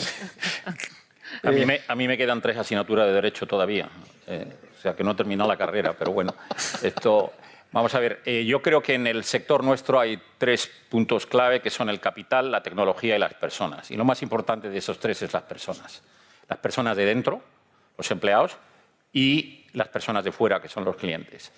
A 1.44 1.52
mí, 1.52 1.66
me, 1.66 1.82
a 1.88 1.96
mí, 1.96 2.08
me, 2.08 2.18
quedan 2.18 2.42
tres 2.42 2.58
asignaturas 2.58 3.08
de 3.08 3.14
Derecho 3.14 3.48
todavía. 3.48 3.90
Eh, 4.28 4.46
o 4.78 4.82
sea, 4.82 4.96
que 4.96 5.04
no 5.04 5.12
he 5.12 5.16
terminado 5.16 5.50
la 5.50 5.58
carrera, 5.58 5.96
pero 5.98 6.12
bueno, 6.12 6.36
esto... 6.82 7.34
Vamos 7.74 7.96
a 7.96 8.02
ver, 8.02 8.20
eh, 8.26 8.44
yo 8.44 8.62
creo 8.62 8.84
que 8.84 8.96
en 8.96 9.08
el 9.08 9.24
sector 9.24 9.64
nuestro 9.64 9.98
hay 9.98 10.22
tres 10.38 10.70
puntos 10.90 11.26
clave 11.26 11.62
que 11.62 11.70
son 11.70 11.88
el 11.88 12.02
capital, 12.02 12.52
la 12.52 12.62
tecnología 12.62 13.16
y 13.16 13.20
las 13.20 13.34
personas. 13.36 13.90
Y 13.92 13.96
lo 13.96 14.04
más 14.04 14.22
importante 14.22 14.70
de 14.70 14.78
esos 14.78 15.00
tres 15.00 15.22
es 15.22 15.32
las 15.32 15.44
personas. 15.44 16.04
Las 16.50 16.60
personas 16.60 16.98
de 16.98 17.06
dentro, 17.06 17.42
los 17.98 18.12
empleados, 18.12 18.58
y 19.14 19.66
las 19.74 19.88
personas 19.90 20.24
de 20.24 20.32
fuera, 20.32 20.62
que 20.62 20.68
son 20.68 20.86
los 20.86 20.96
clientes. 20.96 21.52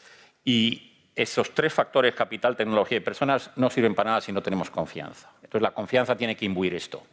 Y 0.44 1.10
esos 1.16 1.54
tres 1.54 1.74
factores, 1.74 2.16
capital, 2.16 2.56
tecnología 2.56 2.98
y 2.98 3.02
personas, 3.02 3.52
no 3.56 3.70
sirven 3.70 3.96
para 3.96 4.12
nada 4.12 4.22
si 4.22 4.32
no 4.32 4.42
tenemos 4.42 4.70
confianza. 4.70 5.30
Entonces 5.36 5.62
la 5.62 5.72
confianza 5.72 6.16
tiene 6.16 6.36
que 6.36 6.46
imbuir 6.46 6.74
esto. 6.74 7.04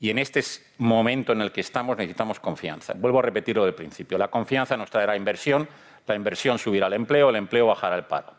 Y 0.00 0.10
en 0.10 0.18
este 0.18 0.42
momento 0.78 1.32
en 1.32 1.40
el 1.40 1.50
que 1.50 1.60
estamos 1.60 1.96
necesitamos 1.96 2.38
confianza. 2.38 2.92
Vuelvo 2.94 3.18
a 3.18 3.22
repetir 3.22 3.56
lo 3.56 3.64
del 3.64 3.74
principio. 3.74 4.16
La 4.16 4.28
confianza 4.28 4.76
nos 4.76 4.90
traerá 4.90 5.16
inversión, 5.16 5.68
la 6.06 6.14
inversión 6.14 6.58
subirá 6.58 6.86
el 6.86 6.92
empleo, 6.92 7.30
el 7.30 7.36
empleo 7.36 7.66
bajará 7.66 7.96
el 7.96 8.04
paro. 8.04 8.32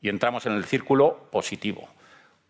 Y 0.00 0.08
entramos 0.08 0.46
en 0.46 0.52
el 0.52 0.64
círculo 0.64 1.28
positivo. 1.30 1.88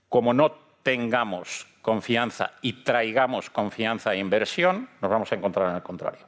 Como 0.09 0.33
no 0.33 0.53
tengamos 0.83 1.67
confianza 1.83 2.53
y 2.63 2.85
traigamos 2.85 3.51
confianza 3.51 4.15
e 4.15 4.19
inversión, 4.19 4.89
nos 5.01 5.11
vamos 5.11 5.33
a 5.33 5.35
encontrar 5.35 5.71
en 5.71 5.77
el 5.77 5.83
contrario. 5.83 6.25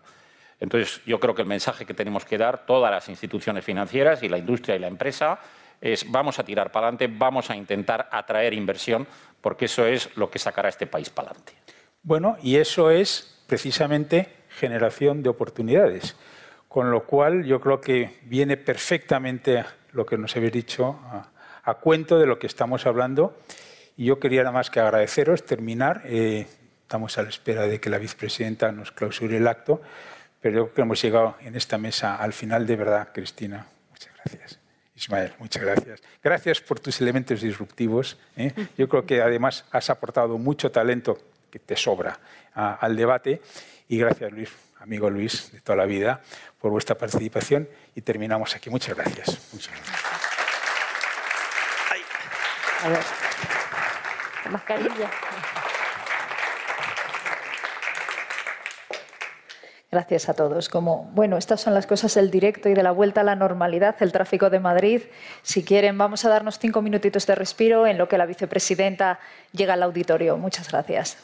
Entonces, 0.60 1.02
yo 1.04 1.20
creo 1.20 1.34
que 1.34 1.42
el 1.42 1.48
mensaje 1.48 1.84
que 1.84 1.94
tenemos 1.94 2.24
que 2.24 2.38
dar 2.38 2.64
todas 2.64 2.90
las 2.90 3.08
instituciones 3.08 3.64
financieras 3.64 4.22
y 4.22 4.28
la 4.28 4.38
industria 4.38 4.76
y 4.76 4.78
la 4.78 4.88
empresa 4.88 5.38
es 5.80 6.10
vamos 6.10 6.38
a 6.38 6.44
tirar 6.44 6.72
para 6.72 6.88
adelante, 6.88 7.08
vamos 7.12 7.50
a 7.50 7.56
intentar 7.56 8.08
atraer 8.10 8.54
inversión, 8.54 9.06
porque 9.40 9.66
eso 9.66 9.86
es 9.86 10.16
lo 10.16 10.30
que 10.30 10.38
sacará 10.38 10.68
a 10.68 10.70
este 10.70 10.86
país 10.86 11.10
para 11.10 11.28
adelante. 11.28 11.52
Bueno, 12.02 12.36
y 12.42 12.56
eso 12.56 12.90
es 12.90 13.42
precisamente 13.46 14.28
generación 14.48 15.22
de 15.22 15.28
oportunidades. 15.28 16.16
Con 16.68 16.90
lo 16.90 17.04
cual 17.04 17.44
yo 17.44 17.60
creo 17.60 17.80
que 17.80 18.18
viene 18.24 18.56
perfectamente 18.56 19.64
lo 19.92 20.04
que 20.04 20.18
nos 20.18 20.36
habéis 20.36 20.52
dicho 20.52 21.00
a, 21.64 21.74
cuento 21.74 22.18
de 22.18 22.26
lo 22.26 22.38
que 22.38 22.46
estamos 22.46 22.86
hablando. 22.86 23.38
Y 23.96 24.06
yo 24.06 24.20
quería 24.20 24.42
nada 24.42 24.52
más 24.52 24.70
que 24.70 24.80
agradeceros, 24.80 25.44
terminar. 25.44 26.02
Eh, 26.04 26.46
estamos 26.82 27.16
a 27.18 27.22
la 27.22 27.28
espera 27.28 27.66
de 27.66 27.80
que 27.80 27.88
la 27.88 27.98
vicepresidenta 27.98 28.70
nos 28.72 28.92
clausure 28.92 29.38
el 29.38 29.48
acto, 29.48 29.80
pero 30.46 30.58
yo 30.58 30.64
creo 30.66 30.74
que 30.74 30.82
hemos 30.82 31.02
llegado 31.02 31.34
en 31.40 31.56
esta 31.56 31.76
mesa 31.76 32.14
al 32.14 32.32
final 32.32 32.68
de 32.68 32.76
verdad, 32.76 33.08
Cristina. 33.12 33.66
Muchas 33.90 34.12
gracias. 34.14 34.60
Ismael, 34.94 35.32
muchas 35.40 35.60
gracias. 35.60 36.00
Gracias 36.22 36.60
por 36.60 36.78
tus 36.78 37.00
elementos 37.00 37.40
disruptivos. 37.40 38.16
¿eh? 38.36 38.52
Yo 38.78 38.88
creo 38.88 39.04
que 39.04 39.20
además 39.20 39.64
has 39.72 39.90
aportado 39.90 40.38
mucho 40.38 40.70
talento 40.70 41.18
que 41.50 41.58
te 41.58 41.74
sobra 41.74 42.20
al 42.54 42.94
debate. 42.94 43.42
Y 43.88 43.98
gracias, 43.98 44.30
Luis, 44.30 44.50
amigo 44.78 45.10
Luis, 45.10 45.50
de 45.50 45.60
toda 45.62 45.74
la 45.74 45.84
vida, 45.84 46.20
por 46.60 46.70
vuestra 46.70 46.96
participación. 46.96 47.68
Y 47.96 48.02
terminamos 48.02 48.54
aquí. 48.54 48.70
Muchas 48.70 48.94
gracias. 48.94 49.48
Muchas 49.52 49.74
gracias. 49.74 50.00
A 52.84 52.88
ver, 52.88 53.04
mascarilla. 54.52 55.10
Gracias 59.96 60.28
a 60.28 60.34
todos. 60.34 60.68
Como, 60.68 61.10
bueno, 61.14 61.38
estas 61.38 61.62
son 61.62 61.72
las 61.72 61.86
cosas 61.86 62.12
del 62.16 62.30
directo 62.30 62.68
y 62.68 62.74
de 62.74 62.82
la 62.82 62.90
vuelta 62.90 63.22
a 63.22 63.24
la 63.24 63.34
normalidad, 63.34 63.96
el 64.00 64.12
tráfico 64.12 64.50
de 64.50 64.60
Madrid. 64.60 65.00
Si 65.42 65.64
quieren, 65.64 65.96
vamos 65.96 66.22
a 66.26 66.28
darnos 66.28 66.58
cinco 66.58 66.82
minutitos 66.82 67.26
de 67.26 67.34
respiro 67.34 67.86
en 67.86 67.96
lo 67.96 68.06
que 68.06 68.18
la 68.18 68.26
vicepresidenta 68.26 69.18
llega 69.52 69.72
al 69.72 69.82
auditorio. 69.82 70.36
Muchas 70.36 70.70
gracias. 70.70 71.16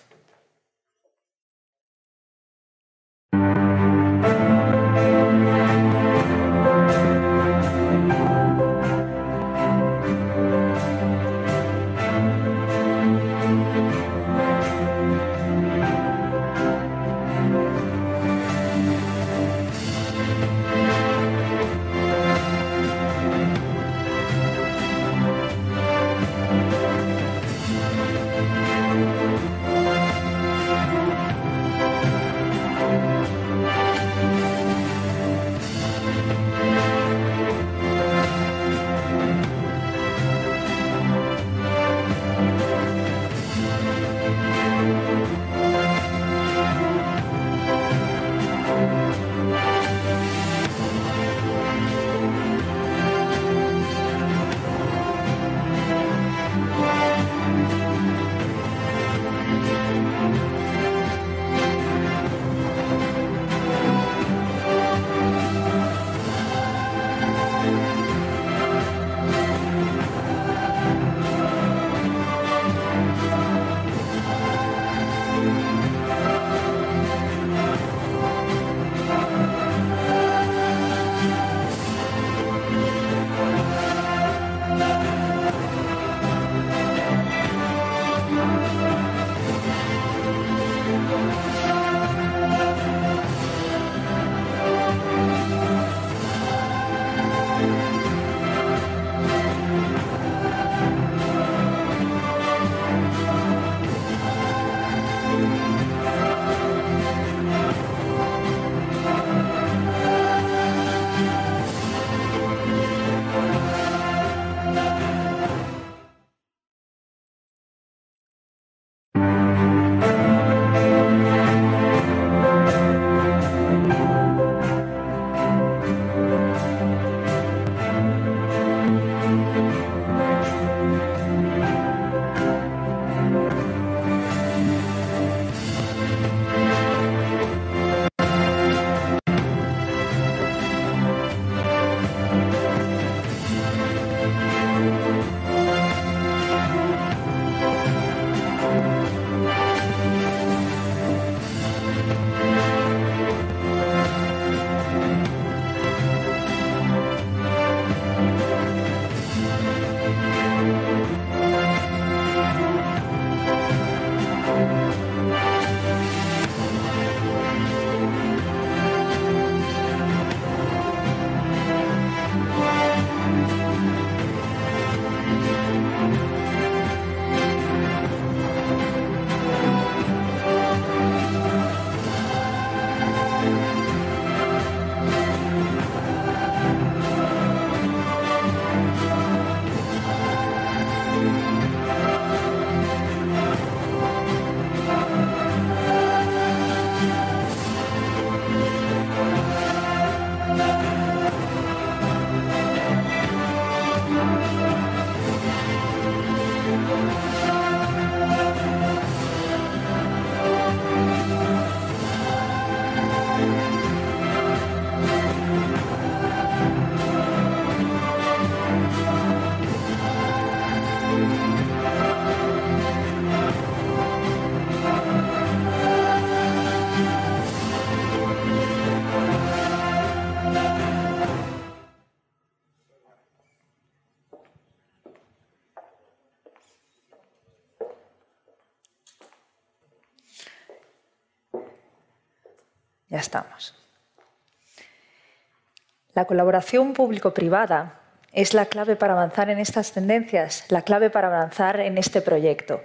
La 246.22 246.28
colaboración 246.28 246.92
público-privada 246.92 247.98
es 248.32 248.54
la 248.54 248.66
clave 248.66 248.94
para 248.94 249.14
avanzar 249.14 249.50
en 249.50 249.58
estas 249.58 249.90
tendencias, 249.90 250.64
la 250.68 250.82
clave 250.82 251.10
para 251.10 251.26
avanzar 251.26 251.80
en 251.80 251.98
este 251.98 252.20
proyecto. 252.20 252.80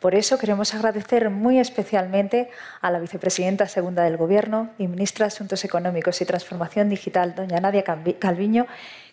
Por 0.00 0.16
eso 0.16 0.38
queremos 0.38 0.74
agradecer 0.74 1.30
muy 1.30 1.60
especialmente 1.60 2.50
a 2.80 2.90
la 2.90 2.98
vicepresidenta 2.98 3.68
segunda 3.68 4.02
del 4.02 4.16
Gobierno 4.16 4.70
y 4.76 4.88
ministra 4.88 5.22
de 5.22 5.28
Asuntos 5.28 5.64
Económicos 5.64 6.20
y 6.20 6.24
Transformación 6.24 6.88
Digital, 6.88 7.36
doña 7.36 7.60
Nadia 7.60 7.84
Calviño, 7.84 8.66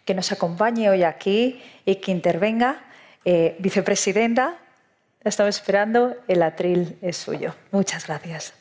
que 0.06 0.16
nos 0.16 0.32
acompañe 0.32 0.90
hoy 0.90 1.04
aquí 1.04 1.62
y 1.86 1.98
que 1.98 2.12
intervenga. 2.12 2.82
Eh, 3.26 3.58
vicepresidenta, 3.60 4.58
estamos 5.24 5.56
esperando, 5.56 6.16
el 6.28 6.42
atril 6.42 6.98
es 7.04 7.16
suyo. 7.16 7.54
Muchas 7.70 8.08
gracias. 8.08 8.56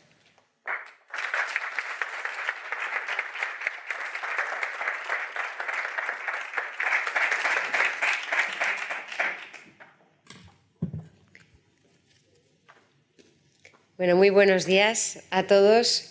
Bueno, 13.96 14.14
muy 14.14 14.28
buenos 14.28 14.66
días 14.66 15.20
a 15.30 15.44
todos. 15.44 16.10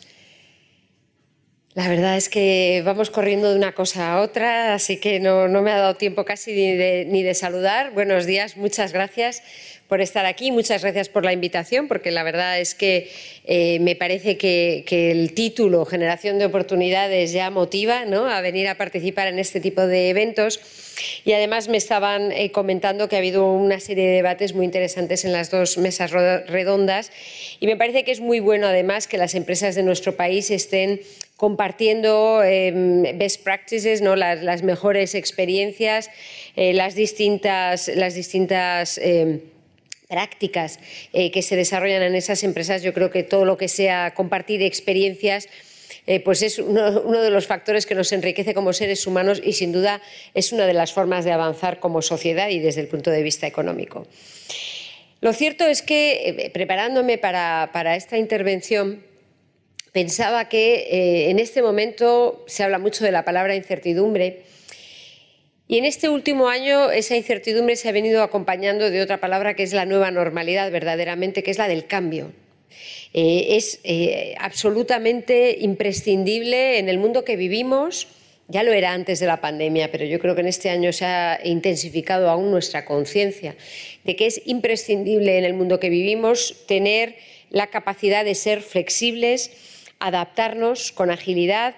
La 1.76 1.90
verdad 1.90 2.16
es 2.16 2.30
que 2.30 2.82
vamos 2.86 3.10
corriendo 3.10 3.50
de 3.50 3.58
una 3.58 3.74
cosa 3.74 4.14
a 4.14 4.22
otra, 4.22 4.74
así 4.74 4.96
que 4.96 5.20
no, 5.20 5.50
me 5.50 5.72
ha 5.72 5.78
dado 5.78 5.96
tiempo 5.96 6.24
casi 6.24 6.54
ni 6.54 7.22
de 7.22 7.34
saludar. 7.34 7.92
Buenos 7.92 8.26
días, 8.26 8.56
muchas 8.56 8.94
gracias 8.94 9.44
por 9.88 10.02
estar 10.02 10.26
aquí. 10.26 10.52
Muchas 10.52 10.82
gracias 10.82 11.10
por 11.10 11.24
la 11.24 11.34
invitación, 11.34 11.88
porque 11.88 12.12
la 12.12 12.24
verdad 12.24 12.60
es 12.60 12.74
que 12.74 13.10
eh, 13.46 13.80
me 13.80 13.96
parece 13.96 14.38
que, 14.38 14.84
el 15.12 15.34
título 15.34 15.86
Generación 15.86 16.40
de 16.40 16.46
Oportunidades 16.46 17.32
ya 17.32 17.50
motiva 17.52 18.02
a 18.02 18.42
venir 18.42 18.68
a 18.68 18.76
participar 18.76 19.28
en 19.28 19.40
este 19.40 19.60
tipo 19.60 19.86
de 19.86 20.10
eventos. 20.10 20.60
Y 21.26 21.34
además 21.34 21.68
me 21.68 21.78
estaban 21.78 22.32
eh, 22.32 22.52
comentando 22.52 23.10
que 23.10 23.16
ha 23.16 23.20
habido 23.20 23.52
una 23.52 23.80
serie 23.80 24.08
de 24.08 24.14
debates 24.14 24.54
muy 24.54 24.66
interesantes 24.66 25.26
en 25.26 25.34
las 25.34 25.52
dos 25.52 25.78
mesas 25.78 26.12
redondas. 26.12 27.12
Y 27.60 27.68
me 27.68 27.76
parece 27.76 28.04
que 28.04 28.12
es 28.12 28.22
muy 28.22 28.40
bueno, 28.40 28.68
además, 28.68 29.08
que 29.08 29.18
las 29.18 29.36
empresas 29.36 29.76
de 29.76 29.84
nuestro 29.84 30.16
país 30.16 30.50
estén 30.50 31.02
compartiendo 31.38 32.44
em, 32.44 33.18
best 33.18 33.44
practices, 33.44 34.02
¿no? 34.02 34.16
las, 34.16 34.64
mejores 34.64 35.16
experiencias, 35.16 36.10
eh, 36.56 36.74
las 36.74 36.96
distintas, 36.96 37.90
las 37.90 38.16
distintas 38.16 38.98
em, 38.98 39.42
prácticas 40.08 40.80
eh, 41.14 41.32
que 41.32 41.42
se 41.42 41.56
desarrollan 41.56 42.04
en 42.04 42.16
esas 42.16 42.44
empresas, 42.44 42.84
yo 42.84 42.94
creo 42.94 43.10
que 43.10 43.24
todo 43.24 43.44
lo 43.44 43.58
que 43.58 43.68
sea 43.68 44.14
compartir 44.14 44.62
experiencias 44.62 45.50
eh, 46.08 46.20
pues 46.20 46.44
es 46.44 46.60
uno, 46.60 47.22
de 47.22 47.30
los 47.32 47.48
factores 47.48 47.86
que 47.86 47.96
nos 47.96 48.12
enriquece 48.12 48.54
como 48.54 48.74
seres 48.74 49.08
humanos 49.08 49.42
y 49.44 49.54
sin 49.54 49.72
duda 49.72 50.02
es 50.36 50.52
una 50.52 50.68
de 50.68 50.74
las 50.74 50.94
formas 50.94 51.26
de 51.26 51.32
avanzar 51.32 51.80
como 51.80 52.02
sociedad 52.02 52.50
y 52.50 52.60
desde 52.60 52.82
el 52.82 52.88
punto 52.88 53.10
de 53.10 53.24
vista 53.24 53.48
económico. 53.48 54.06
Lo 55.22 55.34
cierto 55.34 55.66
es 55.66 55.82
que, 55.82 56.52
preparándome 56.54 57.18
para, 57.18 57.96
esta 57.96 58.18
intervención, 58.20 59.02
pensaba 59.96 60.50
que 60.50 61.30
en 61.30 61.40
este 61.40 61.62
momento 61.62 62.44
se 62.48 62.64
habla 62.64 62.80
mucho 62.80 63.06
de 63.06 63.14
la 63.14 63.24
palabra 63.24 63.56
incertidumbre 63.56 64.44
y 65.68 65.80
en 65.80 65.86
este 65.86 66.10
último 66.10 66.48
año 66.48 66.92
esa 66.92 67.16
incertidumbre 67.16 67.76
se 67.76 67.90
ha 67.90 67.92
venido 67.92 68.22
acompañando 68.22 68.92
de 68.92 69.02
otra 69.02 69.20
palabra 69.20 69.56
que 69.56 69.64
es 69.64 69.74
la 69.74 69.86
nueva 69.86 70.12
normalidad, 70.12 70.70
verdaderamente, 70.72 71.42
que 71.42 71.52
es 71.52 71.58
la 71.58 71.68
del 71.68 71.88
cambio. 71.88 72.32
Eh, 73.14 73.56
es 73.56 73.80
eh, 73.84 74.36
absolutamente 74.38 75.58
imprescindible 75.60 76.78
en 76.78 76.88
el 76.88 77.00
mundo 77.00 77.26
que 77.26 77.36
vivimos. 77.36 78.08
Ya 78.48 78.62
lo 78.62 78.74
era 78.74 78.94
antes 78.94 79.20
de 79.20 79.26
la 79.26 79.42
pandemia, 79.42 79.92
pero 79.92 80.06
yo 80.06 80.20
creo 80.20 80.36
que 80.36 80.42
en 80.42 80.48
este 80.48 80.70
año 80.70 80.94
se 80.94 81.06
ha 81.06 81.40
intensificado 81.44 82.30
aún 82.30 82.52
nuestra 82.52 82.86
conciencia 82.86 83.56
de 84.04 84.16
que 84.16 84.28
es 84.28 84.42
imprescindible 84.46 85.40
en 85.40 85.46
el 85.46 85.56
mundo 85.56 85.80
que 85.80 85.90
vivimos 85.90 86.64
tener 86.68 87.16
la 87.50 87.68
capacidad 87.68 88.24
de 88.24 88.36
ser 88.36 88.62
flexibles, 88.62 89.50
adaptarnos 90.00 90.92
con 90.92 91.12
agilidad 91.12 91.76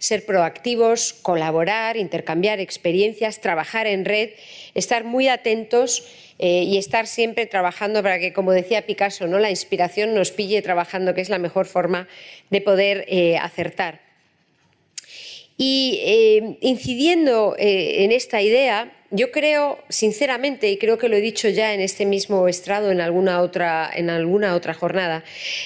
ser 0.00 0.24
proactivos, 0.24 1.12
colaborar, 1.12 1.98
intercambiar 1.98 2.58
experiencias, 2.58 3.42
trabajar 3.42 3.86
en 3.86 4.06
red, 4.06 4.30
estar 4.74 5.04
muy 5.04 5.28
atentos 5.28 6.08
eh, 6.38 6.62
y 6.62 6.78
estar 6.78 7.06
siempre 7.06 7.44
trabajando 7.44 8.02
para 8.02 8.18
que, 8.18 8.32
como 8.32 8.52
decía 8.52 8.86
Picasso, 8.86 9.26
¿no? 9.26 9.38
la 9.38 9.50
inspiración 9.50 10.14
nos 10.14 10.30
pille 10.30 10.62
trabajando, 10.62 11.14
que 11.14 11.20
es 11.20 11.28
la 11.28 11.38
mejor 11.38 11.66
forma 11.66 12.08
de 12.48 12.62
poder 12.62 13.04
eh, 13.08 13.36
acertar. 13.36 14.00
Y 15.58 16.00
eh, 16.02 16.56
incidiendo 16.62 17.54
en 17.58 18.10
esta 18.10 18.40
idea, 18.40 18.90
yo 19.10 19.30
creo, 19.30 19.78
sinceramente, 19.88 20.70
y 20.70 20.78
creo 20.78 20.98
que 20.98 21.08
lo 21.08 21.16
he 21.16 21.20
dicho 21.20 21.48
ya 21.48 21.74
en 21.74 21.80
este 21.80 22.06
mismo 22.06 22.48
estrado 22.48 22.90
en 22.90 23.00
alguna 23.00 23.40
otra, 23.40 23.90
en 23.92 24.10
alguna 24.10 24.54
otra 24.54 24.74
jornada, 24.74 25.24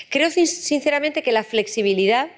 creo 0.09 0.31
sinceramente 0.31 1.23
que 1.23 1.33
la 1.33 1.45
flexibilidad 1.45 2.29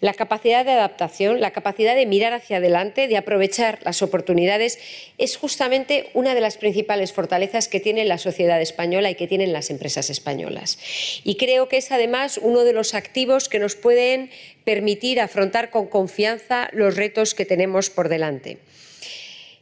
la 0.00 0.14
capacidad 0.14 0.64
de 0.64 0.72
adaptación, 0.72 1.40
la 1.40 1.52
capacidad 1.52 1.94
de 1.94 2.06
mirar 2.06 2.32
hacia 2.32 2.58
adelante, 2.58 3.08
de 3.08 3.16
aprovechar 3.16 3.78
las 3.84 4.02
oportunidades, 4.02 4.78
es 5.18 5.36
justamente 5.36 6.10
una 6.14 6.34
de 6.34 6.40
las 6.40 6.58
principales 6.58 7.12
fortalezas 7.12 7.68
que 7.68 7.80
tiene 7.80 8.04
la 8.04 8.18
sociedad 8.18 8.60
española 8.60 9.10
y 9.10 9.14
que 9.14 9.26
tienen 9.26 9.52
las 9.52 9.70
empresas 9.70 10.10
españolas. 10.10 10.78
Y 11.24 11.36
creo 11.36 11.68
que 11.68 11.78
es 11.78 11.92
además 11.92 12.38
uno 12.42 12.64
de 12.64 12.72
los 12.72 12.94
activos 12.94 13.48
que 13.48 13.58
nos 13.58 13.76
pueden 13.76 14.30
permitir 14.64 15.20
afrontar 15.20 15.70
con 15.70 15.86
confianza 15.86 16.68
los 16.72 16.96
retos 16.96 17.34
que 17.34 17.46
tenemos 17.46 17.90
por 17.90 18.08
delante. 18.08 18.58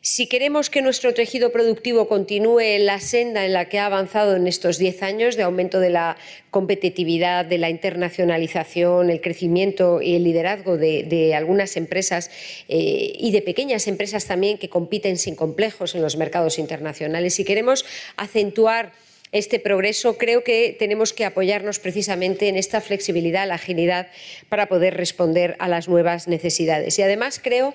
Si 0.07 0.27
queremos 0.27 0.69
que 0.69 0.83
nuestro 0.83 1.15
tejido 1.15 1.51
productivo 1.51 2.09
continúe 2.09 2.77
la 2.79 3.01
senda 3.01 3.47
en 3.47 3.55
la 3.55 3.71
que 3.71 3.79
ha 3.79 3.87
avanzado 3.87 4.37
en 4.37 4.47
estos 4.47 4.77
diez 4.77 5.03
años 5.03 5.35
de 5.35 5.45
aumento 5.45 5.81
de 5.81 5.89
la 5.89 6.19
competitividad, 6.51 7.47
de 7.47 7.57
la 7.57 7.71
internacionalización, 7.71 9.09
el 9.09 9.23
crecimiento 9.23 10.03
y 10.03 10.15
el 10.15 10.25
liderazgo 10.25 10.77
de, 10.77 11.35
algunas 11.35 11.79
empresas 11.79 12.31
eh, 12.69 13.15
y 13.19 13.31
de 13.31 13.41
pequeñas 13.41 13.89
empresas 13.89 14.27
también 14.27 14.59
que 14.59 14.69
compiten 14.69 15.17
sin 15.17 15.37
complejos 15.37 15.95
en 15.95 16.03
los 16.03 16.19
mercados 16.19 16.59
internacionales, 16.59 17.33
si 17.33 17.47
queremos 17.47 17.87
acentuar 18.19 18.93
este 19.33 19.59
progreso, 19.59 20.19
creo 20.19 20.45
que 20.45 20.77
tenemos 20.79 21.15
que 21.15 21.25
apoyarnos 21.25 21.79
precisamente 21.79 22.49
en 22.49 22.57
esta 22.57 22.83
flexibilidad, 22.83 23.49
la 23.49 23.55
agilidad 23.55 24.09
para 24.51 24.69
poder 24.69 24.99
responder 24.99 25.57
a 25.61 25.67
las 25.67 25.89
nuevas 25.89 26.29
necesidades. 26.29 26.99
Y 26.99 27.03
además 27.03 27.41
creo 27.43 27.75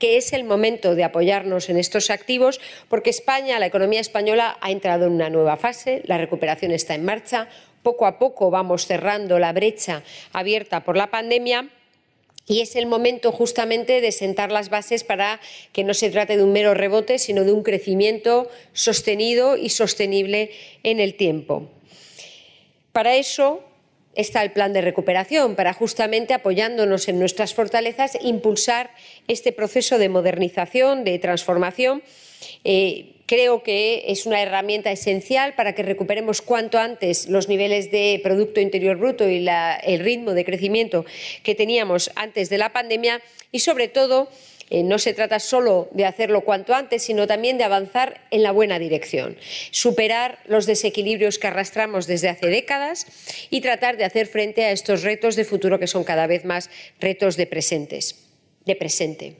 es 0.00 0.32
el 0.32 0.44
momento 0.44 0.94
de 0.94 1.04
apoyarnos 1.04 1.68
en 1.68 1.76
estos 1.76 2.10
activos 2.10 2.60
porque 2.88 3.10
España, 3.10 3.58
la 3.58 3.66
economía 3.66 4.00
española, 4.00 4.56
ha 4.60 4.70
entrado 4.70 5.06
en 5.06 5.12
una 5.12 5.30
nueva 5.30 5.56
fase, 5.56 6.02
la 6.06 6.18
recuperación 6.18 6.70
está 6.70 6.94
en 6.94 7.04
marcha, 7.04 7.48
poco 7.82 8.06
a 8.06 8.18
poco 8.18 8.50
vamos 8.50 8.86
cerrando 8.86 9.38
la 9.38 9.52
brecha 9.52 10.02
abierta 10.32 10.84
por 10.84 10.96
la 10.96 11.08
pandemia. 11.08 11.68
Y 12.46 12.60
es 12.60 12.76
el 12.76 12.86
momento 12.86 13.30
justamente 13.30 14.00
de 14.00 14.10
sentar 14.10 14.50
las 14.50 14.70
bases 14.70 15.04
para 15.04 15.38
que 15.72 15.84
no 15.84 15.92
se 15.92 16.08
trate 16.08 16.38
de 16.38 16.44
un 16.44 16.52
mero 16.52 16.72
rebote, 16.72 17.18
sino 17.18 17.44
de 17.44 17.52
un 17.52 17.62
crecimiento 17.62 18.48
sostenido 18.72 19.58
y 19.58 19.68
sostenible 19.68 20.50
en 20.82 20.98
el 20.98 21.14
tiempo. 21.14 21.68
Para 22.92 23.16
eso 23.16 23.67
está 24.18 24.42
el 24.42 24.50
plan 24.50 24.72
de 24.72 24.80
recuperación 24.80 25.54
para 25.54 25.72
justamente 25.72 26.34
apoyándonos 26.34 27.08
en 27.08 27.20
nuestras 27.20 27.54
fortalezas 27.54 28.18
impulsar 28.20 28.90
este 29.28 29.52
proceso 29.52 29.96
de 29.96 30.08
modernización, 30.08 31.04
de 31.04 31.20
transformación. 31.20 32.02
Eh, 32.64 33.14
creo 33.26 33.62
que 33.62 34.06
es 34.08 34.26
una 34.26 34.42
herramienta 34.42 34.90
esencial 34.90 35.54
para 35.54 35.74
que 35.76 35.84
recuperemos 35.84 36.42
cuanto 36.42 36.78
antes 36.78 37.28
los 37.28 37.48
niveles 37.48 37.92
de 37.92 38.20
Producto 38.20 38.58
Interior 38.60 38.96
Bruto 38.96 39.28
y 39.28 39.46
el 39.46 40.00
ritmo 40.00 40.34
de 40.34 40.44
crecimiento 40.44 41.06
que 41.44 41.54
teníamos 41.54 42.10
antes 42.16 42.50
de 42.50 42.58
la 42.58 42.72
pandemia 42.72 43.22
y, 43.52 43.60
sobre 43.60 43.86
todo, 43.86 44.28
eh, 44.70 44.82
no 44.82 44.98
se 44.98 45.14
trata 45.14 45.40
solo 45.40 45.88
de 45.92 46.04
hacerlo 46.04 46.42
cuanto 46.42 46.74
antes, 46.74 47.02
sino 47.02 47.26
también 47.26 47.58
de 47.58 47.64
avanzar 47.64 48.20
en 48.30 48.42
la 48.42 48.52
buena 48.52 48.78
dirección, 48.78 49.36
superar 49.70 50.38
los 50.46 50.66
desequilibrios 50.66 51.38
que 51.38 51.46
arrastramos 51.46 52.06
desde 52.06 52.28
hace 52.28 52.48
décadas 52.48 53.06
y 53.50 53.60
tratar 53.60 53.96
de 53.96 54.04
hacer 54.04 54.26
frente 54.26 54.64
a 54.64 54.72
estos 54.72 55.02
retos 55.02 55.36
de 55.36 55.44
futuro 55.44 55.78
que 55.78 55.86
son 55.86 56.04
cada 56.04 56.26
vez 56.26 56.44
más 56.44 56.70
retos 57.00 57.36
de 57.36 57.46
presentes, 57.46 58.26
de 58.66 58.76
presente. 58.76 59.36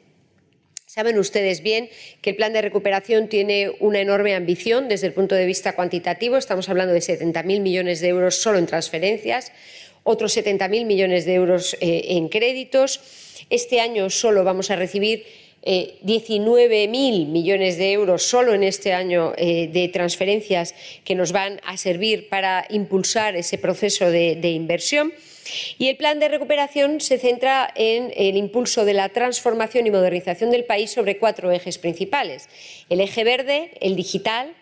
Saben 0.87 1.19
ustedes 1.19 1.63
bien 1.63 1.91
que 2.23 2.31
el 2.31 2.37
plan 2.37 2.55
de 2.55 2.63
recuperación 2.63 3.29
tiene 3.29 3.71
una 3.79 4.01
enorme 4.01 4.35
ambición 4.35 4.89
desde 4.89 5.07
el 5.07 5.13
punto 5.13 5.35
de 5.35 5.45
vista 5.45 5.75
cuantitativo. 5.75 6.39
Estamos 6.39 6.71
hablando 6.71 6.95
de 6.95 7.01
70.000 7.01 7.61
millones 7.61 8.01
de 8.01 8.09
euros 8.09 8.37
solo 8.37 8.59
en 8.59 8.67
transferencias, 8.67 9.53
otros 10.03 10.35
70.000 10.35 10.87
millones 10.87 11.27
de 11.27 11.35
euros 11.35 11.77
eh, 11.81 12.17
en 12.17 12.31
créditos 12.31 13.28
este 13.51 13.81
año 13.81 14.11
solo 14.11 14.45
vamos 14.45 14.71
a 14.71 14.77
recibir 14.77 15.25
19.000 15.65 17.27
millones 17.27 17.77
de 17.77 17.93
euros 17.93 18.23
solo 18.23 18.55
en 18.55 18.63
este 18.63 18.93
año 18.93 19.33
de 19.37 19.91
transferencias 19.93 20.75
que 21.05 21.15
nos 21.15 21.33
van 21.33 21.61
a 21.65 21.77
servir 21.77 22.29
para 22.29 22.65
impulsar 22.71 23.37
ese 23.37 23.59
proceso 23.59 24.09
de 24.11 24.51
inversión. 24.51 25.13
Y 25.79 25.89
el 25.89 25.97
plan 25.97 26.19
de 26.19 26.29
recuperación 26.29 27.01
se 27.01 27.19
centra 27.19 27.73
en 27.75 28.13
el 28.17 28.37
impulso 28.37 28.85
de 28.85 28.95
la 28.95 29.09
transformación 29.09 29.87
y 29.87 29.91
modernización 29.91 30.51
del 30.51 30.65
país 30.65 30.91
sobre 30.91 31.19
cuatro 31.19 31.51
ejes 31.51 31.79
principales. 31.79 32.49
El 32.89 33.01
eje 33.01 33.25
verde, 33.25 33.73
el 33.81 33.97
digital, 33.97 34.53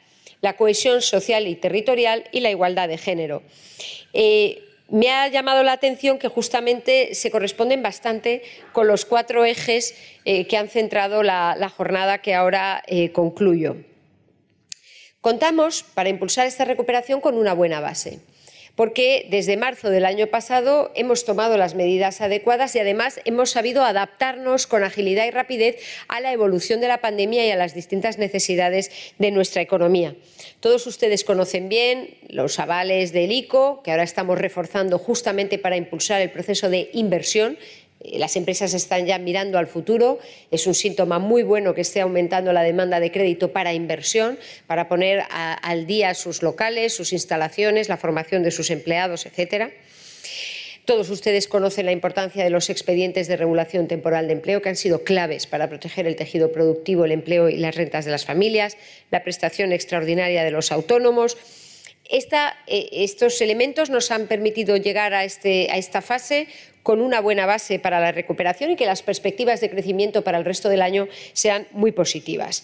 la 0.40 0.56
cohesión 0.56 1.02
social 1.02 1.46
y 1.46 1.56
territorial 1.56 2.24
y 2.32 2.40
la 2.40 2.50
igualdad 2.50 2.88
de 2.88 2.98
género. 2.98 3.42
Eh, 4.12 4.62
me 4.88 5.10
ha 5.10 5.28
llamado 5.28 5.62
la 5.62 5.72
atención 5.72 6.18
que 6.18 6.28
justamente 6.28 7.14
se 7.14 7.30
corresponden 7.30 7.82
bastante 7.82 8.42
con 8.72 8.86
los 8.86 9.04
cuatro 9.04 9.44
ejes 9.44 9.94
eh, 10.24 10.46
que 10.46 10.56
han 10.56 10.68
centrado 10.68 11.22
la, 11.22 11.72
jornada 11.76 12.18
que 12.18 12.34
ahora 12.34 12.82
eh, 12.86 13.12
concluyo. 13.12 13.76
Contamos, 15.20 15.82
para 15.82 16.08
impulsar 16.08 16.46
esta 16.46 16.64
recuperación, 16.64 17.20
con 17.20 17.36
una 17.36 17.52
buena 17.52 17.80
base 17.80 18.20
porque 18.76 19.26
desde 19.30 19.56
marzo 19.56 19.90
del 19.90 20.04
año 20.04 20.28
pasado 20.28 20.92
hemos 20.94 21.24
tomado 21.24 21.56
las 21.56 21.74
medidas 21.74 22.20
adecuadas 22.20 22.76
y 22.76 22.78
además 22.78 23.20
hemos 23.24 23.50
sabido 23.50 23.82
adaptarnos 23.82 24.66
con 24.66 24.84
agilidad 24.84 25.26
y 25.26 25.30
rapidez 25.30 25.76
a 26.08 26.20
la 26.20 26.32
evolución 26.32 26.80
de 26.80 26.88
la 26.88 27.00
pandemia 27.00 27.46
y 27.46 27.50
a 27.50 27.56
las 27.56 27.74
distintas 27.74 28.18
necesidades 28.18 28.90
de 29.18 29.30
nuestra 29.30 29.62
economía. 29.62 30.14
Todos 30.60 30.86
ustedes 30.86 31.24
conocen 31.24 31.68
bien 31.68 32.14
los 32.28 32.58
avales 32.58 33.12
del 33.12 33.32
ICO, 33.32 33.82
que 33.82 33.90
ahora 33.90 34.02
estamos 34.02 34.38
reforzando 34.38 34.98
justamente 34.98 35.58
para 35.58 35.76
impulsar 35.76 36.20
el 36.20 36.30
proceso 36.30 36.68
de 36.68 36.90
inversión 36.92 37.58
las 38.14 38.36
empresas 38.36 38.74
están 38.74 39.06
ya 39.06 39.18
mirando 39.18 39.58
al 39.58 39.66
futuro. 39.66 40.18
Es 40.50 40.66
un 40.66 40.74
síntoma 40.74 41.18
muy 41.18 41.42
bueno 41.42 41.74
que 41.74 41.80
esté 41.80 42.00
aumentando 42.00 42.52
la 42.52 42.62
demanda 42.62 43.00
de 43.00 43.10
crédito 43.10 43.52
para 43.52 43.72
inversión, 43.72 44.38
para 44.66 44.88
poner 44.88 45.24
al 45.30 45.86
día 45.86 46.14
sus 46.14 46.42
locales, 46.42 46.94
sus 46.94 47.12
instalaciones, 47.12 47.88
la 47.88 47.96
formación 47.96 48.42
de 48.42 48.50
sus 48.50 48.70
empleados, 48.70 49.26
etcétera. 49.26 49.70
Todos 50.86 51.10
ustedes 51.10 51.48
conocen 51.48 51.86
la 51.86 51.90
importancia 51.90 52.44
de 52.44 52.50
los 52.50 52.70
expedientes 52.70 53.26
de 53.26 53.36
regulación 53.36 53.88
temporal 53.88 54.28
de 54.28 54.34
empleo, 54.34 54.62
que 54.62 54.68
han 54.68 54.76
sido 54.76 55.02
claves 55.02 55.48
para 55.48 55.68
proteger 55.68 56.06
el 56.06 56.14
tejido 56.14 56.52
productivo, 56.52 57.04
el 57.04 57.10
empleo 57.10 57.48
y 57.48 57.56
las 57.56 57.74
rentas 57.74 58.04
de 58.04 58.12
las 58.12 58.24
familias, 58.24 58.76
la 59.10 59.24
prestación 59.24 59.72
extraordinaria 59.72 60.44
de 60.44 60.52
los 60.52 60.70
autónomos. 60.70 61.36
Eh, 62.08 62.88
estos 62.92 63.40
elementos 63.40 63.90
nos 63.90 64.10
han 64.10 64.26
permitido 64.26 64.76
llegar 64.76 65.14
a, 65.14 65.24
este, 65.24 65.68
a 65.70 65.76
esta 65.76 66.02
fase 66.02 66.48
con 66.82 67.00
una 67.00 67.20
buena 67.20 67.46
base 67.46 67.78
para 67.78 67.98
la 67.98 68.12
recuperación 68.12 68.70
y 68.70 68.76
que 68.76 68.86
las 68.86 69.02
perspectivas 69.02 69.60
de 69.60 69.70
crecimiento 69.70 70.22
para 70.22 70.38
el 70.38 70.44
resto 70.44 70.68
del 70.68 70.82
año 70.82 71.08
sean 71.32 71.66
muy 71.72 71.90
positivas. 71.90 72.62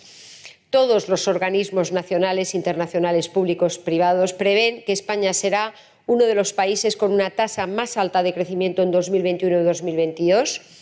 Todos 0.71 1.09
los 1.09 1.29
organismos 1.29 1.93
nacionales, 1.93 2.55
internacionales, 2.55 3.29
públicos, 3.29 3.79
privados 3.79 4.33
prevén 4.33 4.85
que 4.85 4.93
España 4.93 5.35
será 5.35 5.75
uno 6.07 6.25
de 6.25 6.35
los 6.35 6.53
países 6.53 6.97
con 6.97 7.13
una 7.13 7.31
tasa 7.31 7.67
más 7.67 7.97
alta 7.97 8.23
de 8.23 8.33
crecimiento 8.33 8.83
en 8.83 8.91
2021 8.91 9.61
y 9.61 9.65
2022 9.65 10.82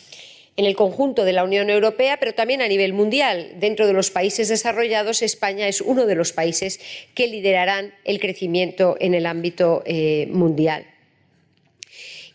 en 0.56 0.64
el 0.64 0.76
conjunto 0.76 1.24
de 1.24 1.32
la 1.32 1.44
Unión 1.44 1.70
Europea, 1.70 2.18
pero 2.18 2.34
también 2.34 2.62
a 2.62 2.68
nivel 2.68 2.92
mundial. 2.92 3.52
Dentro 3.56 3.86
de 3.86 3.92
los 3.92 4.10
países 4.10 4.48
desarrollados, 4.48 5.22
España 5.22 5.68
es 5.68 5.80
uno 5.80 6.06
de 6.06 6.14
los 6.14 6.32
países 6.32 6.80
que 7.14 7.28
liderarán 7.28 7.94
el 8.04 8.20
crecimiento 8.20 8.96
en 9.00 9.14
el 9.14 9.26
ámbito 9.26 9.82
eh, 9.86 10.28
mundial. 10.30 10.86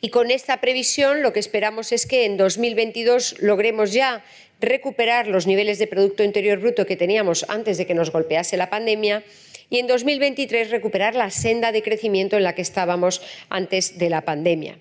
Y 0.02 0.10
con 0.10 0.30
esta 0.30 0.62
previsión 0.62 1.22
lo 1.24 1.34
que 1.34 1.40
esperamos 1.40 1.92
es 1.92 2.06
que 2.06 2.26
en 2.26 2.38
2022 2.38 3.38
logremos 3.40 3.92
ya 3.92 4.24
recuperar 4.62 5.28
los 5.28 5.48
niveles 5.48 5.80
de 5.80 5.88
Producto 5.88 6.24
Interior 6.24 6.60
Bruto 6.60 6.86
que 6.86 6.96
teníamos 6.96 7.46
antes 7.50 7.78
de 7.78 7.86
que 7.86 7.96
nos 7.96 8.12
golpease 8.12 8.58
la 8.58 8.70
pandemia 8.70 9.24
y 9.70 9.80
en 9.80 9.88
2023 9.88 10.70
recuperar 10.70 11.16
la 11.16 11.32
senda 11.32 11.72
de 11.72 11.82
crecimiento 11.82 12.38
en 12.38 12.44
la 12.44 12.54
que 12.54 12.62
estábamos 12.62 13.22
antes 13.50 13.98
de 13.98 14.10
la 14.10 14.22
pandemia. 14.22 14.78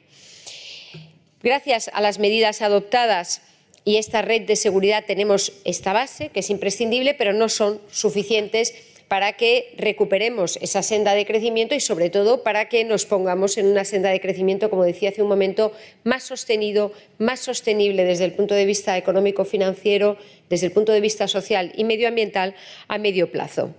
Gracias 1.44 1.90
a 1.92 2.00
las 2.00 2.18
medidas 2.18 2.62
adoptadas 2.62 3.42
y 3.84 3.98
esta 3.98 4.22
red 4.22 4.46
de 4.46 4.56
seguridad 4.56 5.04
tenemos 5.06 5.52
esta 5.66 5.92
base, 5.92 6.30
que 6.30 6.40
es 6.40 6.48
imprescindible, 6.48 7.12
pero 7.12 7.34
no 7.34 7.50
son 7.50 7.82
suficientes 7.90 8.74
para 9.08 9.34
que 9.34 9.74
recuperemos 9.76 10.56
esa 10.62 10.82
senda 10.82 11.12
de 11.12 11.26
crecimiento 11.26 11.74
y, 11.74 11.80
sobre 11.80 12.08
todo, 12.08 12.42
para 12.42 12.70
que 12.70 12.82
nos 12.84 13.04
pongamos 13.04 13.58
en 13.58 13.66
una 13.66 13.84
senda 13.84 14.08
de 14.08 14.22
crecimiento, 14.22 14.70
como 14.70 14.84
decía 14.84 15.10
hace 15.10 15.20
un 15.20 15.28
momento, 15.28 15.74
más 16.02 16.22
sostenido, 16.22 16.94
más 17.18 17.40
sostenible 17.40 18.06
desde 18.06 18.24
el 18.24 18.32
punto 18.32 18.54
de 18.54 18.64
vista 18.64 18.96
económico-financiero, 18.96 20.16
desde 20.48 20.68
el 20.68 20.72
punto 20.72 20.92
de 20.92 21.02
vista 21.02 21.28
social 21.28 21.72
y 21.76 21.84
medioambiental 21.84 22.54
a 22.88 22.96
medio 22.96 23.30
plazo. 23.30 23.74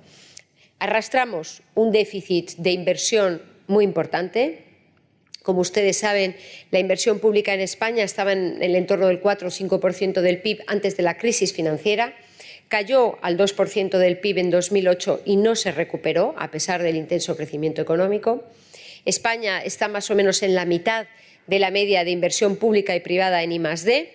Arrastramos 0.77 1.63
un 1.73 1.91
déficit 1.91 2.51
de 2.57 2.73
inversión 2.73 3.41
muy 3.65 3.83
importante, 3.83 4.64
como 5.45 5.61
ustedes 5.61 5.97
saben, 5.97 6.35
la 6.71 6.79
inversión 6.79 7.19
pública 7.19 7.53
en 7.53 7.61
España 7.61 8.03
estaba 8.03 8.33
en 8.33 8.63
el 8.63 8.75
entorno 8.75 9.07
del 9.07 9.19
4 9.19 9.47
o 9.47 9.51
5% 9.51 10.21
del 10.21 10.41
PIB 10.41 10.63
antes 10.65 10.97
de 10.97 11.03
la 11.03 11.17
crisis 11.17 11.53
financiera 11.53 12.15
cayó 12.67 13.19
al 13.21 13.37
2% 13.37 13.99
del 13.99 14.17
PIB 14.17 14.39
en 14.39 14.49
2008 14.49 15.21
y 15.23 15.35
no 15.37 15.55
se 15.55 15.71
recuperó, 15.71 16.33
a 16.35 16.49
pesar 16.49 16.81
del 16.81 16.95
intenso 16.95 17.37
crecimiento 17.37 17.79
económico. 17.79 18.43
España 19.05 19.61
está 19.63 19.87
más 19.87 20.09
o 20.09 20.15
menos 20.15 20.41
en 20.41 20.55
la 20.55 20.65
mitad 20.65 21.05
de 21.45 21.59
la 21.59 21.69
media 21.69 22.03
de 22.03 22.09
inversión 22.09 22.55
pública 22.55 22.95
y 22.95 23.01
privada 23.01 23.43
en 23.43 23.51
I+D 23.51 24.13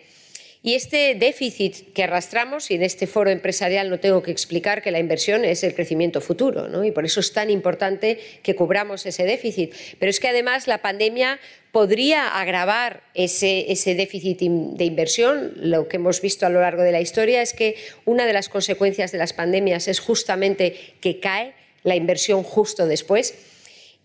y 0.62 0.74
este 0.74 1.15
déficit 1.15 1.95
que 1.95 2.03
arrastramos, 2.03 2.70
y 2.70 2.74
en 2.74 2.82
este 2.82 3.07
foro 3.07 3.31
empresarial 3.31 3.89
no 3.89 3.99
tengo 3.99 4.23
que 4.23 4.31
explicar 4.31 4.82
que 4.82 4.91
la 4.91 4.99
inversión 4.99 5.47
es 5.47 5.65
el 5.65 5.74
crecimiento 5.74 6.20
futuro, 6.20 6.69
¿no? 6.69 6.85
y 6.85 6.91
por 6.91 7.07
eso 7.07 7.20
es 7.20 7.32
tan 7.32 7.49
importante 7.49 8.20
que 8.43 8.55
cubramos 8.55 9.07
ese 9.07 9.24
déficit. 9.24 9.73
Pero 9.99 10.11
es 10.11 10.20
que 10.20 10.28
además 10.28 10.66
la 10.66 10.82
pandemia 10.82 11.41
podría 11.73 12.39
agravar 12.39 13.05
ese, 13.15 13.73
ese 13.73 13.95
déficit 13.95 14.41
de 14.41 14.85
inversión. 14.85 15.53
Lo 15.57 15.89
que 15.89 15.97
hemos 15.97 16.20
visto 16.20 16.45
a 16.45 16.51
lo 16.51 16.61
largo 16.61 16.82
de 16.82 16.93
la 16.93 17.01
historia 17.01 17.41
es 17.41 17.55
que 17.55 17.77
una 18.05 18.27
de 18.27 18.35
las 18.35 18.51
consecuencias 18.51 19.12
de 19.12 19.19
las 19.19 19.32
pandemias 19.32 19.89
es 19.89 19.99
justamente 19.99 20.77
que 21.01 21.20
cae 21.20 21.55
la 21.85 21.97
inversión 21.97 22.43
justo 22.43 22.87
después. 22.87 23.35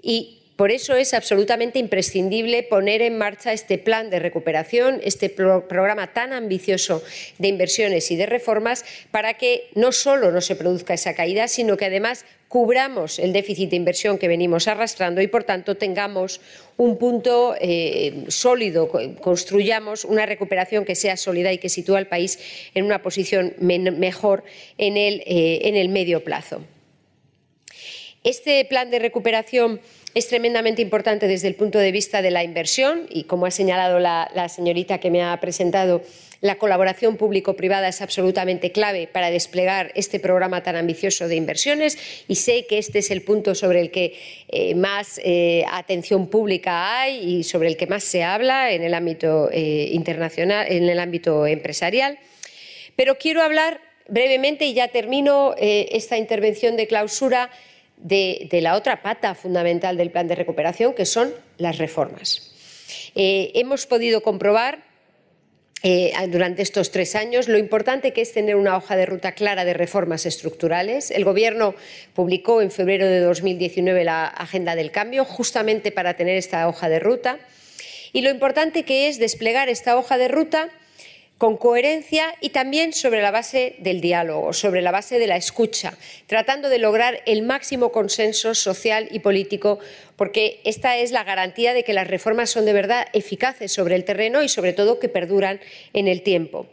Y 0.01 0.44
por 0.55 0.71
eso 0.71 0.95
es 0.95 1.13
absolutamente 1.13 1.79
imprescindible 1.79 2.63
poner 2.63 3.01
en 3.01 3.17
marcha 3.17 3.51
este 3.51 3.77
plan 3.77 4.09
de 4.09 4.19
recuperación, 4.19 5.01
este 5.03 5.29
programa 5.29 6.13
tan 6.13 6.31
ambicioso 6.31 7.03
de 7.39 7.49
inversiones 7.49 8.09
y 8.11 8.15
de 8.15 8.25
reformas 8.25 8.85
para 9.11 9.33
que 9.33 9.69
no 9.75 9.91
solo 9.91 10.31
no 10.31 10.39
se 10.39 10.55
produzca 10.55 10.93
esa 10.93 11.13
caída, 11.13 11.49
sino 11.49 11.75
que 11.75 11.85
además 11.85 12.25
cubramos 12.47 13.19
el 13.19 13.33
déficit 13.33 13.71
de 13.71 13.75
inversión 13.75 14.17
que 14.17 14.29
venimos 14.29 14.69
arrastrando 14.69 15.21
y, 15.21 15.27
por 15.27 15.43
tanto, 15.43 15.75
tengamos 15.75 16.39
un 16.77 16.97
punto 16.97 17.55
eh, 17.59 18.23
sólido, 18.29 18.89
construyamos 19.19 20.05
una 20.05 20.25
recuperación 20.25 20.85
que 20.85 20.95
sea 20.95 21.17
sólida 21.17 21.51
y 21.51 21.57
que 21.57 21.67
sitúe 21.67 21.95
al 21.95 22.07
país 22.07 22.39
en 22.73 22.85
una 22.85 23.01
posición 23.01 23.55
mejor 23.59 24.45
eh, 24.77 25.59
en 25.63 25.75
el 25.75 25.89
medio 25.89 26.23
plazo. 26.23 26.61
Este 28.23 28.65
plan 28.65 28.89
de 28.89 28.99
recuperación 28.99 29.81
es 30.15 30.29
tremendamente 30.29 30.81
importante 30.81 31.27
desde 31.27 31.49
el 31.49 31.55
punto 31.55 31.77
de 31.77 31.91
vista 31.91 32.21
de 32.21 32.31
la 32.31 32.41
inversión 32.41 33.05
y, 33.09 33.25
como 33.25 33.45
ha 33.45 33.51
señalado 33.51 33.99
la, 33.99 34.47
señorita 34.47 34.97
que 34.97 35.11
me 35.11 35.21
ha 35.21 35.37
presentado, 35.41 36.01
la 36.39 36.55
colaboración 36.55 37.17
público-privada 37.17 37.89
es 37.89 38.01
absolutamente 38.01 38.71
clave 38.71 39.07
para 39.11 39.29
desplegar 39.29 39.91
este 39.93 40.21
programa 40.21 40.63
tan 40.63 40.77
ambicioso 40.77 41.27
de 41.27 41.35
inversiones 41.35 41.97
y 42.29 42.35
sé 42.35 42.65
que 42.65 42.77
este 42.77 42.99
es 42.99 43.11
el 43.11 43.23
punto 43.23 43.55
sobre 43.55 43.81
el 43.81 43.91
que 43.91 44.17
eh, 44.47 44.73
más 44.73 45.19
eh, 45.21 45.65
atención 45.69 46.27
pública 46.27 47.01
hay 47.01 47.39
y 47.39 47.43
sobre 47.43 47.67
el 47.67 47.75
que 47.75 47.87
más 47.87 48.03
se 48.05 48.23
habla 48.23 48.71
en 48.71 48.83
el 48.83 48.93
ámbito 48.93 49.49
eh, 49.51 49.89
internacional, 49.91 50.65
en 50.69 50.87
el 50.87 50.99
ámbito 50.99 51.45
empresarial. 51.45 52.17
Pero 52.95 53.17
quiero 53.17 53.41
hablar 53.41 53.81
brevemente, 54.07 54.65
y 54.65 54.73
ya 54.75 54.87
termino 54.87 55.55
esta 55.57 56.17
intervención 56.17 56.77
de 56.77 56.87
clausura, 56.87 57.49
de, 58.05 58.59
la 58.61 58.75
otra 58.75 59.01
pata 59.01 59.33
fundamental 59.33 59.97
del 59.97 60.11
plan 60.11 60.27
de 60.27 60.35
recuperación, 60.35 60.93
que 60.93 61.05
son 61.05 61.33
las 61.57 61.77
reformas. 61.77 62.53
Eh, 63.15 63.51
hemos 63.55 63.87
podido 63.87 64.21
comprobar 64.21 64.83
eh, 65.81 66.13
durante 66.29 66.61
estos 66.61 66.91
tres 66.91 67.15
años 67.15 67.47
lo 67.47 67.57
importante 67.57 68.13
que 68.13 68.21
es 68.21 68.31
tener 68.31 68.55
una 68.55 68.77
hoja 68.77 68.95
de 68.95 69.05
ruta 69.05 69.33
clara 69.33 69.65
de 69.65 69.73
reformas 69.73 70.25
estructurales. 70.25 71.09
El 71.09 71.25
Gobierno 71.25 71.75
publicó 72.13 72.61
en 72.61 72.71
febrero 72.71 73.07
de 73.07 73.19
2019 73.19 74.03
la 74.03 74.27
Agenda 74.27 74.75
del 74.75 74.91
Cambio 74.91 75.25
justamente 75.25 75.91
para 75.91 76.15
tener 76.15 76.37
esta 76.37 76.67
hoja 76.67 76.89
de 76.89 76.99
ruta. 76.99 77.39
Y 78.13 78.21
lo 78.21 78.29
importante 78.29 78.83
que 78.83 79.07
es 79.07 79.19
desplegar 79.19 79.67
esta 79.67 79.97
hoja 79.97 80.17
de 80.17 80.27
ruta 80.27 80.69
con 81.37 81.57
coherencia 81.57 82.33
y 82.39 82.51
también 82.51 82.93
sobre 82.93 83.21
la 83.21 83.31
base 83.31 83.75
del 83.79 83.99
diálogo, 83.99 84.53
sobre 84.53 84.81
la 84.81 84.91
base 84.91 85.19
de 85.19 85.27
la 85.27 85.35
escucha, 85.35 85.93
tratando 86.27 86.69
de 86.69 86.77
lograr 86.77 87.21
el 87.25 87.41
máximo 87.41 87.91
consenso 87.91 88.55
social 88.55 89.09
y 89.11 89.19
político, 89.19 89.79
porque 90.15 90.61
esta 90.63 90.97
es 90.97 91.11
la 91.11 91.23
garantía 91.23 91.73
de 91.73 91.83
que 91.83 91.93
las 91.93 92.07
reformas 92.07 92.49
son 92.49 92.65
de 92.65 92.73
verdad 92.73 93.07
eficaces 93.13 93.71
sobre 93.71 93.95
el 93.95 94.05
terreno 94.05 94.43
y, 94.43 94.49
sobre 94.49 94.73
todo, 94.73 94.99
que 94.99 95.09
perduran 95.09 95.59
en 95.93 96.07
el 96.07 96.21
tiempo. 96.21 96.67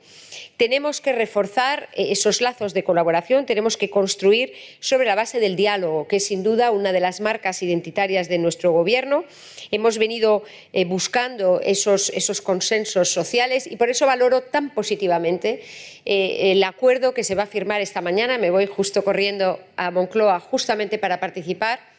Tenemos 0.56 1.00
que 1.00 1.12
reforzar 1.12 1.88
eh, 1.94 2.12
esos 2.12 2.40
lazos 2.40 2.72
de 2.74 2.84
colaboración, 2.84 3.46
tenemos 3.46 3.76
que 3.76 3.90
construir 3.90 4.52
sobre 4.80 5.06
la 5.06 5.14
base 5.14 5.40
del 5.40 5.56
diálogo, 5.56 6.06
que 6.06 6.16
es 6.16 6.26
sin 6.26 6.42
duda 6.42 6.70
una 6.70 6.92
de 6.92 7.00
las 7.00 7.20
marcas 7.20 7.62
identitarias 7.62 8.28
de 8.28 8.38
nuestro 8.38 8.70
Gobierno. 8.72 9.24
Hemos 9.70 9.98
venido 9.98 10.44
eh, 10.72 10.84
buscando 10.84 11.60
esos, 11.60 12.12
consensos 12.42 13.08
sociales 13.08 13.66
y 13.66 13.76
por 13.76 13.90
eso 13.90 14.06
valoro 14.06 14.42
tan 14.42 14.72
positivamente 14.72 15.62
eh, 16.04 16.52
el 16.52 16.62
acuerdo 16.62 17.12
que 17.12 17.24
se 17.24 17.34
va 17.34 17.44
a 17.44 17.46
firmar 17.46 17.80
esta 17.80 18.00
mañana. 18.00 18.38
Me 18.38 18.50
voy 18.50 18.66
justo 18.66 19.02
corriendo 19.02 19.58
a 19.76 19.90
Moncloa 19.90 20.38
justamente 20.38 20.98
para 20.98 21.18
participar 21.18 21.91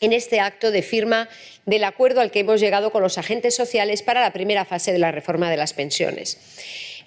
en 0.00 0.12
este 0.12 0.40
acto 0.40 0.70
de 0.70 0.82
firma 0.82 1.28
del 1.66 1.84
acuerdo 1.84 2.20
al 2.20 2.30
que 2.30 2.40
hemos 2.40 2.60
llegado 2.60 2.90
con 2.90 3.02
los 3.02 3.18
agentes 3.18 3.54
sociales 3.54 4.02
para 4.02 4.20
la 4.20 4.32
primera 4.32 4.64
fase 4.64 4.92
de 4.92 4.98
la 4.98 5.12
reforma 5.12 5.50
de 5.50 5.56
las 5.56 5.72
pensiones. 5.74 6.38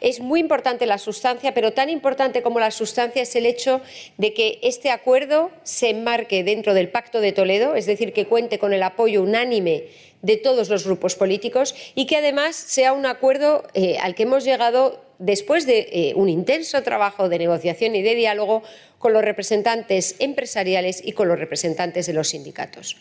Es 0.01 0.19
muy 0.19 0.39
importante 0.39 0.87
la 0.87 0.97
sustancia, 0.97 1.53
pero 1.53 1.73
tan 1.73 1.89
importante 1.89 2.41
como 2.41 2.59
la 2.59 2.71
sustancia 2.71 3.21
es 3.21 3.35
el 3.35 3.45
hecho 3.45 3.81
de 4.17 4.33
que 4.33 4.57
este 4.63 4.89
acuerdo 4.89 5.51
se 5.63 5.89
enmarque 5.89 6.43
dentro 6.43 6.73
del 6.73 6.89
Pacto 6.89 7.21
de 7.21 7.31
Toledo, 7.31 7.75
es 7.75 7.85
decir, 7.85 8.11
que 8.11 8.25
cuente 8.25 8.57
con 8.57 8.73
el 8.73 8.81
apoyo 8.81 9.21
unánime 9.21 9.83
de 10.21 10.37
todos 10.37 10.69
los 10.69 10.85
grupos 10.85 11.15
políticos 11.15 11.75
y 11.95 12.05
que 12.05 12.17
además 12.17 12.55
sea 12.55 12.93
un 12.93 13.05
acuerdo 13.05 13.63
eh, 13.73 13.97
al 13.99 14.15
que 14.15 14.23
hemos 14.23 14.43
llegado 14.43 15.01
después 15.21 15.67
de 15.67 15.87
eh, 15.91 16.13
un 16.15 16.29
intenso 16.29 16.81
trabajo 16.81 17.29
de 17.29 17.37
negociación 17.37 17.95
y 17.95 18.01
de 18.01 18.15
diálogo 18.15 18.63
con 19.01 19.13
los 19.13 19.23
representantes 19.23 20.15
empresariales 20.19 21.01
y 21.03 21.11
con 21.11 21.27
los 21.27 21.39
representantes 21.39 22.05
de 22.05 22.13
los 22.13 22.29
sindicatos. 22.29 22.95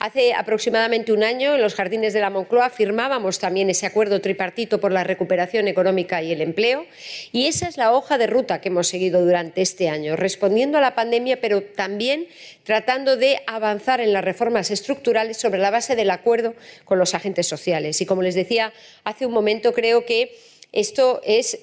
Hace 0.00 0.32
aproximadamente 0.32 1.12
un 1.12 1.22
año, 1.22 1.54
en 1.54 1.60
los 1.60 1.74
jardines 1.74 2.14
de 2.14 2.20
la 2.20 2.30
Moncloa, 2.30 2.70
firmábamos 2.70 3.38
también 3.38 3.68
ese 3.68 3.86
acuerdo 3.86 4.20
tripartito 4.20 4.80
por 4.80 4.90
la 4.90 5.04
recuperación 5.04 5.68
económica 5.68 6.22
y 6.22 6.32
el 6.32 6.40
empleo, 6.40 6.86
y 7.30 7.46
esa 7.46 7.68
es 7.68 7.76
la 7.76 7.92
hoja 7.92 8.16
de 8.16 8.26
ruta 8.26 8.60
que 8.60 8.70
hemos 8.70 8.88
seguido 8.88 9.22
durante 9.22 9.60
este 9.60 9.90
año, 9.90 10.16
respondiendo 10.16 10.78
a 10.78 10.80
la 10.80 10.94
pandemia, 10.94 11.40
pero 11.40 11.62
también 11.62 12.26
tratando 12.64 13.18
de 13.18 13.40
avanzar 13.46 14.00
en 14.00 14.14
las 14.14 14.24
reformas 14.24 14.70
estructurales 14.70 15.36
sobre 15.36 15.60
la 15.60 15.70
base 15.70 15.94
del 15.94 16.10
acuerdo 16.10 16.53
con 16.84 16.98
los 16.98 17.14
agentes 17.14 17.46
sociales. 17.46 18.00
Y 18.00 18.06
como 18.06 18.22
les 18.22 18.34
decía 18.34 18.72
hace 19.04 19.26
un 19.26 19.32
momento, 19.32 19.72
creo 19.72 20.04
que 20.04 20.36
esto 20.72 21.20
es 21.24 21.58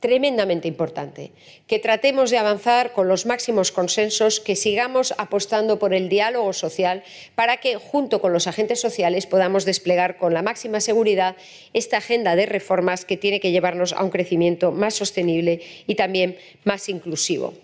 tremendamente 0.00 0.68
importante, 0.68 1.32
que 1.66 1.78
tratemos 1.78 2.30
de 2.30 2.38
avanzar 2.38 2.92
con 2.92 3.08
los 3.08 3.26
máximos 3.26 3.72
consensos, 3.72 4.40
que 4.40 4.54
sigamos 4.54 5.14
apostando 5.16 5.78
por 5.78 5.94
el 5.94 6.08
diálogo 6.08 6.52
social 6.52 7.02
para 7.34 7.56
que, 7.56 7.76
junto 7.76 8.20
con 8.20 8.32
los 8.32 8.46
agentes 8.46 8.80
sociales, 8.80 9.26
podamos 9.26 9.64
desplegar 9.64 10.18
con 10.18 10.34
la 10.34 10.42
máxima 10.42 10.80
seguridad 10.80 11.36
esta 11.72 11.96
agenda 11.96 12.36
de 12.36 12.46
reformas 12.46 13.04
que 13.04 13.16
tiene 13.16 13.40
que 13.40 13.50
llevarnos 13.50 13.94
a 13.94 14.04
un 14.04 14.10
crecimiento 14.10 14.70
más 14.70 14.94
sostenible 14.94 15.62
y 15.86 15.94
también 15.94 16.36
más 16.64 16.88
inclusivo. 16.88 17.54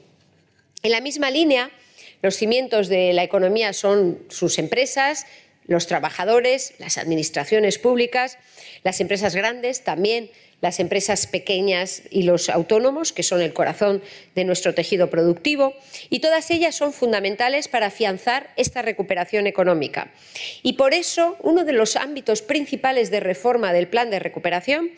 En 0.83 0.91
la 0.91 1.01
misma 1.01 1.31
línea, 1.31 1.71
los 2.23 2.37
cimientos 2.37 2.89
de 2.89 3.13
la 3.13 3.25
economía 3.25 3.73
son 3.73 4.25
sus 4.31 4.59
empresas, 4.59 5.27
los 5.67 5.87
trabajadores, 5.87 6.75
las 6.79 6.99
administraciones 6.99 7.79
públicas, 7.79 8.39
las 8.83 9.01
empresas 9.01 9.35
grandes 9.35 9.85
también 9.85 10.31
las 10.63 10.81
empresas 10.81 11.27
pequeñas 11.27 12.03
y 12.09 12.23
los 12.23 12.49
autónomos, 12.49 13.13
que 13.13 13.25
son 13.25 13.43
el 13.43 13.53
corazón 13.53 14.01
de 14.35 14.45
nuestro 14.45 14.75
tejido 14.75 15.11
productivo, 15.11 15.75
y 16.09 16.21
todas 16.21 16.51
ellas 16.51 16.77
son 16.77 16.93
fundamentales 16.93 17.69
para 17.69 17.87
afianzar 17.87 18.49
esta 18.57 18.81
recuperación 18.81 19.47
económica. 19.47 20.13
Y 20.63 20.75
por 20.75 20.95
eso, 20.95 21.37
uno 21.41 21.65
de 21.65 21.73
los 21.73 21.97
ámbitos 21.97 22.43
principales 22.43 23.11
de 23.11 23.21
reforma 23.21 23.73
del 23.73 23.89
plan 23.89 24.09
de 24.09 24.21
recuperación 24.21 24.91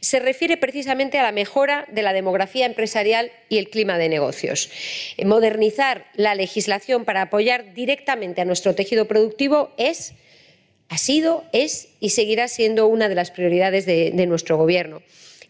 se 0.00 0.18
refiere 0.18 0.56
precisamente 0.56 1.18
a 1.18 1.22
la 1.22 1.30
mejora 1.30 1.86
de 1.92 2.02
la 2.02 2.14
demografía 2.14 2.64
empresarial 2.64 3.30
y 3.50 3.58
el 3.58 3.68
clima 3.68 3.98
de 3.98 4.08
negocios. 4.08 4.70
Modernizar 5.22 6.06
la 6.14 6.34
legislación 6.34 7.04
para 7.04 7.22
apoyar 7.22 7.74
directamente 7.74 8.40
a 8.40 8.46
nuestro 8.46 8.74
tejido 8.74 9.06
productivo 9.06 9.72
es 9.76 10.14
ha 10.92 10.98
sido, 10.98 11.42
es 11.52 11.88
y 12.00 12.10
seguirá 12.10 12.48
siendo 12.48 12.86
una 12.86 13.08
de 13.08 13.14
las 13.14 13.30
prioridades 13.30 13.86
de, 13.86 14.26
nuestro 14.26 14.58
Gobierno. 14.58 15.00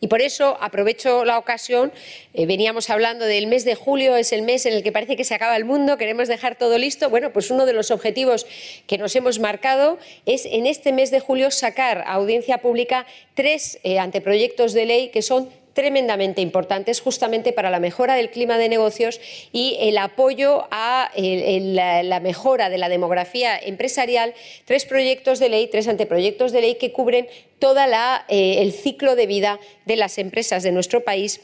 Y 0.01 0.07
por 0.07 0.23
eso 0.23 0.57
aprovecho 0.61 1.25
la 1.25 1.37
ocasión, 1.37 1.93
eh, 2.33 2.47
veníamos 2.47 2.91
hablando 2.91 3.25
del 3.25 3.49
mes 3.49 3.65
de 3.65 3.75
julio, 3.75 4.15
es 4.15 4.33
el 4.33 4.43
mes 4.43 4.67
en 4.67 4.75
el 4.75 4.85
que 4.85 4.93
parece 4.93 5.17
que 5.17 5.25
se 5.25 5.35
acaba 5.35 5.57
el 5.57 5.65
mundo, 5.65 5.99
queremos 5.99 6.29
dejar 6.29 6.57
todo 6.57 6.79
listo. 6.79 7.11
Bueno, 7.11 7.33
pues 7.33 7.51
uno 7.51 7.67
de 7.67 7.73
los 7.73 7.91
objetivos 7.91 8.47
que 8.87 8.99
nos 8.99 9.17
hemos 9.17 9.41
marcado 9.41 9.99
es 10.27 10.47
en 10.47 10.67
este 10.67 10.93
mes 10.93 11.11
de 11.11 11.19
julio 11.19 11.51
sacar 11.51 12.05
a 12.07 12.13
audiencia 12.13 12.59
pública 12.59 13.05
tres 13.35 13.81
eh, 13.83 13.99
anteproyectos 13.99 14.75
de 14.75 14.87
ley 14.87 15.09
que 15.09 15.23
son 15.23 15.49
tremendamente 15.73 16.41
importantes 16.41 17.01
justamente 17.01 17.53
para 17.53 17.71
la 17.71 17.81
mejora 17.81 18.15
del 18.15 18.31
clima 18.31 18.59
de 18.59 18.69
negocios 18.69 19.21
y 19.53 19.77
el 19.81 19.99
apoyo 19.99 20.67
a 20.71 21.11
la, 21.17 22.21
mejora 22.21 22.71
de 22.71 22.79
la 22.79 22.89
demografía 22.89 23.59
empresarial. 23.59 24.35
Tres 24.65 24.85
proyectos 24.85 25.39
de 25.39 25.49
ley, 25.49 25.69
tres 25.69 25.89
anteproyectos 25.89 26.53
de 26.53 26.61
ley 26.61 26.75
que 26.77 26.93
cubren 26.93 27.29
todo 27.59 27.81
eh, 28.29 28.63
el 28.63 28.73
ciclo 28.73 29.17
de 29.17 29.27
vida 29.27 29.61
de 29.87 29.97
las 29.97 30.19
empresas 30.19 30.63
de 30.63 30.73
nuestro 30.73 31.05
país 31.05 31.41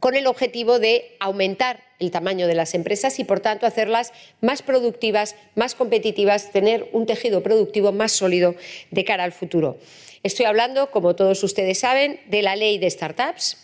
con 0.00 0.14
el 0.14 0.26
objetivo 0.26 0.78
de 0.78 1.16
aumentar 1.20 1.82
el 1.98 2.10
tamaño 2.10 2.46
de 2.46 2.54
las 2.54 2.74
empresas 2.74 3.18
y, 3.18 3.24
por 3.24 3.40
tanto, 3.40 3.66
hacerlas 3.66 4.12
más 4.40 4.62
productivas, 4.62 5.34
más 5.54 5.74
competitivas, 5.74 6.52
tener 6.52 6.88
un 6.92 7.06
tejido 7.06 7.42
productivo 7.42 7.92
más 7.92 8.12
sólido 8.12 8.54
de 8.90 9.04
cara 9.04 9.24
al 9.24 9.32
futuro. 9.32 9.78
Estoy 10.22 10.46
hablando, 10.46 10.90
como 10.90 11.16
todos 11.16 11.42
ustedes 11.42 11.78
saben, 11.80 12.20
de 12.26 12.42
la 12.42 12.56
ley 12.56 12.78
de 12.78 12.90
startups, 12.90 13.58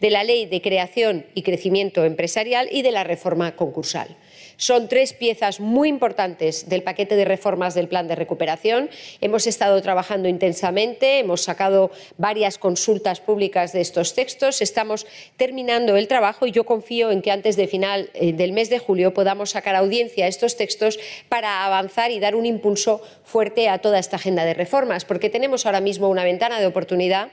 de 0.00 0.10
la 0.10 0.24
ley 0.24 0.46
de 0.46 0.60
creación 0.60 1.26
y 1.34 1.42
crecimiento 1.42 2.04
empresarial 2.04 2.68
y 2.70 2.82
de 2.82 2.92
la 2.92 3.04
reforma 3.04 3.56
concursal. 3.56 4.16
Son 4.56 4.88
tres 4.88 5.12
piezas 5.12 5.60
muy 5.60 5.88
importantes 5.88 6.68
del 6.68 6.82
paquete 6.82 7.16
de 7.16 7.24
reformas 7.24 7.74
del 7.74 7.88
plan 7.88 8.08
de 8.08 8.14
recuperación. 8.14 8.90
Hemos 9.20 9.46
estado 9.46 9.80
trabajando 9.82 10.28
intensamente, 10.28 11.18
hemos 11.18 11.42
sacado 11.42 11.90
varias 12.18 12.58
consultas 12.58 13.20
públicas 13.20 13.72
de 13.72 13.80
estos 13.80 14.14
textos, 14.14 14.62
estamos 14.62 15.06
terminando 15.36 15.96
el 15.96 16.08
trabajo 16.08 16.46
y 16.46 16.52
yo 16.52 16.64
confío 16.64 17.10
en 17.10 17.22
que 17.22 17.30
antes 17.30 17.56
de 17.56 17.66
final 17.66 18.10
eh, 18.14 18.32
del 18.32 18.52
mes 18.52 18.70
de 18.70 18.78
julio 18.78 19.14
podamos 19.14 19.50
sacar 19.50 19.74
audiencia 19.74 20.26
a 20.26 20.28
estos 20.28 20.56
textos 20.56 20.98
para 21.28 21.64
avanzar 21.64 22.10
y 22.10 22.20
dar 22.20 22.34
un 22.34 22.46
impulso 22.46 23.02
fuerte 23.24 23.68
a 23.68 23.78
toda 23.78 23.98
esta 23.98 24.16
agenda 24.16 24.44
de 24.44 24.54
reformas, 24.54 25.04
porque 25.04 25.30
tenemos 25.30 25.66
ahora 25.66 25.80
mismo 25.80 26.08
una 26.08 26.24
ventana 26.24 26.60
de 26.60 26.66
oportunidad 26.66 27.30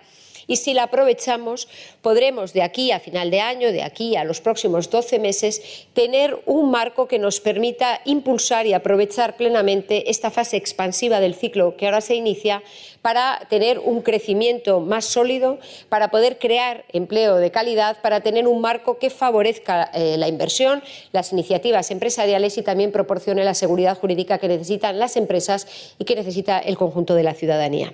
y 0.52 0.58
si 0.58 0.74
la 0.74 0.84
aprovechamos 0.84 1.70
podremos 2.02 2.52
de 2.52 2.62
aquí 2.62 2.92
a 2.92 3.00
final 3.00 3.32
de 3.32 3.40
año, 3.40 3.72
de 3.72 3.84
aquí 3.84 4.18
a 4.18 4.26
los 4.26 4.42
próximos 4.42 4.90
12 4.90 5.18
meses, 5.18 5.88
tener 5.94 6.42
un 6.46 6.70
marco 6.70 7.08
que 7.08 7.20
nos 7.20 7.40
permita 7.40 8.02
impulsar 8.04 8.68
y 8.68 8.74
aprovechar 8.74 9.38
plenamente 9.38 10.12
esta 10.12 10.30
fase 10.30 10.58
expansiva 10.58 11.22
del 11.22 11.36
ciclo 11.36 11.78
que 11.78 11.86
ahora 11.86 12.02
se 12.02 12.16
inicia 12.16 12.64
para 13.02 13.48
tener 13.50 13.80
un 13.80 14.02
crecimiento 14.02 14.82
más 14.82 15.06
sólido, 15.06 15.58
para 15.88 16.12
poder 16.12 16.38
crear 16.38 16.84
empleo 16.92 17.38
de 17.38 17.50
calidad, 17.50 18.02
para 18.02 18.20
tener 18.20 18.46
un 18.46 18.60
marco 18.60 18.98
que 18.98 19.10
favorezca 19.10 19.90
eh, 19.94 20.18
la 20.18 20.28
inversión, 20.28 20.84
las 21.14 21.32
iniciativas 21.32 21.92
empresariales 21.92 22.58
y 22.58 22.62
también 22.62 22.92
proporcione 22.92 23.46
la 23.46 23.54
seguridad 23.54 23.98
jurídica 23.98 24.38
que 24.38 24.50
necesitan 24.50 25.00
las 25.00 25.16
empresas 25.16 25.96
y 25.98 26.04
que 26.04 26.16
necesita 26.16 26.60
el 26.60 26.76
conjunto 26.76 27.16
de 27.16 27.24
la 27.24 27.36
ciudadanía. 27.36 27.94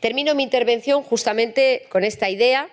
Termino 0.00 0.34
mi 0.34 0.42
intervención 0.42 1.02
justamente 1.02 1.86
con 1.88 2.04
esta 2.04 2.30
idea. 2.30 2.68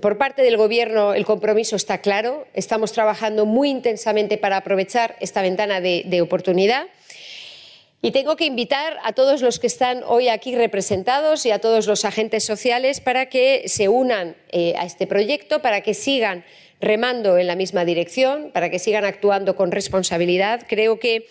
Por 0.00 0.18
parte 0.18 0.42
del 0.42 0.56
Gobierno 0.56 1.14
el 1.14 1.24
compromiso 1.24 1.76
está 1.76 1.98
claro. 1.98 2.46
Estamos 2.54 2.92
trabajando 2.92 3.46
muy 3.46 3.70
intensamente 3.70 4.38
para 4.38 4.56
aprovechar 4.56 5.16
esta 5.20 5.42
ventana 5.42 5.80
de, 5.80 6.20
oportunidad. 6.20 6.86
Y 8.02 8.10
tengo 8.10 8.36
que 8.36 8.44
invitar 8.44 8.98
a 9.02 9.12
todos 9.12 9.40
los 9.40 9.58
que 9.58 9.66
están 9.66 10.02
hoy 10.06 10.28
aquí 10.28 10.54
representados 10.54 11.46
y 11.46 11.52
a 11.52 11.58
todos 11.58 11.86
los 11.86 12.04
agentes 12.04 12.44
sociales 12.44 13.00
para 13.00 13.26
que 13.26 13.64
se 13.66 13.88
unan 13.88 14.36
eh, 14.50 14.74
a 14.76 14.84
este 14.84 15.06
proyecto, 15.06 15.62
para 15.62 15.80
que 15.80 15.94
sigan 15.94 16.44
remando 16.80 17.38
en 17.38 17.46
la 17.46 17.56
misma 17.56 17.86
dirección, 17.86 18.50
para 18.52 18.68
que 18.68 18.78
sigan 18.78 19.04
actuando 19.04 19.56
con 19.56 19.72
responsabilidad. 19.72 20.66
Creo 20.68 20.98
que 20.98 21.26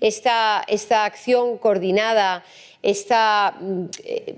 esta, 0.00 0.64
esta 0.68 1.04
acción 1.04 1.56
coordinada 1.56 2.44
esta 2.82 3.56
mm, 3.60 3.84
eh, 4.04 4.36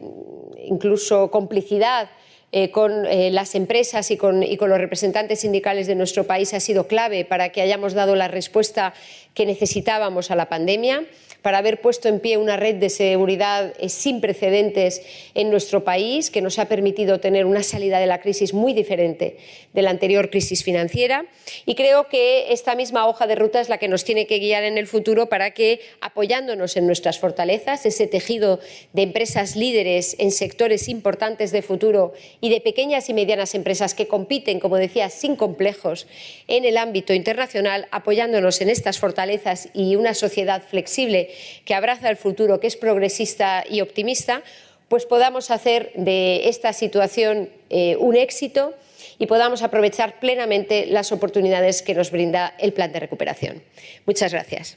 incluso 0.67 1.31
complicidad 1.31 2.11
eh, 2.53 2.73
con 2.73 3.07
eh, 3.07 3.31
las 3.31 3.55
empresas 3.55 4.11
y 4.11 4.17
con, 4.17 4.41
los 4.41 4.79
representantes 4.79 5.41
sindicales 5.41 5.87
de 5.87 5.95
nuestro 5.95 6.25
país 6.25 6.53
ha 6.53 6.59
sido 6.59 6.89
clave 6.89 7.25
para 7.25 7.51
que 7.51 7.63
hayamos 7.63 7.95
dado 7.95 8.17
la 8.17 8.27
respuesta 8.27 8.93
que 9.35 9.47
necesitábamos 9.47 10.33
a 10.33 10.35
la 10.35 10.49
pandemia 10.49 11.05
para 11.43 11.59
haber 11.59 11.81
puesto 11.81 12.09
en 12.09 12.21
pie 12.21 12.37
una 12.37 12.57
red 12.57 12.77
de 12.77 12.91
seguridad 12.91 13.73
eh, 13.79 13.89
sin 13.89 14.21
precedentes 14.21 15.03
en 15.35 15.51
nuestro 15.51 15.85
país, 15.85 16.31
que 16.31 16.43
nos 16.43 16.59
ha 16.59 16.67
permitido 16.67 17.21
tener 17.21 17.47
una 17.47 17.63
salida 17.63 17.99
de 17.99 18.07
la 18.07 18.21
crisis 18.21 18.55
muy 18.55 18.73
diferente 18.73 19.39
de 19.73 19.83
la 19.83 19.91
anterior 19.91 20.31
crisis 20.31 20.65
financiera. 20.65 21.27
Y 21.67 21.75
creo 21.75 22.09
que 22.09 22.53
esta 22.53 22.75
misma 22.75 23.07
hoja 23.07 23.27
de 23.27 23.35
ruta 23.35 23.61
es 23.61 23.69
la 23.69 23.79
que 23.79 23.89
nos 23.89 24.05
tiene 24.05 24.27
que 24.27 24.39
guiar 24.39 24.65
en 24.65 24.79
el 24.79 24.87
futuro 24.87 25.29
para 25.29 25.53
que, 25.53 25.81
apoyándonos 26.01 26.77
en 26.77 26.87
nuestras 26.87 27.19
fortalezas, 27.19 27.87
ese 27.87 28.07
tejido 28.07 28.61
de 28.93 29.03
empresas 29.03 29.57
líderes 29.57 30.17
en 30.19 30.31
sectores 30.31 30.89
importantes 30.89 31.53
de 31.53 31.63
futuro 31.63 32.13
y 32.41 32.51
de 32.51 32.61
pequeñas 32.61 33.09
y 33.09 33.15
medianas 33.15 33.55
empresas 33.55 33.95
que 33.95 34.09
compiten, 34.09 34.61
como 34.61 34.77
decía, 34.77 35.09
sin 35.11 35.37
complejos 35.37 36.07
en 36.49 36.65
el 36.65 36.77
ámbito 36.77 37.13
internacional, 37.15 37.87
apoyándonos 37.91 38.61
en 38.61 38.71
estas 38.71 38.99
fortalezas 38.99 39.69
y 39.75 39.97
una 39.97 40.15
sociedad 40.15 40.63
flexible 40.63 41.30
que 41.65 41.75
abraza 41.75 42.11
el 42.11 42.17
futuro, 42.17 42.61
que 42.61 42.67
es 42.67 42.77
progresista 42.77 43.65
y 43.69 43.81
optimista, 43.81 44.43
pues 44.89 45.07
podamos 45.07 45.51
hacer 45.51 45.93
de 45.95 46.49
esta 46.49 46.73
situación 46.73 47.49
eh, 47.71 47.97
un 47.99 48.17
éxito 48.17 48.75
y 49.19 49.27
podamos 49.27 49.63
aprovechar 49.63 50.19
plenamente 50.19 50.87
las 50.87 51.13
oportunidades 51.13 51.83
que 51.83 51.95
nos 51.95 52.11
brinda 52.11 52.55
el 52.59 52.73
plan 52.73 52.93
de 52.93 53.01
recuperación. 53.01 53.63
Muchas 54.07 54.33
gracias. 54.33 54.77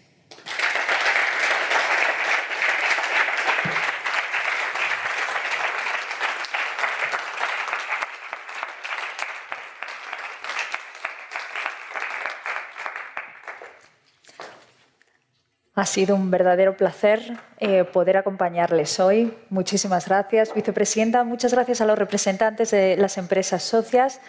Ha 15.75 15.87
sido 15.87 16.15
un 16.15 16.29
verdadero 16.29 16.77
placer 16.77 17.35
eh, 17.57 17.83
poder 17.83 18.17
acompañarles 18.17 18.99
hoy. 18.99 19.35
Muchísimas 19.49 20.07
gracias, 20.07 20.53
vicepresidenta. 20.53 21.23
Muchas 21.23 21.51
gracias 21.51 21.81
a 21.81 21.85
los 21.85 21.97
representantes 21.97 22.69
de 22.69 22.95
las 22.95 23.17
empresas 23.17 23.63
socias, 23.63 24.21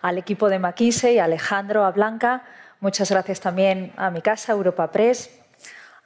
al 0.00 0.16
equipo 0.16 0.48
de 0.48 0.58
McKinsey, 0.58 1.18
a 1.18 1.24
Alejandro, 1.24 1.84
a 1.84 1.90
Blanca. 1.90 2.44
Muchas 2.80 3.10
gracias 3.10 3.40
también 3.40 3.92
a 3.98 4.10
mi 4.10 4.22
casa, 4.22 4.52
Europa 4.52 4.90
Press. 4.90 5.28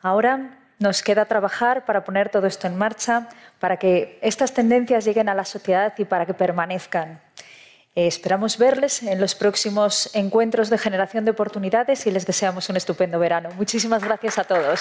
Ahora 0.03 0.59
nos 0.81 1.05
queda 1.05 1.25
trabajar 1.27 1.85
para 1.85 2.03
poner 2.03 2.29
todo 2.29 2.49
esto 2.49 2.67
en 2.67 2.77
marcha, 2.77 3.29
para 3.61 3.77
que 3.77 4.19
estas 4.23 4.53
tendencias 4.55 5.05
lleguen 5.05 5.29
a 5.29 5.35
la 5.35 5.45
sociedad 5.45 5.95
y 5.99 6.05
para 6.05 6.27
que 6.27 6.35
permanezcan. 6.35 7.21
Eh, 7.95 8.07
esperamos 8.07 8.57
verles 8.57 9.03
en 9.03 9.21
los 9.21 9.35
próximos 9.35 10.11
encuentros 10.15 10.71
de 10.71 10.79
generación 10.79 11.25
de 11.25 11.33
oportunidades 11.33 12.07
y 12.07 12.11
les 12.13 12.25
deseamos 12.25 12.69
un 12.69 12.77
estupendo 12.77 13.19
verano. 13.19 13.49
Muchísimas 13.57 14.05
gracias 14.05 14.39
a 14.39 14.45
todos. 14.45 14.81